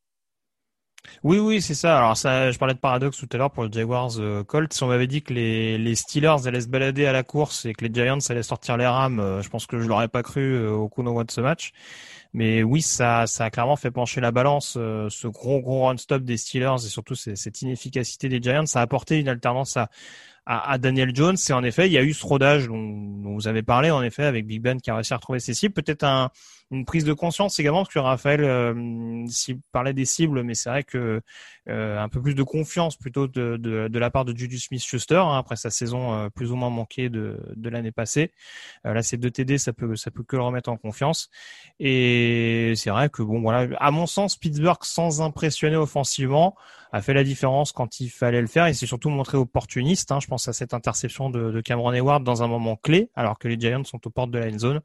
Oui, 1.23 1.39
oui, 1.39 1.61
c'est 1.61 1.73
ça. 1.73 1.97
Alors 1.97 2.17
ça, 2.17 2.51
je 2.51 2.57
parlais 2.57 2.73
de 2.73 2.79
paradoxe 2.79 3.17
tout 3.17 3.29
à 3.31 3.37
l'heure 3.37 3.51
pour 3.51 3.63
le 3.63 3.71
Jaguars 3.71 4.11
euh, 4.19 4.43
Colts. 4.43 4.73
Si 4.73 4.83
on 4.83 4.87
m'avait 4.87 5.07
dit 5.07 5.21
que 5.21 5.33
les, 5.33 5.77
les 5.77 5.95
Steelers 5.95 6.47
allaient 6.47 6.61
se 6.61 6.67
balader 6.67 7.05
à 7.05 7.11
la 7.11 7.23
course 7.23 7.65
et 7.65 7.73
que 7.73 7.85
les 7.85 7.93
Giants 7.93 8.19
allaient 8.29 8.43
sortir 8.43 8.77
les 8.77 8.85
rames, 8.85 9.19
euh, 9.19 9.41
je 9.41 9.49
pense 9.49 9.65
que 9.65 9.79
je 9.79 9.87
l'aurais 9.87 10.07
pas 10.09 10.23
cru 10.23 10.55
euh, 10.55 10.71
au 10.71 10.89
coup 10.89 11.03
de 11.03 11.31
ce 11.31 11.41
match. 11.41 11.71
Mais 12.33 12.61
oui, 12.61 12.81
ça, 12.81 13.25
ça 13.25 13.45
a 13.45 13.49
clairement 13.49 13.77
fait 13.77 13.89
pencher 13.89 14.21
la 14.21 14.31
balance, 14.31 14.73
ce 14.73 15.27
gros 15.27 15.59
gros 15.61 15.85
run-stop 15.85 16.23
des 16.23 16.37
Steelers 16.37 16.85
et 16.85 16.89
surtout 16.89 17.15
cette 17.15 17.61
inefficacité 17.61 18.29
des 18.29 18.41
Giants. 18.41 18.65
Ça 18.65 18.79
a 18.79 18.83
apporté 18.83 19.19
une 19.19 19.29
alternance 19.29 19.77
à, 19.77 19.89
à, 20.45 20.77
Daniel 20.77 21.15
Jones. 21.15 21.37
Et 21.49 21.53
en 21.53 21.63
effet, 21.63 21.87
il 21.87 21.93
y 21.93 21.97
a 21.97 22.03
eu 22.03 22.13
ce 22.13 22.25
rodage 22.25 22.67
dont, 22.67 22.77
dont 22.77 23.33
vous 23.33 23.47
avez 23.47 23.63
parlé, 23.63 23.91
en 23.91 24.03
effet, 24.03 24.23
avec 24.23 24.45
Big 24.45 24.61
Ben 24.61 24.79
qui 24.79 24.91
a 24.91 24.95
réussi 24.95 25.13
à 25.13 25.17
retrouver 25.17 25.39
ses 25.39 25.53
cibles. 25.53 25.73
Peut-être 25.73 26.03
un, 26.03 26.29
une 26.71 26.85
prise 26.85 27.05
de 27.05 27.13
conscience 27.13 27.59
également 27.59 27.83
parce 27.83 27.93
que 27.93 27.99
Raphaël 27.99 28.43
euh, 28.43 29.25
parlait 29.71 29.93
des 29.93 30.05
cibles, 30.05 30.43
mais 30.43 30.53
c'est 30.53 30.69
vrai 30.69 30.83
que 30.83 31.21
euh, 31.69 31.99
un 31.99 32.09
peu 32.09 32.21
plus 32.21 32.33
de 32.35 32.43
confiance 32.43 32.95
plutôt 32.95 33.27
de, 33.27 33.57
de, 33.57 33.87
de 33.87 33.99
la 33.99 34.09
part 34.09 34.25
de 34.25 34.35
Julius 34.35 34.67
Smith-Schuster 34.67 35.15
hein, 35.17 35.37
après 35.37 35.55
sa 35.55 35.69
saison 35.69 36.13
euh, 36.13 36.29
plus 36.29 36.51
ou 36.51 36.55
moins 36.55 36.69
manquée 36.69 37.09
de, 37.09 37.37
de 37.55 37.69
l'année 37.69 37.91
passée. 37.91 38.31
Euh, 38.85 38.93
là, 38.93 39.03
ces 39.03 39.17
deux 39.17 39.31
TD, 39.31 39.57
ça 39.57 39.73
peut 39.73 39.95
ça 39.95 40.11
peut 40.11 40.23
que 40.23 40.35
le 40.35 40.43
remettre 40.43 40.69
en 40.69 40.77
confiance. 40.77 41.29
Et 41.79 42.73
c'est 42.75 42.89
vrai 42.89 43.09
que 43.09 43.21
bon 43.21 43.41
voilà, 43.41 43.75
à 43.79 43.91
mon 43.91 44.05
sens, 44.05 44.37
Pittsburgh 44.37 44.77
sans 44.81 45.21
impressionner 45.21 45.77
offensivement 45.77 46.55
a 46.93 47.01
fait 47.01 47.13
la 47.13 47.23
différence 47.23 47.71
quand 47.73 47.99
il 47.99 48.09
fallait 48.09 48.41
le 48.41 48.47
faire 48.47 48.65
et 48.67 48.73
c'est 48.73 48.85
surtout 48.85 49.09
montré 49.09 49.37
opportuniste. 49.37 50.11
Hein. 50.11 50.19
Je 50.21 50.27
pense 50.27 50.47
à 50.47 50.53
cette 50.53 50.73
interception 50.73 51.29
de, 51.29 51.51
de 51.51 51.61
Cameron 51.61 51.91
Hayward 51.91 52.23
dans 52.23 52.43
un 52.43 52.47
moment 52.47 52.75
clé 52.75 53.09
alors 53.15 53.37
que 53.39 53.47
les 53.47 53.59
Giants 53.59 53.83
sont 53.83 54.05
aux 54.05 54.09
portes 54.09 54.31
de 54.31 54.39
la 54.39 54.47
end 54.47 54.59
zone. 54.59 54.81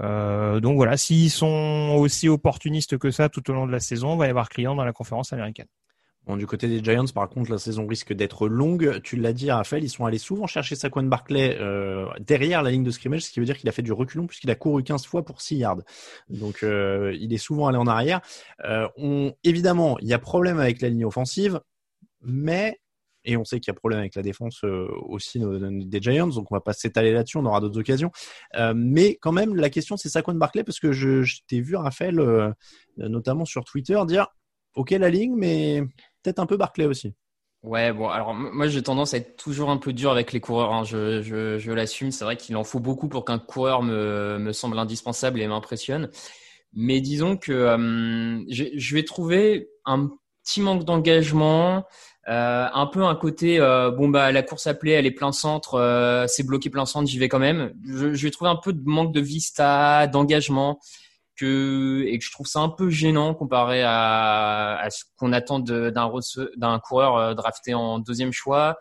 Euh, 0.00 0.60
donc 0.60 0.76
voilà, 0.76 0.96
s'ils 1.10 1.30
sont 1.30 1.96
aussi 1.98 2.28
opportunistes 2.28 2.96
que 2.96 3.10
ça 3.10 3.28
tout 3.28 3.50
au 3.50 3.52
long 3.52 3.66
de 3.66 3.72
la 3.72 3.80
saison, 3.80 4.10
on 4.10 4.16
va 4.16 4.28
y 4.28 4.30
avoir 4.30 4.48
client 4.48 4.76
dans 4.76 4.84
la 4.84 4.92
conférence 4.92 5.32
américaine. 5.32 5.66
Bon, 6.24 6.36
du 6.36 6.46
côté 6.46 6.68
des 6.68 6.84
Giants, 6.84 7.06
par 7.12 7.28
contre, 7.28 7.50
la 7.50 7.58
saison 7.58 7.84
risque 7.84 8.12
d'être 8.12 8.46
longue. 8.46 9.00
Tu 9.02 9.16
l'as 9.16 9.32
dit, 9.32 9.50
Raphaël, 9.50 9.82
ils 9.82 9.88
sont 9.88 10.04
allés 10.04 10.18
souvent 10.18 10.46
chercher 10.46 10.76
Saquon 10.76 11.02
Barclay 11.02 11.56
euh, 11.58 12.06
derrière 12.20 12.62
la 12.62 12.70
ligne 12.70 12.84
de 12.84 12.92
scrimmage, 12.92 13.22
ce 13.22 13.32
qui 13.32 13.40
veut 13.40 13.46
dire 13.46 13.58
qu'il 13.58 13.68
a 13.68 13.72
fait 13.72 13.82
du 13.82 13.90
reculon 13.90 14.28
puisqu'il 14.28 14.52
a 14.52 14.54
couru 14.54 14.84
15 14.84 15.04
fois 15.04 15.24
pour 15.24 15.40
6 15.40 15.56
yards. 15.56 15.82
Donc, 16.28 16.62
euh, 16.62 17.16
il 17.18 17.32
est 17.32 17.38
souvent 17.38 17.66
allé 17.66 17.78
en 17.78 17.88
arrière. 17.88 18.20
Euh, 18.64 19.32
évidemment, 19.42 19.98
il 19.98 20.06
y 20.06 20.14
a 20.14 20.20
problème 20.20 20.60
avec 20.60 20.80
la 20.80 20.90
ligne 20.90 21.06
offensive, 21.06 21.60
mais 22.22 22.78
et 23.24 23.36
on 23.36 23.44
sait 23.44 23.60
qu'il 23.60 23.72
y 23.72 23.76
a 23.76 23.78
problème 23.78 24.00
avec 24.00 24.14
la 24.14 24.22
défense 24.22 24.62
euh, 24.64 24.88
aussi 25.08 25.40
des 25.40 26.00
Giants, 26.00 26.28
donc 26.28 26.50
on 26.50 26.54
va 26.54 26.60
pas 26.60 26.72
s'étaler 26.72 27.12
là-dessus, 27.12 27.38
on 27.38 27.44
aura 27.44 27.60
d'autres 27.60 27.78
occasions. 27.78 28.10
Euh, 28.56 28.72
mais 28.74 29.18
quand 29.20 29.32
même, 29.32 29.54
la 29.54 29.70
question 29.70 29.96
c'est 29.96 30.08
Saquon 30.08 30.34
Barclay 30.34 30.64
parce 30.64 30.80
que 30.80 30.92
je, 30.92 31.24
t'ai 31.46 31.60
vu 31.60 31.76
Raphaël, 31.76 32.18
euh, 32.18 32.50
notamment 32.96 33.44
sur 33.44 33.64
Twitter, 33.64 33.98
dire 34.06 34.28
ok 34.74 34.90
la 34.90 35.10
ligne, 35.10 35.34
mais 35.36 35.82
peut-être 36.22 36.38
un 36.38 36.46
peu 36.46 36.56
Barclay 36.56 36.86
aussi. 36.86 37.14
Ouais, 37.62 37.92
bon, 37.92 38.08
alors 38.08 38.32
moi 38.32 38.68
j'ai 38.68 38.82
tendance 38.82 39.12
à 39.12 39.18
être 39.18 39.36
toujours 39.36 39.68
un 39.68 39.76
peu 39.76 39.92
dur 39.92 40.10
avec 40.10 40.32
les 40.32 40.40
coureurs. 40.40 40.72
Hein. 40.72 40.84
Je, 40.84 41.20
je, 41.20 41.58
je 41.58 41.72
l'assume, 41.72 42.10
c'est 42.10 42.24
vrai 42.24 42.36
qu'il 42.38 42.56
en 42.56 42.64
faut 42.64 42.80
beaucoup 42.80 43.08
pour 43.08 43.26
qu'un 43.26 43.38
coureur 43.38 43.82
me, 43.82 44.38
me 44.38 44.52
semble 44.52 44.78
indispensable 44.78 45.40
et 45.40 45.46
m'impressionne. 45.46 46.10
Mais 46.72 47.00
disons 47.02 47.36
que 47.36 47.76
je 48.48 48.94
vais 48.94 49.04
trouver 49.04 49.68
un 49.84 50.08
petit 50.44 50.60
manque 50.60 50.84
d'engagement, 50.84 51.84
euh, 52.28 52.66
un 52.72 52.86
peu 52.86 53.02
un 53.04 53.14
côté 53.14 53.58
euh, 53.60 53.90
bon 53.90 54.08
bah 54.08 54.30
la 54.30 54.42
course 54.42 54.66
appelée 54.66 54.92
elle 54.92 55.06
est 55.06 55.10
plein 55.10 55.32
centre 55.32 55.74
euh, 55.74 56.26
c'est 56.28 56.42
bloqué 56.42 56.68
plein 56.68 56.84
centre 56.84 57.08
j'y 57.08 57.18
vais 57.18 57.30
quand 57.30 57.38
même. 57.38 57.72
Je, 57.86 58.12
je, 58.12 58.22
vais 58.26 58.30
trouver 58.30 58.50
un 58.50 58.56
peu 58.56 58.74
de 58.74 58.82
manque 58.84 59.14
de 59.14 59.20
vista 59.20 60.06
d'engagement 60.06 60.78
que 61.36 62.04
et 62.06 62.18
que 62.18 62.24
je 62.24 62.30
trouve 62.30 62.46
ça 62.46 62.60
un 62.60 62.68
peu 62.68 62.90
gênant 62.90 63.34
comparé 63.34 63.82
à, 63.82 64.76
à 64.78 64.90
ce 64.90 65.04
qu'on 65.16 65.32
attend 65.32 65.60
d'un 65.60 65.90
d'un 66.56 66.78
coureur 66.78 67.16
euh, 67.16 67.34
drafté 67.34 67.72
en 67.72 67.98
deuxième 67.98 68.32
choix 68.32 68.78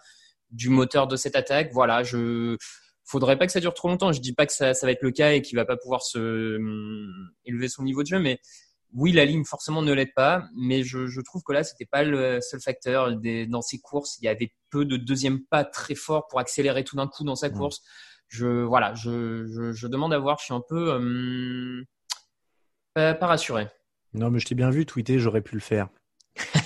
du 0.52 0.70
moteur 0.70 1.08
de 1.08 1.16
cette 1.16 1.38
attaque. 1.38 1.70
Voilà 1.72 2.04
je 2.04 2.58
faudrait 3.06 3.38
pas 3.38 3.46
que 3.46 3.54
ça 3.54 3.62
dure 3.62 3.74
trop 3.74 3.88
longtemps. 3.88 4.12
Je 4.12 4.20
dis 4.20 4.34
pas 4.34 4.46
que 4.46 4.54
ça, 4.54 4.74
ça 4.74 4.86
va 4.86 4.92
être 4.92 5.02
le 5.02 5.12
cas 5.12 5.32
et 5.32 5.42
qu'il 5.42 5.56
va 5.56 5.66
pas 5.66 5.78
pouvoir 5.78 6.02
se 6.04 6.58
hum, 6.58 7.32
élever 7.46 7.70
son 7.70 7.84
niveau 7.84 8.04
de 8.04 8.08
jeu 8.08 8.20
mais 8.20 8.40
oui, 8.94 9.12
la 9.12 9.26
ligne 9.26 9.46
forcément 9.46 9.82
ne 9.82 9.94
l'aide 9.94 10.14
pas, 10.16 10.48
mais 10.56 10.84
je, 10.84 11.08
je 11.08 11.22
trouve 11.22 11.44
que 11.44 11.54
là, 11.54 11.64
c'était 11.64 11.86
pas 11.86 12.04
le 12.04 12.40
seul 12.42 12.60
facteur. 12.60 13.16
Des, 13.16 13.46
dans 13.46 13.62
ses 13.62 13.80
courses, 13.80 14.18
il 14.20 14.26
y 14.26 14.28
avait 14.28 14.54
peu 14.70 14.86
de 14.86 14.98
deuxième 14.98 15.44
pas 15.46 15.64
très 15.64 15.96
fort 15.96 16.28
pour 16.28 16.40
accélérer 16.40 16.84
tout 16.84 16.96
d'un 16.96 17.08
coup 17.08 17.24
dans 17.24 17.36
sa 17.36 17.50
course. 17.50 17.82
Je 18.28 18.64
voilà, 18.64 18.94
je, 18.96 19.48
je, 19.48 19.72
je, 19.74 19.88
demande 19.88 20.14
à 20.14 20.20
voir. 20.20 20.38
Je 20.40 20.46
suis 20.46 20.54
un 20.54 20.64
peu 20.68 20.94
euh, 20.94 21.84
pas, 22.94 23.14
pas 23.14 23.28
rassuré. 23.28 23.68
Non, 24.14 24.32
mais 24.32 24.40
je 24.40 24.46
t'ai 24.46 24.56
bien 24.56 24.70
vu 24.70 24.86
tweeter, 24.86 25.20
j'aurais 25.20 25.42
pu 25.42 25.56
le 25.56 25.62
faire. 25.62 25.90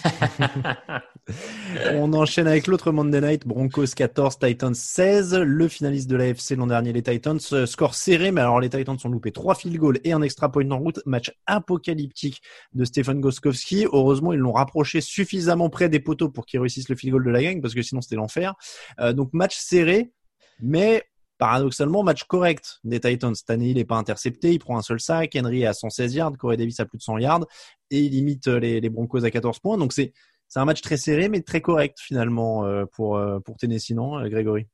On 1.93 2.14
enchaîne 2.14 2.47
avec 2.47 2.68
l'autre 2.68 2.91
Monday 2.91 3.22
Night, 3.22 3.47
Broncos 3.47 3.88
14, 3.95 4.39
Titans 4.39 4.74
16. 4.74 5.36
Le 5.36 5.68
finaliste 5.68 6.10
de 6.10 6.16
l'AFC 6.16 6.56
l'an 6.58 6.68
dernier, 6.68 6.93
les 6.93 7.04
Titans, 7.04 7.39
euh, 7.54 7.66
score 7.66 7.95
serré, 7.95 8.32
mais 8.32 8.41
alors 8.41 8.60
les 8.60 8.70
Titans 8.70 8.97
sont 8.99 9.10
loupés 9.10 9.32
trois 9.32 9.56
field 9.56 9.78
goals 9.78 9.99
et 10.04 10.12
un 10.12 10.22
extra 10.22 10.51
point 10.51 10.70
en 10.72 10.80
route. 10.80 10.99
Match 11.06 11.32
apocalyptique 11.45 12.41
de 12.74 12.86
Stephen 12.86 13.22
Goskowski. 13.22 13.86
Heureusement, 13.91 14.34
ils 14.34 14.39
l'ont 14.39 14.51
rapproché 14.51 15.01
suffisamment 15.01 15.70
près 15.70 15.89
des 15.89 15.99
poteaux 15.99 16.30
pour 16.30 16.45
qu'ils 16.45 16.60
réussissent 16.60 16.89
le 16.89 16.95
field 16.95 17.14
goal 17.14 17.26
de 17.26 17.32
la 17.32 17.41
gang, 17.41 17.62
parce 17.62 17.74
que 17.74 17.82
sinon 17.82 18.01
c'était 18.01 18.16
l'enfer. 18.16 18.54
Euh, 18.99 19.14
donc 19.14 19.30
match 19.34 19.58
serré, 19.58 20.12
mais 20.60 21.04
paradoxalement, 21.38 22.04
match 22.04 22.24
correct 22.24 22.80
des 22.84 23.00
Titans. 23.00 23.36
Cette 23.36 23.50
année, 23.50 23.70
il 23.70 23.76
n'est 23.76 23.86
pas 23.86 23.98
intercepté, 23.98 24.54
il 24.54 24.60
prend 24.60 24.78
un 24.78 24.82
seul 24.82 25.00
sac. 25.00 25.36
Henry 25.36 25.64
est 25.64 25.66
à 25.68 25.74
116 25.74 26.14
yards, 26.16 26.38
Corey 26.38 26.58
Davis 26.58 26.80
a 26.80 26.86
plus 26.86 26.98
de 26.98 27.04
100 27.04 27.18
yards 27.20 27.46
et 27.92 28.00
il 28.00 28.12
limite 28.12 28.48
les, 28.48 28.82
les 28.82 28.90
Broncos 28.90 29.24
à 29.24 29.32
14 29.32 29.60
points. 29.60 29.78
Donc 29.78 29.94
c'est 29.94 30.14
un 30.56 30.66
match 30.66 30.82
très 30.82 30.98
serré 30.98 31.30
mais 31.30 31.42
très 31.42 31.62
correct 31.62 31.98
finalement 32.00 32.66
euh, 32.66 32.86
pour 32.86 33.18
euh, 33.18 33.40
pour 33.40 33.58
Tennessee, 33.58 33.92
non, 33.92 34.20
euh, 34.20 34.30
Grégory? 34.30 34.68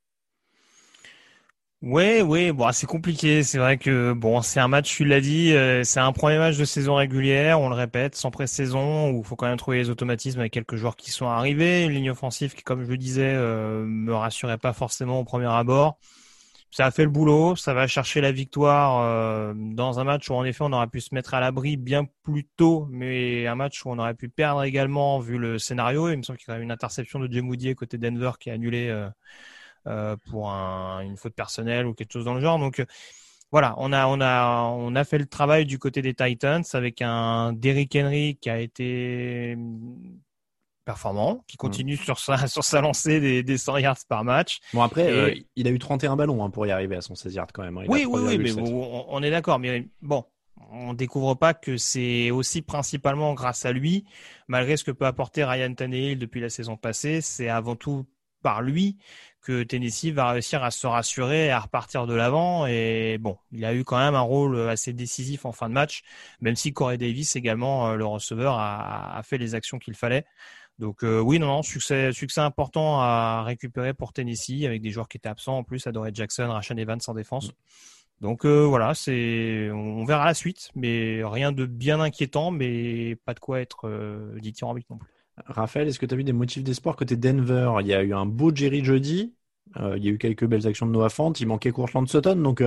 Ouais, 1.82 2.22
ouais, 2.22 2.52
bon, 2.52 2.70
c'est 2.74 2.88
compliqué. 2.88 3.42
C'est 3.42 3.58
vrai 3.58 3.78
que 3.78 4.12
bon, 4.12 4.42
c'est 4.42 4.60
un 4.60 4.68
match, 4.68 4.94
tu 4.94 5.06
l'as 5.06 5.22
dit, 5.22 5.54
c'est 5.86 6.02
un 6.02 6.12
premier 6.12 6.38
match 6.38 6.58
de 6.58 6.66
saison 6.66 6.96
régulière. 6.96 7.62
On 7.62 7.70
le 7.70 7.76
répète, 7.76 8.16
sans 8.16 8.32
pré-saison, 8.32 9.12
où 9.12 9.20
il 9.20 9.24
faut 9.24 9.38
quand 9.38 9.48
même 9.48 9.56
trouver 9.56 9.78
les 9.78 9.90
automatismes 9.90 10.42
avec 10.42 10.52
quelques 10.52 10.76
joueurs 10.76 10.98
qui 10.98 11.10
sont 11.10 11.28
arrivés. 11.28 11.86
Une 11.86 11.92
ligne 11.92 12.12
offensive 12.12 12.54
qui, 12.54 12.64
comme 12.64 12.84
je 12.84 12.90
le 12.90 12.98
disais, 12.98 13.34
me 13.34 14.14
rassurait 14.14 14.58
pas 14.58 14.74
forcément 14.74 15.22
au 15.22 15.24
premier 15.24 15.46
abord 15.46 15.98
ça 16.72 16.86
a 16.86 16.92
fait 16.92 17.04
le 17.04 17.10
boulot, 17.10 17.56
ça 17.56 17.74
va 17.74 17.88
chercher 17.88 18.22
la 18.22 18.32
victoire 18.32 19.02
euh, 19.02 19.54
dans 19.56 20.00
un 20.00 20.04
match 20.04 20.30
où 20.30 20.34
en 20.36 20.44
effet 20.46 20.64
on 20.64 20.72
aurait 20.72 20.88
pu 20.88 21.02
se 21.02 21.16
mettre 21.16 21.34
à 21.34 21.40
l'abri 21.40 21.78
bien 21.78 22.06
plus 22.24 22.46
tôt, 22.58 22.88
mais 22.92 23.48
un 23.48 23.56
match 23.56 23.84
où 23.86 23.90
on 23.90 23.98
aurait 23.98 24.14
pu 24.14 24.30
perdre 24.30 24.64
également 24.64 25.20
vu 25.20 25.38
le 25.38 25.58
scénario. 25.58 26.10
Il 26.10 26.18
me 26.18 26.24
semble 26.24 26.38
qu'il 26.38 26.54
y 26.54 26.58
a 26.58 26.60
une 26.60 26.72
interception 26.72 27.20
de 27.20 27.28
Jay 27.60 27.76
côté 27.76 27.98
Denver 27.98 28.32
qui 28.40 28.50
est 28.50 28.54
annulée 28.54 28.90
euh, 28.90 29.10
euh, 29.88 30.16
pour 30.30 30.52
un, 30.52 31.02
une 31.02 31.18
faute 31.18 31.34
personnelle 31.36 31.88
ou 31.88 31.94
quelque 31.94 32.14
chose 32.14 32.26
dans 32.26 32.36
le 32.36 32.42
genre. 32.42 32.60
Donc 32.60 32.86
voilà, 33.52 33.74
on 33.78 33.92
a 33.94 34.08
on 34.08 34.22
a 34.22 34.64
on 34.70 34.96
a 34.96 35.04
fait 35.06 35.18
le 35.18 35.26
travail 35.26 35.66
du 35.66 35.80
côté 35.80 36.02
des 36.04 36.14
Titans 36.14 36.64
avec 36.74 37.02
un 37.02 37.54
Derrick 37.54 37.96
Henry 37.96 38.38
qui 38.40 38.50
a 38.50 38.60
été 38.60 39.58
performant, 40.90 41.44
qui 41.46 41.56
mm. 41.56 41.60
continue 41.60 41.98
sur 41.98 42.18
sa, 42.18 42.48
sur 42.48 42.64
sa 42.64 42.82
lancée 42.82 43.20
des, 43.20 43.44
des 43.44 43.58
100 43.60 43.78
yards 43.78 43.98
par 44.08 44.24
match. 44.24 44.60
Bon, 44.74 44.82
après, 44.82 45.12
euh, 45.12 45.36
il 45.56 45.68
a 45.68 45.70
eu 45.70 45.78
31 45.78 46.16
ballons 46.16 46.44
hein, 46.44 46.50
pour 46.50 46.66
y 46.66 46.72
arriver 46.72 46.96
à 46.96 47.02
son 47.02 47.14
16 47.14 47.36
yards 47.36 47.48
quand 47.54 47.62
même. 47.62 47.78
Hein. 47.78 47.86
oui, 47.88 48.06
oui, 48.06 48.22
oui, 48.26 48.38
mais 48.40 48.52
on, 48.60 49.22
est 49.22 49.30
d'accord. 49.30 49.60
Mais 49.60 49.88
bon, 50.02 50.26
on 50.72 50.96
découvre 50.96 51.36
pas 51.36 51.54
que 51.54 51.78
c'est 51.78 52.32
aussi 52.32 52.64
principalement 52.64 53.36
grâce 53.36 53.68
à 53.68 53.72
lui, 53.72 54.06
malgré 54.48 54.78
ce 54.78 54.84
que 54.84 54.90
peut 54.90 55.06
apporter 55.06 55.44
Ryan 55.44 55.76
Tannehill 55.76 56.18
depuis 56.18 56.42
la 56.42 56.50
saison 56.50 56.76
passée. 56.76 57.22
C'est 57.22 57.50
avant 57.50 57.76
tout 57.76 58.08
par 58.42 58.64
lui 58.64 58.98
que 59.42 59.64
Tennessee 59.64 60.12
va 60.12 60.32
réussir 60.32 60.64
à 60.64 60.72
se 60.72 60.88
rassurer 60.88 61.48
et 61.48 61.52
à 61.52 61.60
repartir 61.60 62.08
de 62.08 62.16
l'avant. 62.16 62.66
Et 62.66 63.20
bon, 63.20 63.38
il 63.52 63.64
a 63.64 63.76
eu 63.76 63.84
quand 63.84 64.00
même 64.00 64.16
un 64.16 64.22
rôle 64.22 64.70
assez 64.70 64.92
décisif 64.92 65.46
en 65.46 65.52
fin 65.52 65.70
de 65.70 65.74
match, 65.76 66.02
même 66.42 66.56
si 66.56 66.74
Corey 66.74 66.98
Davis 66.98 67.36
également, 67.36 67.90
euh, 67.90 67.96
le 67.96 68.06
receveur, 68.06 68.56
a, 68.58 69.18
a 69.18 69.24
fait 69.24 69.38
les 69.38 69.54
actions 69.54 69.78
qu'il 69.78 69.94
fallait. 69.94 70.26
Donc 70.80 71.04
euh, 71.04 71.20
oui, 71.20 71.40
non, 71.40 71.48
non, 71.48 71.62
succès, 71.62 72.14
succès 72.14 72.42
important 72.42 73.02
à 73.02 73.44
récupérer 73.44 73.94
pour 73.94 74.14
Tennessee 74.14 74.64
avec 74.66 74.82
des 74.82 74.92
joueurs 74.92 75.10
qui 75.10 75.18
étaient 75.18 75.30
absents 75.30 75.58
en 75.58 75.64
plus, 75.64 75.86
Adoré 75.86 76.12
Jackson, 76.14 76.48
Rashan 76.48 76.78
Evans 76.78 77.00
en 77.06 77.14
défense. 77.14 77.50
Mm. 77.50 77.54
Donc 78.22 78.46
euh, 78.46 78.66
voilà, 78.66 78.94
c'est, 78.94 79.70
on 79.72 80.04
verra 80.04 80.26
la 80.26 80.34
suite, 80.34 80.72
mais 80.76 81.22
rien 81.24 81.52
de 81.52 81.66
bien 81.66 82.00
inquiétant, 82.02 82.52
mais 82.52 83.16
pas 83.26 83.34
de 83.34 83.40
quoi 83.40 83.62
être 83.62 83.88
euh, 83.88 84.38
dithyrambique 84.40 84.90
non 84.90 84.98
plus. 84.98 85.10
Raphaël, 85.46 85.88
est-ce 85.88 86.00
que 86.00 86.06
tu 86.06 86.14
as 86.14 86.18
vu 86.18 86.26
des 86.26 86.34
motifs 86.34 86.64
d'espoir 86.64 86.98
côté 86.98 87.16
Denver? 87.16 87.72
Il 87.80 87.88
y 87.88 87.94
a 87.94 88.04
eu 88.04 88.14
un 88.14 88.26
beau 88.26 88.54
Jerry 88.54 88.84
jeudi, 88.84 89.34
euh, 89.78 89.98
il 89.98 90.04
y 90.04 90.10
a 90.10 90.12
eu 90.12 90.18
quelques 90.18 90.46
belles 90.46 90.68
actions 90.68 90.86
de 90.86 90.92
Noah 90.92 91.10
Fant, 91.10 91.32
il 91.32 91.48
manquait 91.48 91.72
Courtland 91.72 92.08
Sutton, 92.08 92.36
donc 92.36 92.62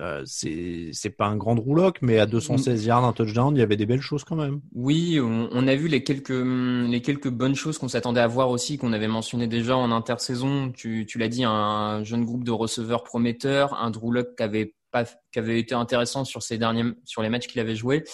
euh, 0.00 0.22
c'est 0.26 1.16
pas 1.16 1.26
un 1.26 1.36
grand 1.36 1.54
rouloc, 1.54 1.98
mais 2.02 2.18
à 2.18 2.26
216 2.26 2.84
yards, 2.84 3.04
un 3.04 3.12
touchdown, 3.12 3.54
il 3.54 3.60
y 3.60 3.62
avait 3.62 3.76
des 3.76 3.86
belles 3.86 4.00
choses 4.00 4.24
quand 4.24 4.36
même. 4.36 4.60
Oui, 4.72 5.20
on, 5.20 5.68
a 5.68 5.74
vu 5.74 5.88
les 5.88 6.02
quelques 6.02 6.30
les 6.30 7.00
quelques 7.00 7.28
bonnes 7.28 7.54
choses 7.54 7.78
qu'on 7.78 7.88
s'attendait 7.88 8.20
à 8.20 8.26
voir 8.26 8.50
aussi, 8.50 8.76
qu'on 8.76 8.92
avait 8.92 9.08
mentionné 9.08 9.46
déjà 9.46 9.76
en 9.76 9.92
intersaison. 9.92 10.72
Tu, 10.72 11.06
tu 11.06 11.18
l'as 11.18 11.28
dit, 11.28 11.44
un 11.44 12.02
jeune 12.02 12.24
groupe 12.24 12.44
de 12.44 12.50
receveurs 12.50 13.04
prometteurs, 13.04 13.74
un 13.74 13.90
Drew 13.90 14.12
qui 14.36 14.42
avait 14.42 14.74
pas 14.90 15.04
qui 15.04 15.38
avait 15.38 15.58
été 15.58 15.74
intéressant 15.74 16.24
sur 16.24 16.40
derniers 16.58 16.92
sur 17.04 17.22
les 17.22 17.28
matchs 17.28 17.46
qu'il 17.46 17.60
avait 17.60 17.76
joués. 17.76 18.04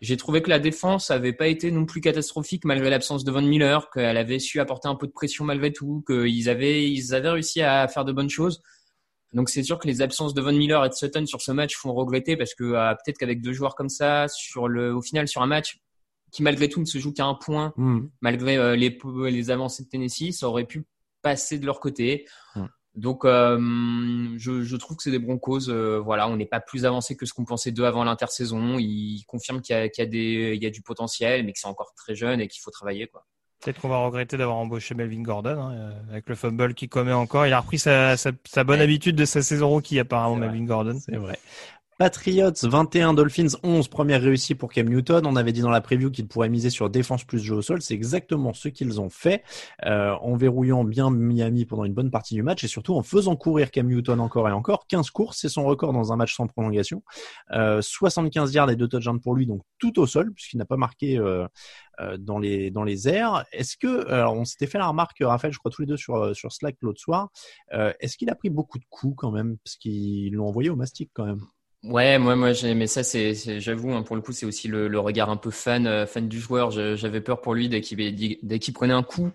J'ai 0.00 0.16
trouvé 0.16 0.42
que 0.42 0.50
la 0.50 0.60
défense 0.60 1.10
avait 1.10 1.32
pas 1.32 1.48
été 1.48 1.72
non 1.72 1.84
plus 1.84 2.00
catastrophique 2.00 2.64
malgré 2.64 2.88
l'absence 2.88 3.24
de 3.24 3.32
Von 3.32 3.42
Miller, 3.42 3.90
qu'elle 3.90 4.16
avait 4.16 4.38
su 4.38 4.60
apporter 4.60 4.86
un 4.86 4.94
peu 4.94 5.08
de 5.08 5.12
pression 5.12 5.44
malgré 5.44 5.72
tout, 5.72 6.04
qu'ils 6.06 6.48
avaient, 6.48 6.88
ils 6.88 7.14
avaient 7.14 7.30
réussi 7.30 7.62
à 7.62 7.88
faire 7.88 8.04
de 8.04 8.12
bonnes 8.12 8.30
choses. 8.30 8.62
Donc 9.32 9.50
c'est 9.50 9.62
sûr 9.62 9.78
que 9.78 9.86
les 9.86 10.00
absences 10.00 10.32
de 10.34 10.40
Von 10.40 10.52
Miller 10.52 10.84
et 10.84 10.88
de 10.88 10.94
Sutton 10.94 11.26
sur 11.26 11.42
ce 11.42 11.52
match 11.52 11.76
font 11.76 11.92
regretter 11.92 12.36
parce 12.36 12.54
que 12.54 12.64
euh, 12.64 12.94
peut-être 12.94 13.18
qu'avec 13.18 13.42
deux 13.42 13.52
joueurs 13.52 13.74
comme 13.74 13.90
ça, 13.90 14.26
sur 14.28 14.68
le, 14.68 14.94
au 14.94 15.02
final 15.02 15.28
sur 15.28 15.42
un 15.42 15.46
match 15.46 15.78
qui 16.32 16.42
malgré 16.42 16.68
tout 16.68 16.80
ne 16.80 16.84
se 16.86 16.98
joue 16.98 17.12
qu'à 17.12 17.24
un 17.24 17.34
point, 17.34 17.72
Hmm. 17.76 18.08
malgré 18.20 18.56
euh, 18.56 18.76
les, 18.76 18.98
les 19.30 19.50
avancées 19.50 19.84
de 19.84 19.88
Tennessee, 19.88 20.32
ça 20.32 20.48
aurait 20.48 20.66
pu 20.66 20.84
passer 21.22 21.58
de 21.58 21.66
leur 21.66 21.80
côté. 21.80 22.26
Hmm. 22.54 22.66
Donc 22.94 23.24
euh, 23.24 23.58
je, 24.38 24.62
je 24.62 24.76
trouve 24.76 24.96
que 24.96 25.02
c'est 25.02 25.10
des 25.10 25.18
Broncos. 25.18 25.68
euh, 25.68 26.00
voilà, 26.00 26.28
on 26.28 26.36
n'est 26.36 26.46
pas 26.46 26.60
plus 26.60 26.84
avancé 26.84 27.16
que 27.16 27.26
ce 27.26 27.32
qu'on 27.32 27.44
pensait 27.44 27.70
d'eux 27.70 27.84
avant 27.84 28.04
l'intersaison. 28.04 28.78
Ils 28.78 29.24
confirment 29.26 29.60
qu'il 29.62 29.76
y, 29.76 30.02
y 30.02 30.56
y 30.58 30.66
a 30.66 30.70
du 30.70 30.82
potentiel, 30.82 31.44
mais 31.44 31.52
que 31.52 31.58
c'est 31.60 31.68
encore 31.68 31.92
très 31.96 32.14
jeune 32.14 32.40
et 32.40 32.48
qu'il 32.48 32.60
faut 32.62 32.70
travailler 32.70 33.06
quoi. 33.06 33.24
Peut-être 33.60 33.80
qu'on 33.80 33.88
va 33.88 33.98
regretter 33.98 34.36
d'avoir 34.36 34.56
embauché 34.58 34.94
Melvin 34.94 35.22
Gordon 35.22 35.60
hein, 35.60 35.72
euh, 35.74 35.92
avec 36.10 36.28
le 36.28 36.36
fumble 36.36 36.74
qui 36.74 36.88
commet 36.88 37.12
encore. 37.12 37.46
Il 37.46 37.52
a 37.52 37.60
repris 37.60 37.78
sa, 37.78 38.16
sa, 38.16 38.30
sa 38.44 38.62
bonne 38.62 38.80
habitude 38.80 39.16
de 39.16 39.24
sa 39.24 39.42
saison 39.42 39.68
rookie 39.68 39.98
apparemment, 39.98 40.36
Melvin 40.36 40.64
Gordon. 40.64 40.98
C'est 41.04 41.16
vrai. 41.16 41.38
Patriots 41.98 42.52
21, 42.62 43.12
Dolphins 43.12 43.58
11, 43.64 43.88
première 43.88 44.22
réussie 44.22 44.54
pour 44.54 44.70
Cam 44.70 44.88
Newton. 44.88 45.26
On 45.26 45.34
avait 45.34 45.50
dit 45.50 45.62
dans 45.62 45.70
la 45.70 45.80
preview 45.80 46.12
qu'ils 46.12 46.28
pourraient 46.28 46.48
miser 46.48 46.70
sur 46.70 46.88
défense 46.90 47.24
plus 47.24 47.40
jeu 47.40 47.56
au 47.56 47.60
sol. 47.60 47.82
C'est 47.82 47.94
exactement 47.94 48.52
ce 48.52 48.68
qu'ils 48.68 49.00
ont 49.00 49.10
fait 49.10 49.42
euh, 49.84 50.12
en 50.20 50.36
verrouillant 50.36 50.84
bien 50.84 51.10
Miami 51.10 51.64
pendant 51.64 51.82
une 51.82 51.94
bonne 51.94 52.12
partie 52.12 52.34
du 52.34 52.44
match 52.44 52.62
et 52.62 52.68
surtout 52.68 52.94
en 52.94 53.02
faisant 53.02 53.34
courir 53.34 53.72
Cam 53.72 53.88
Newton 53.88 54.20
encore 54.20 54.48
et 54.48 54.52
encore. 54.52 54.86
15 54.86 55.10
courses, 55.10 55.38
c'est 55.40 55.48
son 55.48 55.64
record 55.64 55.92
dans 55.92 56.12
un 56.12 56.16
match 56.16 56.36
sans 56.36 56.46
prolongation. 56.46 57.02
Euh, 57.50 57.82
75 57.82 58.54
yards 58.54 58.70
et 58.70 58.76
deux 58.76 58.86
touchdowns 58.86 59.20
pour 59.20 59.34
lui, 59.34 59.46
donc 59.46 59.62
tout 59.80 59.98
au 59.98 60.06
sol 60.06 60.32
puisqu'il 60.32 60.58
n'a 60.58 60.66
pas 60.66 60.76
marqué 60.76 61.18
euh, 61.18 61.48
euh, 61.98 62.16
dans 62.16 62.38
les 62.38 62.70
dans 62.70 62.84
les 62.84 63.08
airs. 63.08 63.44
Est-ce 63.50 63.76
que 63.76 64.08
alors 64.08 64.34
on 64.34 64.44
s'était 64.44 64.68
fait 64.68 64.78
la 64.78 64.86
remarque, 64.86 65.16
Raphaël, 65.20 65.52
je 65.52 65.58
crois 65.58 65.72
tous 65.72 65.82
les 65.82 65.88
deux 65.88 65.96
sur 65.96 66.14
euh, 66.14 66.32
sur 66.32 66.52
Slack 66.52 66.76
l'autre 66.80 67.00
soir. 67.00 67.30
Est-ce 67.72 68.16
qu'il 68.16 68.30
a 68.30 68.36
pris 68.36 68.50
beaucoup 68.50 68.78
de 68.78 68.84
coups 68.88 69.16
quand 69.16 69.32
même? 69.32 69.56
Parce 69.64 69.74
qu'ils 69.74 70.32
l'ont 70.34 70.46
envoyé 70.46 70.70
au 70.70 70.76
mastic 70.76 71.10
quand 71.12 71.26
même. 71.26 71.40
Ouais, 71.84 72.18
moi, 72.18 72.34
moi, 72.34 72.52
j'ai, 72.52 72.74
mais 72.74 72.88
ça, 72.88 73.04
c'est, 73.04 73.34
c'est- 73.34 73.60
j'avoue, 73.60 73.92
hein, 73.92 74.02
pour 74.02 74.16
le 74.16 74.22
coup, 74.22 74.32
c'est 74.32 74.46
aussi 74.46 74.66
le, 74.66 74.88
le 74.88 74.98
regard 74.98 75.30
un 75.30 75.36
peu 75.36 75.50
fan, 75.50 75.86
euh, 75.86 76.06
fan 76.06 76.28
du 76.28 76.40
joueur. 76.40 76.70
J'avais 76.72 77.20
peur 77.20 77.40
pour 77.40 77.54
lui 77.54 77.68
dès 77.68 77.80
qu'il, 77.80 77.98
dès 78.42 78.58
qu'il 78.58 78.74
prenait 78.74 78.94
un 78.94 79.04
coup. 79.04 79.30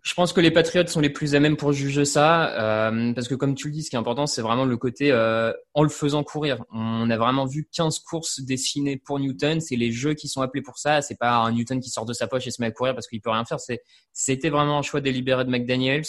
Je 0.00 0.14
pense 0.14 0.32
que 0.32 0.40
les 0.40 0.50
Patriots 0.50 0.86
sont 0.86 1.00
les 1.00 1.10
plus 1.10 1.34
à 1.34 1.40
même 1.40 1.56
pour 1.56 1.72
juger 1.72 2.06
ça, 2.06 2.88
euh, 2.88 3.12
parce 3.12 3.28
que 3.28 3.34
comme 3.34 3.54
tu 3.54 3.66
le 3.66 3.74
dis, 3.74 3.82
ce 3.82 3.90
qui 3.90 3.96
est 3.96 3.98
important, 3.98 4.26
c'est 4.26 4.40
vraiment 4.40 4.64
le 4.64 4.76
côté 4.78 5.10
euh, 5.12 5.52
en 5.74 5.82
le 5.82 5.90
faisant 5.90 6.24
courir. 6.24 6.64
On 6.72 7.10
a 7.10 7.16
vraiment 7.18 7.44
vu 7.44 7.68
15 7.70 7.98
courses 7.98 8.40
dessinées 8.40 8.96
pour 8.96 9.18
Newton. 9.20 9.60
C'est 9.60 9.76
les 9.76 9.92
jeux 9.92 10.14
qui 10.14 10.28
sont 10.28 10.40
appelés 10.40 10.62
pour 10.62 10.78
ça. 10.78 11.02
C'est 11.02 11.16
pas 11.18 11.32
un 11.38 11.52
Newton 11.52 11.80
qui 11.80 11.90
sort 11.90 12.06
de 12.06 12.14
sa 12.14 12.26
poche 12.26 12.46
et 12.46 12.50
se 12.50 12.62
met 12.62 12.68
à 12.68 12.70
courir 12.70 12.94
parce 12.94 13.06
qu'il 13.06 13.20
peut 13.20 13.28
rien 13.30 13.44
faire. 13.44 13.60
C'est, 13.60 13.82
c'était 14.14 14.48
vraiment 14.48 14.78
un 14.78 14.82
choix 14.82 15.02
délibéré 15.02 15.44
de 15.44 15.50
McDaniels. 15.50 16.04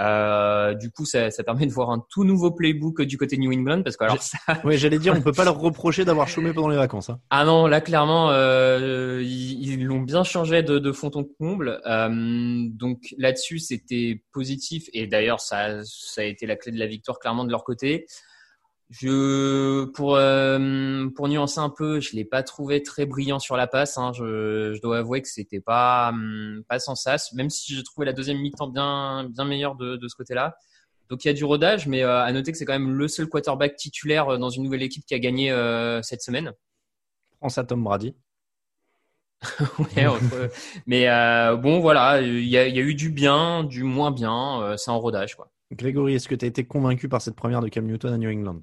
Euh, 0.00 0.74
du 0.74 0.90
coup, 0.90 1.04
ça, 1.04 1.30
ça 1.30 1.42
permet 1.42 1.66
de 1.66 1.72
voir 1.72 1.90
un 1.90 2.04
tout 2.10 2.24
nouveau 2.24 2.50
playbook 2.50 3.02
du 3.02 3.16
côté 3.16 3.38
New 3.38 3.52
England, 3.52 3.82
parce 3.82 3.96
que 3.96 4.04
alors 4.04 4.22
ça, 4.22 4.38
Oui, 4.64 4.76
j'allais 4.78 4.98
dire, 4.98 5.14
on 5.16 5.22
peut 5.22 5.32
pas 5.32 5.44
leur 5.44 5.58
reprocher 5.60 6.04
d'avoir 6.04 6.28
chômé 6.28 6.52
pendant 6.52 6.68
les 6.68 6.76
vacances. 6.76 7.10
Hein. 7.10 7.20
ah 7.30 7.44
non, 7.44 7.66
là 7.66 7.80
clairement, 7.80 8.30
euh, 8.30 9.22
ils 9.22 9.76
ils 9.76 9.84
l'ont 9.84 10.00
bien 10.00 10.24
changé 10.24 10.62
de, 10.62 10.78
de 10.78 10.92
fond 10.92 11.10
en 11.14 11.24
comble. 11.24 11.80
Euh, 11.86 12.66
donc 12.70 13.14
là-dessus, 13.18 13.58
c'était 13.58 14.22
positif 14.32 14.88
et 14.92 15.06
d'ailleurs, 15.06 15.40
ça, 15.40 15.82
ça 15.84 16.20
a 16.20 16.24
été 16.24 16.46
la 16.46 16.56
clé 16.56 16.72
de 16.72 16.78
la 16.78 16.86
victoire 16.86 17.18
clairement 17.18 17.44
de 17.44 17.50
leur 17.50 17.64
côté. 17.64 18.06
Je, 18.88 19.84
pour 19.86 20.14
euh, 20.14 21.08
pour 21.16 21.28
nuancer 21.28 21.58
un 21.58 21.70
peu, 21.70 21.98
je 21.98 22.14
l'ai 22.14 22.24
pas 22.24 22.44
trouvé 22.44 22.82
très 22.84 23.04
brillant 23.04 23.40
sur 23.40 23.56
la 23.56 23.66
passe. 23.66 23.98
Hein. 23.98 24.12
Je, 24.12 24.74
je 24.74 24.80
dois 24.80 24.98
avouer 24.98 25.22
que 25.22 25.28
c'était 25.28 25.60
pas 25.60 26.10
hum, 26.10 26.62
pas 26.68 26.78
sans 26.78 26.94
sas, 26.94 27.32
même 27.32 27.50
si 27.50 27.74
j'ai 27.74 27.82
trouvé 27.82 28.06
la 28.06 28.12
deuxième 28.12 28.38
mi-temps 28.38 28.68
bien 28.68 29.28
bien 29.28 29.44
meilleure 29.44 29.74
de, 29.74 29.96
de 29.96 30.08
ce 30.08 30.14
côté-là. 30.14 30.56
Donc 31.08 31.24
il 31.24 31.28
y 31.28 31.30
a 31.30 31.34
du 31.34 31.44
rodage, 31.44 31.86
mais 31.86 32.02
euh, 32.02 32.22
à 32.22 32.32
noter 32.32 32.52
que 32.52 32.58
c'est 32.58 32.64
quand 32.64 32.72
même 32.72 32.92
le 32.92 33.08
seul 33.08 33.28
quarterback 33.28 33.76
titulaire 33.76 34.28
euh, 34.28 34.38
dans 34.38 34.50
une 34.50 34.64
nouvelle 34.64 34.82
équipe 34.82 35.04
qui 35.04 35.14
a 35.14 35.18
gagné 35.18 35.52
euh, 35.52 36.02
cette 36.02 36.22
semaine. 36.22 36.52
Pense 37.40 37.58
à 37.58 37.64
Tom 37.64 37.82
Brady. 37.82 38.14
Ouais, 39.78 40.06
mais 40.86 41.06
bon, 41.58 41.80
voilà, 41.80 42.22
il 42.22 42.44
y 42.44 42.52
y 42.52 42.56
a 42.56 42.66
eu 42.68 42.94
du 42.94 43.10
bien, 43.10 43.64
du 43.64 43.82
moins 43.82 44.10
bien. 44.10 44.74
c'est 44.78 44.90
en 44.90 44.98
rodage, 44.98 45.36
quoi. 45.36 45.52
Grégory, 45.72 46.14
est-ce 46.14 46.26
que 46.26 46.34
tu 46.34 46.46
as 46.46 46.48
été 46.48 46.64
convaincu 46.64 47.08
par 47.08 47.20
cette 47.20 47.36
première 47.36 47.60
de 47.60 47.68
Cam 47.68 47.84
Newton 47.86 48.14
à 48.14 48.18
New 48.18 48.30
England? 48.30 48.60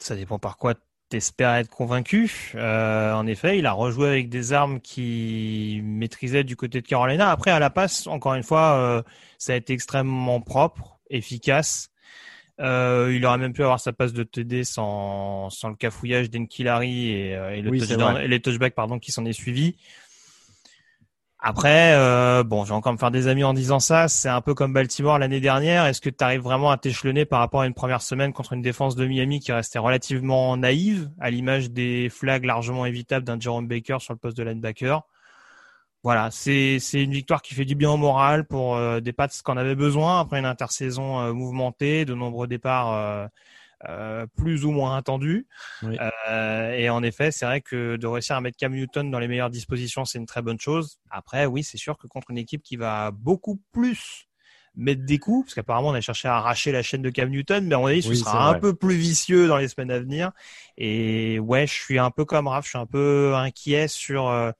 Ça 0.00 0.16
dépend 0.16 0.38
par 0.38 0.56
quoi 0.56 0.74
t'espères 1.08 1.54
être 1.56 1.68
convaincu. 1.70 2.52
Euh, 2.54 3.12
en 3.12 3.26
effet, 3.26 3.58
il 3.58 3.66
a 3.66 3.72
rejoué 3.72 4.08
avec 4.08 4.28
des 4.28 4.52
armes 4.52 4.80
qui 4.80 5.80
maîtrisait 5.82 6.44
du 6.44 6.56
côté 6.56 6.80
de 6.80 6.86
Carolina. 6.86 7.30
Après, 7.30 7.50
à 7.50 7.58
la 7.58 7.68
passe, 7.70 8.06
encore 8.06 8.34
une 8.34 8.44
fois, 8.44 8.74
euh, 8.78 9.02
ça 9.36 9.52
a 9.52 9.56
été 9.56 9.72
extrêmement 9.72 10.40
propre, 10.40 11.00
efficace. 11.10 11.88
Euh, 12.60 13.10
il 13.14 13.24
aurait 13.26 13.38
même 13.38 13.52
pu 13.54 13.62
avoir 13.62 13.80
sa 13.80 13.92
passe 13.92 14.12
de 14.12 14.22
TD 14.22 14.64
sans, 14.64 15.50
sans 15.50 15.68
le 15.70 15.76
cafouillage 15.76 16.30
d'Enkilari 16.30 17.08
et, 17.08 17.34
euh, 17.34 17.54
et, 17.56 17.62
le 17.62 17.70
Oui, 17.70 17.80
c'est 17.80 17.94
touchdown- 17.96 18.12
vrai. 18.12 18.24
et 18.26 18.28
les 18.28 18.40
touchbacks 18.40 18.74
pardon, 18.74 18.98
qui 18.98 19.10
s'en 19.12 19.24
est 19.24 19.32
suivi. 19.32 19.76
Après, 21.42 21.94
euh, 21.94 22.44
bon, 22.44 22.64
je 22.64 22.68
vais 22.68 22.74
encore 22.74 22.92
me 22.92 22.98
faire 22.98 23.10
des 23.10 23.26
amis 23.26 23.44
en 23.44 23.54
disant 23.54 23.80
ça. 23.80 24.08
C'est 24.08 24.28
un 24.28 24.42
peu 24.42 24.52
comme 24.52 24.74
Baltimore 24.74 25.18
l'année 25.18 25.40
dernière. 25.40 25.86
Est-ce 25.86 26.02
que 26.02 26.10
tu 26.10 26.22
arrives 26.22 26.42
vraiment 26.42 26.70
à 26.70 26.76
t'échelonner 26.76 27.24
par 27.24 27.38
rapport 27.38 27.62
à 27.62 27.66
une 27.66 27.72
première 27.72 28.02
semaine 28.02 28.34
contre 28.34 28.52
une 28.52 28.60
défense 28.60 28.94
de 28.94 29.06
Miami 29.06 29.40
qui 29.40 29.50
restait 29.50 29.78
relativement 29.78 30.56
naïve, 30.58 31.10
à 31.18 31.30
l'image 31.30 31.70
des 31.70 32.10
flags 32.10 32.44
largement 32.44 32.84
évitables 32.84 33.24
d'un 33.24 33.40
Jerome 33.40 33.66
Baker 33.66 33.96
sur 34.00 34.12
le 34.12 34.18
poste 34.18 34.36
de 34.36 34.42
linebacker? 34.42 35.02
Voilà, 36.02 36.30
c'est 36.30 36.78
une 36.94 37.12
victoire 37.12 37.40
qui 37.42 37.54
fait 37.54 37.64
du 37.64 37.74
bien 37.74 37.90
au 37.90 37.96
moral 37.96 38.46
pour 38.46 38.76
euh, 38.76 39.00
des 39.00 39.12
Pats 39.12 39.28
qu'on 39.44 39.56
avait 39.56 39.74
besoin 39.74 40.20
après 40.20 40.38
une 40.38 40.46
intersaison 40.46 41.20
euh, 41.20 41.32
mouvementée, 41.32 42.04
de 42.04 42.14
nombreux 42.14 42.48
départs 42.48 43.28
euh, 43.88 44.26
plus 44.36 44.64
ou 44.64 44.70
moins 44.70 44.96
attendus. 44.96 45.46
Oui. 45.82 45.96
Euh, 46.28 46.72
et 46.72 46.90
en 46.90 47.02
effet, 47.02 47.30
c'est 47.30 47.46
vrai 47.46 47.60
que 47.60 47.96
de 47.96 48.06
réussir 48.06 48.36
à 48.36 48.40
mettre 48.40 48.56
Cam 48.58 48.72
Newton 48.72 49.10
dans 49.10 49.18
les 49.18 49.28
meilleures 49.28 49.50
dispositions, 49.50 50.04
c'est 50.04 50.18
une 50.18 50.26
très 50.26 50.42
bonne 50.42 50.60
chose. 50.60 50.98
Après, 51.10 51.46
oui, 51.46 51.62
c'est 51.62 51.78
sûr 51.78 51.96
que 51.96 52.06
contre 52.06 52.30
une 52.30 52.38
équipe 52.38 52.62
qui 52.62 52.76
va 52.76 53.10
beaucoup 53.10 53.60
plus 53.72 54.26
mettre 54.76 55.04
des 55.04 55.18
coups, 55.18 55.46
parce 55.46 55.54
qu'apparemment 55.54 55.88
on 55.88 55.94
a 55.94 56.00
cherché 56.00 56.28
à 56.28 56.36
arracher 56.36 56.70
la 56.72 56.82
chaîne 56.82 57.02
de 57.02 57.10
Cam 57.10 57.28
Newton, 57.28 57.66
mais 57.66 57.74
à 57.74 57.78
mon 57.78 57.86
avis, 57.86 58.02
ce 58.02 58.10
Oui, 58.10 58.16
sera 58.16 58.48
un 58.48 58.50
vrai. 58.52 58.60
peu 58.60 58.74
plus 58.74 58.94
vicieux 58.94 59.48
dans 59.48 59.56
les 59.56 59.66
semaines 59.68 59.90
à 59.90 59.98
venir. 59.98 60.30
Et 60.78 61.38
ouais, 61.40 61.66
je 61.66 61.72
suis 61.72 61.98
un 61.98 62.10
peu 62.10 62.24
comme 62.24 62.46
Raph, 62.46 62.64
je 62.64 62.70
suis 62.70 62.78
un 62.78 62.86
peu 62.86 63.34
inquiet 63.34 63.88
sur, 63.88 64.28
euh, 64.28 64.52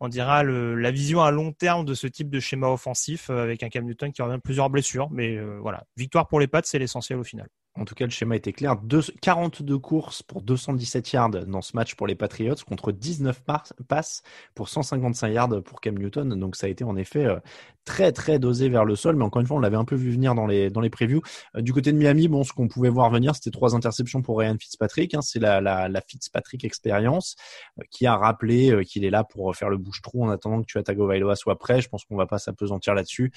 on 0.00 0.08
dira, 0.08 0.42
le, 0.42 0.74
la 0.74 0.90
vision 0.90 1.22
à 1.22 1.30
long 1.30 1.52
terme 1.52 1.84
de 1.84 1.94
ce 1.94 2.08
type 2.08 2.28
de 2.28 2.40
schéma 2.40 2.66
offensif 2.68 3.30
euh, 3.30 3.42
avec 3.44 3.62
un 3.62 3.68
Cam 3.68 3.84
Newton 3.84 4.12
qui 4.12 4.20
revient 4.20 4.40
plusieurs 4.42 4.68
blessures. 4.68 5.08
Mais 5.12 5.36
euh, 5.36 5.58
voilà, 5.60 5.84
victoire 5.96 6.26
pour 6.26 6.40
les 6.40 6.48
Pats, 6.48 6.62
c'est 6.64 6.80
l'essentiel 6.80 7.20
au 7.20 7.24
final. 7.24 7.48
En 7.74 7.86
tout 7.86 7.94
cas, 7.94 8.04
le 8.04 8.10
schéma 8.10 8.36
était 8.36 8.52
clair. 8.52 8.76
Deux- 8.76 9.00
42 9.22 9.78
courses 9.78 10.22
pour 10.22 10.42
217 10.42 11.10
yards 11.12 11.30
dans 11.30 11.62
ce 11.62 11.74
match 11.74 11.94
pour 11.94 12.06
les 12.06 12.14
Patriots 12.14 12.54
contre 12.68 12.92
19 12.92 13.42
par- 13.44 13.64
passes 13.88 14.22
pour 14.54 14.68
155 14.68 15.28
yards 15.28 15.62
pour 15.64 15.80
Cam 15.80 15.96
Newton. 15.96 16.38
Donc 16.38 16.54
ça 16.54 16.66
a 16.66 16.68
été 16.68 16.84
en 16.84 16.96
effet 16.96 17.24
euh, 17.24 17.38
très 17.86 18.12
très 18.12 18.38
dosé 18.38 18.68
vers 18.68 18.84
le 18.84 18.94
sol. 18.94 19.16
Mais 19.16 19.24
encore 19.24 19.40
une 19.40 19.46
fois, 19.46 19.56
on 19.56 19.60
l'avait 19.60 19.78
un 19.78 19.86
peu 19.86 19.94
vu 19.96 20.10
venir 20.10 20.34
dans 20.34 20.46
les 20.46 20.68
dans 20.68 20.82
les 20.82 20.90
previews. 20.90 21.22
Euh, 21.56 21.62
du 21.62 21.72
côté 21.72 21.92
de 21.92 21.96
Miami, 21.96 22.28
bon, 22.28 22.44
ce 22.44 22.52
qu'on 22.52 22.68
pouvait 22.68 22.90
voir 22.90 23.10
venir, 23.10 23.34
c'était 23.34 23.50
trois 23.50 23.74
interceptions 23.74 24.20
pour 24.20 24.38
Ryan 24.40 24.56
Fitzpatrick. 24.60 25.14
hein. 25.14 25.22
C'est 25.22 25.40
la, 25.40 25.62
la, 25.62 26.00
Fitzpatrick 26.06 26.64
expérience 26.64 27.36
euh, 27.80 27.84
qui 27.90 28.04
a 28.06 28.14
rappelé 28.16 28.84
qu'il 28.84 29.06
est 29.06 29.10
là 29.10 29.24
pour 29.24 29.56
faire 29.56 29.70
le 29.70 29.78
bouche-trou 29.78 30.24
en 30.24 30.28
attendant 30.28 30.60
que 30.60 30.66
Tua 30.66 30.82
Tagovailoa 30.82 31.36
soit 31.36 31.58
prêt. 31.58 31.80
Je 31.80 31.88
pense 31.88 32.04
qu'on 32.04 32.16
va 32.16 32.26
pas 32.26 32.38
s'apesantir 32.38 32.92
là-dessus. 32.94 33.32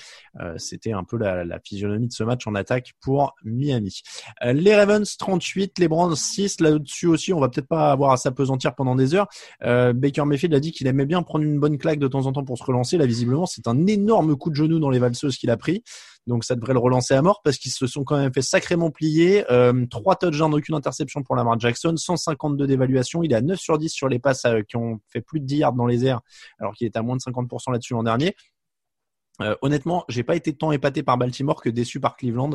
C'était 0.57 0.91
un 0.91 1.05
peu 1.05 1.17
la 1.17 1.59
physionomie 1.61 2.07
de 2.07 2.13
ce 2.13 2.23
match 2.25 2.45
en 2.47 2.55
attaque 2.55 2.93
pour 2.99 3.33
Miami. 3.45 4.01
Euh, 4.43 4.53
les 4.53 4.76
Ravens 4.76 5.17
38, 5.17 5.80
les 5.80 5.88
Browns 5.88 6.15
6. 6.15 6.61
Là-dessus 6.61 7.07
aussi, 7.07 7.34
on 7.34 7.39
va 7.39 7.49
peut-être 7.49 7.67
pas 7.67 7.91
avoir 7.91 8.11
à 8.11 8.17
s'apesantir 8.17 8.76
pendant 8.76 8.95
des 8.95 9.15
heures. 9.15 9.28
Euh, 9.63 9.93
Baker 9.93 10.26
Mayfield 10.26 10.53
a 10.53 10.59
dit 10.59 10.71
qu'il 10.71 10.88
aimait 10.88 11.05
bien 11.05 11.23
prendre 11.23 11.43
une 11.43 11.59
bonne 11.59 11.78
claque 11.78 11.99
de 11.99 12.07
temps 12.07 12.26
en 12.26 12.32
temps 12.32 12.43
pour 12.43 12.57
se 12.57 12.63
relancer. 12.63 12.97
Là, 12.97 13.05
visiblement, 13.05 13.45
c'est 13.45 13.67
un 13.67 13.88
énorme 13.88 14.36
coup 14.36 14.49
de 14.49 14.55
genou 14.55 14.80
dans 14.80 14.89
les 14.89 14.99
valseuses 14.99 15.38
qu'il 15.38 15.49
a 15.49 15.57
pris. 15.57 15.84
Donc 16.28 16.43
ça 16.43 16.55
devrait 16.55 16.73
le 16.73 16.80
relancer 16.80 17.13
à 17.13 17.21
mort 17.21 17.41
parce 17.43 17.57
qu'ils 17.57 17.71
se 17.71 17.86
sont 17.86 18.03
quand 18.03 18.17
même 18.17 18.34
fait 18.34 18.41
sacrément 18.41 18.89
plier. 18.89 19.45
Euh, 19.51 19.86
trois 19.91 20.15
touchdowns, 20.15 20.53
aucune 20.53 20.76
interception 20.76 21.21
pour 21.21 21.36
Lamar 21.36 21.59
Jackson, 21.59 21.95
152 21.95 22.65
d'évaluation. 22.65 23.21
Il 23.21 23.32
est 23.32 23.36
à 23.36 23.41
9 23.41 23.59
sur 23.59 23.78
10 23.78 23.89
sur 23.89 24.09
les 24.09 24.17
passes 24.17 24.45
euh, 24.45 24.61
qui 24.61 24.76
ont 24.76 24.99
fait 25.09 25.21
plus 25.21 25.39
de 25.39 25.45
10 25.45 25.57
yards 25.57 25.73
dans 25.73 25.86
les 25.86 26.05
airs, 26.05 26.21
alors 26.59 26.73
qu'il 26.73 26.88
était 26.88 26.97
à 26.97 27.03
moins 27.03 27.15
de 27.15 27.21
50% 27.21 27.71
là-dessus 27.71 27.93
l'an 27.93 28.03
dernier. 28.03 28.36
Euh, 29.41 29.55
honnêtement, 29.61 30.05
j'ai 30.07 30.23
pas 30.23 30.36
été 30.36 30.53
tant 30.55 30.71
épaté 30.71 31.03
par 31.03 31.17
Baltimore 31.17 31.61
que 31.61 31.69
déçu 31.69 31.99
par 31.99 32.15
Cleveland 32.15 32.51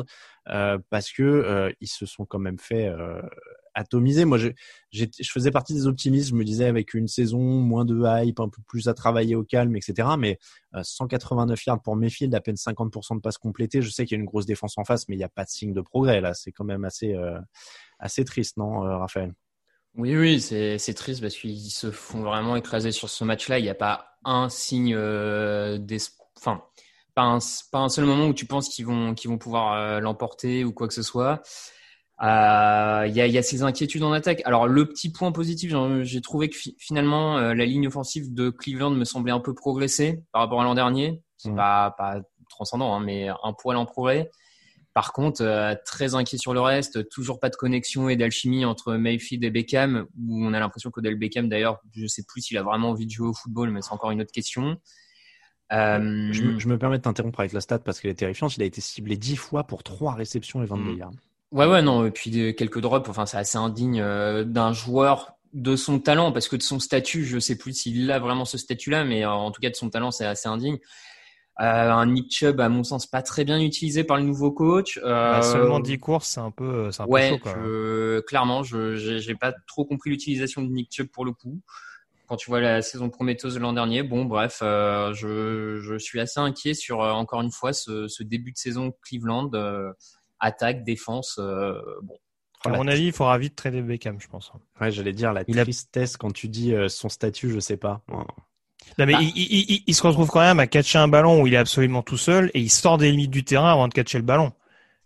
euh, 0.49 0.79
parce 0.89 1.11
que 1.11 1.21
euh, 1.23 1.71
ils 1.79 1.87
se 1.87 2.05
sont 2.05 2.25
quand 2.25 2.39
même 2.39 2.57
fait 2.57 2.87
euh, 2.87 3.21
atomiser. 3.75 4.25
Moi, 4.25 4.37
je, 4.37 4.49
faisais 5.23 5.51
partie 5.51 5.73
des 5.73 5.85
optimistes. 5.85 6.29
Je 6.29 6.35
me 6.35 6.43
disais 6.43 6.65
avec 6.65 6.93
une 6.93 7.07
saison 7.07 7.39
moins 7.39 7.85
de 7.85 8.01
hype, 8.03 8.39
un 8.39 8.49
peu 8.49 8.61
plus 8.67 8.87
à 8.87 8.93
travailler 8.93 9.35
au 9.35 9.43
calme, 9.43 9.75
etc. 9.75 10.09
Mais 10.17 10.39
euh, 10.75 10.81
189 10.83 11.65
yards 11.65 11.81
pour 11.81 11.95
Mayfield, 11.95 12.33
à 12.33 12.41
peine 12.41 12.55
50% 12.55 13.15
de 13.15 13.21
passes 13.21 13.37
complétées. 13.37 13.81
Je 13.81 13.89
sais 13.89 14.05
qu'il 14.05 14.17
y 14.17 14.19
a 14.19 14.21
une 14.21 14.27
grosse 14.27 14.47
défense 14.47 14.77
en 14.77 14.83
face, 14.83 15.07
mais 15.07 15.15
il 15.15 15.19
n'y 15.19 15.23
a 15.23 15.29
pas 15.29 15.43
de 15.43 15.49
signe 15.49 15.73
de 15.73 15.81
progrès 15.81 16.21
là. 16.21 16.33
C'est 16.33 16.51
quand 16.51 16.65
même 16.65 16.83
assez 16.83 17.15
assez 17.99 18.25
triste, 18.25 18.57
non, 18.57 18.79
Raphaël? 18.79 19.33
Oui, 19.95 20.15
oui, 20.15 20.41
c'est 20.41 20.93
triste 20.95 21.21
parce 21.21 21.35
qu'ils 21.35 21.59
se 21.69 21.91
font 21.91 22.23
vraiment 22.23 22.55
écraser 22.55 22.91
sur 22.91 23.09
ce 23.09 23.23
match-là. 23.23 23.59
Il 23.59 23.63
n'y 23.63 23.69
a 23.69 23.75
pas 23.75 24.17
un 24.23 24.49
signe 24.49 24.97
d'espoir. 25.77 26.21
Enfin, 26.37 26.63
pas 27.13 27.23
un, 27.23 27.39
pas 27.71 27.79
un 27.79 27.89
seul 27.89 28.05
moment 28.05 28.27
où 28.27 28.33
tu 28.33 28.45
penses 28.45 28.69
qu'ils 28.69 28.85
vont, 28.85 29.13
qu'ils 29.13 29.29
vont 29.29 29.37
pouvoir 29.37 29.73
euh, 29.73 29.99
l'emporter 29.99 30.63
ou 30.63 30.73
quoi 30.73 30.87
que 30.87 30.93
ce 30.93 31.03
soit. 31.03 31.41
Euh, 32.21 33.05
Il 33.07 33.15
y, 33.15 33.21
a, 33.21 33.27
y, 33.27 33.37
a, 33.37 33.43
ces 33.43 33.63
inquiétudes 33.63 34.03
en 34.03 34.11
attaque. 34.11 34.41
Alors 34.45 34.67
le 34.67 34.87
petit 34.87 35.11
point 35.11 35.31
positif, 35.31 35.73
j'ai 36.03 36.21
trouvé 36.21 36.49
que 36.49 36.57
finalement 36.77 37.37
euh, 37.37 37.53
la 37.53 37.65
ligne 37.65 37.87
offensive 37.87 38.33
de 38.33 38.49
Cleveland 38.49 38.91
me 38.91 39.05
semblait 39.05 39.31
un 39.31 39.39
peu 39.39 39.53
progresser 39.55 40.23
par 40.31 40.43
rapport 40.43 40.61
à 40.61 40.63
l'an 40.63 40.75
dernier. 40.75 41.21
C'est 41.37 41.51
mmh. 41.51 41.55
pas, 41.55 41.95
pas 41.97 42.21
transcendant, 42.49 42.93
hein, 42.93 42.99
mais 42.99 43.29
un 43.29 43.53
poil 43.53 43.77
en 43.77 43.85
progrès. 43.85 44.29
Par 44.93 45.13
contre, 45.13 45.41
euh, 45.41 45.73
très 45.85 46.15
inquiet 46.15 46.37
sur 46.37 46.53
le 46.53 46.59
reste, 46.59 47.07
toujours 47.09 47.39
pas 47.39 47.49
de 47.49 47.55
connexion 47.55 48.09
et 48.09 48.17
d'alchimie 48.17 48.65
entre 48.65 48.95
Mayfield 48.95 49.43
et 49.43 49.49
Beckham, 49.49 50.05
où 50.19 50.45
on 50.45 50.53
a 50.53 50.59
l'impression 50.59 50.91
qu'Odell 50.91 51.15
Beckham, 51.15 51.47
d'ailleurs, 51.47 51.79
je 51.93 52.05
sais 52.07 52.23
plus 52.27 52.41
s'il 52.41 52.57
a 52.57 52.63
vraiment 52.63 52.89
envie 52.89 53.05
de 53.05 53.11
jouer 53.11 53.29
au 53.29 53.33
football, 53.33 53.71
mais 53.71 53.81
c'est 53.81 53.93
encore 53.93 54.11
une 54.11 54.21
autre 54.21 54.33
question. 54.33 54.77
Euh... 55.71 56.29
Je, 56.31 56.43
me, 56.43 56.59
je, 56.59 56.67
me, 56.67 56.77
permets 56.77 56.97
de 56.97 57.03
t'interrompre 57.03 57.39
avec 57.39 57.53
la 57.53 57.61
stat 57.61 57.79
parce 57.79 57.99
qu'elle 57.99 58.11
est 58.11 58.15
terrifiante. 58.15 58.57
Il 58.57 58.63
a 58.63 58.65
été 58.65 58.81
ciblé 58.81 59.17
10 59.17 59.35
fois 59.37 59.63
pour 59.63 59.83
3 59.83 60.13
réceptions 60.13 60.61
et 60.61 60.65
22 60.65 60.91
mm. 60.91 60.97
yards. 60.97 61.11
Ouais, 61.51 61.65
ouais, 61.65 61.81
non. 61.81 62.05
Et 62.05 62.11
puis 62.11 62.55
quelques 62.55 62.79
drops. 62.79 63.09
Enfin, 63.09 63.25
c'est 63.25 63.37
assez 63.37 63.57
indigne 63.57 64.01
euh, 64.01 64.43
d'un 64.43 64.73
joueur 64.73 65.33
de 65.53 65.75
son 65.75 65.99
talent 65.99 66.31
parce 66.31 66.47
que 66.47 66.55
de 66.55 66.61
son 66.61 66.79
statut, 66.79 67.25
je 67.25 67.37
sais 67.37 67.57
plus 67.57 67.73
s'il 67.73 68.09
a 68.11 68.19
vraiment 68.19 68.45
ce 68.45 68.57
statut-là, 68.57 69.03
mais 69.03 69.25
en 69.25 69.51
tout 69.51 69.59
cas 69.59 69.69
de 69.69 69.75
son 69.75 69.89
talent, 69.89 70.11
c'est 70.11 70.25
assez 70.25 70.47
indigne. 70.47 70.79
Euh, 71.59 71.91
un 71.91 72.05
Nick 72.07 72.31
Chubb, 72.31 72.59
à 72.61 72.69
mon 72.69 72.83
sens, 72.83 73.05
pas 73.05 73.21
très 73.21 73.43
bien 73.43 73.59
utilisé 73.59 74.03
par 74.03 74.17
le 74.17 74.23
nouveau 74.23 74.51
coach. 74.51 74.97
Euh, 75.03 75.33
bah, 75.33 75.41
seulement 75.41 75.79
10 75.79 75.99
courses, 75.99 76.29
c'est 76.29 76.39
un 76.39 76.51
peu, 76.51 76.89
un 76.97 77.05
ouais, 77.05 77.29
peu 77.29 77.35
chaud. 77.35 77.39
Quoi. 77.43 77.53
Je, 77.53 78.19
clairement, 78.21 78.63
je 78.63 78.95
j'ai 78.95 79.35
pas 79.35 79.53
trop 79.67 79.85
compris 79.85 80.09
l'utilisation 80.09 80.61
de 80.61 80.69
Nick 80.69 80.89
Chubb 80.91 81.07
pour 81.07 81.25
le 81.25 81.33
coup. 81.33 81.59
Quand 82.31 82.37
tu 82.37 82.49
vois 82.49 82.61
la 82.61 82.81
saison 82.81 83.09
prometteuse 83.09 83.55
de 83.55 83.59
l'an 83.59 83.73
dernier, 83.73 84.03
bon, 84.03 84.23
bref, 84.23 84.59
euh, 84.61 85.13
je, 85.13 85.81
je 85.81 85.97
suis 85.97 86.17
assez 86.17 86.39
inquiet 86.39 86.73
sur 86.73 87.01
euh, 87.01 87.11
encore 87.11 87.41
une 87.41 87.51
fois 87.51 87.73
ce, 87.73 88.07
ce 88.07 88.23
début 88.23 88.53
de 88.53 88.57
saison 88.57 88.93
Cleveland, 89.01 89.49
euh, 89.53 89.91
attaque, 90.39 90.85
défense. 90.85 91.35
Euh, 91.39 91.73
bon, 92.03 92.15
à 92.63 92.69
mon 92.69 92.87
avis, 92.87 93.07
il 93.07 93.11
faudra 93.11 93.37
vite 93.37 93.57
trader 93.57 93.81
Beckham, 93.81 94.21
je 94.21 94.29
pense. 94.29 94.49
Ouais, 94.79 94.91
j'allais 94.91 95.11
dire 95.11 95.33
la 95.33 95.43
il 95.45 95.57
tristesse 95.57 96.15
a... 96.15 96.17
quand 96.19 96.31
tu 96.31 96.47
dis 96.47 96.73
son 96.87 97.09
statut, 97.09 97.51
je 97.51 97.59
sais 97.59 97.75
pas. 97.75 98.01
Non, 98.07 98.25
mais 98.99 99.07
bah. 99.07 99.19
il, 99.21 99.33
il, 99.35 99.83
il, 99.85 99.93
se 99.93 100.07
retrouve 100.07 100.29
quand 100.29 100.39
même 100.39 100.61
à 100.61 100.67
catcher 100.67 100.99
un 100.99 101.09
ballon 101.09 101.41
où 101.41 101.47
il 101.47 101.53
est 101.53 101.57
absolument 101.57 102.01
tout 102.01 102.15
seul 102.15 102.49
et 102.53 102.61
il 102.61 102.71
sort 102.71 102.97
des 102.97 103.11
limites 103.11 103.31
du 103.31 103.43
terrain 103.43 103.73
avant 103.73 103.89
de 103.89 103.93
catcher 103.93 104.19
le 104.19 104.23
ballon. 104.23 104.53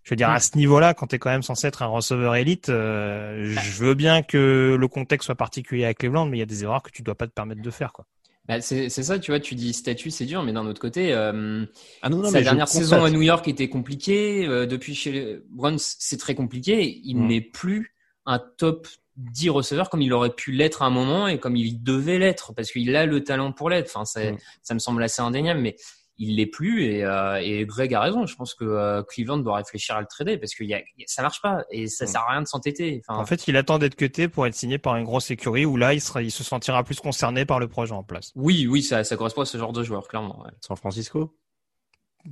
Je 0.05 0.11
veux 0.11 0.15
dire, 0.15 0.29
à 0.29 0.39
ce 0.39 0.55
niveau-là, 0.55 0.93
quand 0.93 1.07
tu 1.07 1.15
es 1.15 1.19
quand 1.19 1.31
même 1.31 1.41
censé 1.41 1.65
être 1.65 1.81
un 1.81 1.87
receveur 1.87 2.35
élite, 2.35 2.69
euh, 2.69 3.53
bah. 3.55 3.61
je 3.61 3.83
veux 3.83 3.95
bien 3.95 4.21
que 4.21 4.77
le 4.79 4.87
contexte 4.87 5.25
soit 5.25 5.35
particulier 5.35 5.83
avec 5.83 5.97
Cleveland, 5.97 6.27
mais 6.27 6.37
il 6.37 6.41
y 6.41 6.43
a 6.43 6.45
des 6.45 6.63
erreurs 6.63 6.83
que 6.83 6.91
tu 6.91 7.01
dois 7.01 7.15
pas 7.15 7.25
te 7.25 7.31
permettre 7.31 7.63
de 7.63 7.71
faire. 7.71 7.91
quoi. 7.91 8.05
Bah 8.47 8.61
c'est 8.61 8.89
ça, 8.89 9.17
tu 9.17 9.31
vois, 9.31 9.39
tu 9.39 9.55
dis 9.55 9.73
statut, 9.73 10.11
c'est 10.11 10.25
dur, 10.25 10.43
mais 10.43 10.53
d'un 10.53 10.67
autre 10.67 10.79
côté, 10.79 11.11
euh, 11.11 11.65
ah 12.03 12.09
non, 12.09 12.17
non, 12.17 12.29
sa 12.29 12.41
dernière 12.41 12.67
saison 12.67 13.03
à 13.03 13.09
New 13.09 13.23
York 13.23 13.47
était 13.47 13.67
compliquée. 13.69 14.45
Euh, 14.45 14.67
depuis 14.67 14.93
chez 14.93 15.11
les 15.11 15.39
Browns, 15.49 15.79
c'est 15.79 16.19
très 16.19 16.35
compliqué. 16.35 17.01
Il 17.03 17.17
mm. 17.17 17.27
n'est 17.27 17.41
plus 17.41 17.95
un 18.27 18.37
top 18.37 18.87
10 19.17 19.49
receveurs 19.49 19.89
comme 19.89 20.03
il 20.03 20.13
aurait 20.13 20.35
pu 20.35 20.51
l'être 20.51 20.83
à 20.83 20.85
un 20.85 20.91
moment 20.91 21.27
et 21.27 21.39
comme 21.39 21.55
il 21.55 21.81
devait 21.81 22.19
l'être 22.19 22.53
parce 22.53 22.71
qu'il 22.71 22.95
a 22.95 23.07
le 23.07 23.23
talent 23.23 23.51
pour 23.51 23.71
l'être. 23.71 23.87
Enfin, 23.87 24.05
ça, 24.05 24.31
mm. 24.31 24.37
ça 24.61 24.75
me 24.75 24.79
semble 24.79 25.01
assez 25.01 25.23
indéniable, 25.23 25.61
mais 25.61 25.75
il 26.17 26.37
l'est 26.37 26.45
plus 26.45 26.83
et, 26.83 27.03
euh, 27.03 27.41
et, 27.41 27.65
Greg 27.65 27.93
a 27.93 28.01
raison. 28.01 28.25
Je 28.25 28.35
pense 28.35 28.53
que 28.53 28.63
euh, 28.63 29.03
Cleveland 29.03 29.37
doit 29.37 29.57
réfléchir 29.57 29.95
à 29.95 30.01
le 30.01 30.07
trader 30.07 30.37
parce 30.37 30.55
que 30.55 30.63
y 30.63 30.73
a, 30.73 30.81
ça 31.07 31.21
marche 31.21 31.41
pas 31.41 31.63
et 31.71 31.87
ça 31.87 32.05
mm. 32.05 32.07
sert 32.07 32.21
à 32.21 32.31
rien 32.31 32.41
de 32.41 32.47
s'entêter. 32.47 33.01
Enfin, 33.07 33.19
en 33.19 33.25
fait, 33.25 33.47
il 33.47 33.57
attend 33.57 33.79
d'être 33.79 33.95
cuté 33.95 34.27
pour 34.27 34.47
être 34.47 34.55
signé 34.55 34.77
par 34.77 34.95
une 34.95 35.03
grosse 35.03 35.31
écurie 35.31 35.65
où 35.65 35.77
là, 35.77 35.93
il, 35.93 36.01
sera, 36.01 36.21
il 36.21 36.31
se 36.31 36.43
sentira 36.43 36.83
plus 36.83 36.99
concerné 36.99 37.45
par 37.45 37.59
le 37.59 37.67
projet 37.67 37.93
en 37.93 38.03
place. 38.03 38.31
Oui, 38.35 38.67
oui, 38.67 38.81
ça, 38.81 39.03
ça 39.03 39.17
correspond 39.17 39.41
à 39.41 39.45
ce 39.45 39.57
genre 39.57 39.73
de 39.73 39.83
joueur, 39.83 40.07
clairement. 40.07 40.43
Ouais. 40.43 40.51
San 40.61 40.77
Francisco? 40.77 41.35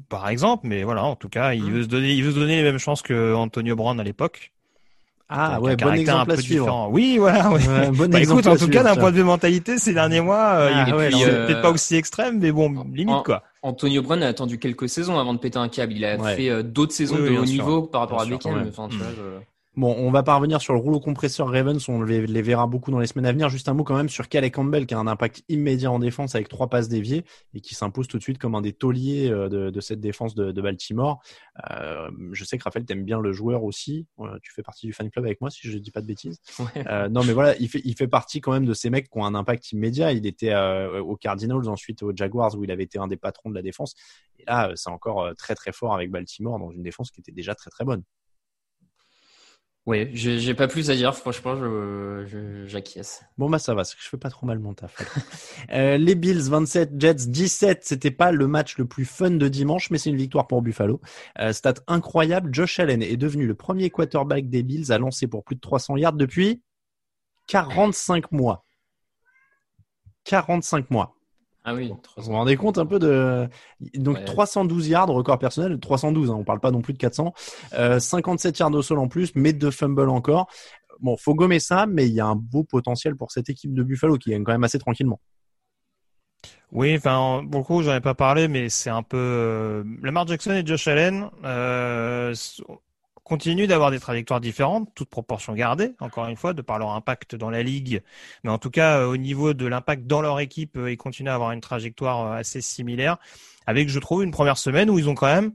Par 0.10 0.28
exemple, 0.30 0.66
mais 0.66 0.84
voilà, 0.84 1.04
en 1.04 1.16
tout 1.16 1.30
cas, 1.30 1.54
il 1.54 1.64
mm. 1.64 1.72
veut 1.72 1.84
se 1.84 1.88
donner, 1.88 2.14
il 2.14 2.24
veut 2.24 2.32
se 2.32 2.40
donner 2.40 2.56
les 2.56 2.64
mêmes 2.64 2.80
chances 2.80 3.02
que 3.02 3.34
Antonio 3.34 3.76
Brown 3.76 4.00
à 4.00 4.04
l'époque. 4.04 4.52
Ah 5.30 5.60
ouais, 5.60 5.76
bon 5.76 5.94
exemple 5.94 6.32
à 6.32 6.38
suivre. 6.38 6.66
Différent. 6.66 6.90
Oui, 6.92 7.18
voilà. 7.18 7.50
Ouais. 7.50 7.68
ouais 7.68 7.92
bon 7.92 8.08
bah, 8.08 8.22
écoute, 8.22 8.46
en 8.46 8.56
tout 8.56 8.68
cas, 8.68 8.84
d'un 8.84 8.96
point 8.96 9.12
de 9.12 9.16
vue 9.16 9.24
mentalité, 9.24 9.78
ces 9.78 9.94
derniers 9.94 10.22
mois, 10.22 10.54
euh, 10.56 10.72
ah, 10.74 10.86
il 10.88 10.94
ouais, 10.94 11.10
euh, 11.14 11.48
peut-être 11.48 11.62
pas 11.62 11.72
aussi 11.72 11.96
extrême, 11.96 12.40
mais 12.40 12.52
bon, 12.52 12.70
limite 12.94 13.10
en, 13.10 13.24
quoi. 13.24 13.44
Antonio 13.64 14.01
Brown 14.01 14.22
a 14.22 14.28
attendu 14.28 14.59
quelques 14.59 14.89
saisons 14.89 15.18
avant 15.18 15.34
de 15.34 15.39
péter 15.39 15.57
un 15.57 15.70
câble. 15.70 15.93
Il 15.93 16.03
a 16.05 16.18
fait 16.36 16.49
euh, 16.49 16.64
d'autres 16.64 16.93
saisons 16.93 17.16
oui, 17.16 17.34
de 17.34 17.38
haut 17.39 17.45
niveau 17.45 17.84
par 17.84 18.01
rapport 18.01 18.22
à 18.22 18.26
Beckham. 18.26 18.66
Enfin, 18.68 18.89
tu 18.89 18.97
vois, 18.97 19.07
je... 19.16 19.39
Bon, 19.76 19.96
on 19.98 20.12
va 20.12 20.22
pas 20.22 20.36
revenir 20.36 20.62
sur 20.62 20.76
le 20.76 20.80
rouleau 20.80 21.00
compresseur 21.00 21.50
Ravens, 21.52 21.90
on 21.90 22.04
les, 22.04 22.28
les, 22.28 22.42
verra 22.44 22.68
beaucoup 22.68 22.92
dans 22.92 23.00
les 23.00 23.08
semaines 23.08 23.26
à 23.26 23.32
venir. 23.32 23.50
Juste 23.50 23.68
un 23.70 23.74
mot 23.74 23.84
quand 23.84 23.96
même 23.96 24.08
sur 24.08 24.30
Calais 24.30 24.52
Campbell 24.52 24.86
qui 24.86 24.94
a 24.94 25.00
un 25.00 25.08
impact 25.08 25.44
immédiat 25.50 25.92
en 25.92 25.98
défense 25.98 26.36
avec 26.36 26.48
trois 26.48 26.70
passes 26.70 26.90
déviées 26.90 27.26
et 27.56 27.60
qui 27.60 27.74
s'impose 27.74 28.08
tout 28.08 28.20
de 28.20 28.22
suite 28.22 28.38
comme 28.38 28.54
un 28.54 28.62
des 28.62 28.74
tauliers 28.74 29.32
euh, 29.32 29.50
de, 29.50 29.72
de 29.72 29.82
cette 29.82 30.00
défense 30.00 30.36
de, 30.36 30.52
de 30.52 30.62
Baltimore. 30.62 31.24
Euh, 31.72 32.12
je 32.34 32.44
sais 32.46 32.60
que 32.60 32.64
Raphaël 32.64 32.86
t'aime 32.86 33.04
bien 33.04 33.20
le 33.20 33.34
joueur 33.34 33.64
aussi. 33.64 34.06
Euh, 34.20 34.38
tu 34.44 34.52
fais 34.54 34.62
partie 34.62 34.86
du 34.86 34.94
fan 34.94 35.10
club 35.10 35.26
avec 35.26 35.42
moi 35.42 35.50
si 35.50 35.68
je 35.68 35.76
dis 35.80 35.90
pas 35.90 36.02
de 36.02 36.08
bêtises. 36.08 36.40
Ouais. 36.60 36.88
Euh, 36.88 37.10
non, 37.10 37.24
mais 37.24 37.34
voilà, 37.34 37.58
il 37.58 37.68
fait, 37.68 37.82
il 37.84 37.96
fait 37.96 38.08
partie 38.08 38.42
quand 38.42 38.52
même 38.52 38.66
de 38.66 38.76
ces 38.76 38.92
mecs 38.92 39.10
qui 39.10 39.18
ont 39.18 39.26
un 39.26 39.34
impact 39.34 39.72
immédiat. 39.72 40.12
Il 40.12 40.28
était 40.28 40.54
aux 40.56 41.16
Cardinals, 41.16 41.68
ensuite 41.68 42.04
aux 42.04 42.16
Jaguars 42.16 42.56
où 42.56 42.64
il 42.64 42.70
avait 42.70 42.84
été 42.84 43.00
un 43.00 43.08
des 43.08 43.18
patrons 43.18 43.50
de 43.50 43.56
la 43.56 43.64
défense. 43.64 43.96
Et 44.38 44.44
là, 44.46 44.72
c'est 44.76 44.92
encore 44.92 45.34
très 45.36 45.56
très 45.56 45.72
fort 45.72 45.96
avec 45.96 46.12
Baltimore 46.12 46.60
dans 46.60 46.70
une 46.70 46.84
défense 46.84 47.10
qui 47.10 47.22
était 47.22 47.32
déjà 47.32 47.56
très 47.56 47.72
très 47.72 47.86
bonne. 47.86 48.04
Oui, 49.86 50.08
j'ai 50.14 50.54
pas 50.54 50.70
plus 50.70 50.90
à 50.90 50.96
dire, 50.96 51.14
franchement, 51.14 51.56
j'acquiesce. 52.66 53.20
Je, 53.22 53.26
bon, 53.38 53.50
bah 53.50 53.60
ça 53.60 53.74
va, 53.74 53.84
je 53.84 54.08
fais 54.08 54.18
pas 54.18 54.30
trop 54.30 54.46
mal 54.46 54.58
mon 54.58 54.74
taf. 54.74 54.96
euh, 55.74 55.98
les 55.98 56.16
Bills 56.16 56.50
27, 56.50 56.92
Jets 56.98 57.28
17, 57.28 57.84
c'était 57.84 58.12
pas 58.12 58.32
le 58.32 58.48
match 58.48 58.78
le 58.78 58.86
plus 58.86 59.04
fun 59.04 59.32
de 59.32 59.48
dimanche, 59.50 59.90
mais 59.90 59.98
c'est 59.98 60.10
une 60.10 60.16
victoire 60.16 60.48
pour 60.48 60.62
Buffalo. 60.62 61.02
Euh, 61.40 61.52
stat 61.52 61.74
incroyable, 61.88 62.54
Josh 62.54 62.80
Allen 62.80 63.04
est 63.04 63.18
devenu 63.18 63.46
le 63.46 63.56
premier 63.56 63.90
quarterback 63.90 64.50
des 64.50 64.64
Bills 64.64 64.90
à 64.94 64.98
lancer 64.98 65.28
pour 65.28 65.44
plus 65.44 65.56
de 65.56 65.62
300 65.62 65.98
yards 65.98 66.14
depuis 66.14 66.62
45 67.48 68.32
mois. 68.32 68.66
45 70.24 70.92
mois. 70.92 71.18
Ah 71.66 71.74
oui. 71.74 71.93
Vous 72.18 72.24
vous 72.24 72.32
rendez 72.34 72.57
compte 72.57 72.78
un 72.78 72.86
peu 72.86 72.99
de 72.99 73.47
donc 73.95 74.18
ouais. 74.18 74.26
312 74.26 74.89
yards 74.89 75.07
record 75.07 75.39
personnel, 75.39 75.80
312, 75.80 76.30
hein, 76.30 76.36
on 76.38 76.43
parle 76.43 76.59
pas 76.59 76.72
non 76.72 76.82
plus 76.82 76.93
de 76.93 76.97
400, 76.97 77.34
euh, 77.74 77.99
57 77.99 78.59
yards 78.59 78.74
au 78.74 78.82
sol 78.82 78.99
en 78.99 79.07
plus, 79.07 79.32
mais 79.36 79.53
de 79.53 79.70
fumble 79.70 80.09
encore. 80.09 80.47
Bon, 80.99 81.16
faut 81.18 81.36
gommer 81.36 81.59
ça, 81.59 81.86
mais 81.86 82.07
il 82.07 82.14
y 82.14 82.20
a 82.20 82.26
un 82.26 82.36
beau 82.36 82.64
potentiel 82.64 83.16
pour 83.16 83.32
cette 83.32 83.49
équipe 83.49 83.74
de 83.74 83.84
Buffalo 83.84 84.18
qui 84.18 84.32
gagne 84.32 84.43
quand 84.43 84.51
même 84.51 84.64
assez 84.64 84.80
tranquillement. 84.80 85.20
Oui, 86.72 86.95
enfin, 86.97 87.43
beaucoup, 87.43 87.84
j'en 87.84 87.93
ai 87.93 88.01
pas 88.01 88.16
parlé, 88.16 88.47
mais 88.47 88.68
c'est 88.68 88.89
un 88.89 89.03
peu 89.03 89.18
euh, 89.18 89.84
Lamar 90.01 90.28
Jackson 90.28 90.51
et 90.51 90.66
Josh 90.66 90.88
Allen. 90.88 91.30
Euh, 91.43 92.34
continuent 93.24 93.68
d'avoir 93.68 93.92
des 93.92 94.00
trajectoires 94.00 94.42
différentes, 94.42 94.90
toutes 94.96 95.10
proportions 95.10 95.54
gardées, 95.54 95.94
encore 96.00 96.28
une 96.28 96.36
fois, 96.36 96.54
de 96.54 96.62
par 96.62 96.78
leur 96.78 96.92
impact 96.92 97.36
dans 97.36 97.50
la 97.50 97.64
ligue. 97.64 98.02
Mais 98.44 98.50
en 98.50 98.58
tout 98.58 98.70
cas, 98.70 99.00
euh, 99.00 99.08
au 99.08 99.18
niveau 99.18 99.54
de 99.54 99.66
l'impact 99.66 100.06
dans 100.06 100.22
leur 100.22 100.40
équipe, 100.40 100.78
euh, 100.78 100.92
ils 100.92 100.98
continuent 100.98 101.30
à 101.30 101.36
avoir 101.36 101.52
une 101.52 101.62
trajectoire 101.62 102.28
euh, 102.28 102.36
assez 102.36 102.62
similaire, 102.62 103.18
avec, 103.66 103.88
je 103.90 104.00
trouve, 104.00 104.24
une 104.24 104.32
première 104.32 104.58
semaine 104.58 104.90
où 104.90 105.00
ils 105.00 105.08
ont 105.08 105.16
quand 105.16 105.34
même 105.34 105.54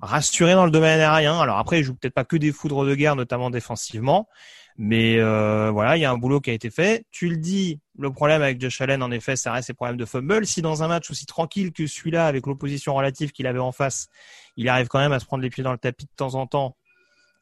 rassuré 0.00 0.54
dans 0.54 0.64
le 0.64 0.72
domaine 0.72 1.00
aérien. 1.00 1.38
Alors 1.38 1.58
après, 1.58 1.80
ils 1.80 1.84
jouent 1.84 1.94
peut-être 1.94 2.14
pas 2.14 2.24
que 2.24 2.36
des 2.36 2.50
foudres 2.52 2.84
de 2.84 2.94
guerre, 2.94 3.16
notamment 3.16 3.50
défensivement. 3.50 4.28
Mais 4.76 5.20
voilà, 5.20 5.96
il 5.96 6.00
y 6.00 6.04
a 6.04 6.10
un 6.10 6.18
boulot 6.18 6.40
qui 6.40 6.50
a 6.50 6.52
été 6.52 6.68
fait. 6.68 7.06
Tu 7.12 7.28
le 7.28 7.36
dis, 7.36 7.78
le 7.96 8.10
problème 8.12 8.42
avec 8.42 8.60
Josh 8.60 8.80
Allen, 8.80 9.04
en 9.04 9.12
effet, 9.12 9.36
ça 9.36 9.52
reste 9.52 9.68
ses 9.68 9.74
problèmes 9.74 9.96
de 9.96 10.04
fumble. 10.04 10.46
Si 10.46 10.62
dans 10.62 10.82
un 10.82 10.88
match 10.88 11.10
aussi 11.12 11.26
tranquille 11.26 11.70
que 11.70 11.86
celui-là, 11.86 12.26
avec 12.26 12.46
l'opposition 12.46 12.94
relative 12.94 13.30
qu'il 13.30 13.46
avait 13.46 13.60
en 13.60 13.70
face, 13.70 14.08
il 14.56 14.68
arrive 14.68 14.88
quand 14.88 14.98
même 14.98 15.12
à 15.12 15.20
se 15.20 15.26
prendre 15.26 15.44
les 15.44 15.50
pieds 15.50 15.62
dans 15.62 15.70
le 15.70 15.78
tapis 15.78 16.06
de 16.06 16.10
temps 16.16 16.34
en 16.34 16.48
temps, 16.48 16.76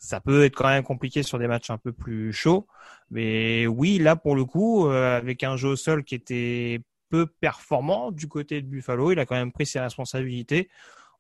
ça 0.03 0.21
peut 0.21 0.45
être 0.45 0.57
quand 0.57 0.69
même 0.69 0.83
compliqué 0.83 1.23
sur 1.23 1.39
des 1.39 1.47
matchs 1.47 1.71
un 1.71 1.79
peu 1.79 1.93
plus 1.93 2.33
chauds. 2.33 2.67
Mais 3.11 3.69
oui, 3.69 3.99
là 3.99 4.17
pour 4.17 4.35
le 4.35 4.45
coup, 4.45 4.89
euh, 4.89 5.17
avec 5.17 5.45
un 5.45 5.57
jeu 5.57 5.69
au 5.69 5.77
sol 5.77 6.03
qui 6.03 6.17
était 6.17 6.81
peu 7.09 7.27
performant 7.27 8.11
du 8.11 8.27
côté 8.27 8.61
de 8.63 8.67
Buffalo, 8.67 9.13
il 9.13 9.21
a 9.21 9.27
quand 9.27 9.37
même 9.37 9.53
pris 9.53 9.65
ses 9.65 9.79
responsabilités 9.79 10.69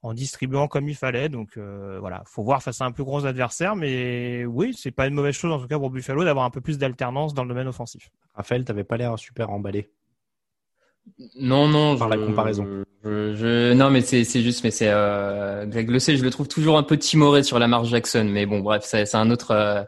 en 0.02 0.14
distribuant 0.14 0.66
comme 0.66 0.88
il 0.88 0.96
fallait. 0.96 1.28
Donc 1.28 1.56
euh, 1.56 1.98
voilà, 2.00 2.24
faut 2.26 2.42
voir 2.42 2.60
face 2.60 2.80
à 2.80 2.84
un 2.84 2.90
plus 2.90 3.04
gros 3.04 3.24
adversaire, 3.24 3.76
mais 3.76 4.44
oui, 4.46 4.74
c'est 4.76 4.90
pas 4.90 5.06
une 5.06 5.14
mauvaise 5.14 5.36
chose 5.36 5.52
en 5.52 5.60
tout 5.60 5.68
cas 5.68 5.78
pour 5.78 5.90
Buffalo 5.90 6.24
d'avoir 6.24 6.44
un 6.44 6.50
peu 6.50 6.60
plus 6.60 6.76
d'alternance 6.76 7.34
dans 7.34 7.44
le 7.44 7.48
domaine 7.50 7.68
offensif. 7.68 8.10
Raphaël, 8.34 8.64
t'avais 8.64 8.84
pas 8.84 8.96
l'air 8.96 9.16
super 9.16 9.50
emballé. 9.50 9.92
Non, 11.36 11.68
non. 11.68 11.96
Par 11.96 12.10
je, 12.12 12.16
la 12.16 12.26
comparaison. 12.26 12.66
Je, 13.04 13.34
je, 13.34 13.72
non, 13.72 13.90
mais 13.90 14.00
c'est 14.00 14.24
juste, 14.24 14.64
mais 14.64 14.70
c'est 14.70 14.88
euh, 14.88 15.66
Greg 15.66 15.90
le 15.90 15.98
sait, 15.98 16.16
je 16.16 16.24
le 16.24 16.30
trouve 16.30 16.48
toujours 16.48 16.78
un 16.78 16.82
peu 16.82 16.96
timoré 16.96 17.42
sur 17.42 17.58
la 17.58 17.68
marge 17.68 17.88
Jackson, 17.88 18.26
mais 18.28 18.46
bon, 18.46 18.60
bref, 18.60 18.82
c'est 18.84 19.14
un 19.14 19.30
autre. 19.30 19.50
Euh, 19.50 19.82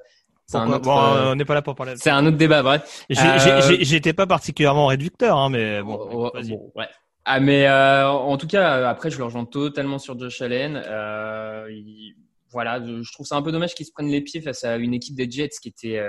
un 0.52 0.70
autre 0.70 0.84
bon, 0.84 0.98
euh, 0.98 1.32
on 1.32 1.36
n'est 1.36 1.44
pas 1.44 1.54
là 1.54 1.62
pour 1.62 1.74
parler. 1.74 1.94
C'est 1.96 2.10
un 2.10 2.26
autre 2.26 2.36
débat, 2.36 2.62
bref. 2.62 3.06
J'étais 3.08 4.12
pas 4.12 4.26
particulièrement 4.26 4.86
réducteur, 4.86 5.38
hein, 5.38 5.48
mais 5.48 5.82
bon. 5.82 5.98
Oh, 5.98 6.30
oh, 6.34 6.40
bon 6.42 6.72
ouais. 6.74 6.86
Ah, 7.24 7.40
mais 7.40 7.66
euh, 7.66 8.06
en 8.06 8.36
tout 8.36 8.46
cas, 8.46 8.86
après, 8.88 9.10
je 9.10 9.16
le 9.16 9.24
rejoins 9.24 9.46
totalement 9.46 9.98
sur 9.98 10.18
Josh 10.18 10.42
Allen. 10.42 10.82
Euh, 10.86 11.66
il, 11.70 12.14
voilà, 12.50 12.84
je 12.84 13.10
trouve 13.12 13.26
ça 13.26 13.36
un 13.36 13.42
peu 13.42 13.50
dommage 13.50 13.74
qu'ils 13.74 13.86
se 13.86 13.92
prennent 13.92 14.10
les 14.10 14.20
pieds 14.20 14.42
face 14.42 14.62
à 14.64 14.76
une 14.76 14.92
équipe 14.92 15.16
des 15.16 15.28
Jets 15.28 15.56
qui 15.60 15.68
était 15.68 16.00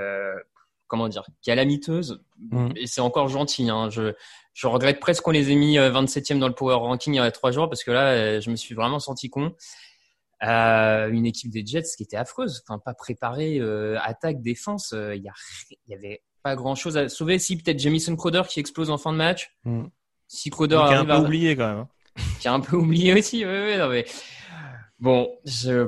comment 0.87 1.07
dire, 1.07 1.23
qui 1.41 1.51
a 1.51 1.55
la 1.55 1.65
miteuse. 1.65 2.21
Mm. 2.51 2.69
Et 2.75 2.87
c'est 2.87 3.01
encore 3.01 3.27
gentil. 3.29 3.69
Hein. 3.69 3.89
Je, 3.89 4.13
je 4.55 4.65
regrette 4.67 4.99
presque 4.99 5.21
qu'on 5.21 5.31
les 5.31 5.51
ait 5.51 5.55
mis 5.55 5.77
euh, 5.77 5.91
27e 5.91 6.39
dans 6.39 6.47
le 6.47 6.55
power 6.55 6.75
ranking 6.75 7.13
il 7.13 7.17
y 7.17 7.19
a 7.19 7.29
trois 7.31 7.51
jours 7.51 7.69
parce 7.69 7.83
que 7.83 7.91
là, 7.91 8.07
euh, 8.13 8.41
je 8.41 8.49
me 8.49 8.55
suis 8.55 8.73
vraiment 8.73 8.99
senti 8.99 9.29
con. 9.29 9.53
Euh, 10.43 11.09
une 11.09 11.25
équipe 11.25 11.49
des 11.51 11.65
Jets 11.65 11.83
qui 11.95 12.03
était 12.03 12.17
affreuse, 12.17 12.63
enfin 12.67 12.79
pas 12.79 12.93
préparée, 12.93 13.57
euh, 13.59 13.97
attaque, 14.01 14.41
défense, 14.41 14.93
euh, 14.93 15.15
il 15.15 15.23
y, 15.23 15.29
a, 15.29 15.33
il 15.87 15.91
y 15.91 15.95
avait 15.95 16.21
pas 16.43 16.55
grand 16.55 16.75
chose 16.75 16.97
à 16.97 17.07
sauver. 17.09 17.37
Si 17.39 17.57
peut-être 17.57 17.79
Jamison 17.79 18.15
Crowder 18.15 18.43
qui 18.47 18.59
explose 18.59 18.89
en 18.89 18.97
fin 18.97 19.11
de 19.13 19.17
match. 19.17 19.51
Mm. 19.63 19.85
Si 20.27 20.49
Crowder 20.49 20.75
Donc, 20.75 20.87
qui 20.87 20.93
est 20.93 20.97
un 20.97 21.05
peu 21.05 21.11
à- 21.11 21.19
oublié 21.21 21.55
quand 21.55 21.67
même. 21.67 21.77
hein. 21.79 21.87
qui 22.39 22.47
a 22.47 22.53
un 22.53 22.59
peu 22.61 22.75
oublié 22.77 23.13
aussi. 23.13 23.43
Ouais, 23.45 23.51
ouais, 23.51 23.77
non, 23.77 23.89
mais... 23.89 24.05
Bon, 24.99 25.29
je... 25.45 25.87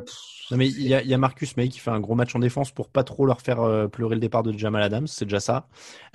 Non 0.51 0.57
mais 0.57 0.67
il 0.67 0.88
y 0.88 0.93
a, 0.93 1.01
il 1.01 1.07
y 1.09 1.13
a 1.13 1.17
Marcus 1.17 1.55
May 1.57 1.69
qui 1.69 1.79
fait 1.79 1.91
un 1.91 1.99
gros 1.99 2.15
match 2.15 2.35
en 2.35 2.39
défense 2.39 2.71
pour 2.71 2.89
pas 2.89 3.03
trop 3.03 3.25
leur 3.25 3.41
faire 3.41 3.61
euh, 3.61 3.88
pleurer 3.88 4.15
le 4.15 4.21
départ 4.21 4.43
de 4.43 4.51
Jamal 4.57 4.84
Adams, 4.84 5.07
c'est 5.07 5.25
déjà 5.25 5.39
ça. 5.39 5.67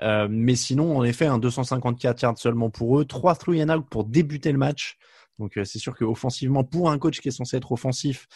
Euh, 0.03 0.27
mais 0.31 0.55
sinon, 0.57 0.97
en 0.97 1.05
effet, 1.05 1.27
un 1.27 1.39
254 1.39 2.21
yards 2.23 2.39
seulement 2.39 2.71
pour 2.71 2.99
eux, 3.01 3.05
trois 3.05 3.35
three 3.35 3.63
and 3.63 3.71
out 3.71 3.87
pour 3.91 4.05
débuter 4.05 4.53
le 4.53 4.59
match. 4.59 4.99
Donc 5.39 5.57
euh, 5.57 5.65
c'est 5.65 5.79
sûr 5.79 5.95
que 5.97 6.05
offensivement, 6.05 6.65
pour 6.65 6.91
un 6.91 6.99
coach 6.99 7.21
qui 7.21 7.29
est 7.29 7.33
censé 7.33 7.57
être 7.57 7.73
offensif, 7.73 8.27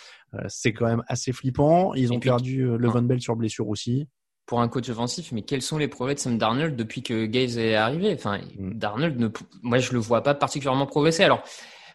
c'est 0.49 0.73
quand 0.73 0.87
même 0.87 1.03
assez 1.07 1.33
flippant. 1.33 1.95
Ils 1.95 2.13
ont 2.13 2.19
puis- 2.19 2.29
perdu 2.31 2.63
le 2.77 2.89
Von 2.89 3.03
Bell 3.03 3.21
sur 3.21 3.37
blessure 3.37 3.69
aussi. 3.69 4.09
pour 4.47 4.61
un 4.61 4.69
coach 4.69 4.89
offensif, 4.89 5.33
mais 5.33 5.43
quels 5.43 5.63
sont 5.63 5.77
les 5.79 5.89
progrès 5.89 6.15
de 6.15 6.19
Sam 6.21 6.39
Darnold 6.39 6.77
depuis 6.77 7.03
que 7.03 7.27
Gaze 7.27 7.59
est 7.59 7.75
arrivé? 7.75 8.15
Enfin, 8.15 8.41
Darnold, 8.59 9.19
ne, 9.19 9.29
moi, 9.63 9.79
je 9.79 9.93
le 9.93 9.99
vois 9.99 10.23
pas 10.23 10.35
particulièrement 10.35 10.87
progresser. 10.87 11.25
Alors, 11.25 11.43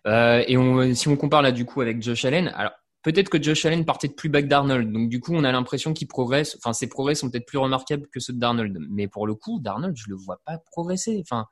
euh, 0.07 0.43
et 0.47 0.57
on, 0.57 0.93
si 0.93 1.07
on 1.07 1.15
compare 1.15 1.41
là 1.41 1.51
du 1.51 1.65
coup 1.65 1.81
avec 1.81 2.01
Josh 2.01 2.25
Allen, 2.25 2.51
alors 2.55 2.73
peut-être 3.03 3.29
que 3.29 3.41
Josh 3.41 3.65
Allen 3.65 3.85
partait 3.85 4.07
de 4.07 4.13
plus 4.13 4.29
bas 4.29 4.41
que 4.41 4.47
Darnold, 4.47 4.91
donc 4.91 5.09
du 5.09 5.19
coup, 5.19 5.33
on 5.33 5.43
a 5.43 5.51
l'impression 5.51 5.93
qu'il 5.93 6.07
progresse. 6.07 6.57
Enfin, 6.57 6.73
ses 6.73 6.87
progrès 6.87 7.15
sont 7.15 7.29
peut-être 7.29 7.45
plus 7.45 7.57
remarquables 7.57 8.07
que 8.11 8.19
ceux 8.19 8.33
de 8.33 8.39
Darnold, 8.39 8.77
mais 8.89 9.07
pour 9.07 9.27
le 9.27 9.35
coup, 9.35 9.59
Darnold, 9.59 9.95
je 9.95 10.09
le 10.09 10.15
vois 10.15 10.39
pas 10.45 10.57
progresser. 10.71 11.21
Enfin. 11.21 11.45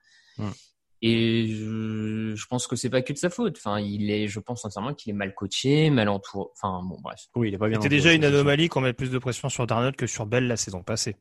Et 1.01 1.47
je, 1.47 2.33
je 2.35 2.45
pense 2.47 2.67
que 2.67 2.75
c'est 2.75 2.89
pas 2.89 3.01
que 3.01 3.13
de 3.13 3.17
sa 3.17 3.29
faute. 3.29 3.55
Enfin, 3.57 3.79
il 3.79 4.11
est, 4.11 4.27
je 4.27 4.39
pense 4.39 4.63
sincèrement 4.63 4.93
qu'il 4.93 5.11
est 5.11 5.15
mal 5.15 5.33
coaché, 5.33 5.89
mal 5.89 6.09
entouré. 6.09 6.49
Enfin, 6.53 6.81
bon, 6.83 6.97
bref. 7.01 7.27
Oui, 7.35 7.47
il 7.49 7.53
est 7.53 7.57
pas 7.57 7.69
bien. 7.69 7.79
C'était 7.79 7.95
déjà 7.95 8.11
une 8.13 8.25
anomalie 8.25 8.67
qu'on 8.67 8.81
mette 8.81 8.97
plus 8.97 9.11
de 9.11 9.17
pression 9.17 9.47
sur 9.47 9.65
Darnold 9.65 9.95
que 9.95 10.07
sur 10.07 10.25
Bell 10.25 10.47
la 10.47 10.57
saison 10.57 10.83
passée. 10.83 11.15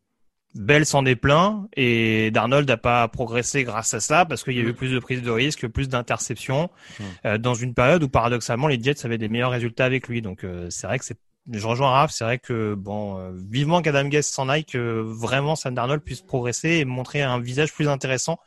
Bell 0.54 0.86
s'en 0.86 1.04
est 1.04 1.16
plein 1.16 1.68
et 1.76 2.30
Darnold 2.30 2.68
n'a 2.68 2.76
pas 2.76 3.06
progressé 3.08 3.64
grâce 3.64 3.94
à 3.94 4.00
ça 4.00 4.24
parce 4.24 4.42
qu'il 4.42 4.54
y 4.54 4.60
a 4.60 4.62
eu 4.62 4.72
plus 4.72 4.92
de 4.92 4.98
prises 4.98 5.22
de 5.22 5.30
risques, 5.30 5.68
plus 5.68 5.88
d'interceptions 5.88 6.70
Mm. 6.98 7.04
euh, 7.26 7.38
dans 7.38 7.54
une 7.54 7.74
période 7.74 8.02
où 8.02 8.08
paradoxalement 8.08 8.66
les 8.66 8.82
Jets 8.82 9.04
avaient 9.04 9.18
des 9.18 9.28
meilleurs 9.28 9.50
résultats 9.50 9.84
avec 9.84 10.08
lui. 10.08 10.22
Donc 10.22 10.44
euh, 10.44 10.68
c'est 10.70 10.86
vrai 10.86 10.98
que 10.98 11.04
c'est 11.04 11.18
je 11.50 11.66
rejoins 11.66 11.90
Raph, 11.90 12.10
c'est 12.10 12.24
vrai 12.24 12.38
que 12.38 12.74
bon 12.74 13.18
euh, 13.18 13.32
vivement 13.34 13.80
qu'Adam 13.80 14.04
Guest 14.08 14.34
s'en 14.34 14.48
aille 14.48 14.64
que 14.64 15.00
vraiment 15.00 15.56
Sam 15.56 15.74
Darnold 15.74 16.02
puisse 16.02 16.20
progresser 16.20 16.70
et 16.70 16.84
montrer 16.84 17.22
un 17.22 17.40
visage 17.40 17.72
plus 17.72 17.88
intéressant 17.88 18.38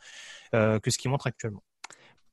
euh, 0.54 0.78
que 0.78 0.90
ce 0.90 0.98
qu'il 0.98 1.10
montre 1.10 1.26
actuellement. 1.26 1.62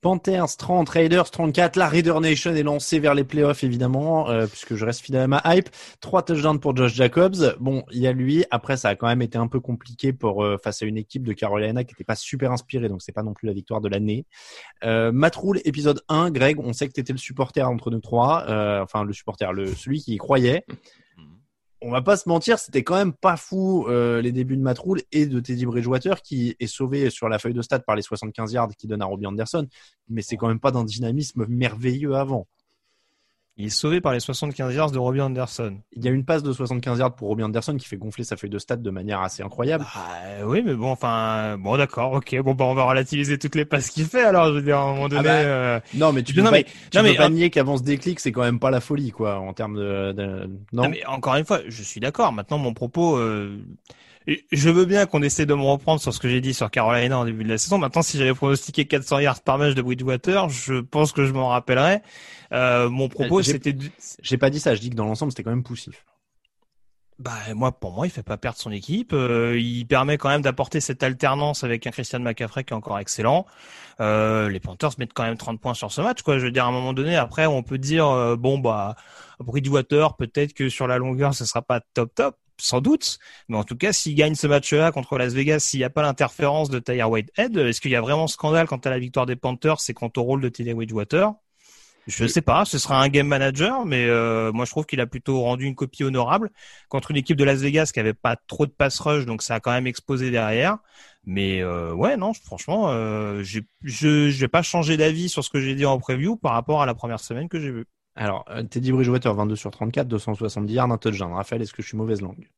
Panthers 0.00 0.56
30, 0.56 0.88
Raiders 0.88 1.30
34. 1.30 1.76
La 1.76 1.88
Raider 1.88 2.14
Nation 2.20 2.54
est 2.54 2.62
lancée 2.62 2.98
vers 2.98 3.14
les 3.14 3.24
playoffs, 3.24 3.62
évidemment, 3.64 4.30
euh, 4.30 4.46
puisque 4.46 4.74
je 4.74 4.84
reste 4.84 5.00
fidèle 5.00 5.22
à 5.22 5.26
ma 5.28 5.42
hype. 5.44 5.68
Trois 6.00 6.22
touchdowns 6.22 6.58
pour 6.58 6.74
Josh 6.74 6.94
Jacobs. 6.94 7.56
Bon, 7.60 7.84
il 7.92 8.00
y 8.00 8.06
a 8.06 8.12
lui. 8.12 8.44
Après, 8.50 8.76
ça 8.76 8.88
a 8.88 8.94
quand 8.94 9.08
même 9.08 9.20
été 9.20 9.36
un 9.36 9.46
peu 9.46 9.60
compliqué 9.60 10.12
pour 10.12 10.42
euh, 10.42 10.56
face 10.56 10.82
à 10.82 10.86
une 10.86 10.96
équipe 10.96 11.22
de 11.22 11.32
Carolina 11.34 11.84
qui 11.84 11.92
n'était 11.92 12.04
pas 12.04 12.16
super 12.16 12.50
inspirée, 12.50 12.88
donc 12.88 13.02
c'est 13.02 13.12
pas 13.12 13.22
non 13.22 13.34
plus 13.34 13.46
la 13.46 13.52
victoire 13.52 13.80
de 13.80 13.88
l'année. 13.88 14.24
Euh, 14.84 15.12
Matt 15.12 15.36
Rule, 15.36 15.60
épisode 15.64 16.00
1. 16.08 16.30
Greg, 16.30 16.58
on 16.60 16.72
sait 16.72 16.88
que 16.88 16.94
tu 16.94 17.00
étais 17.00 17.12
le 17.12 17.18
supporter 17.18 17.68
entre 17.68 17.90
nous 17.90 18.00
trois. 18.00 18.46
Enfin, 18.82 19.04
le 19.04 19.12
supporter, 19.12 19.52
le 19.52 19.74
celui 19.74 20.00
qui 20.00 20.14
y 20.14 20.16
croyait. 20.16 20.64
On 21.82 21.90
va 21.90 22.02
pas 22.02 22.16
se 22.16 22.28
mentir, 22.28 22.58
c'était 22.58 22.82
quand 22.82 22.96
même 22.96 23.14
pas 23.14 23.38
fou 23.38 23.86
euh, 23.88 24.20
les 24.20 24.32
débuts 24.32 24.56
de 24.56 24.62
Matt 24.62 24.78
Rule 24.78 25.02
et 25.12 25.24
de 25.24 25.40
Teddy 25.40 25.64
Bridgewater 25.64 26.20
qui 26.20 26.54
est 26.60 26.66
sauvé 26.66 27.08
sur 27.08 27.30
la 27.30 27.38
feuille 27.38 27.54
de 27.54 27.62
stats 27.62 27.80
par 27.80 27.96
les 27.96 28.02
75 28.02 28.52
yards 28.52 28.76
qui 28.76 28.86
donnent 28.86 29.00
à 29.00 29.06
Robbie 29.06 29.26
Anderson, 29.26 29.66
mais 30.08 30.20
c'est 30.20 30.36
quand 30.36 30.48
même 30.48 30.60
pas 30.60 30.72
d'un 30.72 30.84
dynamisme 30.84 31.46
merveilleux 31.48 32.14
avant. 32.14 32.46
Il 33.60 33.66
est 33.66 33.68
sauvé 33.68 34.00
par 34.00 34.14
les 34.14 34.20
75 34.20 34.74
yards 34.74 34.90
de 34.90 34.98
Robbie 34.98 35.20
Anderson. 35.20 35.76
Il 35.92 36.02
y 36.02 36.08
a 36.08 36.10
une 36.10 36.24
passe 36.24 36.42
de 36.42 36.50
75 36.50 36.98
yards 36.98 37.14
pour 37.14 37.28
Robbie 37.28 37.42
Anderson 37.42 37.76
qui 37.76 37.86
fait 37.86 37.98
gonfler 37.98 38.24
sa 38.24 38.38
feuille 38.38 38.48
de 38.48 38.58
stats 38.58 38.76
de 38.76 38.88
manière 38.90 39.20
assez 39.20 39.42
incroyable. 39.42 39.84
Euh, 40.24 40.44
oui, 40.46 40.62
mais 40.64 40.72
bon, 40.72 40.90
enfin, 40.90 41.58
bon, 41.58 41.76
d'accord, 41.76 42.12
ok, 42.12 42.40
bon, 42.42 42.54
bah, 42.54 42.64
on 42.64 42.72
va 42.72 42.84
relativiser 42.84 43.38
toutes 43.38 43.56
les 43.56 43.66
passes 43.66 43.90
qu'il 43.90 44.06
fait. 44.06 44.22
Alors, 44.24 44.46
je 44.46 44.52
veux 44.52 44.62
dire, 44.62 44.78
à 44.78 44.84
un 44.84 44.94
moment 44.94 45.08
donné. 45.10 45.24
bah, 45.24 45.30
euh, 45.34 45.80
Non, 45.92 46.10
mais 46.14 46.22
tu 46.22 46.32
peux 46.32 46.40
non, 46.40 46.46
pas, 46.46 46.52
mais, 46.56 46.64
tu 46.64 46.96
non, 46.96 47.02
peux 47.02 47.10
mais, 47.10 47.16
pas 47.16 47.28
nier 47.28 47.50
qu'avant 47.50 47.76
ce 47.76 47.82
déclic, 47.82 48.18
c'est 48.18 48.32
quand 48.32 48.40
même 48.40 48.60
pas 48.60 48.70
la 48.70 48.80
folie, 48.80 49.10
quoi, 49.10 49.38
en 49.38 49.52
termes 49.52 49.76
de, 49.76 50.12
de- 50.12 50.46
non? 50.72 50.84
Non, 50.84 50.88
mais 50.88 51.04
encore 51.04 51.34
une 51.34 51.44
fois, 51.44 51.60
je 51.68 51.82
suis 51.82 52.00
d'accord. 52.00 52.32
Maintenant, 52.32 52.56
mon 52.56 52.72
propos, 52.72 53.18
euh, 53.18 53.58
je 54.52 54.70
veux 54.70 54.84
bien 54.84 55.06
qu'on 55.06 55.22
essaie 55.22 55.46
de 55.46 55.54
me 55.54 55.62
reprendre 55.62 56.00
sur 56.00 56.12
ce 56.14 56.18
que 56.20 56.28
j'ai 56.28 56.40
dit 56.40 56.54
sur 56.54 56.70
Carolina 56.70 57.18
en 57.18 57.24
début 57.24 57.44
de 57.44 57.48
la 57.48 57.58
saison. 57.58 57.78
Maintenant, 57.78 58.02
si 58.02 58.16
j'avais 58.18 58.34
pronostiqué 58.34 58.86
400 58.86 59.18
yards 59.20 59.40
par 59.42 59.58
match 59.58 59.74
de 59.74 59.82
Bridgewater, 59.82 60.48
je 60.48 60.80
pense 60.80 61.12
que 61.12 61.24
je 61.26 61.32
m'en 61.32 61.48
rappellerai. 61.48 62.00
Euh, 62.52 62.88
mon 62.88 63.08
propos, 63.08 63.42
c'était, 63.52 63.76
J'ai 64.22 64.38
pas 64.38 64.50
dit 64.50 64.60
ça, 64.60 64.74
je 64.74 64.80
dis 64.80 64.90
que 64.90 64.94
dans 64.96 65.04
l'ensemble, 65.06 65.32
c'était 65.32 65.42
quand 65.44 65.50
même 65.50 65.62
poussif. 65.62 66.04
bah, 67.18 67.32
moi, 67.54 67.72
pour 67.72 67.92
moi, 67.92 68.06
il 68.06 68.10
fait 68.10 68.22
pas 68.22 68.38
perdre 68.38 68.58
son 68.58 68.72
équipe. 68.72 69.12
Euh, 69.12 69.58
il 69.60 69.84
permet 69.86 70.16
quand 70.16 70.30
même 70.30 70.40
d'apporter 70.40 70.80
cette 70.80 71.02
alternance 71.02 71.64
avec 71.64 71.86
un 71.86 71.90
Christian 71.90 72.20
McCaffrey 72.20 72.64
qui 72.64 72.72
est 72.72 72.76
encore 72.76 72.98
excellent. 72.98 73.44
Euh, 74.00 74.48
les 74.48 74.60
Panthers 74.60 74.92
mettent 74.98 75.12
quand 75.12 75.24
même 75.24 75.36
30 75.36 75.60
points 75.60 75.74
sur 75.74 75.92
ce 75.92 76.00
match, 76.00 76.22
quoi. 76.22 76.38
Je 76.38 76.46
veux 76.46 76.50
dire, 76.50 76.64
à 76.64 76.68
un 76.68 76.72
moment 76.72 76.94
donné, 76.94 77.16
après, 77.16 77.44
on 77.46 77.62
peut 77.62 77.76
dire, 77.78 78.08
euh, 78.08 78.36
bon, 78.36 78.58
bah, 78.58 78.96
Bridgewater, 79.38 80.16
peut-être 80.16 80.54
que 80.54 80.70
sur 80.70 80.86
la 80.86 80.96
longueur, 80.98 81.34
ce 81.34 81.44
sera 81.44 81.60
pas 81.62 81.80
top 81.94 82.14
top, 82.14 82.36
sans 82.58 82.80
doute. 82.80 83.18
Mais 83.48 83.58
en 83.58 83.64
tout 83.64 83.76
cas, 83.76 83.92
s'il 83.92 84.14
gagne 84.14 84.34
ce 84.34 84.46
match-là 84.46 84.90
contre 84.90 85.18
Las 85.18 85.34
Vegas, 85.34 85.60
s'il 85.60 85.80
n'y 85.80 85.84
a 85.84 85.90
pas 85.90 86.02
l'interférence 86.02 86.70
de 86.70 86.78
Tyre 86.78 87.10
Whitehead, 87.10 87.56
est-ce 87.58 87.82
qu'il 87.82 87.90
y 87.90 87.96
a 87.96 88.00
vraiment 88.00 88.28
scandale 88.28 88.66
quant 88.66 88.78
à 88.78 88.90
la 88.90 88.98
victoire 88.98 89.26
des 89.26 89.36
Panthers, 89.36 89.80
c'est 89.80 89.92
quant 89.94 90.10
au 90.16 90.22
rôle 90.22 90.40
de 90.40 90.48
Teddy 90.48 90.72
Bridgewater? 90.72 91.32
Je 92.10 92.26
sais 92.26 92.42
pas, 92.42 92.64
ce 92.64 92.78
sera 92.78 93.00
un 93.00 93.08
game 93.08 93.26
manager, 93.26 93.86
mais 93.86 94.06
euh, 94.06 94.52
moi 94.52 94.64
je 94.64 94.70
trouve 94.70 94.84
qu'il 94.84 95.00
a 95.00 95.06
plutôt 95.06 95.40
rendu 95.40 95.64
une 95.64 95.74
copie 95.74 96.04
honorable 96.04 96.50
contre 96.88 97.10
une 97.10 97.16
équipe 97.16 97.36
de 97.36 97.44
Las 97.44 97.60
Vegas 97.60 97.90
qui 97.92 98.00
avait 98.00 98.14
pas 98.14 98.36
trop 98.36 98.66
de 98.66 98.70
pass 98.70 98.98
rush, 98.98 99.26
donc 99.26 99.42
ça 99.42 99.54
a 99.54 99.60
quand 99.60 99.70
même 99.70 99.86
explosé 99.86 100.30
derrière. 100.30 100.78
Mais 101.24 101.62
euh, 101.62 101.92
ouais, 101.92 102.16
non, 102.16 102.32
franchement, 102.34 102.88
euh, 102.88 103.42
je 103.42 103.60
je 103.82 104.28
vais 104.40 104.48
pas 104.48 104.62
changer 104.62 104.96
d'avis 104.96 105.28
sur 105.28 105.44
ce 105.44 105.50
que 105.50 105.60
j'ai 105.60 105.74
dit 105.74 105.86
en 105.86 105.98
preview 105.98 106.36
par 106.36 106.52
rapport 106.52 106.82
à 106.82 106.86
la 106.86 106.94
première 106.94 107.20
semaine 107.20 107.48
que 107.48 107.60
j'ai 107.60 107.70
vue. 107.70 107.86
Alors, 108.16 108.44
Teddy 108.70 108.92
Bridgewater, 108.92 109.34
22 109.34 109.56
sur 109.56 109.70
34, 109.70 110.08
270 110.08 110.74
yards, 110.74 110.90
un 110.90 110.98
touchdown. 110.98 111.32
Raphaël, 111.32 111.62
est-ce 111.62 111.72
que 111.72 111.82
je 111.82 111.88
suis 111.88 111.96
mauvaise 111.96 112.20
langue? 112.20 112.48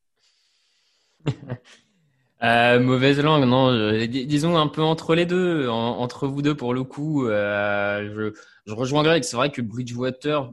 Euh, 2.43 2.79
mauvaise 2.79 3.19
langue, 3.21 3.45
non. 3.45 3.91
dis- 4.05 4.25
disons 4.25 4.57
un 4.57 4.67
peu 4.67 4.81
entre 4.81 5.15
les 5.15 5.25
deux, 5.25 5.69
en- 5.69 5.99
entre 5.99 6.27
vous 6.27 6.41
deux 6.41 6.55
pour 6.55 6.73
le 6.73 6.83
coup. 6.83 7.27
euh, 7.27 8.31
je, 8.33 8.39
je 8.65 8.73
rejoins 8.73 9.03
Greg. 9.03 9.23
C'est 9.23 9.37
vrai 9.37 9.49
que 9.49 9.61
Bridgewater, 9.61 10.51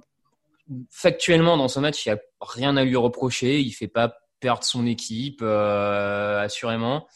factuellement 0.91 1.57
dans 1.57 1.69
ce 1.69 1.81
match, 1.81 2.07
il 2.07 2.13
n'y 2.13 2.19
a 2.19 2.21
rien 2.41 2.77
à 2.77 2.85
lui 2.85 2.97
reprocher. 2.97 3.61
Il 3.61 3.73
fait 3.73 3.89
pas 3.89 4.15
perdre 4.39 4.63
son 4.65 4.87
équipe, 4.87 5.41
euh, 5.43 6.41
assurément. 6.41 7.07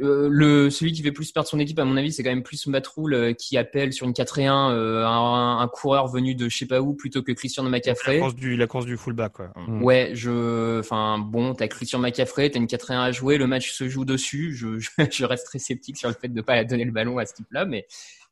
Euh, 0.00 0.28
le 0.30 0.70
celui 0.70 0.92
qui 0.92 1.02
fait 1.02 1.12
plus 1.12 1.30
perdre 1.32 1.48
son 1.48 1.58
équipe, 1.58 1.78
à 1.78 1.84
mon 1.84 1.96
avis, 1.96 2.12
c'est 2.12 2.22
quand 2.22 2.30
même 2.30 2.42
plus 2.42 2.66
Matroul 2.66 3.14
euh, 3.14 3.32
qui 3.32 3.56
appelle 3.56 3.92
sur 3.92 4.06
une 4.06 4.12
4 4.14 4.38
et 4.38 4.46
1 4.46 4.70
euh, 4.70 5.04
un, 5.06 5.58
un 5.60 5.68
coureur 5.68 6.08
venu 6.08 6.34
de 6.34 6.48
je 6.48 6.56
sais 6.56 6.66
pas 6.66 6.80
où 6.80 6.94
plutôt 6.94 7.22
que 7.22 7.32
Christian 7.32 7.64
La 7.64 7.70
McCaffrey. 7.70 8.18
course 8.18 8.34
du 8.34 8.56
la 8.56 8.66
course 8.66 8.86
du 8.86 8.96
fullback 8.96 9.32
quoi. 9.32 9.52
Mm. 9.56 9.82
Ouais, 9.82 10.10
je, 10.14 10.80
enfin 10.80 11.18
bon, 11.18 11.54
t'as 11.54 11.68
Christian 11.68 11.98
McCaffrey, 11.98 12.50
t'as 12.50 12.58
une 12.60 12.66
4 12.66 12.90
1 12.92 13.00
à 13.02 13.12
jouer, 13.12 13.36
le 13.38 13.46
match 13.46 13.72
se 13.72 13.88
joue 13.88 14.04
dessus. 14.04 14.54
Je, 14.54 14.78
je, 14.78 14.88
je 15.10 15.24
reste 15.24 15.46
très 15.46 15.58
sceptique 15.58 15.96
sur 15.96 16.08
le 16.08 16.14
fait 16.14 16.28
de 16.28 16.40
pas 16.40 16.64
donner 16.64 16.84
le 16.84 16.92
ballon 16.92 17.18
à 17.18 17.26
ce 17.26 17.34
type-là, 17.34 17.64
mais 17.66 17.86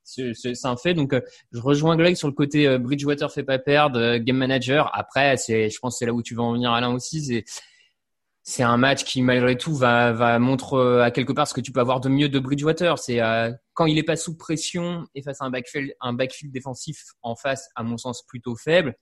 c'est 0.04 0.32
c'est- 0.34 0.54
c'est 0.54 0.68
un 0.68 0.76
fait. 0.76 0.94
Donc, 0.94 1.12
euh, 1.12 1.20
je 1.52 1.60
rejoins 1.60 1.96
Greg 1.96 2.16
sur 2.16 2.28
le 2.28 2.34
côté 2.34 2.66
euh, 2.66 2.78
Bridgewater 2.78 3.30
fait 3.30 3.42
pas 3.42 3.58
perdre, 3.58 3.98
euh, 3.98 4.18
game 4.18 4.36
manager. 4.38 4.90
Après, 4.94 5.36
c'est, 5.36 5.68
je 5.68 5.78
pense 5.80 5.94
que 5.94 5.98
c'est 5.98 6.06
là 6.06 6.14
où 6.14 6.22
tu 6.22 6.34
vas 6.34 6.44
en 6.44 6.54
venir 6.54 6.72
Alain 6.72 6.94
aussi. 6.94 7.22
C'est 7.22 7.44
c'est 8.48 8.62
un 8.62 8.78
match 8.78 9.04
qui 9.04 9.20
malgré 9.20 9.58
tout 9.58 9.74
va 9.74 10.12
va 10.12 10.38
montre 10.38 10.72
euh, 10.72 11.02
à 11.02 11.10
quelque 11.10 11.34
part 11.34 11.46
ce 11.46 11.52
que 11.52 11.60
tu 11.60 11.70
peux 11.70 11.80
avoir 11.80 12.00
de 12.00 12.08
mieux 12.08 12.30
de 12.30 12.38
Bridgewater. 12.38 12.98
C'est 12.98 13.20
euh, 13.20 13.52
quand 13.74 13.84
il 13.84 13.98
est 13.98 14.02
pas 14.02 14.16
sous 14.16 14.38
pression 14.38 15.06
et 15.14 15.20
face 15.20 15.42
à 15.42 15.44
un 15.44 15.50
backfield 15.50 15.92
un 16.00 16.14
backfield 16.14 16.50
défensif 16.50 17.12
en 17.20 17.36
face, 17.36 17.68
à 17.74 17.82
mon 17.82 17.98
sens 17.98 18.24
plutôt 18.26 18.56
faible. 18.56 18.96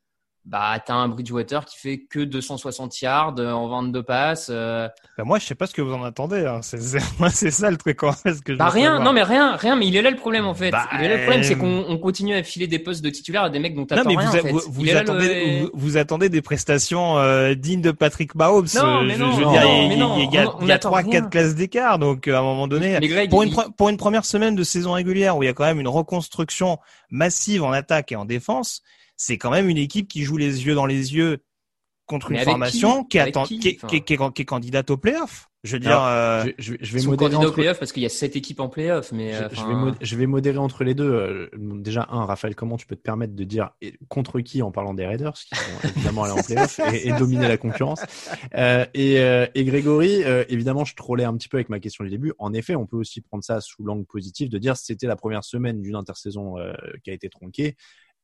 Bah, 0.49 0.79
t'as 0.79 0.95
un 0.95 1.09
Bridgewater 1.09 1.65
qui 1.65 1.77
fait 1.77 1.99
que 2.09 2.21
260 2.21 3.01
yards 3.03 3.35
euh, 3.41 3.51
en 3.51 3.67
22 3.67 4.03
passes. 4.05 4.47
euh, 4.49 4.87
Bah, 5.19 5.25
moi 5.25 5.41
je 5.41 5.45
sais 5.45 5.57
pas 5.57 5.67
ce 5.67 5.75
que 5.75 5.83
vous 5.83 5.93
en 5.93 6.05
attendez. 6.05 6.47
Hein. 6.47 6.61
C'est 6.63 6.81
c'est- 6.81 7.01
moi 7.19 7.31
c'est 7.31 7.51
ça 7.51 7.69
le 7.69 7.77
truc 7.77 8.01
en 8.05 8.13
fait 8.13 8.33
ce 8.35 8.43
que 8.43 8.53
je 8.53 8.59
Bah 8.59 8.69
rien, 8.69 9.01
non 9.01 9.13
mais 9.13 9.25
rien, 9.25 9.57
rien, 9.57 9.75
mais 9.75 9.89
il 9.89 9.97
est 9.97 10.03
là 10.03 10.11
le 10.11 10.17
problème 10.17 10.47
en 10.47 10.55
fait. 10.55 10.71
Bah, 10.71 10.87
il 10.93 11.05
est 11.05 11.09
là 11.09 11.17
le 11.17 11.23
problème, 11.23 11.43
c'est 11.43 11.55
euh, 11.57 11.59
qu'on 11.59 11.85
on 11.89 11.99
continue 11.99 12.37
à 12.37 12.45
filer 12.45 12.69
des 12.69 12.79
postes 12.79 13.03
de 13.03 13.11
titulaires 13.11 13.43
à 13.43 13.51
des 13.51 13.59
mecs 13.59 13.75
dont 13.75 13.87
t'attends 13.87 14.09
rien 14.09 14.21
vous, 14.21 14.29
en 14.29 14.41
fait. 14.41 14.51
vous, 14.53 14.61
vous 14.69 14.85
le- 14.85 14.97
attendez 14.97 15.61
vous, 15.63 15.71
vous 15.75 15.97
attendez 15.97 16.29
des 16.29 16.43
prestations 16.43 17.19
euh, 17.19 17.55
dignes 17.55 17.81
de 17.83 17.91
Patrick 17.91 18.37
Mahomes. 18.37 18.69
Non, 18.77 18.99
euh, 19.01 19.03
mais 19.03 19.15
je, 19.15 19.19
non, 19.25 19.33
je 19.33 19.37
veux 19.39 19.45
non, 19.47 19.51
dire, 19.51 19.63
non, 19.99 20.17
il 20.19 20.33
y, 20.33 20.39
a, 20.39 20.47
il 20.61 20.69
y 20.69 20.71
a 20.73 20.79
trois 20.79 21.03
quatre 21.03 21.29
classes 21.29 21.57
d'écart, 21.57 21.99
donc 21.99 22.29
à 22.29 22.39
un 22.39 22.43
moment 22.43 22.69
donné, 22.69 22.97
Greg, 23.01 23.33
il- 23.33 23.57
pour 23.77 23.89
une 23.89 23.97
première 23.97 24.25
semaine 24.25 24.55
de 24.55 24.63
saison 24.63 24.93
régulière 24.93 25.37
où 25.37 25.43
il 25.43 25.47
y 25.47 25.49
a 25.49 25.55
quand 25.55 25.65
même 25.65 25.81
une 25.81 25.89
reconstruction 25.89 26.79
massive 27.11 27.65
en 27.65 27.73
attaque 27.73 28.13
et 28.13 28.17
en 28.17 28.25
défense, 28.25 28.83
c'est 29.17 29.39
quand 29.39 29.51
même 29.51 29.69
une 29.69 29.79
équipe 29.79 30.09
qui 30.09 30.23
joue 30.23 30.37
les 30.37 30.67
yeux 30.67 30.75
dans 30.75 30.87
les 30.87 31.15
yeux 31.15 31.39
contre 32.07 32.31
Mais 32.31 32.39
une 32.39 32.45
formation 32.45 33.03
qui 33.03 33.09
qui, 33.09 33.19
Avec 33.19 33.35
attend, 33.37 33.45
qui 33.47 33.59
qui, 33.59 33.77
Enfin. 33.83 33.89
qui, 33.89 34.01
qui 34.03 34.13
est, 34.43 34.45
candidate 34.45 34.91
au 34.91 34.97
playoff. 34.97 35.49
Je 35.65 35.73
veux 35.73 35.81
dire, 35.81 35.91
Alors, 35.91 36.07
euh, 36.07 36.45
je, 36.45 36.53
je 36.59 36.71
vais- 36.73 36.79
je 36.81 36.93
vais 36.93 37.01
Ils 37.01 37.03
sont 37.03 37.11
modérer 37.11 37.31
candidats 37.33 37.39
au 37.47 37.49
entre- 37.49 37.55
playoff 37.55 37.79
parce 37.81 37.91
qu'il 37.91 38.05
y 38.05 38.07
a 38.07 38.09
sept 38.09 38.37
équipes 38.37 38.61
en 38.61 38.69
playoff, 38.69 39.11
mais 39.11 39.33
Je, 39.33 39.43
euh, 39.43 39.49
je 39.51 39.65
vais 39.67 39.75
mod- 39.75 39.97
je 40.01 40.17
vais 40.17 40.27
modérer 40.29 40.59
entre 40.59 40.85
les 40.85 40.95
deux. 40.95 41.11
Euh, 41.13 41.49
Déjà, 41.57 42.07
un, 42.13 42.25
Raphaël, 42.25 42.55
comment 42.55 42.77
tu 42.77 42.87
peux 42.87 42.95
te 42.95 43.01
permettre 43.01 43.35
de 43.35 43.43
dire 43.43 43.71
contre 44.07 44.39
qui 44.41 44.63
en 44.63 44.71
parlant 44.71 44.95
des 44.95 45.05
Raiders, 45.05 45.33
qui 45.35 45.57
vont 45.57 45.89
évidemment 45.97 46.23
aller 46.23 46.35
en 46.35 46.43
playoff 46.45 46.79
et, 46.93 47.09
et 47.09 47.13
dominer 47.15 47.49
la 47.49 47.57
concurrence 47.57 48.03
Euh, 48.55 48.87
et, 48.95 49.19
euh, 49.19 49.49
et 49.57 49.65
Grégory, 49.65 50.23
euh, 50.23 50.45
évidemment, 50.49 50.85
je 50.85 50.95
trollais 50.95 51.25
un 51.25 51.37
petit 51.37 51.49
peu 51.49 51.57
avec 51.57 51.69
ma 51.69 51.81
question 51.81 52.05
du 52.05 52.11
début. 52.11 52.33
En 52.39 52.53
effet, 52.53 52.77
on 52.77 52.87
peut 52.87 52.97
aussi 52.99 53.21
prendre 53.21 53.43
ça 53.43 53.61
sous 53.61 53.83
l'angle 53.83 54.07
positif 54.07 54.49
de 54.49 54.59
dire 54.59 54.77
c'était 54.77 55.09
la 55.09 55.17
première 55.17 55.43
semaine 55.43 55.83
d'une 55.83 55.97
intersaison 55.97 56.57
euh, 56.59 56.73
qui 57.03 57.11
a 57.11 57.15
été 57.15 57.29
tronquée. 57.29 57.77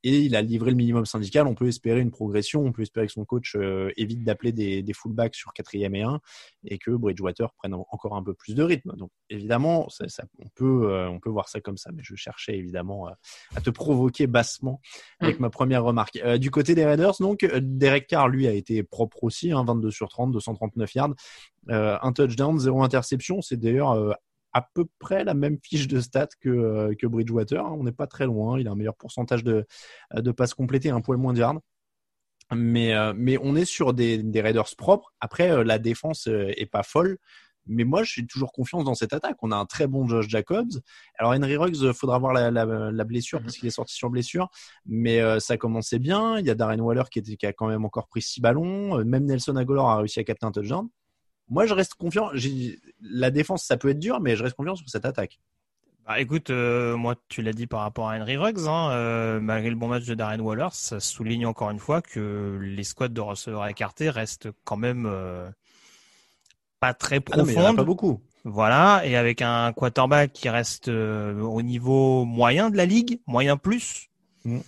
Et 0.05 0.21
il 0.21 0.35
a 0.37 0.43
livré 0.43 0.71
le 0.71 0.77
minimum 0.77 1.07
syndical. 1.07 1.47
On 1.47 1.55
peut 1.55 1.69
espérer 1.69 2.01
une 2.01 2.11
progression. 2.11 2.65
On 2.65 2.73
peut 2.73 2.83
espérer 2.83 3.07
que 3.07 3.13
son 3.13 3.25
coach 3.25 3.55
euh, 3.57 3.91
évite 3.97 4.25
d'appeler 4.25 4.53
des, 4.53 4.83
des 4.83 4.93
fullbacks 4.93 5.35
sur 5.37 5.53
quatrième 5.53 5.95
et 5.95 6.03
un 6.03 6.21
et 6.65 6.79
que 6.79 6.91
Bridgewater 6.91 7.53
prenne 7.55 7.75
en- 7.75 7.87
encore 7.91 8.17
un 8.17 8.23
peu 8.23 8.35
plus 8.35 8.55
de 8.55 8.63
rythme. 8.63 8.97
Donc 8.97 9.11
évidemment, 9.31 9.89
ça, 9.89 10.09
ça- 10.09 10.25
on 10.41 10.49
peut 10.55 10.91
euh, 10.91 11.09
on 11.09 11.21
peut 11.21 11.31
voir 11.31 11.49
ça 11.49 11.61
comme 11.61 11.77
ça. 11.77 11.91
Mais 11.93 12.03
je 12.05 12.15
cherchais 12.17 12.57
évidemment 12.57 13.09
euh, 13.09 13.13
à 13.55 13.61
te 13.61 13.71
provoquer 13.71 14.27
bassement 14.27 14.81
avec 15.21 15.39
ma 15.41 15.51
première 15.51 15.85
remarque. 15.85 16.19
Du 16.39 16.51
côté 16.51 16.75
des 16.75 16.85
Raiders, 16.85 17.15
donc 17.21 17.45
Derek 17.61 18.07
Carr 18.09 18.29
lui 18.29 18.47
a 18.49 18.53
été 18.53 18.83
propre 18.83 19.23
aussi, 19.25 19.53
hein, 19.53 19.65
22 19.65 19.91
sur 19.91 20.09
30, 20.09 20.33
239 20.33 20.95
yards, 20.95 21.15
un 21.69 22.13
touchdown, 22.13 22.59
zéro 22.59 22.83
interception. 22.83 23.41
C'est 23.41 23.57
d'ailleurs 23.57 24.17
à 24.53 24.63
peu 24.75 24.85
près 24.99 25.25
la 25.25 25.35
même 25.35 25.59
fiche 25.63 25.89
de 25.89 26.01
stats 26.01 26.29
que, 26.41 26.49
euh, 26.49 26.95
que 26.99 27.07
Bridgewater. 27.07 27.65
hein. 27.65 27.77
On 27.79 27.85
n'est 27.85 27.93
pas 27.93 28.07
très 28.07 28.27
loin. 28.27 28.59
Il 28.59 28.69
a 28.69 28.73
un 28.73 28.75
meilleur 28.77 28.97
pourcentage 28.97 29.45
de, 29.45 29.67
de 30.15 30.31
passes 30.33 30.55
complétées, 30.55 30.91
un 30.91 31.01
poil 31.01 31.19
moins 31.19 31.33
de 31.33 31.39
yards. 31.39 31.61
Mais, 32.55 32.95
euh, 32.95 33.15
mais 33.17 33.39
on 33.41 33.57
est 33.57 33.65
sur 33.65 33.95
des, 33.95 34.23
des 34.23 34.41
Raiders 34.43 34.77
propres. 34.77 35.15
Après, 35.21 35.51
euh, 35.51 35.65
la 35.65 35.79
défense 35.79 36.27
est 36.27 36.71
pas 36.71 36.83
folle. 36.83 37.19
Mais 37.67 37.85
moi, 37.85 38.03
j'ai 38.03 38.27
toujours 38.27 38.53
confiance 38.53 38.83
dans 38.85 38.95
cette 38.97 39.13
attaque. 39.13 39.37
On 39.41 39.53
a 39.53 39.57
un 39.57 39.67
très 39.67 39.87
bon 39.87 40.09
Josh 40.09 40.29
Jacobs. 40.29 40.81
Alors, 41.17 41.33
Henry 41.33 41.57
Ruggs, 41.57 41.85
euh, 41.85 41.93
faudra 41.93 42.19
voir 42.19 42.33
la, 42.33 42.51
la, 42.51 42.65
la 42.91 43.05
blessure 43.05 43.41
parce 43.41 43.57
qu'il 43.57 43.69
est 43.69 43.71
sorti 43.71 43.95
sur 43.95 44.11
blessure. 44.11 44.49
Mais 44.85 45.21
euh, 45.21 45.39
ça 45.39 45.57
commençait 45.57 46.01
bien. 46.01 46.39
Il 46.41 46.45
y 46.45 46.51
a 46.51 46.57
Darren 46.57 46.81
Waller 46.81 47.05
qui, 47.11 47.21
était, 47.21 47.37
qui 47.37 47.47
a 47.47 47.53
quand 47.53 47.69
même 47.69 47.85
encore 47.85 48.09
pris 48.09 48.21
six 48.21 48.41
ballons. 48.41 49.03
Même 49.05 49.27
Nelson 49.27 49.55
Aguilar 49.57 49.87
a 49.89 49.97
réussi 49.99 50.19
à 50.19 50.25
capter 50.25 50.45
un 50.45 50.51
touchdown. 50.51 50.89
Moi, 51.53 51.67
je 51.67 51.75
reste 51.75 51.95
confiant. 51.95 52.31
La 53.03 53.31
défense, 53.31 53.65
ça 53.65 53.77
peut 53.77 53.91
être 53.91 53.99
dur, 53.99 54.21
mais 54.21 54.37
je 54.37 54.43
reste 54.43 54.57
confiant 54.57 54.75
sur 54.75 54.89
cette 54.89 55.05
attaque. 55.05 55.39
Bah 56.07 56.19
écoute, 56.19 56.51
euh, 56.51 56.97
moi 56.97 57.15
tu 57.29 57.43
l'as 57.43 57.53
dit 57.53 57.69
par 57.69 57.83
rapport 57.83 58.11
à 58.11 58.17
Henry 58.17 58.37
Ruggs, 58.37 58.67
hein, 58.67 58.91
euh, 58.91 59.39
malgré 59.39 59.71
le 59.71 59.77
bon 59.77 59.87
match 59.87 60.05
de 60.05 60.15
Darren 60.15 60.41
Waller, 60.41 60.67
ça 60.73 60.99
souligne 60.99 61.47
encore 61.47 61.71
une 61.71 61.79
fois 61.79 62.03
que 62.03 62.59
les 62.61 62.83
squads 62.83 63.07
de 63.07 63.21
receveurs 63.21 63.69
écartés 63.69 64.11
restent 64.11 64.49
quand 64.65 64.77
même 64.77 65.07
euh, 65.07 65.49
pas 66.81 66.93
très 66.93 67.21
Ah 67.31 67.37
non, 67.37 67.45
mais 67.45 67.53
il 67.53 67.55
y 67.55 67.59
en 67.59 67.61
a 67.61 67.63
profondes. 67.67 67.77
pas 67.77 67.85
beaucoup. 67.85 68.21
Voilà, 68.43 69.03
et 69.05 69.15
avec 69.15 69.43
un 69.43 69.73
quarterback 69.73 70.33
qui 70.33 70.49
reste 70.49 70.89
au 70.89 71.63
niveau 71.63 72.25
moyen 72.25 72.71
de 72.71 72.77
la 72.77 72.85
ligue, 72.87 73.21
moyen 73.29 73.57
plus. 73.57 74.09
Mm. 74.45 74.59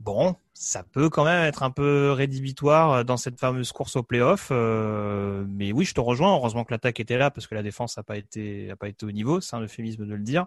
Bon, 0.00 0.36
ça 0.54 0.84
peut 0.84 1.10
quand 1.10 1.24
même 1.24 1.44
être 1.44 1.64
un 1.64 1.70
peu 1.70 2.12
rédhibitoire 2.12 2.92
euh, 2.92 3.04
dans 3.04 3.16
cette 3.16 3.38
fameuse 3.40 3.72
course 3.72 3.96
au 3.96 4.02
playoff. 4.04 4.48
euh, 4.52 5.44
mais 5.48 5.72
oui, 5.72 5.84
je 5.84 5.94
te 5.94 6.00
rejoins. 6.00 6.32
Heureusement 6.32 6.64
que 6.64 6.72
l'attaque 6.72 7.00
était 7.00 7.18
là 7.18 7.30
parce 7.30 7.46
que 7.48 7.54
la 7.56 7.62
défense 7.62 7.96
n'a 7.96 8.04
pas 8.04 8.16
été, 8.16 8.74
pas 8.76 8.88
été 8.88 9.04
au 9.04 9.10
niveau. 9.10 9.40
C'est 9.40 9.56
un 9.56 9.60
euphémisme 9.60 10.06
de 10.06 10.14
le 10.14 10.22
dire. 10.22 10.46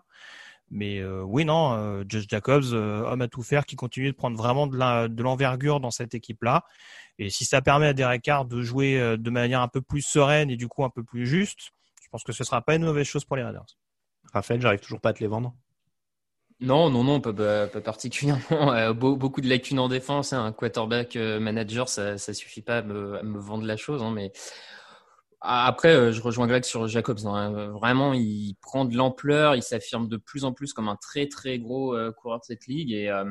Mais 0.69 0.99
euh, 0.99 1.23
oui, 1.23 1.45
non, 1.45 1.73
euh, 1.73 2.03
Josh 2.07 2.25
Jacobs, 2.27 2.73
homme 2.73 3.21
à 3.21 3.27
tout 3.27 3.43
faire, 3.43 3.65
qui 3.65 3.75
continue 3.75 4.11
de 4.11 4.15
prendre 4.15 4.37
vraiment 4.37 4.67
de 4.67 5.21
l'envergure 5.21 5.79
dans 5.79 5.91
cette 5.91 6.15
équipe-là. 6.15 6.63
Et 7.19 7.29
si 7.29 7.45
ça 7.45 7.61
permet 7.61 7.87
à 7.87 7.93
Derek 7.93 8.21
Carr 8.21 8.45
de 8.45 8.61
jouer 8.61 9.17
de 9.17 9.29
manière 9.29 9.61
un 9.61 9.67
peu 9.67 9.81
plus 9.81 10.01
sereine 10.01 10.49
et 10.49 10.57
du 10.57 10.67
coup 10.67 10.83
un 10.83 10.89
peu 10.89 11.03
plus 11.03 11.25
juste, 11.25 11.71
je 12.03 12.09
pense 12.09 12.23
que 12.23 12.31
ce 12.31 12.43
sera 12.43 12.61
pas 12.61 12.75
une 12.75 12.85
mauvaise 12.85 13.07
chose 13.07 13.25
pour 13.25 13.37
les 13.37 13.43
Raiders. 13.43 13.65
Raphaël, 14.33 14.61
j'arrive 14.61 14.79
toujours 14.79 15.01
pas 15.01 15.09
à 15.09 15.13
te 15.13 15.19
les 15.19 15.27
vendre. 15.27 15.55
Non, 16.59 16.89
non, 16.89 17.03
non, 17.03 17.21
pas, 17.21 17.33
pas, 17.33 17.67
pas 17.67 17.81
particulièrement. 17.81 18.41
Euh, 18.73 18.93
beau- 18.93 19.15
beaucoup 19.15 19.41
de 19.41 19.47
lacunes 19.49 19.79
en 19.79 19.87
défense. 19.89 20.33
hein. 20.33 20.43
Un 20.45 20.51
quarterback 20.51 21.15
euh, 21.15 21.39
manager, 21.39 21.87
ça, 21.87 22.17
ça 22.17 22.33
suffit 22.33 22.61
pas 22.63 22.79
à 22.79 22.81
me, 22.81 23.17
à 23.19 23.23
me 23.23 23.39
vendre 23.39 23.63
la 23.65 23.77
chose. 23.77 24.01
hein, 24.01 24.11
mais 24.11 24.31
après, 25.41 25.93
euh, 25.95 26.11
je 26.11 26.21
rejoins 26.21 26.47
Greg 26.47 26.63
sur 26.63 26.87
Jacobs. 26.87 27.25
hein. 27.25 27.53
Euh, 27.55 27.69
Vraiment, 27.71 28.13
il 28.13 28.55
prend 28.61 28.85
de 28.85 28.95
l'ampleur, 28.95 29.55
il 29.55 29.63
s'affirme 29.63 30.07
de 30.07 30.17
plus 30.17 30.43
en 30.45 30.53
plus 30.53 30.73
comme 30.73 30.89
un 30.89 30.95
très 30.97 31.27
très 31.27 31.59
gros 31.59 31.95
coureur 32.17 32.39
de 32.39 32.45
cette 32.45 32.65
ligue 32.67 32.91
et, 32.91 33.09
euh, 33.09 33.23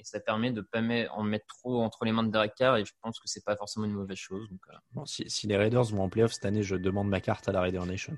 et 0.00 0.04
ça 0.04 0.18
permet 0.18 0.50
de 0.50 0.62
pas 0.62 0.80
met- 0.80 1.08
en 1.08 1.22
mettre 1.22 1.44
trop 1.46 1.82
entre 1.82 2.06
les 2.06 2.12
mains 2.12 2.22
de 2.22 2.30
Derek 2.30 2.58
et 2.58 2.84
je 2.84 2.92
pense 3.02 3.20
que 3.20 3.26
c'est 3.26 3.44
pas 3.44 3.54
forcément 3.54 3.84
une 3.84 3.92
mauvaise 3.92 4.16
chose. 4.16 4.48
Euh, 4.96 5.02
si, 5.04 5.46
les 5.46 5.56
Raiders 5.56 5.84
vont 5.84 6.04
en 6.04 6.08
playoff 6.08 6.32
cette 6.32 6.46
année, 6.46 6.62
je 6.62 6.74
demande 6.74 7.08
ma 7.08 7.20
carte 7.20 7.48
à 7.48 7.52
la 7.52 7.60
Raider 7.60 7.80
Nation. 7.86 8.16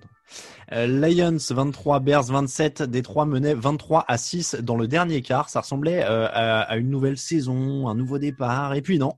Euh, 0.71 0.87
Lions 0.87 1.37
23, 1.51 1.99
Bears 2.01 2.25
27, 2.25 2.83
Détroit 2.83 3.27
menait 3.27 3.55
23 3.55 4.05
à 4.07 4.17
6 4.17 4.55
dans 4.63 4.77
le 4.77 4.87
dernier 4.87 5.23
quart. 5.23 5.49
Ça 5.49 5.61
ressemblait 5.61 6.05
euh, 6.05 6.29
à, 6.31 6.77
une 6.77 6.89
nouvelle 6.89 7.19
saison, 7.19 7.89
un 7.89 7.97
nouveau 7.97 8.19
départ. 8.19 8.75
Et 8.75 8.83
puis 8.83 8.99
non, 8.99 9.15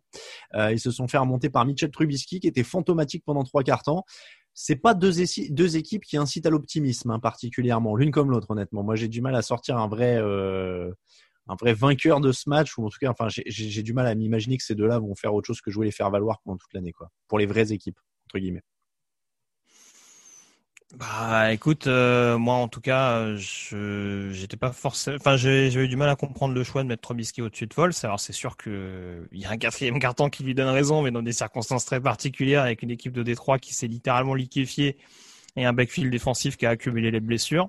Euh, 0.55 0.73
ils 0.73 0.81
se 0.81 0.91
sont 0.91 1.07
fait 1.07 1.19
remonter 1.19 1.51
par 1.51 1.67
Mitchell 1.67 1.91
Trubisky 1.91 2.41
qui 2.41 2.47
était 2.47 2.63
fantomatique 2.63 3.25
pendant 3.27 3.45
trois 3.45 3.63
quarts 3.63 3.83
temps. 3.83 4.05
C'est 4.57 4.77
pas 4.77 4.95
deux, 4.95 5.21
équipes 5.21 6.05
qui 6.05 6.17
incitent 6.17 6.47
à 6.47 6.51
l'optimisme 6.51 7.11
hein, 7.11 7.19
particulièrement, 7.19 7.97
l'une 7.97 8.13
comme 8.13 8.31
l'autre 8.31 8.53
honnêtement. 8.53 8.85
Moi 8.85 8.95
j'ai 8.95 9.09
du 9.09 9.21
mal 9.21 9.35
à 9.35 9.43
sortir 9.43 9.77
un 9.79 9.89
vrai 9.89 10.21
un 11.49 11.57
vrai 11.57 11.75
vainqueur 11.75 12.21
de 12.21 12.33
ce 12.33 12.49
match 12.49 12.77
ou 12.79 12.87
en 12.87 12.89
tout 12.91 12.99
cas 13.01 13.11
enfin 13.11 13.29
j'ai- 13.29 13.83
du 13.83 13.93
mal 13.93 14.07
à 14.07 14.15
m'imaginer 14.15 14.57
que 14.57 14.65
ces 14.65 14.75
deux-là 14.75 14.99
vont 14.99 15.15
faire 15.15 15.35
autre 15.35 15.47
chose 15.47 15.61
que 15.61 15.71
jouer 15.71 15.87
les 15.87 15.93
faire 15.93 16.11
valoir 16.11 16.41
pendant 16.45 16.57
toute 16.57 16.73
l'année 16.73 16.93
quoi. 16.93 17.11
Pour 17.29 17.39
les 17.39 17.47
vraies 17.47 17.73
équipes 17.73 17.99
entre 18.27 18.39
guillemets. 18.39 18.63
Bah 20.97 21.53
écoute, 21.53 21.89
euh, 21.89 22.39
moi 22.39 22.55
en 22.55 22.69
tout 22.69 22.81
cas, 22.81 23.35
je 23.35 24.31
j'étais 24.33 24.57
pas 24.57 24.71
forcément, 24.71 25.17
enfin 25.19 25.37
eu 25.37 25.89
du 25.89 25.97
mal 25.97 26.09
à 26.09 26.15
comprendre 26.15 26.55
le 26.55 26.63
choix 26.63 26.85
de 26.85 26.89
mettre 26.89 27.03
Trubisky 27.03 27.43
au-dessus 27.43 27.67
de 27.67 27.75
Foles. 27.75 27.93
Alors 28.05 28.21
c'est 28.21 28.33
sûr 28.33 28.57
que 28.57 29.27
il 29.33 29.41
y 29.41 29.45
a 29.45 29.51
un 29.51 29.57
quatrième 29.57 29.99
carton 29.99 30.31
qui 30.31 30.45
lui 30.45 30.55
donne 30.55 30.69
raison, 30.69 31.03
mais 31.03 31.11
dans 31.11 31.23
des 31.23 31.33
circonstances 31.33 31.85
très 31.85 32.01
particulières 32.01 32.63
avec 32.63 32.83
une 32.83 32.93
équipe 32.93 33.13
de 33.13 33.25
Détroit 33.25 33.59
qui 33.59 33.75
s'est 33.75 33.89
littéralement 33.89 34.35
liquéfiée 34.35 34.97
et 35.57 35.65
un 35.65 35.73
backfield 35.73 36.11
défensif 36.11 36.57
qui 36.57 36.67
a 36.67 36.71
accumulé 36.71 37.11
les 37.11 37.21
blessures. 37.21 37.69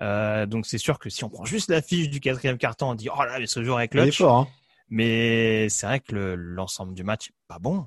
Euh, 0.00 0.46
donc 0.46 0.66
c'est 0.66 0.78
sûr 0.78 0.98
que 0.98 1.08
si 1.10 1.24
on 1.24 1.28
prend 1.30 1.44
juste 1.44 1.70
la 1.70 1.82
fiche 1.82 2.10
du 2.10 2.20
quatrième 2.20 2.58
carton, 2.58 2.90
on 2.90 2.94
dit 2.94 3.08
oh 3.10 3.22
là 3.24 3.38
mais 3.38 3.46
ce 3.46 3.62
joueur 3.64 3.80
est 3.80 3.88
Il 3.92 3.98
est 3.98 4.02
clutch. 4.02 4.18
fort 4.18 4.36
hein. 4.36 4.48
Mais 4.88 5.68
c'est 5.68 5.86
vrai 5.86 6.00
que 6.00 6.14
le- 6.14 6.34
l'ensemble 6.36 6.94
du 6.94 7.02
match 7.04 7.28
est 7.30 7.34
pas 7.48 7.58
bon. 7.58 7.86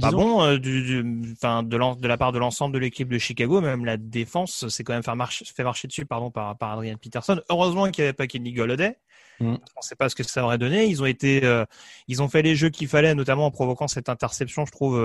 Pas 0.00 0.10
bon 0.12 0.42
euh, 0.42 0.58
du, 0.58 0.82
du- 1.02 1.32
enfin, 1.32 1.62
de, 1.64 2.00
de 2.00 2.08
la 2.08 2.16
part 2.16 2.30
de 2.32 2.38
l'ensemble 2.38 2.72
de 2.74 2.78
l'équipe 2.78 3.08
de 3.08 3.18
Chicago, 3.18 3.60
même 3.60 3.84
la 3.84 3.96
défense 3.96 4.68
s'est 4.68 4.84
quand 4.84 4.92
même 4.92 5.02
fait 5.02 5.14
marcher, 5.16 5.44
fait 5.44 5.64
marcher 5.64 5.88
dessus 5.88 6.06
pardon, 6.06 6.30
par, 6.30 6.56
par 6.56 6.72
Adrian 6.72 6.96
Peterson. 6.96 7.40
Heureusement 7.50 7.90
qu'il 7.90 8.02
n'y 8.02 8.08
avait 8.08 8.12
pas 8.12 8.26
Kenny 8.28 8.52
Golladay. 8.52 8.96
Mm. 9.40 9.46
On 9.46 9.50
ne 9.52 9.58
sait 9.82 9.96
pas 9.96 10.08
ce 10.08 10.14
que 10.14 10.22
ça 10.22 10.44
aurait 10.44 10.56
donné. 10.58 10.86
Ils 10.86 11.02
ont 11.02 11.06
été, 11.06 11.44
euh, 11.44 11.64
ils 12.08 12.22
ont 12.22 12.28
fait 12.28 12.42
les 12.42 12.54
jeux 12.54 12.70
qu'il 12.70 12.88
fallait, 12.88 13.14
notamment 13.16 13.46
en 13.46 13.50
provoquant 13.50 13.88
cette 13.88 14.08
interception, 14.08 14.64
je 14.66 14.72
trouve, 14.72 14.96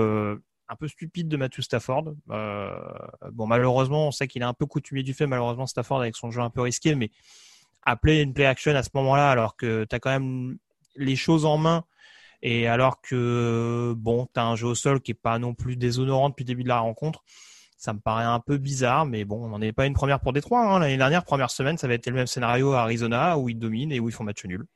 un 0.72 0.76
peu 0.76 0.88
stupide 0.88 1.28
de 1.28 1.36
Matthew 1.36 1.60
Stafford. 1.60 2.14
Euh, 2.30 2.74
bon, 3.30 3.46
malheureusement, 3.46 4.08
on 4.08 4.10
sait 4.10 4.26
qu'il 4.26 4.42
est 4.42 4.46
un 4.46 4.54
peu 4.54 4.66
coutumier 4.66 5.02
du 5.02 5.12
fait, 5.12 5.26
malheureusement, 5.26 5.66
Stafford 5.66 6.00
avec 6.00 6.16
son 6.16 6.30
jeu 6.30 6.40
un 6.40 6.50
peu 6.50 6.62
risqué, 6.62 6.94
mais 6.94 7.10
appeler 7.82 8.22
une 8.22 8.32
play 8.32 8.46
action 8.46 8.74
à 8.74 8.82
ce 8.82 8.90
moment-là, 8.94 9.30
alors 9.30 9.56
que 9.56 9.84
tu 9.84 9.94
as 9.94 10.00
quand 10.00 10.10
même 10.10 10.56
les 10.96 11.16
choses 11.16 11.44
en 11.44 11.58
main 11.58 11.84
et 12.42 12.66
alors 12.66 13.00
que 13.00 13.94
bon, 13.96 14.26
tu 14.32 14.40
as 14.40 14.44
un 14.44 14.56
jeu 14.56 14.66
au 14.66 14.74
sol 14.74 15.00
qui 15.00 15.12
est 15.12 15.14
pas 15.14 15.38
non 15.38 15.54
plus 15.54 15.76
déshonorant 15.76 16.30
depuis 16.30 16.44
le 16.44 16.48
début 16.48 16.64
de 16.64 16.68
la 16.68 16.80
rencontre, 16.80 17.22
ça 17.76 17.92
me 17.92 18.00
paraît 18.00 18.24
un 18.24 18.40
peu 18.40 18.58
bizarre, 18.58 19.06
mais 19.06 19.24
bon, 19.24 19.44
on 19.44 19.48
n'en 19.48 19.60
est 19.60 19.72
pas 19.72 19.86
une 19.86 19.94
première 19.94 20.20
pour 20.20 20.32
Détroit. 20.32 20.64
Hein. 20.64 20.78
L'année 20.78 20.96
dernière, 20.96 21.24
première 21.24 21.50
semaine, 21.50 21.76
ça 21.76 21.86
avait 21.86 21.96
été 21.96 22.10
le 22.10 22.16
même 22.16 22.26
scénario 22.26 22.72
à 22.72 22.82
Arizona 22.82 23.38
où 23.38 23.48
ils 23.48 23.58
dominent 23.58 23.92
et 23.92 24.00
où 24.00 24.08
ils 24.08 24.12
font 24.12 24.24
match 24.24 24.44
nul. 24.44 24.66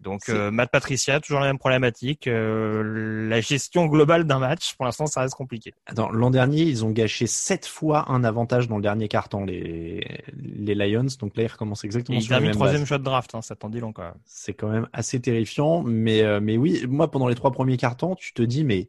Donc 0.00 0.28
euh, 0.28 0.50
Matt 0.50 0.70
Patricia, 0.70 1.18
toujours 1.20 1.40
la 1.40 1.46
même 1.46 1.58
problématique. 1.58 2.28
Euh, 2.28 3.28
la 3.28 3.40
gestion 3.40 3.86
globale 3.86 4.24
d'un 4.24 4.38
match, 4.38 4.74
pour 4.76 4.84
l'instant, 4.84 5.06
ça 5.06 5.22
reste 5.22 5.34
compliqué. 5.34 5.74
Attends, 5.86 6.10
l'an 6.10 6.30
dernier, 6.30 6.62
ils 6.62 6.84
ont 6.84 6.90
gâché 6.90 7.26
sept 7.26 7.66
fois 7.66 8.10
un 8.10 8.22
avantage 8.22 8.68
dans 8.68 8.76
le 8.76 8.82
dernier 8.82 9.08
carton, 9.08 9.44
les, 9.44 10.22
les 10.36 10.74
Lions. 10.74 11.06
Donc 11.18 11.36
là, 11.36 11.42
ils 11.42 11.48
recommencent 11.48 11.84
Et 11.84 11.88
exactement 11.88 12.18
ils 12.18 12.22
sur 12.22 12.40
mêmes 12.40 12.52
troisième 12.52 12.84
de 12.84 12.96
draft, 13.04 13.34
hein, 13.34 13.42
ça 13.42 13.56
t'en 13.56 13.68
dit 13.68 13.80
long 13.80 13.92
quand 13.92 14.04
même. 14.04 14.14
C'est 14.24 14.54
quand 14.54 14.68
même 14.68 14.88
assez 14.92 15.20
terrifiant. 15.20 15.82
Mais, 15.82 16.22
euh, 16.22 16.40
mais 16.40 16.56
oui, 16.56 16.86
moi, 16.88 17.10
pendant 17.10 17.26
les 17.26 17.34
trois 17.34 17.50
premiers 17.50 17.76
cartons, 17.76 18.14
tu 18.14 18.32
te 18.32 18.42
dis, 18.42 18.64
mais 18.64 18.88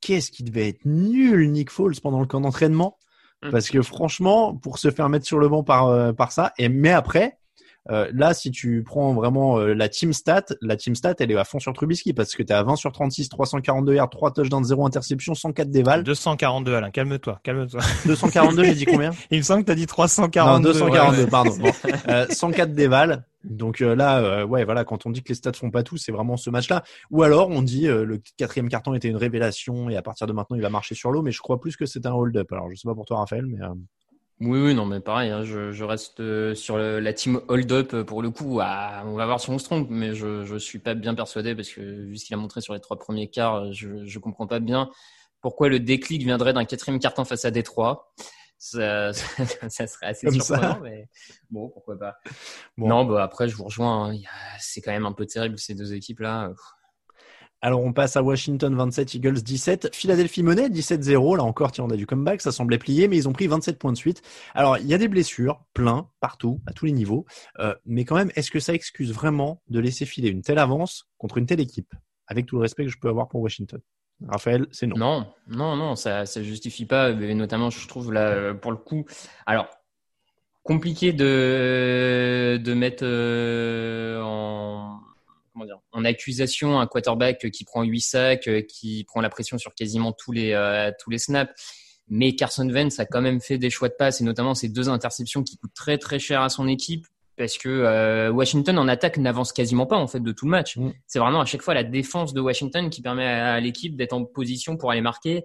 qu'est-ce 0.00 0.32
qui 0.32 0.42
devait 0.42 0.68
être 0.68 0.84
nul, 0.84 1.50
Nick 1.52 1.70
Foles, 1.70 1.94
pendant 2.02 2.20
le 2.20 2.26
camp 2.26 2.40
d'entraînement? 2.40 2.98
Mm. 3.42 3.50
Parce 3.50 3.70
que 3.70 3.82
franchement, 3.82 4.56
pour 4.56 4.78
se 4.78 4.90
faire 4.90 5.08
mettre 5.08 5.26
sur 5.26 5.38
le 5.38 5.48
banc 5.48 5.62
par, 5.62 5.86
euh, 5.86 6.12
par 6.12 6.32
ça, 6.32 6.52
et 6.58 6.68
mais 6.68 6.90
après, 6.90 7.38
Euh, 7.90 8.10
là, 8.12 8.34
si 8.34 8.50
tu 8.50 8.82
prends 8.84 9.14
vraiment 9.14 9.58
euh, 9.58 9.74
la 9.74 9.88
team 9.88 10.12
stat, 10.12 10.44
la 10.60 10.76
team 10.76 10.94
stat, 10.94 11.14
elle 11.20 11.30
est 11.30 11.36
à 11.36 11.44
fond 11.44 11.58
sur 11.58 11.72
Trubisky 11.72 12.12
parce 12.12 12.34
que 12.34 12.42
tu 12.42 12.52
à 12.52 12.62
20 12.62 12.76
sur 12.76 12.92
36, 12.92 13.28
342 13.28 13.94
yards, 13.94 14.10
3 14.10 14.32
touchdowns, 14.32 14.64
0 14.64 14.86
interception, 14.86 15.34
104 15.34 15.70
déval. 15.70 16.04
242, 16.04 16.74
Alain, 16.74 16.90
calme-toi, 16.90 17.40
calme-toi. 17.42 17.80
242, 18.06 18.64
j'ai 18.64 18.74
dit 18.74 18.84
combien? 18.84 19.10
Il 19.30 19.38
me 19.38 19.42
semble 19.42 19.62
que 19.62 19.66
t'as 19.66 19.74
dit 19.74 19.86
342. 19.86 20.68
Non, 20.68 20.72
242, 20.72 21.26
pardon. 21.26 21.56
Bon. 21.58 21.70
Euh, 22.08 22.26
104 22.28 22.72
déval. 22.72 23.24
Donc 23.44 23.80
euh, 23.80 23.94
là, 23.94 24.18
euh, 24.18 24.44
ouais, 24.44 24.64
voilà, 24.64 24.84
quand 24.84 25.06
on 25.06 25.10
dit 25.10 25.22
que 25.22 25.30
les 25.30 25.34
stats 25.34 25.52
font 25.52 25.70
pas 25.70 25.82
tout, 25.82 25.96
c'est 25.96 26.12
vraiment 26.12 26.36
ce 26.36 26.50
match-là. 26.50 26.82
Ou 27.10 27.22
alors 27.22 27.48
on 27.48 27.62
dit 27.62 27.88
euh, 27.88 28.04
le 28.04 28.20
quatrième 28.36 28.68
carton 28.68 28.94
était 28.94 29.08
une 29.08 29.16
révélation 29.16 29.88
et 29.88 29.96
à 29.96 30.02
partir 30.02 30.26
de 30.26 30.32
maintenant 30.32 30.56
il 30.56 30.62
va 30.62 30.68
marcher 30.68 30.94
sur 30.94 31.10
l'eau, 31.10 31.22
mais 31.22 31.32
je 31.32 31.40
crois 31.40 31.58
plus 31.58 31.76
que 31.76 31.86
c'est 31.86 32.04
un 32.06 32.12
hold-up. 32.12 32.52
Alors 32.52 32.70
je 32.70 32.76
sais 32.76 32.86
pas 32.86 32.94
pour 32.94 33.06
toi, 33.06 33.18
Raphaël, 33.18 33.46
mais 33.46 33.62
euh, 33.62 33.68
Oui, 34.40 34.58
oui, 34.58 34.74
non, 34.74 34.86
mais 34.86 35.00
pareil, 35.00 35.30
hein, 35.30 35.44
je, 35.44 35.70
je 35.70 35.84
reste 35.84 36.20
euh, 36.20 36.54
sur 36.54 36.78
le- 36.78 36.98
la 36.98 37.12
team 37.12 37.42
hold-up 37.48 37.92
euh, 37.92 38.04
pour 38.04 38.22
le 38.22 38.30
coup. 38.30 38.58
Ah, 38.62 39.02
on 39.04 39.12
va 39.14 39.26
voir 39.26 39.38
si 39.38 39.50
on 39.50 39.58
se 39.58 39.64
trompe, 39.64 39.88
mais 39.90 40.14
je 40.14 40.44
je 40.46 40.56
suis 40.56 40.78
pas 40.78 40.94
bien 40.94 41.14
persuadé 41.14 41.54
parce 41.54 41.68
que 41.68 41.80
vu 41.82 42.16
ce 42.16 42.24
qu'il 42.24 42.32
a 42.34 42.38
montré 42.38 42.62
sur 42.62 42.72
les 42.72 42.80
trois 42.80 42.98
premiers 42.98 43.28
quarts, 43.28 43.56
euh, 43.66 43.72
je 43.72 44.06
je 44.06 44.18
comprends 44.18 44.46
pas 44.46 44.58
bien 44.58 44.88
pourquoi 45.42 45.68
le 45.68 45.78
déclic 45.78 46.22
viendrait 46.22 46.54
d'un 46.54 46.64
quatrième 46.64 46.98
carton 47.00 47.24
face 47.26 47.44
à 47.44 47.50
Détroit. 47.50 48.12
Ça, 48.58 49.12
ça, 49.12 49.68
ça 49.68 49.86
serait 49.86 50.06
assez 50.06 50.26
Comme 50.26 50.34
surprenant, 50.34 50.78
ça. 50.78 50.80
mais 50.80 51.08
bon, 51.50 51.68
pourquoi 51.68 51.98
pas. 51.98 52.16
Bon. 52.76 52.88
Non, 52.88 53.04
bah 53.04 53.22
après, 53.22 53.48
je 53.48 53.56
vous 53.56 53.64
rejoins. 53.64 54.12
hein, 54.14 54.18
C'est 54.58 54.80
quand 54.80 54.92
même 54.92 55.06
un 55.06 55.12
peu 55.12 55.26
terrible 55.26 55.58
ces 55.58 55.74
deux 55.74 55.92
équipes-là. 55.94 56.50
Alors 57.62 57.82
on 57.84 57.92
passe 57.92 58.16
à 58.16 58.22
Washington 58.22 58.74
27, 58.74 59.14
Eagles 59.14 59.42
17, 59.42 59.94
Philadelphie 59.94 60.42
menait 60.42 60.68
17-0. 60.68 61.36
Là 61.36 61.44
encore, 61.44 61.72
tiens, 61.72 61.84
on 61.84 61.90
a 61.90 61.96
du 61.96 62.06
comeback, 62.06 62.40
ça 62.40 62.52
semblait 62.52 62.78
plier, 62.78 63.06
mais 63.06 63.18
ils 63.18 63.28
ont 63.28 63.32
pris 63.32 63.46
27 63.46 63.78
points 63.78 63.92
de 63.92 63.98
suite. 63.98 64.22
Alors 64.54 64.78
il 64.78 64.86
y 64.86 64.94
a 64.94 64.98
des 64.98 65.08
blessures, 65.08 65.62
plein, 65.74 66.08
partout, 66.20 66.60
à 66.66 66.72
tous 66.72 66.86
les 66.86 66.92
niveaux. 66.92 67.26
Euh, 67.58 67.74
mais 67.84 68.04
quand 68.04 68.16
même, 68.16 68.30
est-ce 68.34 68.50
que 68.50 68.60
ça 68.60 68.72
excuse 68.72 69.12
vraiment 69.12 69.60
de 69.68 69.78
laisser 69.78 70.06
filer 70.06 70.30
une 70.30 70.42
telle 70.42 70.58
avance 70.58 71.08
contre 71.18 71.36
une 71.36 71.46
telle 71.46 71.60
équipe? 71.60 71.92
Avec 72.28 72.46
tout 72.46 72.56
le 72.56 72.62
respect 72.62 72.84
que 72.84 72.90
je 72.90 72.98
peux 72.98 73.08
avoir 73.08 73.28
pour 73.28 73.40
Washington. 73.40 73.80
Raphaël, 74.28 74.66
c'est 74.70 74.86
non. 74.86 74.96
Non, 74.96 75.26
non, 75.48 75.76
non, 75.76 75.96
ça, 75.96 76.26
ça 76.26 76.42
justifie 76.42 76.86
pas. 76.86 77.12
mais 77.12 77.34
notamment, 77.34 77.70
je 77.70 77.86
trouve 77.88 78.12
là, 78.12 78.28
euh, 78.28 78.54
pour 78.54 78.70
le 78.70 78.76
coup, 78.76 79.04
alors 79.46 79.68
compliqué 80.62 81.12
de 81.12 82.60
de 82.62 82.74
mettre 82.74 83.02
euh, 83.04 84.20
en 84.22 84.99
en 85.92 86.04
accusation 86.04 86.80
un 86.80 86.86
quarterback 86.86 87.50
qui 87.50 87.64
prend 87.64 87.82
8 87.82 88.00
sacs, 88.00 88.48
euh, 88.48 88.62
qui 88.62 89.04
prend 89.04 89.20
la 89.20 89.28
pression 89.28 89.58
sur 89.58 89.74
quasiment 89.74 90.12
tous 90.12 90.32
les 90.32 90.52
euh, 90.52 90.90
tous 90.98 91.10
les 91.10 91.18
snaps. 91.18 91.52
Mais 92.08 92.34
Carson 92.34 92.68
Wentz 92.68 92.98
a 92.98 93.06
quand 93.06 93.20
même 93.20 93.40
fait 93.40 93.58
des 93.58 93.70
choix 93.70 93.88
de 93.88 93.94
passe 93.94 94.20
et 94.20 94.24
notamment 94.24 94.54
ces 94.54 94.68
deux 94.68 94.88
interceptions 94.88 95.42
qui 95.42 95.56
coûtent 95.56 95.74
très 95.74 95.96
très 95.96 96.18
cher 96.18 96.42
à 96.42 96.48
son 96.48 96.66
équipe 96.66 97.06
parce 97.36 97.56
que 97.56 97.68
euh, 97.68 98.30
Washington 98.30 98.78
en 98.78 98.88
attaque 98.88 99.16
n'avance 99.16 99.52
quasiment 99.52 99.86
pas 99.86 99.96
en 99.96 100.06
fait 100.06 100.20
de 100.20 100.32
tout 100.32 100.44
le 100.44 100.50
match. 100.50 100.76
C'est 101.06 101.18
vraiment 101.18 101.40
à 101.40 101.44
chaque 101.44 101.62
fois 101.62 101.72
la 101.72 101.84
défense 101.84 102.34
de 102.34 102.40
Washington 102.40 102.90
qui 102.90 103.00
permet 103.00 103.26
à, 103.26 103.54
à 103.54 103.60
l'équipe 103.60 103.96
d'être 103.96 104.12
en 104.12 104.24
position 104.24 104.76
pour 104.76 104.90
aller 104.90 105.00
marquer. 105.00 105.44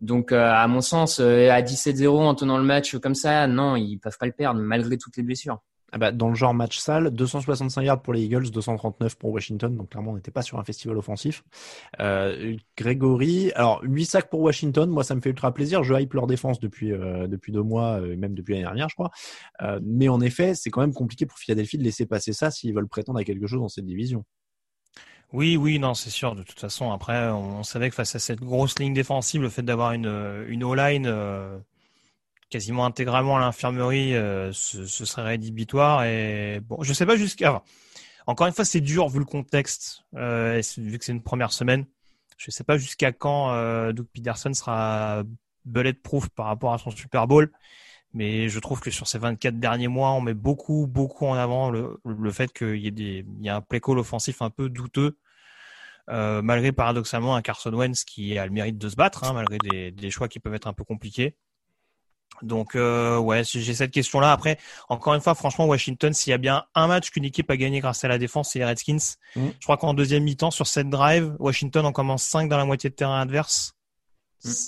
Donc 0.00 0.32
euh, 0.32 0.50
à 0.50 0.66
mon 0.66 0.80
sens, 0.80 1.20
euh, 1.20 1.50
à 1.50 1.60
17-0 1.60 2.08
en 2.08 2.34
tenant 2.34 2.58
le 2.58 2.64
match 2.64 2.96
comme 2.98 3.14
ça, 3.14 3.46
non, 3.46 3.76
ils 3.76 3.98
peuvent 3.98 4.16
pas 4.18 4.26
le 4.26 4.32
perdre 4.32 4.60
malgré 4.60 4.96
toutes 4.96 5.16
les 5.16 5.22
blessures. 5.22 5.58
Ah 5.92 5.98
bah, 5.98 6.12
dans 6.12 6.28
le 6.28 6.36
genre 6.36 6.54
match 6.54 6.78
sale, 6.78 7.10
265 7.10 7.82
yards 7.82 8.02
pour 8.02 8.12
les 8.12 8.22
Eagles, 8.22 8.50
239 8.50 9.16
pour 9.16 9.30
Washington, 9.30 9.76
donc 9.76 9.90
clairement 9.90 10.12
on 10.12 10.14
n'était 10.14 10.30
pas 10.30 10.42
sur 10.42 10.58
un 10.58 10.64
festival 10.64 10.96
offensif. 10.96 11.42
Euh, 11.98 12.56
Grégory, 12.76 13.50
alors 13.56 13.80
8 13.82 14.04
sacs 14.04 14.30
pour 14.30 14.40
Washington, 14.40 14.88
moi 14.88 15.02
ça 15.02 15.16
me 15.16 15.20
fait 15.20 15.30
ultra 15.30 15.52
plaisir, 15.52 15.82
je 15.82 15.94
hype 15.94 16.14
leur 16.14 16.28
défense 16.28 16.60
depuis 16.60 16.92
euh, 16.92 17.26
depuis 17.26 17.50
deux 17.50 17.62
mois, 17.62 18.00
euh, 18.00 18.16
même 18.16 18.34
depuis 18.34 18.52
l'année 18.52 18.64
dernière 18.64 18.88
je 18.88 18.94
crois. 18.94 19.10
Euh, 19.62 19.80
mais 19.82 20.08
en 20.08 20.20
effet, 20.20 20.54
c'est 20.54 20.70
quand 20.70 20.80
même 20.80 20.94
compliqué 20.94 21.26
pour 21.26 21.38
Philadelphie 21.38 21.78
de 21.78 21.84
laisser 21.84 22.06
passer 22.06 22.32
ça 22.32 22.52
s'ils 22.52 22.72
veulent 22.72 22.88
prétendre 22.88 23.18
à 23.18 23.24
quelque 23.24 23.48
chose 23.48 23.60
dans 23.60 23.68
cette 23.68 23.86
division. 23.86 24.24
Oui, 25.32 25.56
oui, 25.56 25.78
non, 25.78 25.94
c'est 25.94 26.10
sûr. 26.10 26.34
De 26.34 26.42
toute 26.42 26.58
façon, 26.58 26.90
après, 26.90 27.28
on 27.28 27.62
savait 27.62 27.88
que 27.88 27.94
face 27.94 28.16
à 28.16 28.18
cette 28.18 28.40
grosse 28.40 28.76
ligne 28.80 28.94
défensive, 28.94 29.40
le 29.40 29.48
fait 29.48 29.62
d'avoir 29.62 29.92
une, 29.92 30.44
une 30.48 30.64
O-line 30.64 31.06
quasiment 32.50 32.84
intégralement 32.84 33.36
à 33.36 33.40
l'infirmerie, 33.40 34.14
euh, 34.14 34.52
ce, 34.52 34.84
serait 34.86 35.22
rédhibitoire. 35.22 36.04
Et 36.04 36.60
bon, 36.60 36.82
je 36.82 36.92
sais 36.92 37.06
pas 37.06 37.16
jusqu'à. 37.16 37.52
enfin, 37.52 37.62
encore 38.26 38.46
une 38.46 38.52
fois, 38.52 38.64
c'est 38.64 38.80
dur 38.80 39.08
vu 39.08 39.20
le 39.20 39.24
contexte, 39.24 40.02
euh, 40.16 40.60
vu 40.76 40.98
que 40.98 41.04
c'est 41.04 41.12
une 41.12 41.22
première 41.22 41.52
semaine. 41.52 41.86
Je 42.36 42.50
sais 42.50 42.64
pas 42.64 42.78
jusqu'à 42.78 43.12
quand 43.12 43.52
euh, 43.52 43.92
Doug 43.92 44.06
Peterson 44.12 44.52
sera 44.54 45.24
bulletproof 45.64 46.28
par 46.30 46.46
rapport 46.46 46.72
à 46.72 46.78
son 46.78 46.90
Super 46.90 47.26
Bowl. 47.26 47.50
Mais 48.12 48.48
je 48.48 48.58
trouve 48.58 48.80
que 48.80 48.90
sur 48.90 49.06
ces 49.06 49.18
24 49.18 49.60
derniers 49.60 49.88
mois, 49.88 50.10
on 50.12 50.20
met 50.20 50.34
beaucoup, 50.34 50.86
beaucoup 50.88 51.26
en 51.26 51.34
avant 51.34 51.70
le, 51.70 52.30
fait 52.32 52.52
qu'il 52.52 52.76
y 52.76 52.88
ait 52.88 52.90
des, 52.90 53.24
il 53.38 53.44
y 53.44 53.48
a 53.48 53.56
un 53.56 53.60
play 53.60 53.80
call 53.80 53.98
offensif 53.98 54.42
un 54.42 54.50
peu 54.50 54.68
douteux, 54.68 55.16
euh, 56.08 56.42
malgré 56.42 56.72
paradoxalement 56.72 57.36
un 57.36 57.42
Carson 57.42 57.72
Wentz 57.72 58.02
qui 58.04 58.36
a 58.36 58.46
le 58.46 58.52
mérite 58.52 58.78
de 58.78 58.88
se 58.88 58.96
battre, 58.96 59.22
hein, 59.24 59.32
malgré 59.32 59.92
des 59.92 60.10
choix 60.10 60.28
qui 60.28 60.40
peuvent 60.40 60.54
être 60.54 60.66
un 60.66 60.72
peu 60.72 60.82
compliqués. 60.82 61.36
Donc 62.42 62.74
euh, 62.74 63.18
ouais, 63.18 63.42
j'ai 63.44 63.74
cette 63.74 63.90
question-là. 63.90 64.32
Après, 64.32 64.58
encore 64.88 65.14
une 65.14 65.20
fois, 65.20 65.34
franchement, 65.34 65.66
Washington, 65.66 66.12
s'il 66.12 66.30
y 66.30 66.34
a 66.34 66.38
bien 66.38 66.64
un 66.74 66.86
match 66.86 67.10
qu'une 67.10 67.24
équipe 67.24 67.50
a 67.50 67.56
gagné 67.56 67.80
grâce 67.80 68.04
à 68.04 68.08
la 68.08 68.18
défense, 68.18 68.50
c'est 68.52 68.58
les 68.58 68.64
Redskins. 68.64 69.16
Mm. 69.36 69.48
Je 69.58 69.64
crois 69.64 69.76
qu'en 69.76 69.94
deuxième 69.94 70.24
mi-temps, 70.24 70.50
sur 70.50 70.66
cette 70.66 70.88
drive, 70.88 71.34
Washington 71.38 71.84
en 71.86 71.92
commence 71.92 72.22
5 72.22 72.48
dans 72.48 72.56
la 72.56 72.64
moitié 72.64 72.90
de 72.90 72.94
terrain 72.94 73.20
adverse. 73.20 73.74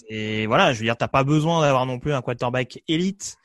Et 0.08 0.46
voilà, 0.46 0.72
je 0.72 0.78
veux 0.78 0.84
dire, 0.84 0.96
t'as 0.96 1.08
pas 1.08 1.24
besoin 1.24 1.62
d'avoir 1.62 1.86
non 1.86 1.98
plus 1.98 2.12
un 2.12 2.20
quarterback 2.22 2.82
élite 2.88 3.36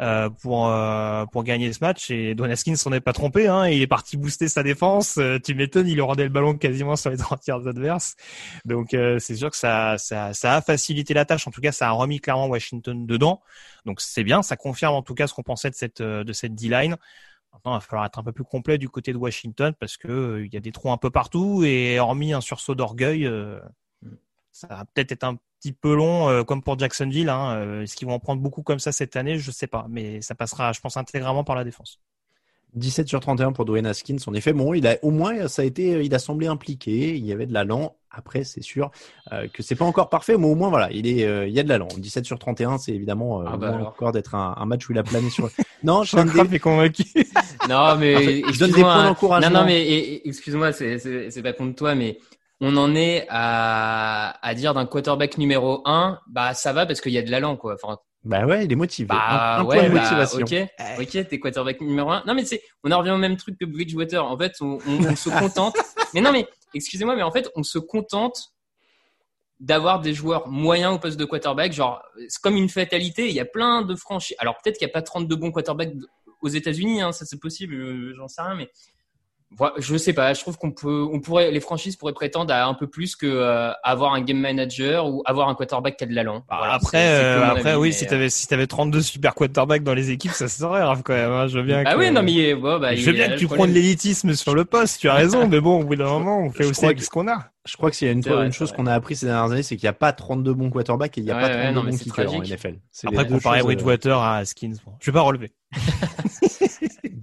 euh, 0.00 0.28
pour 0.30 0.68
euh, 0.68 1.26
pour 1.26 1.44
gagner 1.44 1.72
ce 1.72 1.78
match. 1.82 2.10
Et 2.10 2.34
Haskins 2.38 2.76
s'en 2.76 2.92
est 2.92 3.00
pas 3.00 3.12
trompé, 3.12 3.48
hein. 3.48 3.68
Il 3.68 3.82
est 3.82 3.86
parti 3.86 4.16
booster 4.16 4.48
sa 4.48 4.62
défense. 4.62 5.18
Euh, 5.18 5.38
tu 5.38 5.54
m'étonnes, 5.54 5.88
il 5.88 6.00
rendait 6.02 6.24
le 6.24 6.30
ballon 6.30 6.56
quasiment 6.56 6.96
sur 6.96 7.10
les 7.10 7.16
30 7.18 7.46
yards 7.46 7.66
adverses. 7.66 8.16
Donc 8.64 8.94
euh, 8.94 9.18
c'est 9.18 9.36
sûr 9.36 9.50
que 9.50 9.56
ça, 9.56 9.98
ça 9.98 10.32
ça 10.34 10.56
a 10.56 10.62
facilité 10.62 11.14
la 11.14 11.24
tâche. 11.24 11.46
En 11.46 11.50
tout 11.50 11.60
cas, 11.60 11.72
ça 11.72 11.88
a 11.88 11.92
remis 11.92 12.20
clairement 12.20 12.46
Washington 12.46 13.06
dedans. 13.06 13.42
Donc 13.84 14.00
c'est 14.00 14.24
bien, 14.24 14.42
ça 14.42 14.56
confirme 14.56 14.94
en 14.94 15.02
tout 15.02 15.14
cas 15.14 15.26
ce 15.26 15.34
qu'on 15.34 15.42
pensait 15.42 15.70
de 15.70 15.74
cette 15.76 16.00
euh, 16.00 16.24
de 16.24 16.32
cette 16.32 16.54
D-line. 16.54 16.96
Maintenant, 17.52 17.72
il 17.72 17.76
va 17.76 17.80
falloir 17.80 18.06
être 18.06 18.18
un 18.18 18.22
peu 18.22 18.32
plus 18.32 18.44
complet 18.44 18.78
du 18.78 18.88
côté 18.88 19.12
de 19.12 19.18
Washington 19.18 19.74
parce 19.78 19.96
que 19.96 20.08
euh, 20.08 20.46
il 20.46 20.52
y 20.52 20.56
a 20.56 20.60
des 20.60 20.72
trous 20.72 20.90
un 20.92 20.98
peu 20.98 21.10
partout 21.10 21.64
et 21.64 21.98
hormis 21.98 22.32
un 22.34 22.40
sursaut 22.42 22.74
d'orgueil, 22.74 23.28
ça 24.52 24.66
va 24.68 24.84
peut-être 24.86 25.12
être 25.12 25.24
un 25.24 25.38
petit 25.60 25.72
peu 25.72 25.94
long, 25.94 26.28
euh, 26.28 26.42
comme 26.44 26.62
pour 26.62 26.78
Jacksonville. 26.78 27.28
Hein. 27.28 27.56
Euh, 27.56 27.82
Est-ce 27.82 27.96
qu'ils 27.96 28.06
vont 28.08 28.14
en 28.14 28.18
prendre 28.20 28.40
beaucoup 28.42 28.62
comme 28.62 28.78
ça 28.78 28.92
cette 28.92 29.16
année? 29.16 29.38
Je 29.38 29.50
sais 29.50 29.66
pas, 29.66 29.86
mais 29.88 30.20
ça 30.20 30.34
passera, 30.34 30.72
je 30.72 30.80
pense, 30.80 30.96
intégralement 30.96 31.44
par 31.44 31.56
la 31.56 31.64
défense. 31.64 32.00
17 32.74 33.08
sur 33.08 33.20
31 33.20 33.52
pour 33.52 33.64
Dwayne 33.64 33.86
Haskins. 33.86 34.18
En 34.26 34.34
effet, 34.34 34.52
bon, 34.52 34.74
il 34.74 34.86
a 34.86 34.98
au 35.02 35.10
moins 35.10 35.48
ça 35.48 35.62
a 35.62 35.64
été, 35.64 36.04
il 36.04 36.14
a 36.14 36.18
semblé 36.18 36.46
impliqué. 36.46 37.16
Il 37.16 37.24
y 37.24 37.32
avait 37.32 37.46
de 37.46 37.54
l'allant. 37.54 37.96
Après, 38.10 38.44
c'est 38.44 38.62
sûr 38.62 38.90
euh, 39.32 39.46
que 39.48 39.62
c'est 39.62 39.74
pas 39.76 39.84
encore 39.84 40.08
parfait, 40.10 40.36
mais 40.36 40.46
au 40.46 40.54
moins 40.54 40.68
voilà, 40.68 40.90
il 40.90 41.06
est, 41.06 41.24
euh, 41.24 41.46
il 41.46 41.54
y 41.54 41.60
a 41.60 41.62
de 41.62 41.68
l'allant. 41.68 41.88
17 41.96 42.24
sur 42.26 42.38
31, 42.38 42.76
c'est 42.78 42.92
évidemment 42.92 43.40
euh, 43.42 43.44
Ah 43.46 43.56
bah 43.56 43.78
encore 43.86 44.12
d'être 44.12 44.34
un, 44.34 44.54
un 44.58 44.66
match 44.66 44.88
où 44.88 44.92
il 44.92 44.98
a 44.98 45.02
plané 45.02 45.30
sur. 45.30 45.48
Non, 45.82 46.02
je 46.02 46.16
des- 46.48 46.56
est 46.56 46.58
convaincu. 46.58 47.04
Non, 47.68 47.96
mais. 47.96 48.42
Je 48.52 48.58
donne 48.58 48.72
des 48.72 48.80
points 48.82 49.04
d'encouragement. 49.04 49.50
Non, 49.50 49.60
non, 49.60 49.66
mais 49.66 50.20
excuse-moi, 50.24 50.72
c'est 50.72 51.42
pas 51.42 51.52
contre 51.54 51.76
toi, 51.76 51.94
mais 51.94 52.18
on 52.60 52.76
en 52.76 52.94
est 52.94 53.26
à 53.28 54.38
à 54.46 54.54
dire 54.54 54.72
d'un 54.74 54.86
quarterback 54.86 55.38
numéro 55.38 55.82
1, 55.84 56.20
bah 56.26 56.54
ça 56.54 56.72
va 56.72 56.86
parce 56.86 57.00
qu'il 57.00 57.12
y 57.12 57.18
a 57.18 57.22
de 57.22 57.30
l'allant 57.30 57.56
quoi. 57.56 57.74
Enfin, 57.82 57.98
Bah 58.24 58.46
ouais, 58.46 58.64
il 58.64 58.72
est 58.72 58.76
motivé. 58.76 59.08
bah 59.08 59.56
un, 59.58 59.60
un 59.60 59.64
ouais, 59.64 59.76
point 59.78 59.88
de 59.88 59.94
bah, 59.94 60.02
motivation. 60.02 60.38
ok, 60.40 61.00
ok, 61.00 61.28
t'es 61.28 61.38
quarterback 61.40 61.80
numéro 61.80 62.10
1. 62.10 62.24
Non, 62.26 62.34
mais 62.34 62.44
c'est, 62.44 62.62
on 62.84 62.90
en 62.92 62.98
revient 62.98 63.10
au 63.12 63.18
même 63.18 63.36
truc 63.36 63.58
que 63.58 63.64
Bridgewater. 63.66 64.24
En 64.24 64.36
fait, 64.38 64.54
on, 64.60 64.78
on- 64.88 65.04
on 65.06 65.16
se 65.16 65.28
contente. 65.30 65.76
mais 66.14 66.20
non, 66.20 66.32
mais 66.32 66.46
excusez-moi, 66.74 67.14
mais 67.16 67.22
en 67.22 67.30
fait, 67.30 67.48
on 67.56 67.62
se 67.62 67.78
contente 67.78 68.52
d'avoir 69.58 70.00
des 70.00 70.12
joueurs 70.12 70.48
moyens 70.48 70.94
au 70.94 70.98
poste 70.98 71.18
de 71.18 71.24
quarterback. 71.24 71.72
Genre, 71.72 72.02
c'est 72.28 72.40
comme 72.42 72.56
une 72.56 72.68
fatalité. 72.68 73.28
Il 73.28 73.34
y 73.34 73.40
a 73.40 73.44
plein 73.46 73.82
de 73.82 73.94
franchises. 73.94 74.36
Alors 74.38 74.56
peut-être 74.62 74.76
qu'il 74.78 74.86
n'y 74.86 74.92
a 74.92 74.94
pas 74.94 75.02
32 75.02 75.34
bons 75.36 75.50
quarterbacks 75.52 75.92
aux 76.42 76.48
États-Unis, 76.48 77.00
hein, 77.00 77.12
ça 77.12 77.24
c'est 77.24 77.40
possible, 77.40 77.74
euh, 77.74 78.14
j'en 78.14 78.28
sais 78.28 78.42
rien, 78.42 78.54
mais 78.54 78.68
je 79.78 79.96
sais 79.96 80.12
pas. 80.12 80.34
Je 80.34 80.40
trouve 80.40 80.58
qu'on 80.58 80.70
peut, 80.72 81.06
on 81.12 81.20
pourrait, 81.20 81.50
les 81.50 81.60
franchises 81.60 81.96
pourraient 81.96 82.12
prétendre 82.12 82.52
à 82.52 82.64
un 82.66 82.74
peu 82.74 82.86
plus 82.86 83.16
que 83.16 83.26
euh, 83.26 83.70
avoir 83.82 84.12
un 84.14 84.20
game 84.20 84.38
manager 84.38 85.06
ou 85.08 85.22
avoir 85.24 85.48
un 85.48 85.54
quarterback 85.54 85.96
qui 85.96 86.04
a 86.04 86.06
de 86.06 86.14
l'allant. 86.14 86.44
Voilà, 86.50 86.74
après, 86.74 86.98
euh, 87.08 87.44
après, 87.44 87.70
avis, 87.70 87.78
oui, 87.80 87.88
mais, 87.88 87.92
si 87.92 88.04
euh, 88.04 88.08
t'avais 88.08 88.28
si 88.30 88.46
t'avais 88.48 88.66
32 88.66 89.00
super 89.02 89.34
quarterbacks 89.34 89.82
dans 89.82 89.94
les 89.94 90.10
équipes, 90.10 90.32
ça 90.32 90.48
serait 90.48 90.80
grave 90.80 91.02
quand 91.04 91.14
même. 91.14 91.30
hein. 91.30 91.46
Je 91.46 91.58
veux 91.58 91.64
bien. 91.64 91.82
Ah 91.86 91.94
que- 91.94 91.98
oui, 91.98 92.10
non, 92.10 92.22
mais 92.22 92.54
bon, 92.54 92.78
bah, 92.78 92.94
je 92.94 93.04
veux 93.06 93.12
bien 93.12 93.28
que 93.28 93.36
tu 93.38 93.46
problème. 93.46 93.66
prônes 93.66 93.74
l'élitisme 93.74 94.34
sur 94.34 94.54
le 94.54 94.64
poste. 94.64 95.00
Tu 95.00 95.08
as 95.08 95.14
raison, 95.14 95.46
mais 95.48 95.60
bon, 95.60 95.80
au 95.80 95.84
bout 95.84 95.96
d'un 95.96 96.04
moment, 96.08 96.40
on 96.40 96.50
fait 96.50 96.64
Je 96.64 96.70
aussi 96.70 96.84
avec 96.84 96.98
que- 96.98 97.04
ce 97.04 97.10
qu'on 97.10 97.28
a. 97.28 97.46
Je 97.66 97.76
crois 97.76 97.90
que 97.90 97.96
s'il 97.96 98.06
y 98.06 98.10
a 98.10 98.12
une, 98.12 98.20
vrai, 98.20 98.46
une 98.46 98.52
chose 98.52 98.70
qu'on 98.70 98.86
a 98.86 98.92
appris 98.94 99.16
ces 99.16 99.26
dernières 99.26 99.50
années, 99.50 99.62
c'est 99.64 99.76
qu'il 99.76 99.86
n'y 99.86 99.90
a 99.90 99.92
pas 99.92 100.12
32 100.12 100.54
bons 100.54 100.70
quarterbacks 100.70 101.18
et 101.18 101.20
il 101.20 101.24
n'y 101.24 101.32
a 101.32 101.34
Ouais, 101.36 101.40
pas 101.42 101.48
ouais, 101.48 101.62
32 101.64 101.72
non, 101.74 101.82
mais 101.82 101.90
bons 101.90 101.96
c'est 101.96 102.04
kickers 102.04 102.32
en. 102.34 102.42
NFL. 102.42 102.74
Après, 103.06 103.26
comparer 103.26 103.60
euh, 103.60 103.64
Bridgewater 103.64 104.18
à 104.18 104.36
Haskins, 104.36 104.74
bon, 104.84 104.92
je 105.00 105.10
vais 105.10 105.14
pas 105.14 105.22
relever. 105.22 105.50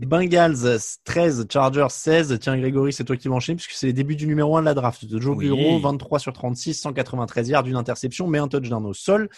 Bengals 0.06 0.80
13, 1.04 1.48
Chargers 1.52 1.88
16. 1.90 2.38
Tiens, 2.40 2.58
Grégory, 2.58 2.94
c'est 2.94 3.04
toi 3.04 3.18
qui 3.18 3.28
vas 3.28 3.36
enchaîner 3.36 3.56
puisque 3.56 3.72
c'est 3.72 3.88
les 3.88 3.94
débuts 3.94 4.16
du 4.16 4.28
numéro 4.28 4.58
1 4.58 4.62
de 4.62 4.66
la 4.66 4.74
draft 4.74 5.06
de 5.06 5.20
Joe 5.20 5.36
Oui. 5.38 5.46
Bureau, 5.46 5.80
23 5.80 6.20
sur 6.20 6.34
36, 6.34 6.74
193 6.74 7.50
yards, 7.50 7.64
d'une 7.64 7.76
interception, 7.76 8.28
mais 8.28 8.40
un 8.40 8.48
touchdown 8.48 8.86
au 8.86 8.94
sol. 8.94 9.30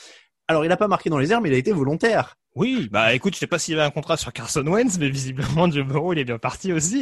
Alors, 0.47 0.63
il 0.65 0.69
n'a 0.69 0.77
pas 0.77 0.87
marqué 0.87 1.09
dans 1.09 1.17
les 1.17 1.31
airs, 1.31 1.41
mais 1.41 1.49
il 1.49 1.55
a 1.55 1.57
été 1.57 1.71
volontaire. 1.71 2.35
Oui, 2.55 2.87
bah 2.89 3.13
écoute, 3.13 3.33
je 3.33 3.39
sais 3.39 3.47
pas 3.47 3.59
s'il 3.59 3.73
y 3.75 3.77
avait 3.77 3.85
un 3.85 3.91
contrat 3.91 4.15
sur 4.15 4.31
Carson 4.31 4.65
Wentz, 4.65 4.97
mais 4.97 5.09
visiblement 5.09 5.69
Joe 5.69 5.85
Burrow 5.85 6.13
il 6.13 6.19
est 6.19 6.23
bien 6.23 6.37
parti 6.37 6.71
aussi. 6.71 7.01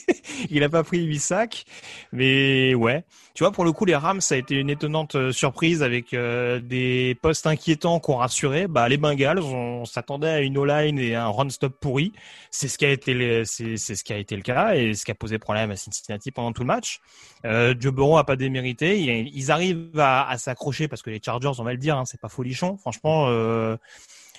il 0.50 0.62
a 0.62 0.68
pas 0.68 0.82
pris 0.82 1.02
8 1.02 1.18
sacs, 1.18 1.64
mais 2.12 2.74
ouais. 2.74 3.04
Tu 3.32 3.42
vois, 3.42 3.50
pour 3.50 3.64
le 3.64 3.72
coup, 3.72 3.86
les 3.86 3.96
Rams, 3.96 4.20
ça 4.20 4.34
a 4.34 4.38
été 4.38 4.56
une 4.56 4.68
étonnante 4.68 5.14
euh, 5.14 5.32
surprise 5.32 5.82
avec 5.82 6.12
euh, 6.12 6.60
des 6.60 7.16
postes 7.22 7.46
inquiétants 7.46 7.98
qu'on 7.98 8.16
rassuré. 8.16 8.66
Bah 8.66 8.90
les 8.90 8.98
Bengals, 8.98 9.38
on 9.38 9.86
s'attendait 9.86 10.28
à 10.28 10.40
une 10.40 10.58
O-line 10.58 10.98
et 10.98 11.14
un 11.14 11.28
run-stop 11.28 11.80
pourri. 11.80 12.12
C'est 12.50 12.68
ce 12.68 12.76
qui 12.76 12.84
a 12.84 12.90
été 12.90 13.44
c'est 13.46 13.78
ce 13.78 14.04
qui 14.04 14.12
a 14.12 14.18
été 14.18 14.36
le 14.36 14.42
cas 14.42 14.74
et 14.74 14.92
ce 14.92 15.06
qui 15.06 15.12
a 15.12 15.14
posé 15.14 15.38
problème 15.38 15.70
à 15.70 15.76
Cincinnati 15.76 16.30
pendant 16.30 16.52
tout 16.52 16.60
le 16.62 16.66
match. 16.66 17.00
Euh, 17.46 17.74
Joe 17.78 17.94
Burrow 17.94 18.18
a 18.18 18.26
pas 18.26 18.36
démérité. 18.36 19.00
Ils 19.00 19.50
arrivent 19.50 19.98
à, 19.98 20.28
à 20.28 20.36
s'accrocher 20.36 20.88
parce 20.88 21.00
que 21.00 21.08
les 21.08 21.22
Chargers, 21.24 21.52
on 21.58 21.64
va 21.64 21.72
le 21.72 21.78
dire, 21.78 21.96
hein, 21.96 22.04
c'est 22.04 22.20
pas 22.20 22.28
folichon. 22.28 22.76
Franchement. 22.76 23.28
Euh, 23.28 23.78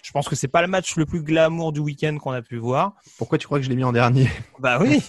je 0.03 0.11
pense 0.11 0.27
que 0.27 0.35
c'est 0.35 0.47
pas 0.47 0.61
le 0.61 0.67
match 0.67 0.95
le 0.95 1.05
plus 1.05 1.21
glamour 1.21 1.71
du 1.71 1.79
week-end 1.79 2.17
qu'on 2.17 2.31
a 2.31 2.41
pu 2.41 2.57
voir. 2.57 2.93
Pourquoi 3.17 3.37
tu 3.37 3.45
crois 3.45 3.59
que 3.59 3.65
je 3.65 3.69
l'ai 3.69 3.75
mis 3.75 3.83
en 3.83 3.93
dernier? 3.93 4.29
Bah 4.59 4.77
oui. 4.79 5.01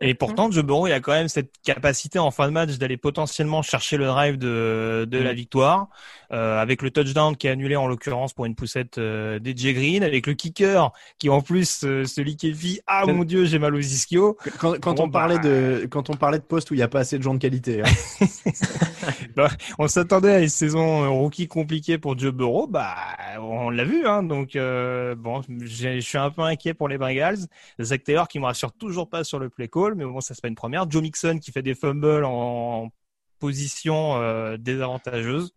Et 0.00 0.14
pourtant, 0.14 0.52
Joe 0.52 0.62
Burrow, 0.62 0.86
il 0.86 0.92
a 0.92 1.00
quand 1.00 1.10
même 1.10 1.26
cette 1.26 1.50
capacité 1.64 2.20
en 2.20 2.30
fin 2.30 2.46
de 2.46 2.52
match 2.52 2.78
d'aller 2.78 2.96
potentiellement 2.96 3.60
chercher 3.60 3.96
le 3.96 4.06
drive 4.06 4.38
de, 4.38 5.04
de 5.10 5.18
la 5.18 5.32
mm. 5.32 5.36
victoire, 5.36 5.88
euh, 6.32 6.62
avec 6.62 6.80
le 6.80 6.92
touchdown 6.92 7.36
qui 7.36 7.48
est 7.48 7.50
annulé 7.50 7.74
en 7.74 7.88
l'occurrence 7.88 8.32
pour 8.32 8.44
une 8.44 8.54
poussette 8.54 8.98
euh, 8.98 9.40
DJ 9.44 9.74
Green, 9.74 10.04
avec 10.04 10.28
le 10.28 10.34
kicker 10.34 10.92
qui 11.18 11.28
en 11.28 11.40
plus 11.40 11.82
euh, 11.82 12.04
se 12.04 12.20
liquéfie. 12.20 12.80
Ah 12.86 13.04
mon 13.04 13.24
dieu, 13.24 13.46
j'ai 13.46 13.58
mal 13.58 13.74
aux 13.74 13.80
ischios. 13.80 14.36
Quand, 14.58 14.78
quand 14.78 15.00
on 15.00 15.10
parlait 15.10 15.38
bah, 15.38 15.48
de 15.48 15.88
quand 15.90 16.08
on 16.08 16.14
parlait 16.14 16.38
de 16.38 16.44
poste 16.44 16.70
où 16.70 16.74
il 16.74 16.76
n'y 16.76 16.84
a 16.84 16.88
pas 16.88 17.00
assez 17.00 17.18
de 17.18 17.24
gens 17.24 17.34
de 17.34 17.40
qualité. 17.40 17.82
Hein. 17.82 18.26
bah, 19.36 19.48
on 19.80 19.88
s'attendait 19.88 20.34
à 20.34 20.40
une 20.40 20.48
saison 20.48 21.12
rookie 21.18 21.48
compliquée 21.48 21.98
pour 21.98 22.16
Joe 22.16 22.32
Burrow. 22.32 22.68
Bah, 22.68 22.94
on 23.40 23.70
l'a 23.70 23.84
vu, 23.84 24.06
hein. 24.06 24.22
Donc 24.22 24.39
euh, 24.56 25.14
bon, 25.14 25.42
je 25.48 26.00
suis 26.00 26.18
un 26.18 26.30
peu 26.30 26.42
inquiet 26.42 26.74
pour 26.74 26.88
les 26.88 26.98
Bengals. 26.98 27.46
Zach 27.80 28.04
Taylor 28.04 28.28
qui 28.28 28.38
me 28.38 28.44
rassure 28.44 28.72
toujours 28.72 29.08
pas 29.08 29.24
sur 29.24 29.38
le 29.38 29.48
play 29.48 29.68
call, 29.68 29.94
mais 29.94 30.04
bon, 30.04 30.20
ça 30.20 30.34
c'est 30.34 30.42
pas 30.42 30.48
une 30.48 30.54
première. 30.54 30.90
Joe 30.90 31.02
Mixon 31.02 31.38
qui 31.38 31.52
fait 31.52 31.62
des 31.62 31.74
fumbles 31.74 32.24
en 32.24 32.90
position 33.38 34.16
euh, 34.16 34.56
désavantageuse. 34.56 35.52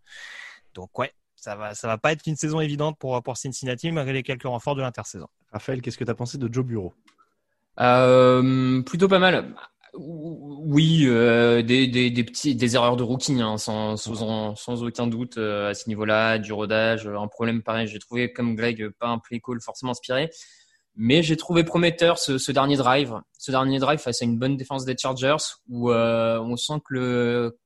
Donc 0.74 0.98
ouais, 1.00 1.12
ça 1.36 1.56
va, 1.56 1.76
ça 1.76 1.88
va 1.88 1.98
pas 1.98 2.12
être 2.12 2.26
une 2.28 2.36
saison 2.36 2.60
évidente 2.60 2.98
pour 2.98 3.22
pour 3.24 3.38
Cincinnati 3.38 3.92
malgré 3.92 4.14
les 4.14 4.24
quelques 4.24 4.44
renforts 4.44 4.76
de 4.76 4.82
l'intersaison. 4.82 5.28
Raphaël, 5.52 5.82
qu'est-ce 5.82 5.98
que 5.98 6.04
tu 6.04 6.12
as 6.12 6.16
pensé 6.16 6.38
de 6.38 6.52
Joe 6.52 6.66
Bureau 6.66 6.94
euh, 7.80 8.82
Plutôt 8.82 9.08
pas 9.08 9.20
mal. 9.20 9.54
Oui, 9.96 11.04
euh, 11.04 11.62
des, 11.62 11.88
des, 11.88 12.10
des, 12.10 12.24
petits, 12.24 12.56
des 12.56 12.76
erreurs 12.76 12.98
de 12.98 13.04
rookie, 13.04 13.40
hein, 13.40 13.60
sans, 13.60 13.96
sans, 13.96 14.56
sans, 14.56 14.84
aucun 14.84 15.06
doute 15.06 15.38
euh, 15.38 15.70
à 15.70 15.76
ce 15.76 15.88
niveau-là, 15.88 16.40
du 16.40 16.52
rodage, 16.52 17.08
un 17.08 17.28
problème 17.28 17.62
pareil. 17.62 17.88
J'ai 17.88 18.00
trouvé 18.00 18.34
comme 18.34 18.56
Greg 18.56 18.90
pas 19.00 19.08
un 19.08 19.20
play 19.20 19.40
call 19.40 19.62
forcément 19.62 19.92
inspiré, 19.92 20.32
mais 20.96 21.22
j'ai 21.22 21.38
trouvé 21.38 21.64
prometteur 21.64 22.18
ce, 22.18 22.40
ce, 22.40 22.52
dernier 22.52 22.76
drive, 22.76 23.20
ce 23.38 23.52
dernier 23.52 23.78
drive 23.78 24.00
face 24.00 24.24
à 24.24 24.26
une 24.26 24.40
bonne 24.40 24.58
défense 24.58 24.84
des 24.84 24.98
Chargers 24.98 25.38
où 25.70 25.92
euh, 25.92 26.40
on 26.40 26.58
sent 26.58 26.80
que 26.88 26.94
le, 26.96 27.60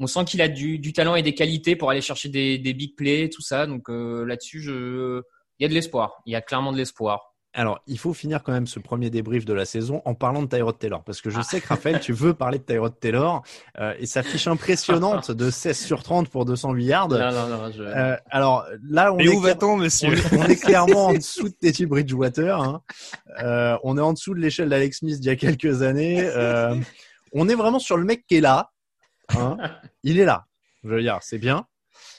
on 0.00 0.08
sent 0.08 0.24
qu'il 0.24 0.42
a 0.42 0.48
du, 0.48 0.80
du, 0.80 0.92
talent 0.92 1.14
et 1.14 1.22
des 1.22 1.34
qualités 1.34 1.76
pour 1.76 1.90
aller 1.90 2.00
chercher 2.00 2.30
des, 2.30 2.58
des 2.58 2.74
big 2.74 2.96
plays, 2.96 3.28
tout 3.28 3.42
ça. 3.42 3.68
Donc 3.68 3.88
là-dessus, 3.88 4.64
il 4.66 5.22
y 5.62 5.64
a 5.64 5.68
de 5.68 5.74
l'espoir. 5.74 6.20
Il 6.26 6.32
y 6.32 6.36
a 6.36 6.40
clairement 6.40 6.72
de 6.72 6.78
l'espoir. 6.78 7.31
Alors, 7.54 7.82
il 7.86 7.98
faut 7.98 8.14
finir 8.14 8.42
quand 8.42 8.52
même 8.52 8.66
ce 8.66 8.78
premier 8.78 9.10
débrief 9.10 9.44
de 9.44 9.52
la 9.52 9.66
saison 9.66 10.00
en 10.06 10.14
parlant 10.14 10.42
de 10.42 10.48
Tyrod 10.48 10.78
Taylor, 10.78 11.04
parce 11.04 11.20
que 11.20 11.28
je 11.28 11.42
sais 11.42 11.60
que 11.60 11.68
Raphaël, 11.68 12.00
tu 12.00 12.14
veux 12.14 12.32
parler 12.32 12.58
de 12.58 12.64
Tyrod 12.64 12.98
Taylor 12.98 13.42
euh, 13.78 13.94
et 13.98 14.06
sa 14.06 14.22
fiche 14.22 14.46
impressionnante 14.46 15.30
de 15.30 15.50
16 15.50 15.78
sur 15.78 16.02
30 16.02 16.30
pour 16.30 16.46
208 16.46 16.84
yards. 16.84 17.08
Non, 17.08 17.18
non, 17.30 17.48
non, 17.48 17.70
je... 17.70 17.82
euh, 17.82 18.16
alors 18.30 18.66
là, 18.88 19.12
on 19.12 19.16
Mais 19.16 19.26
est 19.26 19.28
où 19.28 19.40
va-t-on, 19.40 19.76
monsieur 19.76 20.08
on 20.32 20.44
est, 20.44 20.56
clairement 20.56 21.08
en 21.08 21.12
dessous 21.14 21.50
de 21.50 21.54
Teddy 21.54 21.84
Bridgewater. 21.84 22.58
Hein. 22.58 22.82
Euh, 23.42 23.76
on 23.82 23.98
est 23.98 24.02
en 24.02 24.14
dessous 24.14 24.34
de 24.34 24.40
l'échelle 24.40 24.70
d'Alex 24.70 24.98
Smith 25.00 25.20
d'il 25.20 25.26
y 25.26 25.30
a 25.30 25.36
quelques 25.36 25.82
années. 25.82 26.22
Euh, 26.22 26.74
on 27.32 27.48
est 27.50 27.54
vraiment 27.54 27.78
sur 27.78 27.98
le 27.98 28.04
mec 28.04 28.24
qui 28.26 28.36
est 28.36 28.40
là. 28.40 28.70
Hein. 29.36 29.58
Il 30.02 30.18
est 30.18 30.24
là. 30.24 30.46
Je 30.84 30.88
veux 30.88 31.02
dire, 31.02 31.18
c'est 31.20 31.38
bien. 31.38 31.66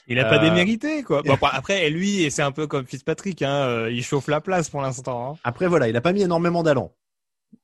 Il 0.06 0.18
a 0.18 0.26
pas 0.26 0.36
euh, 0.36 0.40
démérité, 0.40 1.02
quoi. 1.02 1.22
Bon, 1.22 1.36
après, 1.40 1.88
lui, 1.88 2.30
c'est 2.30 2.42
un 2.42 2.52
peu 2.52 2.66
comme 2.66 2.86
Fitzpatrick, 2.86 3.40
hein, 3.42 3.68
euh, 3.68 3.90
il 3.90 4.04
chauffe 4.04 4.28
la 4.28 4.40
place 4.40 4.68
pour 4.68 4.82
l'instant. 4.82 5.32
Hein. 5.32 5.38
Après, 5.44 5.66
voilà, 5.66 5.88
il 5.88 5.96
a 5.96 6.00
pas 6.00 6.12
mis 6.12 6.22
énormément 6.22 6.62
d'allant. 6.62 6.92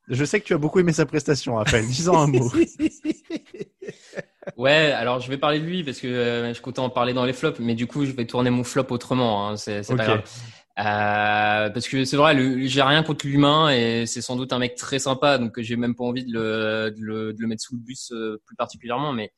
Je 0.07 0.25
sais 0.25 0.39
que 0.39 0.45
tu 0.45 0.53
as 0.53 0.57
beaucoup 0.57 0.79
aimé 0.79 0.93
sa 0.93 1.05
prestation, 1.05 1.55
Raphaël. 1.55 1.85
Dis-en 1.85 2.17
un 2.17 2.27
mot. 2.27 2.51
ouais, 4.57 4.91
alors 4.91 5.19
je 5.19 5.29
vais 5.29 5.37
parler 5.37 5.59
de 5.59 5.65
lui 5.65 5.83
parce 5.83 5.99
que 5.99 6.07
euh, 6.07 6.53
je 6.53 6.61
comptais 6.61 6.79
en 6.79 6.89
parler 6.89 7.13
dans 7.13 7.25
les 7.25 7.33
flops, 7.33 7.59
mais 7.59 7.75
du 7.75 7.87
coup, 7.87 8.05
je 8.05 8.11
vais 8.11 8.25
tourner 8.25 8.49
mon 8.49 8.63
flop 8.63 8.87
autrement. 8.89 9.49
Hein, 9.49 9.57
c'est 9.57 9.87
pas 9.87 10.03
grave. 10.03 10.23
Euh, 10.79 11.69
parce 11.69 11.87
que 11.87 12.05
c'est 12.05 12.17
vrai, 12.17 12.35
j'ai 12.67 12.81
rien 12.81 13.03
contre 13.03 13.27
l'humain 13.27 13.69
et 13.69 14.05
c'est 14.07 14.21
sans 14.21 14.35
doute 14.35 14.53
un 14.53 14.59
mec 14.59 14.75
très 14.75 14.99
sympa, 14.99 15.37
donc 15.37 15.59
j'ai 15.59 15.75
même 15.75 15.95
pas 15.95 16.05
envie 16.05 16.25
de 16.25 16.33
le, 16.33 16.91
de 16.91 17.01
le, 17.01 17.33
de 17.33 17.41
le 17.41 17.47
mettre 17.47 17.61
sous 17.61 17.75
le 17.75 17.81
bus 17.81 18.13
plus 18.45 18.55
particulièrement, 18.55 19.13
mais 19.13 19.31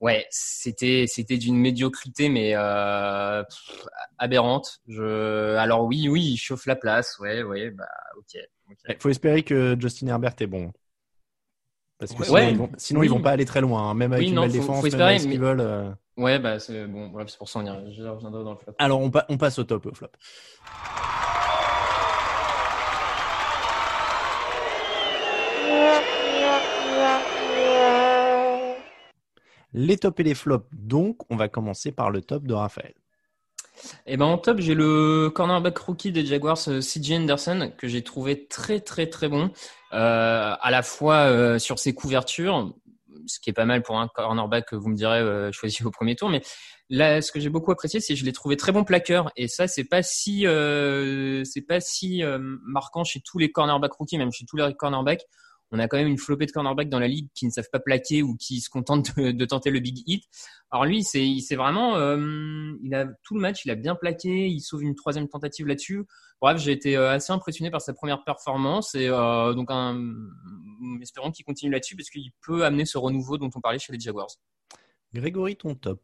Ouais, 0.00 0.26
c'était 0.30 1.06
c'était 1.08 1.38
d'une 1.38 1.56
médiocrité 1.56 2.28
mais 2.28 2.52
euh, 2.54 3.42
aberrante. 4.18 4.80
Je 4.86 5.56
alors 5.56 5.84
oui 5.84 6.08
oui, 6.08 6.22
il 6.22 6.36
chauffe 6.36 6.66
la 6.66 6.76
place. 6.76 7.18
Ouais 7.18 7.42
ouais 7.42 7.70
bah 7.70 7.88
OK. 8.16 8.40
Il 8.88 8.96
faut 9.00 9.08
espérer 9.08 9.42
que 9.42 9.76
Justin 9.78 10.08
Herbert 10.08 10.34
est 10.38 10.46
bon. 10.46 10.72
Parce 11.98 12.14
que 12.14 12.22
sinon, 12.22 12.38
ils, 12.38 12.56
vont, 12.56 12.70
sinon 12.76 13.02
ils 13.02 13.10
vont 13.10 13.20
pas 13.20 13.32
aller 13.32 13.44
très 13.44 13.60
loin, 13.60 13.90
hein. 13.90 13.94
même 13.94 14.12
avec 14.12 14.28
une 14.28 14.40
belle 14.40 14.52
défense, 14.52 14.84
même 14.84 15.00
avec 15.00 15.20
ce 15.20 15.26
qu'ils 15.26 15.40
veulent. 15.40 15.60
Euh... 15.60 15.90
Ouais, 16.16 16.38
bah 16.38 16.60
c'est 16.60 16.86
bon, 16.86 17.08
voilà, 17.10 17.26
c'est 17.26 17.38
pour 17.38 17.48
ça 17.48 17.58
on 17.58 17.66
ira, 17.66 17.78
je 17.90 18.04
reviendrai 18.04 18.44
dans 18.44 18.52
le 18.52 18.58
flop. 18.58 18.72
Alors 18.78 19.00
on, 19.00 19.10
pa 19.10 19.26
on 19.28 19.36
passe 19.36 19.58
au 19.58 19.64
top 19.64 19.86
au 19.86 19.94
flop. 19.94 20.06
les 29.72 29.98
tops 29.98 30.20
et 30.20 30.22
les 30.22 30.34
flops. 30.34 30.66
Donc, 30.72 31.18
on 31.30 31.36
va 31.36 31.48
commencer 31.48 31.92
par 31.92 32.10
le 32.10 32.22
top 32.22 32.44
de 32.44 32.54
Raphaël. 32.54 32.94
Eh 34.06 34.16
ben 34.16 34.24
en 34.24 34.38
top, 34.38 34.58
j'ai 34.60 34.74
le 34.74 35.30
cornerback 35.30 35.78
rookie 35.78 36.12
des 36.12 36.24
Jaguars, 36.26 36.58
euh, 36.68 36.80
CJ 36.80 37.12
Anderson, 37.12 37.72
que 37.76 37.88
j'ai 37.88 38.02
trouvé 38.02 38.46
très 38.46 38.80
très 38.80 39.06
très 39.06 39.28
bon, 39.28 39.50
euh, 39.92 40.54
à 40.60 40.70
la 40.70 40.82
fois 40.82 41.26
euh, 41.26 41.58
sur 41.58 41.78
ses 41.78 41.94
couvertures, 41.94 42.74
ce 43.26 43.40
qui 43.40 43.50
est 43.50 43.54
pas 43.54 43.66
mal 43.66 43.82
pour 43.82 43.98
un 43.98 44.08
cornerback, 44.08 44.72
vous 44.72 44.88
me 44.88 44.96
direz, 44.96 45.52
choisi 45.52 45.84
au 45.84 45.90
premier 45.90 46.16
tour, 46.16 46.30
mais 46.30 46.42
là, 46.88 47.20
ce 47.20 47.30
que 47.30 47.40
j'ai 47.40 47.50
beaucoup 47.50 47.70
apprécié, 47.70 48.00
c'est 48.00 48.14
que 48.14 48.20
je 48.20 48.24
l'ai 48.24 48.32
trouvé 48.32 48.56
très 48.56 48.72
bon 48.72 48.84
plaqueur, 48.84 49.30
et 49.36 49.48
ça, 49.48 49.68
c'est 49.68 49.84
pas 49.84 50.02
si 50.02 50.46
c'est 51.44 51.66
pas 51.66 51.80
si 51.80 52.22
marquant 52.62 53.04
chez 53.04 53.20
tous 53.20 53.38
les 53.38 53.52
cornerbacks 53.52 53.92
rookies, 53.92 54.18
même 54.18 54.32
chez 54.32 54.46
tous 54.46 54.56
les 54.56 54.74
cornerbacks 54.74 55.24
on 55.70 55.78
a 55.78 55.88
quand 55.88 55.98
même 55.98 56.08
une 56.08 56.18
flopée 56.18 56.46
de 56.46 56.52
cornerbacks 56.52 56.88
dans 56.88 56.98
la 56.98 57.08
ligue 57.08 57.28
qui 57.34 57.46
ne 57.46 57.50
savent 57.50 57.68
pas 57.70 57.80
plaquer 57.80 58.22
ou 58.22 58.36
qui 58.36 58.60
se 58.60 58.70
contentent 58.70 59.14
de, 59.16 59.44
tenter 59.44 59.70
le 59.70 59.80
big 59.80 60.02
hit. 60.06 60.24
Alors 60.70 60.84
lui, 60.84 61.02
c'est, 61.02 61.26
il 61.26 61.44
vraiment, 61.56 61.96
euh, 61.96 62.72
il 62.82 62.94
a 62.94 63.06
tout 63.22 63.34
le 63.34 63.40
match, 63.40 63.64
il 63.64 63.70
a 63.70 63.74
bien 63.74 63.94
plaqué, 63.94 64.48
il 64.48 64.60
sauve 64.60 64.82
une 64.82 64.94
troisième 64.94 65.28
tentative 65.28 65.66
là-dessus. 65.66 66.04
Bref, 66.40 66.58
j'ai 66.58 66.72
été 66.72 66.96
euh, 66.96 67.10
assez 67.10 67.32
impressionné 67.32 67.70
par 67.70 67.80
sa 67.80 67.92
première 67.92 68.24
performance 68.24 68.94
et 68.94 69.08
euh, 69.08 69.54
donc 69.54 69.70
un, 69.70 70.00
espérons 71.02 71.30
qu'il 71.30 71.44
continue 71.44 71.72
là-dessus 71.72 71.96
parce 71.96 72.10
qu'il 72.10 72.30
peut 72.46 72.64
amener 72.64 72.84
ce 72.84 72.96
renouveau 72.96 73.38
dont 73.38 73.50
on 73.54 73.60
parlait 73.60 73.78
chez 73.78 73.92
les 73.92 74.00
Jaguars. 74.00 74.30
Grégory, 75.12 75.56
ton 75.56 75.74
top. 75.74 76.00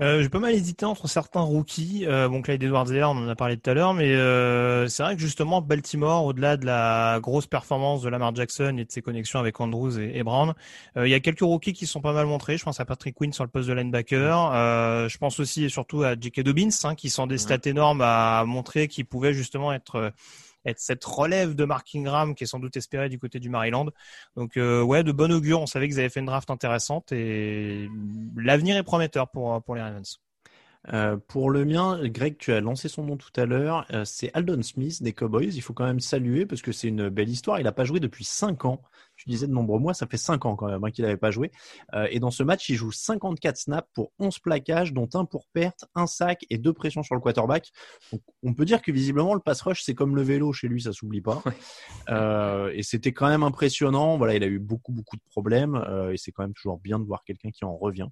Euh, 0.00 0.22
j'ai 0.22 0.30
pas 0.30 0.38
mal 0.38 0.54
hésité 0.54 0.86
entre 0.86 1.08
certains 1.08 1.42
rookies. 1.42 2.06
Euh, 2.06 2.26
bon, 2.26 2.40
Clyde 2.40 2.62
edwards 2.62 2.90
on 2.90 3.26
en 3.26 3.28
a 3.28 3.36
parlé 3.36 3.58
tout 3.58 3.68
à 3.68 3.74
l'heure, 3.74 3.92
mais 3.92 4.14
euh, 4.14 4.88
c'est 4.88 5.02
vrai 5.02 5.14
que 5.14 5.20
justement 5.20 5.60
Baltimore, 5.60 6.24
au-delà 6.24 6.56
de 6.56 6.64
la 6.64 7.18
grosse 7.20 7.46
performance 7.46 8.00
de 8.00 8.08
Lamar 8.08 8.34
Jackson 8.34 8.76
et 8.78 8.86
de 8.86 8.90
ses 8.90 9.02
connexions 9.02 9.40
avec 9.40 9.60
Andrews 9.60 9.98
et, 9.98 10.22
Brown, 10.22 10.54
euh, 10.96 11.06
il 11.06 11.10
y 11.10 11.14
a 11.14 11.20
quelques 11.20 11.40
rookies 11.40 11.74
qui 11.74 11.86
sont 11.86 12.00
pas 12.00 12.14
mal 12.14 12.24
montrés. 12.24 12.56
Je 12.56 12.64
pense 12.64 12.80
à 12.80 12.86
Patrick 12.86 13.14
Quinn 13.14 13.34
sur 13.34 13.44
le 13.44 13.50
poste 13.50 13.68
de 13.68 13.74
linebacker. 13.74 14.52
Euh, 14.54 15.08
je 15.10 15.18
pense 15.18 15.38
aussi 15.38 15.64
et 15.64 15.68
surtout 15.68 16.02
à 16.02 16.14
J.K. 16.18 16.44
Dobbins, 16.44 16.70
hein, 16.84 16.94
qui 16.94 17.10
sont 17.10 17.26
des 17.26 17.36
stats 17.36 17.58
énormes 17.66 18.00
à 18.02 18.44
montrer 18.46 18.88
qu'ils 18.88 19.04
pouvaient 19.04 19.34
justement 19.34 19.70
être 19.70 20.12
être 20.64 20.78
cette 20.78 21.04
relève 21.04 21.54
de 21.54 21.64
Mark 21.64 21.88
Ingram 21.94 22.34
qui 22.34 22.44
est 22.44 22.46
sans 22.46 22.58
doute 22.58 22.76
espérée 22.76 23.08
du 23.08 23.18
côté 23.18 23.40
du 23.40 23.48
Maryland. 23.48 23.86
Donc 24.36 24.56
euh, 24.56 24.82
ouais, 24.82 25.02
de 25.02 25.12
bon 25.12 25.32
augure. 25.32 25.60
On 25.60 25.66
savait 25.66 25.88
qu'ils 25.88 25.98
avaient 25.98 26.08
fait 26.08 26.20
une 26.20 26.26
draft 26.26 26.50
intéressante 26.50 27.12
et 27.12 27.88
l'avenir 28.36 28.76
est 28.76 28.82
prometteur 28.82 29.28
pour 29.30 29.62
pour 29.62 29.74
les 29.74 29.82
Ravens. 29.82 30.20
Euh, 30.88 31.16
pour 31.28 31.50
le 31.50 31.64
mien, 31.64 32.00
Greg, 32.08 32.36
tu 32.38 32.52
as 32.52 32.60
lancé 32.60 32.88
son 32.88 33.04
nom 33.04 33.16
tout 33.16 33.32
à 33.36 33.44
l'heure. 33.44 33.86
Euh, 33.92 34.04
c'est 34.04 34.30
Aldon 34.34 34.62
Smith 34.62 35.02
des 35.02 35.12
Cowboys. 35.12 35.54
Il 35.54 35.60
faut 35.60 35.74
quand 35.74 35.84
même 35.84 36.00
saluer 36.00 36.46
parce 36.46 36.62
que 36.62 36.72
c'est 36.72 36.88
une 36.88 37.08
belle 37.08 37.28
histoire. 37.28 37.60
Il 37.60 37.64
n'a 37.64 37.72
pas 37.72 37.84
joué 37.84 38.00
depuis 38.00 38.24
5 38.24 38.64
ans. 38.64 38.80
tu 39.16 39.28
disais 39.28 39.46
de 39.46 39.52
nombreux 39.52 39.78
mois, 39.78 39.92
ça 39.92 40.06
fait 40.06 40.16
5 40.16 40.46
ans 40.46 40.56
quand 40.56 40.68
même 40.68 40.82
hein, 40.82 40.90
qu'il 40.90 41.04
n'avait 41.04 41.18
pas 41.18 41.30
joué. 41.30 41.50
Euh, 41.94 42.08
et 42.10 42.18
dans 42.18 42.30
ce 42.30 42.42
match, 42.42 42.68
il 42.70 42.76
joue 42.76 42.92
54 42.92 43.56
snaps 43.56 43.88
pour 43.94 44.12
11 44.18 44.38
plaquages, 44.38 44.92
dont 44.94 45.08
un 45.14 45.26
pour 45.26 45.46
perte, 45.52 45.84
un 45.94 46.06
sac 46.06 46.46
et 46.48 46.56
deux 46.56 46.72
pressions 46.72 47.02
sur 47.02 47.14
le 47.14 47.20
quarterback. 47.20 47.70
Donc, 48.10 48.22
on 48.42 48.54
peut 48.54 48.64
dire 48.64 48.80
que 48.80 48.90
visiblement, 48.90 49.34
le 49.34 49.40
pass 49.40 49.60
rush, 49.60 49.82
c'est 49.82 49.94
comme 49.94 50.16
le 50.16 50.22
vélo 50.22 50.52
chez 50.52 50.68
lui, 50.68 50.80
ça 50.80 50.92
s'oublie 50.92 51.20
pas. 51.20 51.42
Et 52.72 52.82
c'était 52.82 53.12
quand 53.12 53.28
même 53.28 53.42
impressionnant. 53.42 54.16
Voilà, 54.16 54.34
il 54.34 54.42
a 54.42 54.46
eu 54.46 54.58
beaucoup, 54.58 54.92
beaucoup 54.92 55.16
de 55.16 55.22
problèmes. 55.30 55.76
Et 56.12 56.16
c'est 56.16 56.32
quand 56.32 56.42
même 56.42 56.54
toujours 56.54 56.78
bien 56.78 56.98
de 56.98 57.04
voir 57.04 57.22
quelqu'un 57.24 57.50
qui 57.50 57.64
en 57.64 57.76
revient. 57.76 58.08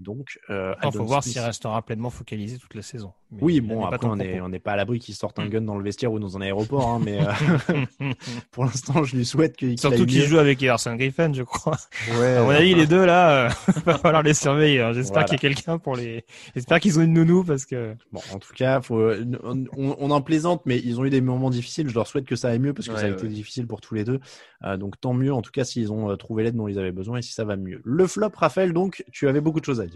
Donc, 0.00 0.40
euh, 0.50 0.74
Il 0.84 0.90
faut 0.92 1.04
voir 1.04 1.22
s'il 1.22 1.40
restera 1.40 1.80
pleinement 1.82 2.10
focalisé 2.10 2.58
toute 2.58 2.74
la 2.74 2.82
saison. 2.82 3.12
Mais 3.30 3.38
oui, 3.42 3.54
il 3.56 3.60
bon, 3.60 3.84
après, 3.84 4.06
on 4.08 4.18
est, 4.18 4.28
propos. 4.30 4.44
on 4.46 4.48
n'est 4.48 4.58
pas 4.58 4.72
à 4.72 4.76
l'abri 4.76 4.98
qu'il 4.98 5.14
sorte 5.14 5.38
un 5.38 5.44
Mm. 5.46 5.50
gun 5.50 5.60
dans 5.62 5.76
le 5.78 5.84
vestiaire 5.84 6.12
ou 6.12 6.18
dans 6.18 6.36
un 6.36 6.40
aéroport, 6.40 6.88
hein, 6.88 7.00
mais 7.04 7.18
euh, 7.70 7.84
pour 8.50 8.64
l'instant, 8.64 9.04
je 9.04 9.16
lui 9.16 9.24
souhaite 9.24 9.56
qu'il 9.56 9.78
Surtout 9.78 10.04
qu'il 10.04 10.22
joue 10.22 10.38
avec 10.38 10.60
Everson 10.62 10.96
Griffin, 10.96 11.32
je 11.32 11.42
crois. 11.44 11.76
Ouais, 12.18 12.36
à 12.36 12.42
mon 12.42 12.50
avis, 12.50 12.74
les 12.74 12.86
deux 12.88 13.04
là, 13.04 13.46
euh, 13.46 13.50
va 13.86 13.98
falloir 13.98 14.22
les 14.24 14.34
surveiller. 14.34 14.80
hein. 14.80 14.92
J'espère 14.92 15.22
Voilà. 15.22 15.28
qu'il 15.28 15.34
y 15.48 15.52
a 15.52 15.54
quelqu'un 15.54 15.78
pour 15.78 15.94
les. 15.96 16.24
J'espère 16.56 16.80
qu'ils 16.80 16.98
ont 16.98 17.02
une 17.02 17.12
nounou 17.12 17.44
parce 17.44 17.64
que. 17.64 17.94
Bon, 18.12 18.20
en 18.32 18.38
tout 18.40 18.52
cas, 18.52 18.80
faut, 18.80 19.00
on, 19.44 19.64
on 19.76 20.10
en 20.10 20.20
plaisante, 20.22 20.62
mais 20.66 20.78
ils 20.78 20.98
ont 21.00 21.04
eu 21.04 21.10
des 21.10 21.20
moments 21.20 21.50
difficiles. 21.50 21.88
Je 21.88 21.94
leur 21.94 22.08
souhaite 22.08 22.24
que 22.26 22.36
ça 22.36 22.48
aille 22.48 22.58
mieux 22.58 22.74
parce 22.74 22.88
que 22.88 22.94
Ouais, 22.94 22.98
ça 23.00 23.06
a 23.06 23.10
ouais, 23.10 23.14
été 23.16 23.28
difficile 23.28 23.66
pour 23.68 23.80
tous 23.80 23.94
les 23.94 24.04
deux. 24.04 24.18
Euh, 24.64 24.76
donc 24.76 25.00
tant 25.00 25.14
mieux, 25.14 25.32
en 25.32 25.42
tout 25.42 25.52
cas, 25.52 25.64
s'ils 25.64 25.92
ont 25.92 26.10
euh, 26.10 26.16
trouvé 26.16 26.42
l'aide 26.42 26.56
dont 26.56 26.66
ils 26.68 26.78
avaient 26.78 26.90
besoin 26.92 27.18
et 27.18 27.22
si 27.22 27.32
ça 27.32 27.44
va 27.44 27.56
mieux. 27.56 27.80
Le 27.84 28.06
flop, 28.06 28.30
Raphaël, 28.34 28.72
donc, 28.72 29.04
tu 29.12 29.28
avais 29.28 29.40
beaucoup 29.40 29.60
de 29.60 29.64
choses 29.64 29.80
à 29.80 29.86
dire. 29.86 29.93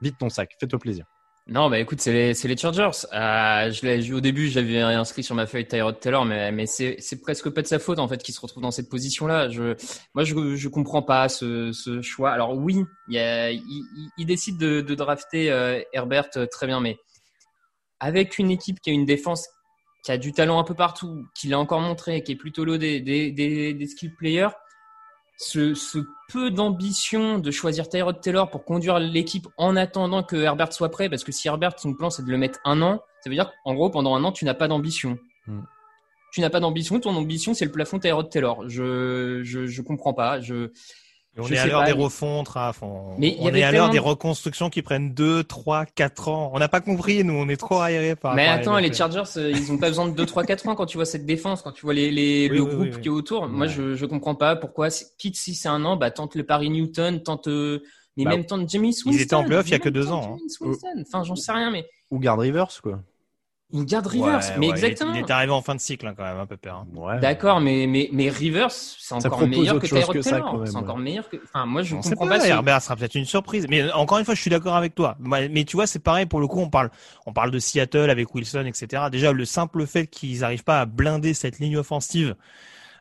Vite 0.00 0.16
ton 0.18 0.28
sac, 0.28 0.50
fais-toi 0.60 0.78
plaisir. 0.78 1.06
Non, 1.48 1.70
bah 1.70 1.78
écoute, 1.78 2.00
c'est 2.00 2.32
les, 2.32 2.56
Chargers. 2.56 3.06
Euh, 3.12 3.70
je 3.70 4.12
au 4.12 4.20
début, 4.20 4.48
j'avais 4.48 4.80
inscrit 4.80 5.22
sur 5.22 5.36
ma 5.36 5.46
feuille 5.46 5.68
Tyrod 5.68 6.00
Taylor, 6.00 6.24
mais, 6.24 6.66
c'est, 6.66 6.98
presque 7.22 7.50
pas 7.50 7.62
de 7.62 7.68
sa 7.68 7.78
faute 7.78 8.00
en 8.00 8.08
fait 8.08 8.20
qu'il 8.20 8.34
se 8.34 8.40
retrouve 8.40 8.64
dans 8.64 8.72
cette 8.72 8.88
position-là. 8.88 9.48
Moi, 10.14 10.24
je, 10.24 10.56
je 10.56 10.68
comprends 10.68 11.02
pas 11.02 11.28
ce, 11.28 12.00
choix. 12.02 12.32
Alors 12.32 12.56
oui, 12.56 12.84
il, 13.08 14.26
décide 14.26 14.58
de, 14.58 14.80
de 14.80 14.94
drafter 14.96 15.52
euh, 15.52 15.80
Herbert 15.92 16.30
euh, 16.36 16.46
très 16.46 16.66
bien, 16.66 16.80
mais 16.80 16.98
avec 18.00 18.38
une 18.38 18.50
équipe 18.50 18.80
qui 18.80 18.90
a 18.90 18.92
une 18.92 19.06
défense 19.06 19.48
qui 20.04 20.10
a 20.10 20.18
du 20.18 20.32
talent 20.32 20.58
un 20.58 20.64
peu 20.64 20.74
partout, 20.74 21.26
qui 21.36 21.46
l'a 21.46 21.60
encore 21.60 21.80
montré, 21.80 22.24
qui 22.24 22.32
est 22.32 22.36
plutôt 22.36 22.64
des, 22.76 23.00
des 23.00 23.86
skill 23.86 24.14
players, 24.16 24.50
ce, 25.36 25.74
ce 25.74 25.98
peu 26.28 26.50
d'ambition 26.50 27.38
de 27.38 27.50
choisir 27.50 27.88
Tyrod 27.88 28.20
Taylor 28.20 28.50
pour 28.50 28.64
conduire 28.64 28.98
l'équipe 28.98 29.46
en 29.56 29.76
attendant 29.76 30.22
que 30.22 30.36
Herbert 30.36 30.72
soit 30.72 30.90
prêt, 30.90 31.08
parce 31.08 31.24
que 31.24 31.32
si 31.32 31.48
Herbert, 31.48 31.78
son 31.78 31.94
plan, 31.94 32.10
c'est 32.10 32.24
de 32.24 32.30
le 32.30 32.38
mettre 32.38 32.58
un 32.64 32.82
an, 32.82 33.02
ça 33.22 33.30
veut 33.30 33.36
dire 33.36 33.52
qu'en 33.64 33.74
gros, 33.74 33.90
pendant 33.90 34.14
un 34.14 34.24
an, 34.24 34.32
tu 34.32 34.44
n'as 34.44 34.54
pas 34.54 34.68
d'ambition. 34.68 35.18
Hmm. 35.46 35.62
Tu 36.32 36.40
n'as 36.40 36.50
pas 36.50 36.60
d'ambition, 36.60 37.00
ton 37.00 37.14
ambition, 37.14 37.54
c'est 37.54 37.64
le 37.64 37.70
plafond 37.70 37.98
Tyrod 37.98 38.28
Taylor. 38.30 38.68
Je, 38.68 39.40
je, 39.42 39.66
je 39.66 39.82
comprends 39.82 40.12
pas. 40.12 40.40
Je, 40.40 40.70
On 41.38 41.42
je 41.44 41.54
est 41.54 41.58
à 41.58 41.66
l'heure 41.66 41.84
des 41.84 41.92
refontes, 41.92 42.48
Raph. 42.48 42.82
On, 42.82 43.14
Mais 43.18 43.28
il 43.28 43.42
y 43.42 43.50
on 43.50 43.54
est 43.54 43.62
à 43.62 43.70
l'heure 43.72 43.90
des 43.90 43.98
de- 43.98 44.02
reconstructions 44.02 44.70
qui 44.70 44.80
prennent 44.82 45.12
2, 45.12 45.44
3, 45.44 45.84
4 45.84 46.28
ans. 46.28 46.50
On 46.54 46.58
n'a 46.58 46.68
pas 46.68 46.80
compris, 46.80 47.24
nous, 47.24 47.34
on 47.34 47.48
est 47.48 47.56
trop 47.58 47.80
aérés 47.80 48.16
par 48.16 48.34
Mais 48.34 48.46
à 48.46 48.52
attends, 48.54 48.78
les. 48.78 48.92
Chargers, 48.92 49.22
euh, 49.36 49.50
ils 49.50 49.70
ont 49.70 49.76
pas 49.78 49.88
besoin 49.88 50.06
de 50.08 50.14
2, 50.14 50.24
3, 50.24 50.44
4 50.44 50.68
ans 50.68 50.74
quand 50.74 50.86
tu 50.86 50.96
vois 50.96 51.04
cette 51.04 51.26
défense, 51.26 51.60
quand 51.62 51.72
tu 51.72 51.82
vois 51.82 51.92
les, 51.94 52.10
les, 52.10 52.48
Oui, 52.50 52.56
le 52.56 52.62
oui, 52.62 52.68
groupe 52.68 52.80
oui, 52.82 52.90
oui. 52.94 53.00
qui 53.02 53.08
est 53.08 53.10
autour. 53.10 53.48
Moi, 53.48 53.66
Ouais. 53.66 53.72
je, 53.72 53.94
je 53.94 54.06
comprends 54.06 54.34
pas 54.34 54.56
pourquoi, 54.56 54.88
quitte 55.18 55.36
si 55.36 55.54
c'est 55.54 55.68
un 55.68 55.84
an, 55.84 55.96
bah, 55.96 56.10
tente 56.10 56.34
le 56.36 56.42
Paris 56.44 56.70
Newton, 56.70 57.22
tente, 57.22 57.48
euh, 57.48 57.80
mais 58.16 58.24
Bah, 58.24 58.30
même 58.30 58.46
tente 58.46 58.68
Jamie 58.70 58.86
Winston. 58.88 59.10
Ils 59.12 59.20
étaient 59.20 59.34
en 59.34 59.44
playoff 59.44 59.66
il 59.68 59.72
y 59.72 59.74
a 59.74 59.78
que 59.78 59.88
deux 59.90 60.10
ans, 60.10 60.36
hein. 60.36 60.38
Winston. 60.62 60.88
Enfin, 61.06 61.22
j'en 61.22 61.36
sais 61.36 61.52
rien, 61.52 61.70
mais 61.70 61.86
Ou 62.10 62.18
garde 62.18 62.40
Rivers, 62.40 62.68
quoi. 62.82 63.00
Il 63.72 63.84
garde 63.84 64.06
Rivers. 64.06 64.38
Ouais, 64.38 64.56
mais 64.58 64.66
ouais, 64.70 64.78
il 64.78 64.84
est- 64.84 64.88
exactement. 64.88 65.14
Il 65.14 65.20
est 65.20 65.30
arrivé 65.30 65.52
en 65.52 65.60
fin 65.60 65.74
de 65.74 65.80
cycle, 65.80 66.06
hein, 66.06 66.14
quand 66.16 66.22
même, 66.22 66.38
un 66.38 66.46
peu 66.46 66.56
peur. 66.56 66.76
hein. 66.76 66.86
Ouais. 66.94 67.18
D'accord, 67.20 67.60
mais, 67.60 67.86
mais, 67.88 68.08
mais 68.12 68.28
Rivers, 68.28 68.70
c'est 68.70 69.14
encore 69.14 69.46
meilleur 69.46 69.80
que 69.80 69.86
Tyrod 69.86 70.14
que 70.14 70.22
ça, 70.22 70.30
Taylor. 70.32 70.62
C'est 70.66 70.72
ouais. 70.72 70.76
encore 70.78 70.98
meilleur 70.98 71.28
que, 71.28 71.36
enfin, 71.44 71.66
moi, 71.66 71.82
je 71.82 71.96
On 71.96 72.00
comprends 72.00 72.28
pas, 72.28 72.46
Herbert 72.46 72.80
sera 72.80 72.94
peut-être 72.96 73.16
une 73.16 73.24
surprise. 73.24 73.66
Mais 73.68 73.90
encore 73.92 74.18
une 74.18 74.24
fois, 74.24 74.34
je 74.34 74.40
suis 74.40 74.50
d'accord 74.50 74.76
avec 74.76 74.94
toi. 74.94 75.16
Mais 75.18 75.48
mais 75.48 75.64
tu 75.64 75.76
vois, 75.76 75.86
c'est 75.88 75.98
pareil 75.98 76.26
pour 76.26 76.40
le 76.40 76.46
coup. 76.46 76.60
On 76.60 76.70
parle, 76.70 76.90
on 77.26 77.32
parle 77.32 77.50
de 77.50 77.58
Seattle 77.58 78.08
avec 78.10 78.32
Wilson, 78.34 78.64
etc. 78.66 79.04
Déjà, 79.10 79.32
le 79.32 79.44
simple 79.44 79.86
fait 79.86 80.06
qu'ils 80.06 80.40
n'arrivent 80.40 80.64
pas 80.64 80.80
à 80.82 80.86
blinder 80.86 81.34
cette 81.34 81.58
ligne 81.58 81.76
offensive 81.76 82.36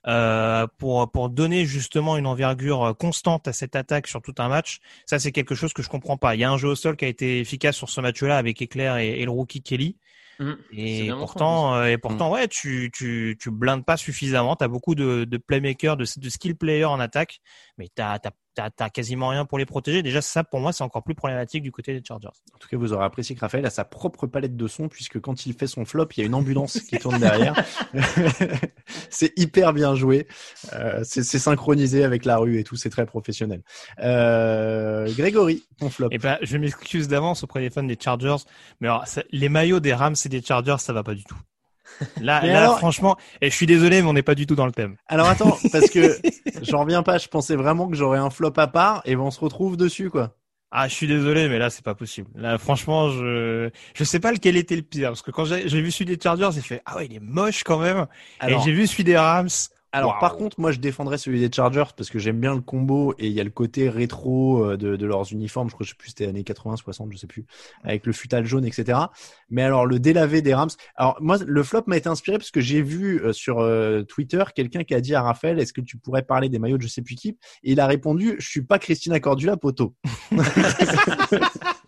euh, 0.07 0.67
pour 0.77 1.11
pour 1.11 1.29
donner 1.29 1.65
justement 1.65 2.17
une 2.17 2.27
envergure 2.27 2.95
constante 2.97 3.47
à 3.47 3.53
cette 3.53 3.75
attaque 3.75 4.07
sur 4.07 4.21
tout 4.21 4.35
un 4.37 4.49
match, 4.49 4.79
ça 5.05 5.17
c'est 5.19 5.31
quelque 5.31 5.55
chose 5.55 5.73
que 5.73 5.81
je 5.83 5.89
comprends 5.89 6.17
pas. 6.17 6.35
Il 6.35 6.41
y 6.41 6.43
a 6.43 6.51
un 6.51 6.57
jeu 6.57 6.69
au 6.69 6.75
sol 6.75 6.95
qui 6.95 7.05
a 7.05 7.07
été 7.07 7.39
efficace 7.39 7.75
sur 7.75 7.89
ce 7.89 8.01
match-là 8.01 8.37
avec 8.37 8.61
Eclair 8.61 8.97
et, 8.97 9.19
et 9.21 9.25
le 9.25 9.31
rookie 9.31 9.61
Kelly. 9.63 9.97
C'est 10.37 11.05
Et 11.05 11.09
pourtant, 11.09 11.75
euh, 11.75 11.85
et 11.85 11.97
pourtant, 11.97 12.31
ouais, 12.31 12.47
tu, 12.47 12.91
tu, 12.93 13.37
tu 13.39 13.51
blindes 13.51 13.85
pas 13.85 13.97
suffisamment. 13.97 14.55
T'as 14.55 14.67
beaucoup 14.67 14.95
de, 14.95 15.23
de 15.23 15.37
playmakers, 15.37 15.95
de, 15.97 16.05
de 16.17 16.29
skill 16.29 16.55
players 16.55 16.85
en 16.85 16.99
attaque, 16.99 17.39
mais 17.77 17.87
t'as, 17.93 18.19
t'as, 18.19 18.31
t'as, 18.55 18.69
t'as 18.69 18.89
quasiment 18.89 19.29
rien 19.29 19.45
pour 19.45 19.57
les 19.59 19.65
protéger. 19.65 20.01
Déjà, 20.01 20.21
ça, 20.21 20.43
pour 20.43 20.59
moi, 20.59 20.73
c'est 20.73 20.83
encore 20.83 21.03
plus 21.03 21.13
problématique 21.15 21.61
du 21.61 21.71
côté 21.71 21.93
des 21.93 22.03
Chargers. 22.05 22.29
En 22.53 22.57
tout 22.57 22.67
cas, 22.67 22.77
vous 22.77 22.93
aurez 22.93 23.05
apprécié 23.05 23.35
que 23.35 23.41
Raphaël 23.41 23.65
a 23.65 23.69
sa 23.69 23.85
propre 23.85 24.25
palette 24.27 24.55
de 24.55 24.67
sons, 24.67 24.87
puisque 24.87 25.19
quand 25.19 25.45
il 25.45 25.53
fait 25.53 25.67
son 25.67 25.85
flop, 25.85 26.07
il 26.15 26.21
y 26.21 26.23
a 26.23 26.25
une 26.25 26.33
ambulance 26.35 26.79
qui 26.79 26.97
tourne 26.97 27.19
derrière. 27.19 27.53
c'est 29.09 29.37
hyper 29.37 29.73
bien 29.73 29.95
joué. 29.95 30.27
Euh, 30.73 31.01
c'est 31.03 31.23
synchronisé 31.23 32.03
avec 32.03 32.25
la 32.25 32.37
rue 32.37 32.59
et 32.59 32.63
tout, 32.63 32.75
c'est 32.75 32.89
très 32.89 33.05
professionnel. 33.05 33.61
Euh, 33.99 35.11
Grégory, 35.15 35.63
ton 35.79 35.89
flop. 35.89 36.09
Et 36.11 36.17
ben, 36.17 36.37
je 36.41 36.57
m'excuse 36.57 37.07
d'avance 37.07 37.43
auprès 37.43 37.59
des 37.61 37.69
fans 37.69 37.83
des 37.83 37.97
Chargers, 38.01 38.37
mais 38.79 38.87
alors, 38.87 39.07
ça- 39.07 39.23
les 39.31 39.49
maillots 39.49 39.79
des 39.79 39.93
Rams 39.93 40.15
et 40.23 40.29
des 40.29 40.41
Chargers, 40.41 40.77
ça 40.79 40.93
va 40.93 41.03
pas 41.03 41.13
du 41.13 41.23
tout. 41.23 41.37
Là, 42.21 42.45
là, 42.45 42.59
alors- 42.63 42.77
franchement, 42.79 43.17
et 43.41 43.49
je 43.49 43.55
suis 43.55 43.65
désolé, 43.65 44.01
mais 44.01 44.07
on 44.07 44.13
n'est 44.13 44.21
pas 44.23 44.35
du 44.35 44.45
tout 44.47 44.55
dans 44.55 44.65
le 44.65 44.71
thème. 44.71 44.95
Alors 45.07 45.27
attends, 45.27 45.57
parce 45.71 45.89
que 45.89 46.17
j'en 46.61 46.81
reviens 46.81 47.03
pas, 47.03 47.17
je 47.17 47.27
pensais 47.27 47.55
vraiment 47.55 47.87
que 47.87 47.95
j'aurais 47.95 48.19
un 48.19 48.29
flop 48.29 48.53
à 48.57 48.67
part 48.67 49.01
et 49.05 49.15
on 49.15 49.31
se 49.31 49.39
retrouve 49.39 49.77
dessus, 49.77 50.09
quoi. 50.09 50.35
Ah, 50.71 50.87
je 50.89 50.93
suis 50.93 51.07
désolé, 51.07 51.47
mais 51.47 51.57
là, 51.57 51.69
c'est 51.69 51.85
pas 51.85 51.95
possible. 51.95 52.27
Là, 52.35 52.57
franchement, 52.57 53.09
je, 53.09 53.69
je 53.93 54.03
sais 54.03 54.19
pas 54.19 54.31
lequel 54.33 54.57
était 54.57 54.75
le 54.75 54.81
pire, 54.81 55.09
parce 55.09 55.21
que 55.21 55.31
quand 55.31 55.45
j'ai 55.45 55.69
j'ai 55.69 55.79
vu 55.81 55.89
celui 55.89 56.05
des 56.05 56.21
Chargers, 56.21 56.49
j'ai 56.53 56.61
fait, 56.61 56.81
ah 56.85 56.97
ouais, 56.97 57.05
il 57.05 57.15
est 57.15 57.19
moche 57.21 57.63
quand 57.63 57.79
même. 57.79 58.07
Alors- 58.41 58.59
et 58.59 58.63
j'ai 58.65 58.71
vu 58.73 58.85
celui 58.87 59.05
des 59.05 59.15
Rams. 59.17 59.47
Alors 59.95 60.19
par 60.19 60.35
contre, 60.35 60.59
moi 60.59 60.71
je 60.71 60.79
défendrais 60.79 61.17
celui 61.17 61.39
des 61.39 61.49
Chargers 61.49 61.85
parce 61.95 62.09
que 62.09 62.19
j'aime 62.19 62.39
bien 62.39 62.53
le 62.53 62.59
combo 62.59 63.13
et 63.17 63.27
il 63.27 63.31
y 63.31 63.39
a 63.39 63.45
le 63.45 63.49
côté 63.49 63.87
rétro 63.87 64.63
euh, 64.63 64.77
de, 64.77 64.97
de 64.97 65.05
leurs 65.05 65.31
uniformes. 65.31 65.69
Je 65.69 65.73
crois 65.73 65.85
que 65.85 65.87
je 65.87 65.91
sais 65.91 65.97
plus 65.97 66.09
c'était 66.09 66.27
années 66.27 66.43
80, 66.43 66.75
60, 66.75 67.13
je 67.13 67.17
sais 67.17 67.27
plus, 67.27 67.45
avec 67.83 68.05
le 68.05 68.11
futal 68.11 68.45
jaune, 68.45 68.65
etc. 68.65 68.99
Mais 69.49 69.61
alors 69.61 69.85
le 69.85 69.99
délavé 69.99 70.41
des 70.41 70.53
Rams. 70.53 70.69
Alors 70.95 71.17
moi 71.21 71.37
le 71.45 71.63
flop 71.63 71.83
m'a 71.87 71.95
été 71.95 72.09
inspiré 72.09 72.37
parce 72.37 72.51
que 72.51 72.59
j'ai 72.59 72.81
vu 72.81 73.21
euh, 73.21 73.31
sur 73.31 73.59
euh, 73.59 74.03
Twitter 74.03 74.43
quelqu'un 74.53 74.83
qui 74.83 74.93
a 74.93 74.99
dit 74.99 75.15
à 75.15 75.21
Raphaël 75.21 75.59
est-ce 75.59 75.71
que 75.71 75.81
tu 75.81 75.97
pourrais 75.97 76.23
parler 76.23 76.49
des 76.49 76.59
maillots 76.59 76.77
de 76.77 76.83
je 76.83 76.89
sais 76.89 77.01
plus 77.01 77.15
qui? 77.15 77.29
Et 77.63 77.71
il 77.71 77.79
a 77.79 77.87
répondu 77.87 78.35
je 78.37 78.49
suis 78.49 78.63
pas 78.63 78.79
Christina 78.79 79.19
Cordula 79.21 79.55
poteau. 79.55 79.95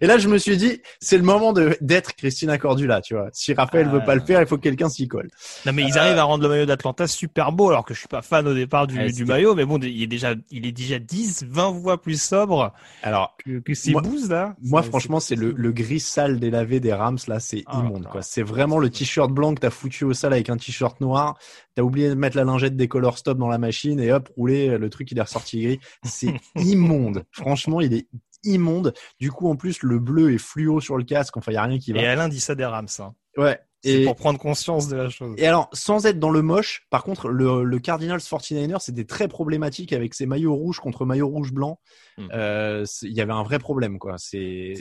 Et 0.00 0.06
là, 0.06 0.18
je 0.18 0.28
me 0.28 0.38
suis 0.38 0.56
dit, 0.56 0.80
c'est 1.00 1.16
le 1.18 1.22
moment 1.24 1.52
d'être 1.52 2.14
Christina 2.14 2.58
Cordula, 2.58 3.00
tu 3.00 3.14
vois. 3.14 3.28
Si 3.32 3.52
Raphaël 3.54 3.88
veut 3.88 4.02
pas 4.04 4.14
le 4.14 4.20
faire, 4.20 4.40
il 4.40 4.46
faut 4.46 4.56
que 4.56 4.62
quelqu'un 4.62 4.88
s'y 4.88 5.08
colle. 5.08 5.28
Non 5.66 5.72
mais 5.72 5.82
ils 5.84 5.98
arrivent 5.98 6.18
à 6.18 6.22
rendre 6.24 6.42
le 6.44 6.48
maillot 6.50 6.66
d'Atlanta 6.66 7.06
super 7.06 7.52
beau 7.52 7.70
alors 7.70 7.84
que 7.84 7.94
je 7.94 7.98
suis 8.00 8.08
pas 8.08 8.22
fan 8.22 8.46
au 8.46 8.54
départ 8.54 8.86
du, 8.86 8.96
Ouais, 8.98 9.12
du 9.12 9.24
maillot 9.24 9.54
mais 9.54 9.64
bon 9.64 9.78
il 9.78 10.02
est 10.02 10.06
déjà 10.06 10.34
il 10.50 10.66
est 10.66 10.72
déjà 10.72 10.98
10 10.98 11.44
20 11.48 11.80
fois 11.82 12.00
plus 12.00 12.20
sobre 12.20 12.72
Alors 13.02 13.36
que, 13.44 13.58
que 13.60 13.74
ces 13.74 13.92
moi- 13.92 14.02
boosts 14.02 14.30
là. 14.30 14.54
Moi, 14.62 14.82
franchement, 14.82 15.20
c'est 15.20 15.36
le, 15.36 15.52
le 15.56 15.72
gris 15.72 16.00
sale 16.00 16.38
délavé 16.40 16.80
des 16.80 16.92
Rams, 16.92 17.18
là, 17.28 17.40
c'est 17.40 17.62
Ah, 17.66 17.80
immonde, 17.80 18.06
quoi. 18.08 18.22
C'est 18.22 18.42
vraiment 18.42 18.78
le 18.78 18.90
t-shirt 18.90 19.30
blanc 19.30 19.54
que 19.54 19.60
t'as 19.60 19.70
foutu 19.70 20.04
au 20.04 20.12
sol 20.14 20.32
avec 20.32 20.50
un 20.50 20.56
t-shirt 20.56 21.00
noir. 21.00 21.38
T'as 21.74 21.82
oublié 21.82 22.08
de 22.08 22.14
mettre 22.14 22.36
la 22.36 22.44
lingette 22.44 22.76
des 22.76 22.88
color 22.88 23.18
stop 23.18 23.38
dans 23.38 23.48
la 23.48 23.58
machine 23.58 24.00
et 24.00 24.12
hop, 24.12 24.28
rouler, 24.36 24.78
le 24.78 24.90
truc, 24.90 25.10
il 25.12 25.18
est 25.18 25.22
ressorti 25.22 25.62
gris. 25.62 25.80
C'est 26.04 26.34
immonde. 26.56 27.24
Franchement, 27.30 27.80
il 27.80 27.94
est 27.94 28.06
immonde. 28.44 28.92
Du 29.20 29.30
coup, 29.30 29.48
en 29.48 29.56
plus, 29.56 29.82
le 29.82 29.98
bleu 29.98 30.32
est 30.32 30.38
fluo 30.38 30.80
sur 30.80 30.96
le 30.96 31.04
casque. 31.04 31.36
Enfin, 31.36 31.52
il 31.52 31.54
y 31.54 31.58
a 31.58 31.62
rien 31.62 31.78
qui 31.78 31.92
va. 31.92 32.00
Et 32.00 32.06
Alain 32.06 32.28
dit 32.28 32.40
ça 32.40 32.54
des 32.54 32.64
Rams 32.64 32.88
hein. 32.98 33.14
Ouais. 33.36 33.58
C'est 33.82 34.02
Et, 34.02 34.04
pour 34.04 34.16
prendre 34.16 34.40
conscience 34.40 34.88
de 34.88 34.96
la 34.96 35.08
chose. 35.08 35.36
et 35.38 35.46
alors, 35.46 35.70
sans 35.72 36.04
être 36.06 36.18
dans 36.18 36.30
le 36.30 36.42
moche, 36.42 36.86
par 36.90 37.04
contre, 37.04 37.28
le, 37.28 37.62
le 37.62 37.78
Cardinals 37.78 38.18
49ers, 38.18 38.80
c'était 38.80 39.04
très 39.04 39.28
problématique 39.28 39.92
avec 39.92 40.14
ses 40.14 40.26
maillots 40.26 40.54
rouges 40.54 40.80
contre 40.80 41.04
maillots 41.04 41.28
rouge 41.28 41.52
blanc. 41.52 41.78
Hmm. 42.16 42.26
Euh, 42.32 42.84
il 43.02 43.12
y 43.12 43.20
avait 43.20 43.32
un 43.32 43.44
vrai 43.44 43.60
problème, 43.60 44.00
quoi. 44.00 44.16
C'est, 44.18 44.74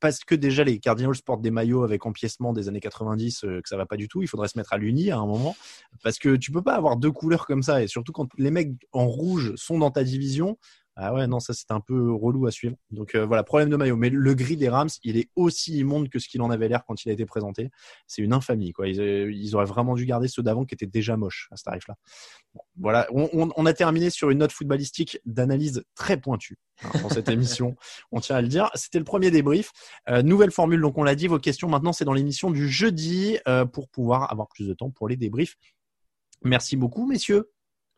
parce 0.00 0.20
que 0.20 0.34
déjà 0.34 0.64
les 0.64 0.78
Cardinals 0.78 1.14
portent 1.24 1.42
des 1.42 1.50
maillots 1.50 1.82
avec 1.82 2.04
empiècement 2.06 2.52
des 2.52 2.68
années 2.68 2.80
90 2.80 3.44
euh, 3.44 3.60
que 3.62 3.68
ça 3.68 3.76
va 3.76 3.86
pas 3.86 3.96
du 3.96 4.08
tout 4.08 4.22
il 4.22 4.28
faudrait 4.28 4.48
se 4.48 4.58
mettre 4.58 4.72
à 4.72 4.78
l'uni 4.78 5.10
à 5.10 5.18
un 5.18 5.26
moment 5.26 5.56
parce 6.02 6.18
que 6.18 6.36
tu 6.36 6.50
peux 6.52 6.62
pas 6.62 6.74
avoir 6.74 6.96
deux 6.96 7.10
couleurs 7.10 7.46
comme 7.46 7.62
ça 7.62 7.82
et 7.82 7.86
surtout 7.86 8.12
quand 8.12 8.28
les 8.36 8.50
mecs 8.50 8.72
en 8.92 9.06
rouge 9.06 9.54
sont 9.56 9.78
dans 9.78 9.90
ta 9.90 10.04
division 10.04 10.58
ah 10.96 11.14
ouais 11.14 11.26
non 11.26 11.40
ça 11.40 11.54
c'est 11.54 11.70
un 11.70 11.80
peu 11.80 12.12
relou 12.12 12.46
à 12.46 12.50
suivre. 12.50 12.76
Donc 12.90 13.14
euh, 13.14 13.24
voilà 13.24 13.42
problème 13.44 13.70
de 13.70 13.76
maillot. 13.76 13.96
Mais 13.96 14.10
le 14.10 14.34
gris 14.34 14.56
des 14.56 14.68
Rams 14.68 14.90
il 15.04 15.16
est 15.16 15.30
aussi 15.36 15.78
immonde 15.78 16.08
que 16.10 16.18
ce 16.18 16.28
qu'il 16.28 16.42
en 16.42 16.50
avait 16.50 16.68
l'air 16.68 16.84
quand 16.86 17.04
il 17.04 17.08
a 17.10 17.12
été 17.12 17.24
présenté. 17.26 17.70
C'est 18.06 18.22
une 18.22 18.32
infamie 18.32 18.72
quoi. 18.72 18.88
Ils, 18.88 19.00
euh, 19.00 19.32
ils 19.32 19.54
auraient 19.56 19.64
vraiment 19.66 19.94
dû 19.94 20.04
garder 20.06 20.28
ceux 20.28 20.42
d'avant 20.42 20.64
qui 20.64 20.74
étaient 20.74 20.86
déjà 20.86 21.16
moches 21.16 21.48
à 21.50 21.56
ce 21.56 21.62
tarif 21.64 21.86
là 21.88 21.96
voilà. 22.76 23.06
On, 23.12 23.28
on- 23.32 23.50
on 23.56 23.64
a 23.66 23.72
terminé 23.72 24.10
sur 24.10 24.28
une 24.30 24.38
note 24.38 24.52
footballistique 24.52 25.18
d'analyse 25.24 25.84
très 25.94 26.18
pointue 26.18 26.58
hein, 26.84 26.90
dans 27.02 27.08
cette 27.08 27.28
émission. 27.30 27.76
On 28.10 28.20
tient 28.20 28.36
à 28.36 28.42
le 28.42 28.48
dire. 28.48 28.70
C'était 28.74 28.98
le 28.98 29.04
premier 29.04 29.30
débrief. 29.30 29.70
Euh, 30.10 30.22
nouvelle 30.22 30.50
formule, 30.50 30.80
donc 30.82 30.98
on 30.98 31.02
l'a 31.04 31.14
dit, 31.14 31.26
vos 31.28 31.38
questions 31.38 31.68
maintenant 31.68 31.92
c'est 31.94 32.04
dans 32.04 32.12
l'émission 32.12 32.50
du 32.50 32.68
jeudi 32.68 33.38
euh, 33.48 33.64
pour 33.64 33.88
pouvoir 33.88 34.30
avoir 34.30 34.48
plus 34.48 34.66
de 34.68 34.74
temps 34.74 34.90
pour 34.90 35.08
les 35.08 35.16
débriefs. 35.16 35.56
Merci 36.44 36.76
beaucoup, 36.76 37.06
messieurs. 37.06 37.50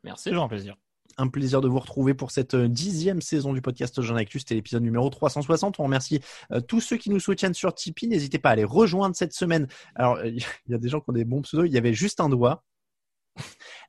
Merci. 0.04 0.30
Un 0.34 0.48
plaisir. 0.48 0.76
Un 1.16 1.28
plaisir 1.28 1.60
de 1.60 1.68
vous 1.68 1.78
retrouver 1.78 2.14
pour 2.14 2.30
cette 2.30 2.54
euh, 2.54 2.68
dixième 2.68 3.20
saison 3.20 3.52
du 3.52 3.62
podcast 3.62 4.00
Jean 4.02 4.16
Actu. 4.16 4.38
C'était 4.40 4.54
l'épisode 4.54 4.82
numéro 4.82 5.08
360. 5.08 5.78
On 5.78 5.84
remercie 5.84 6.20
euh, 6.52 6.60
tous 6.60 6.80
ceux 6.80 6.96
qui 6.96 7.10
nous 7.10 7.20
soutiennent 7.20 7.54
sur 7.54 7.74
Tipeee. 7.74 8.08
N'hésitez 8.08 8.38
pas 8.38 8.50
à 8.50 8.56
les 8.56 8.64
rejoindre 8.64 9.14
cette 9.14 9.32
semaine. 9.32 9.68
Alors, 9.94 10.18
il 10.24 10.42
y 10.68 10.74
a 10.74 10.78
des 10.78 10.88
gens 10.88 11.00
qui 11.00 11.10
ont 11.10 11.14
des 11.14 11.24
bons 11.24 11.42
pseudos. 11.42 11.66
Il 11.66 11.72
y 11.72 11.78
avait 11.78 11.94
juste 11.94 12.20
un 12.20 12.28
doigt. 12.28 12.64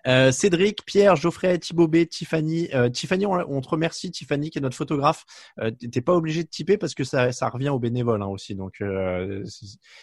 Euh, 0.08 0.32
Cédric, 0.32 0.86
Pierre, 0.86 1.16
Geoffrey, 1.16 1.58
Thibaut 1.58 1.88
B, 1.88 2.06
Tiffany. 2.06 2.70
Euh, 2.74 2.90
Tiffany, 2.90 3.26
on, 3.26 3.34
on, 3.34 3.62
te 3.62 3.70
remercie, 3.70 4.12
Tiffany, 4.12 4.50
qui 4.50 4.60
est 4.60 4.62
notre 4.62 4.78
photographe. 4.78 5.26
Euh, 5.60 5.72
T'es 5.72 6.02
pas 6.02 6.14
obligé 6.14 6.44
de 6.44 6.50
typer 6.50 6.78
parce 6.78 6.94
que 6.94 7.04
ça, 7.04 7.32
ça 7.32 7.50
revient 7.50 7.70
aux 7.70 7.80
bénévoles 7.80 8.22
hein, 8.22 8.28
aussi. 8.28 8.56
Donc, 8.56 8.82
euh, 8.82 9.44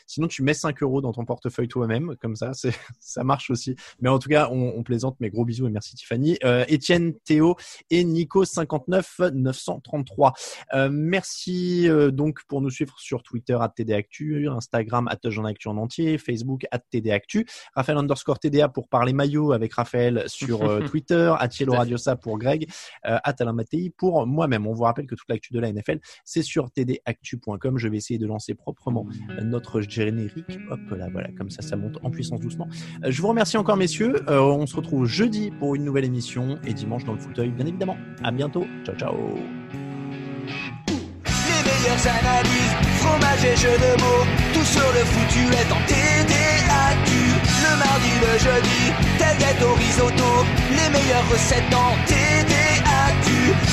sinon, 0.06 0.28
tu 0.28 0.42
mets 0.42 0.54
5 0.54 0.82
euros 0.82 1.00
dans 1.00 1.12
ton 1.12 1.24
portefeuille 1.24 1.68
toi-même, 1.68 2.16
comme 2.20 2.36
ça, 2.36 2.52
ça 3.00 3.24
marche 3.24 3.50
aussi. 3.50 3.76
Mais 4.00 4.08
en 4.08 4.18
tout 4.18 4.28
cas, 4.28 4.48
on, 4.50 4.72
on 4.76 4.82
plaisante. 4.82 5.16
Mais 5.20 5.30
gros 5.30 5.44
bisous 5.44 5.66
et 5.66 5.70
merci 5.70 5.94
Tiffany. 5.94 6.38
Euh, 6.44 6.64
Étienne, 6.68 7.14
Théo 7.24 7.56
et 7.90 8.04
Nico 8.04 8.44
59 8.44 9.20
933. 9.32 10.32
Euh, 10.74 10.88
merci 10.90 11.88
donc 12.12 12.40
pour 12.48 12.60
nous 12.60 12.70
suivre 12.70 12.98
sur 12.98 13.22
Twitter 13.22 13.56
à 13.60 13.68
TDActu, 13.68 14.48
Instagram 14.48 15.08
à 15.08 15.12
Actu 15.12 15.68
en 15.68 15.76
entier, 15.76 16.18
Facebook 16.18 16.66
à 16.70 16.78
TDActu, 16.78 17.46
Raphaël 17.74 17.98
underscore 17.98 18.38
TDA 18.38 18.68
pour 18.68 18.88
parler 18.88 19.12
maillot 19.12 19.52
avec 19.52 19.72
Raphaël 19.74 19.91
sur 20.26 20.62
euh, 20.62 20.80
Twitter, 20.86 21.34
Atielo 21.38 21.74
Radiosa 21.74 22.16
pour 22.16 22.38
Greg, 22.38 22.68
euh, 23.06 23.18
Alain 23.24 23.52
Mattei 23.52 23.90
pour 23.96 24.26
moi-même. 24.26 24.66
On 24.66 24.72
vous 24.72 24.84
rappelle 24.84 25.06
que 25.06 25.14
toute 25.14 25.28
l'actu 25.28 25.52
de 25.52 25.60
la 25.60 25.72
NFL, 25.72 25.98
c'est 26.24 26.42
sur 26.42 26.70
tdactu.com. 26.70 27.78
Je 27.78 27.88
vais 27.88 27.96
essayer 27.96 28.18
de 28.18 28.26
lancer 28.26 28.54
proprement 28.54 29.06
notre 29.42 29.80
générique. 29.80 30.58
Hop 30.70 30.80
là, 30.90 31.08
voilà, 31.10 31.28
comme 31.36 31.50
ça, 31.50 31.62
ça 31.62 31.76
monte 31.76 31.98
en 32.02 32.10
puissance 32.10 32.40
doucement. 32.40 32.68
Euh, 33.04 33.10
je 33.10 33.20
vous 33.20 33.28
remercie 33.28 33.56
encore, 33.56 33.76
messieurs. 33.76 34.14
Euh, 34.28 34.40
on 34.40 34.66
se 34.66 34.76
retrouve 34.76 35.06
jeudi 35.06 35.50
pour 35.58 35.74
une 35.74 35.84
nouvelle 35.84 36.04
émission 36.04 36.58
et 36.66 36.74
dimanche 36.74 37.04
dans 37.04 37.12
le 37.12 37.18
fauteuil, 37.18 37.50
bien 37.50 37.66
évidemment. 37.66 37.96
À 38.22 38.30
bientôt. 38.30 38.64
Ciao, 38.84 38.96
ciao. 38.96 39.14
Les 40.86 41.62
meilleures 41.64 42.06
analyses, 42.06 42.74
fromage 42.98 43.44
et 43.44 43.56
jeux 43.56 43.78
de 43.78 44.00
mots, 44.00 44.24
tout 44.52 44.64
sur 44.64 44.92
le 44.92 45.04
foutu 45.04 45.44
est 45.52 45.72
en 45.72 45.80
TDAQ. 45.86 47.11
Le 47.72 47.78
mardi, 47.78 48.12
le 48.20 48.38
jeudi, 48.38 48.92
tel 49.18 49.38
gâteau 49.38 49.72
risotto, 49.74 50.44
les 50.76 50.90
meilleures 50.90 51.26
recettes 51.30 51.72
en 51.72 51.96
TDAQ. 52.06 53.26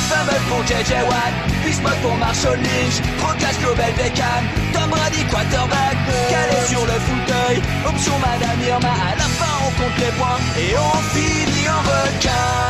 Fumble 0.08 0.40
pour 0.48 0.64
JJ 0.64 0.92
Watt, 1.10 1.34
Bismuth 1.66 2.00
pour 2.02 2.16
Marshall 2.16 2.60
Lynch, 2.60 3.02
Procas 3.20 3.58
Global 3.60 3.92
Beckham, 3.98 4.44
Tom 4.72 4.90
Brady 4.90 5.26
quarterback, 5.30 5.98
calé 6.30 6.66
sur 6.68 6.86
le 6.86 6.98
fauteuil, 7.08 7.62
option 7.86 8.14
Madame 8.20 8.62
Irma, 8.66 8.88
à 8.88 9.16
la 9.18 9.28
fin 9.38 9.54
on 9.68 9.72
compte 9.82 9.98
les 10.00 10.14
points 10.18 10.40
et 10.58 10.78
on 10.78 10.98
finit 11.12 11.68
en 11.68 11.82
requin. 11.92 12.70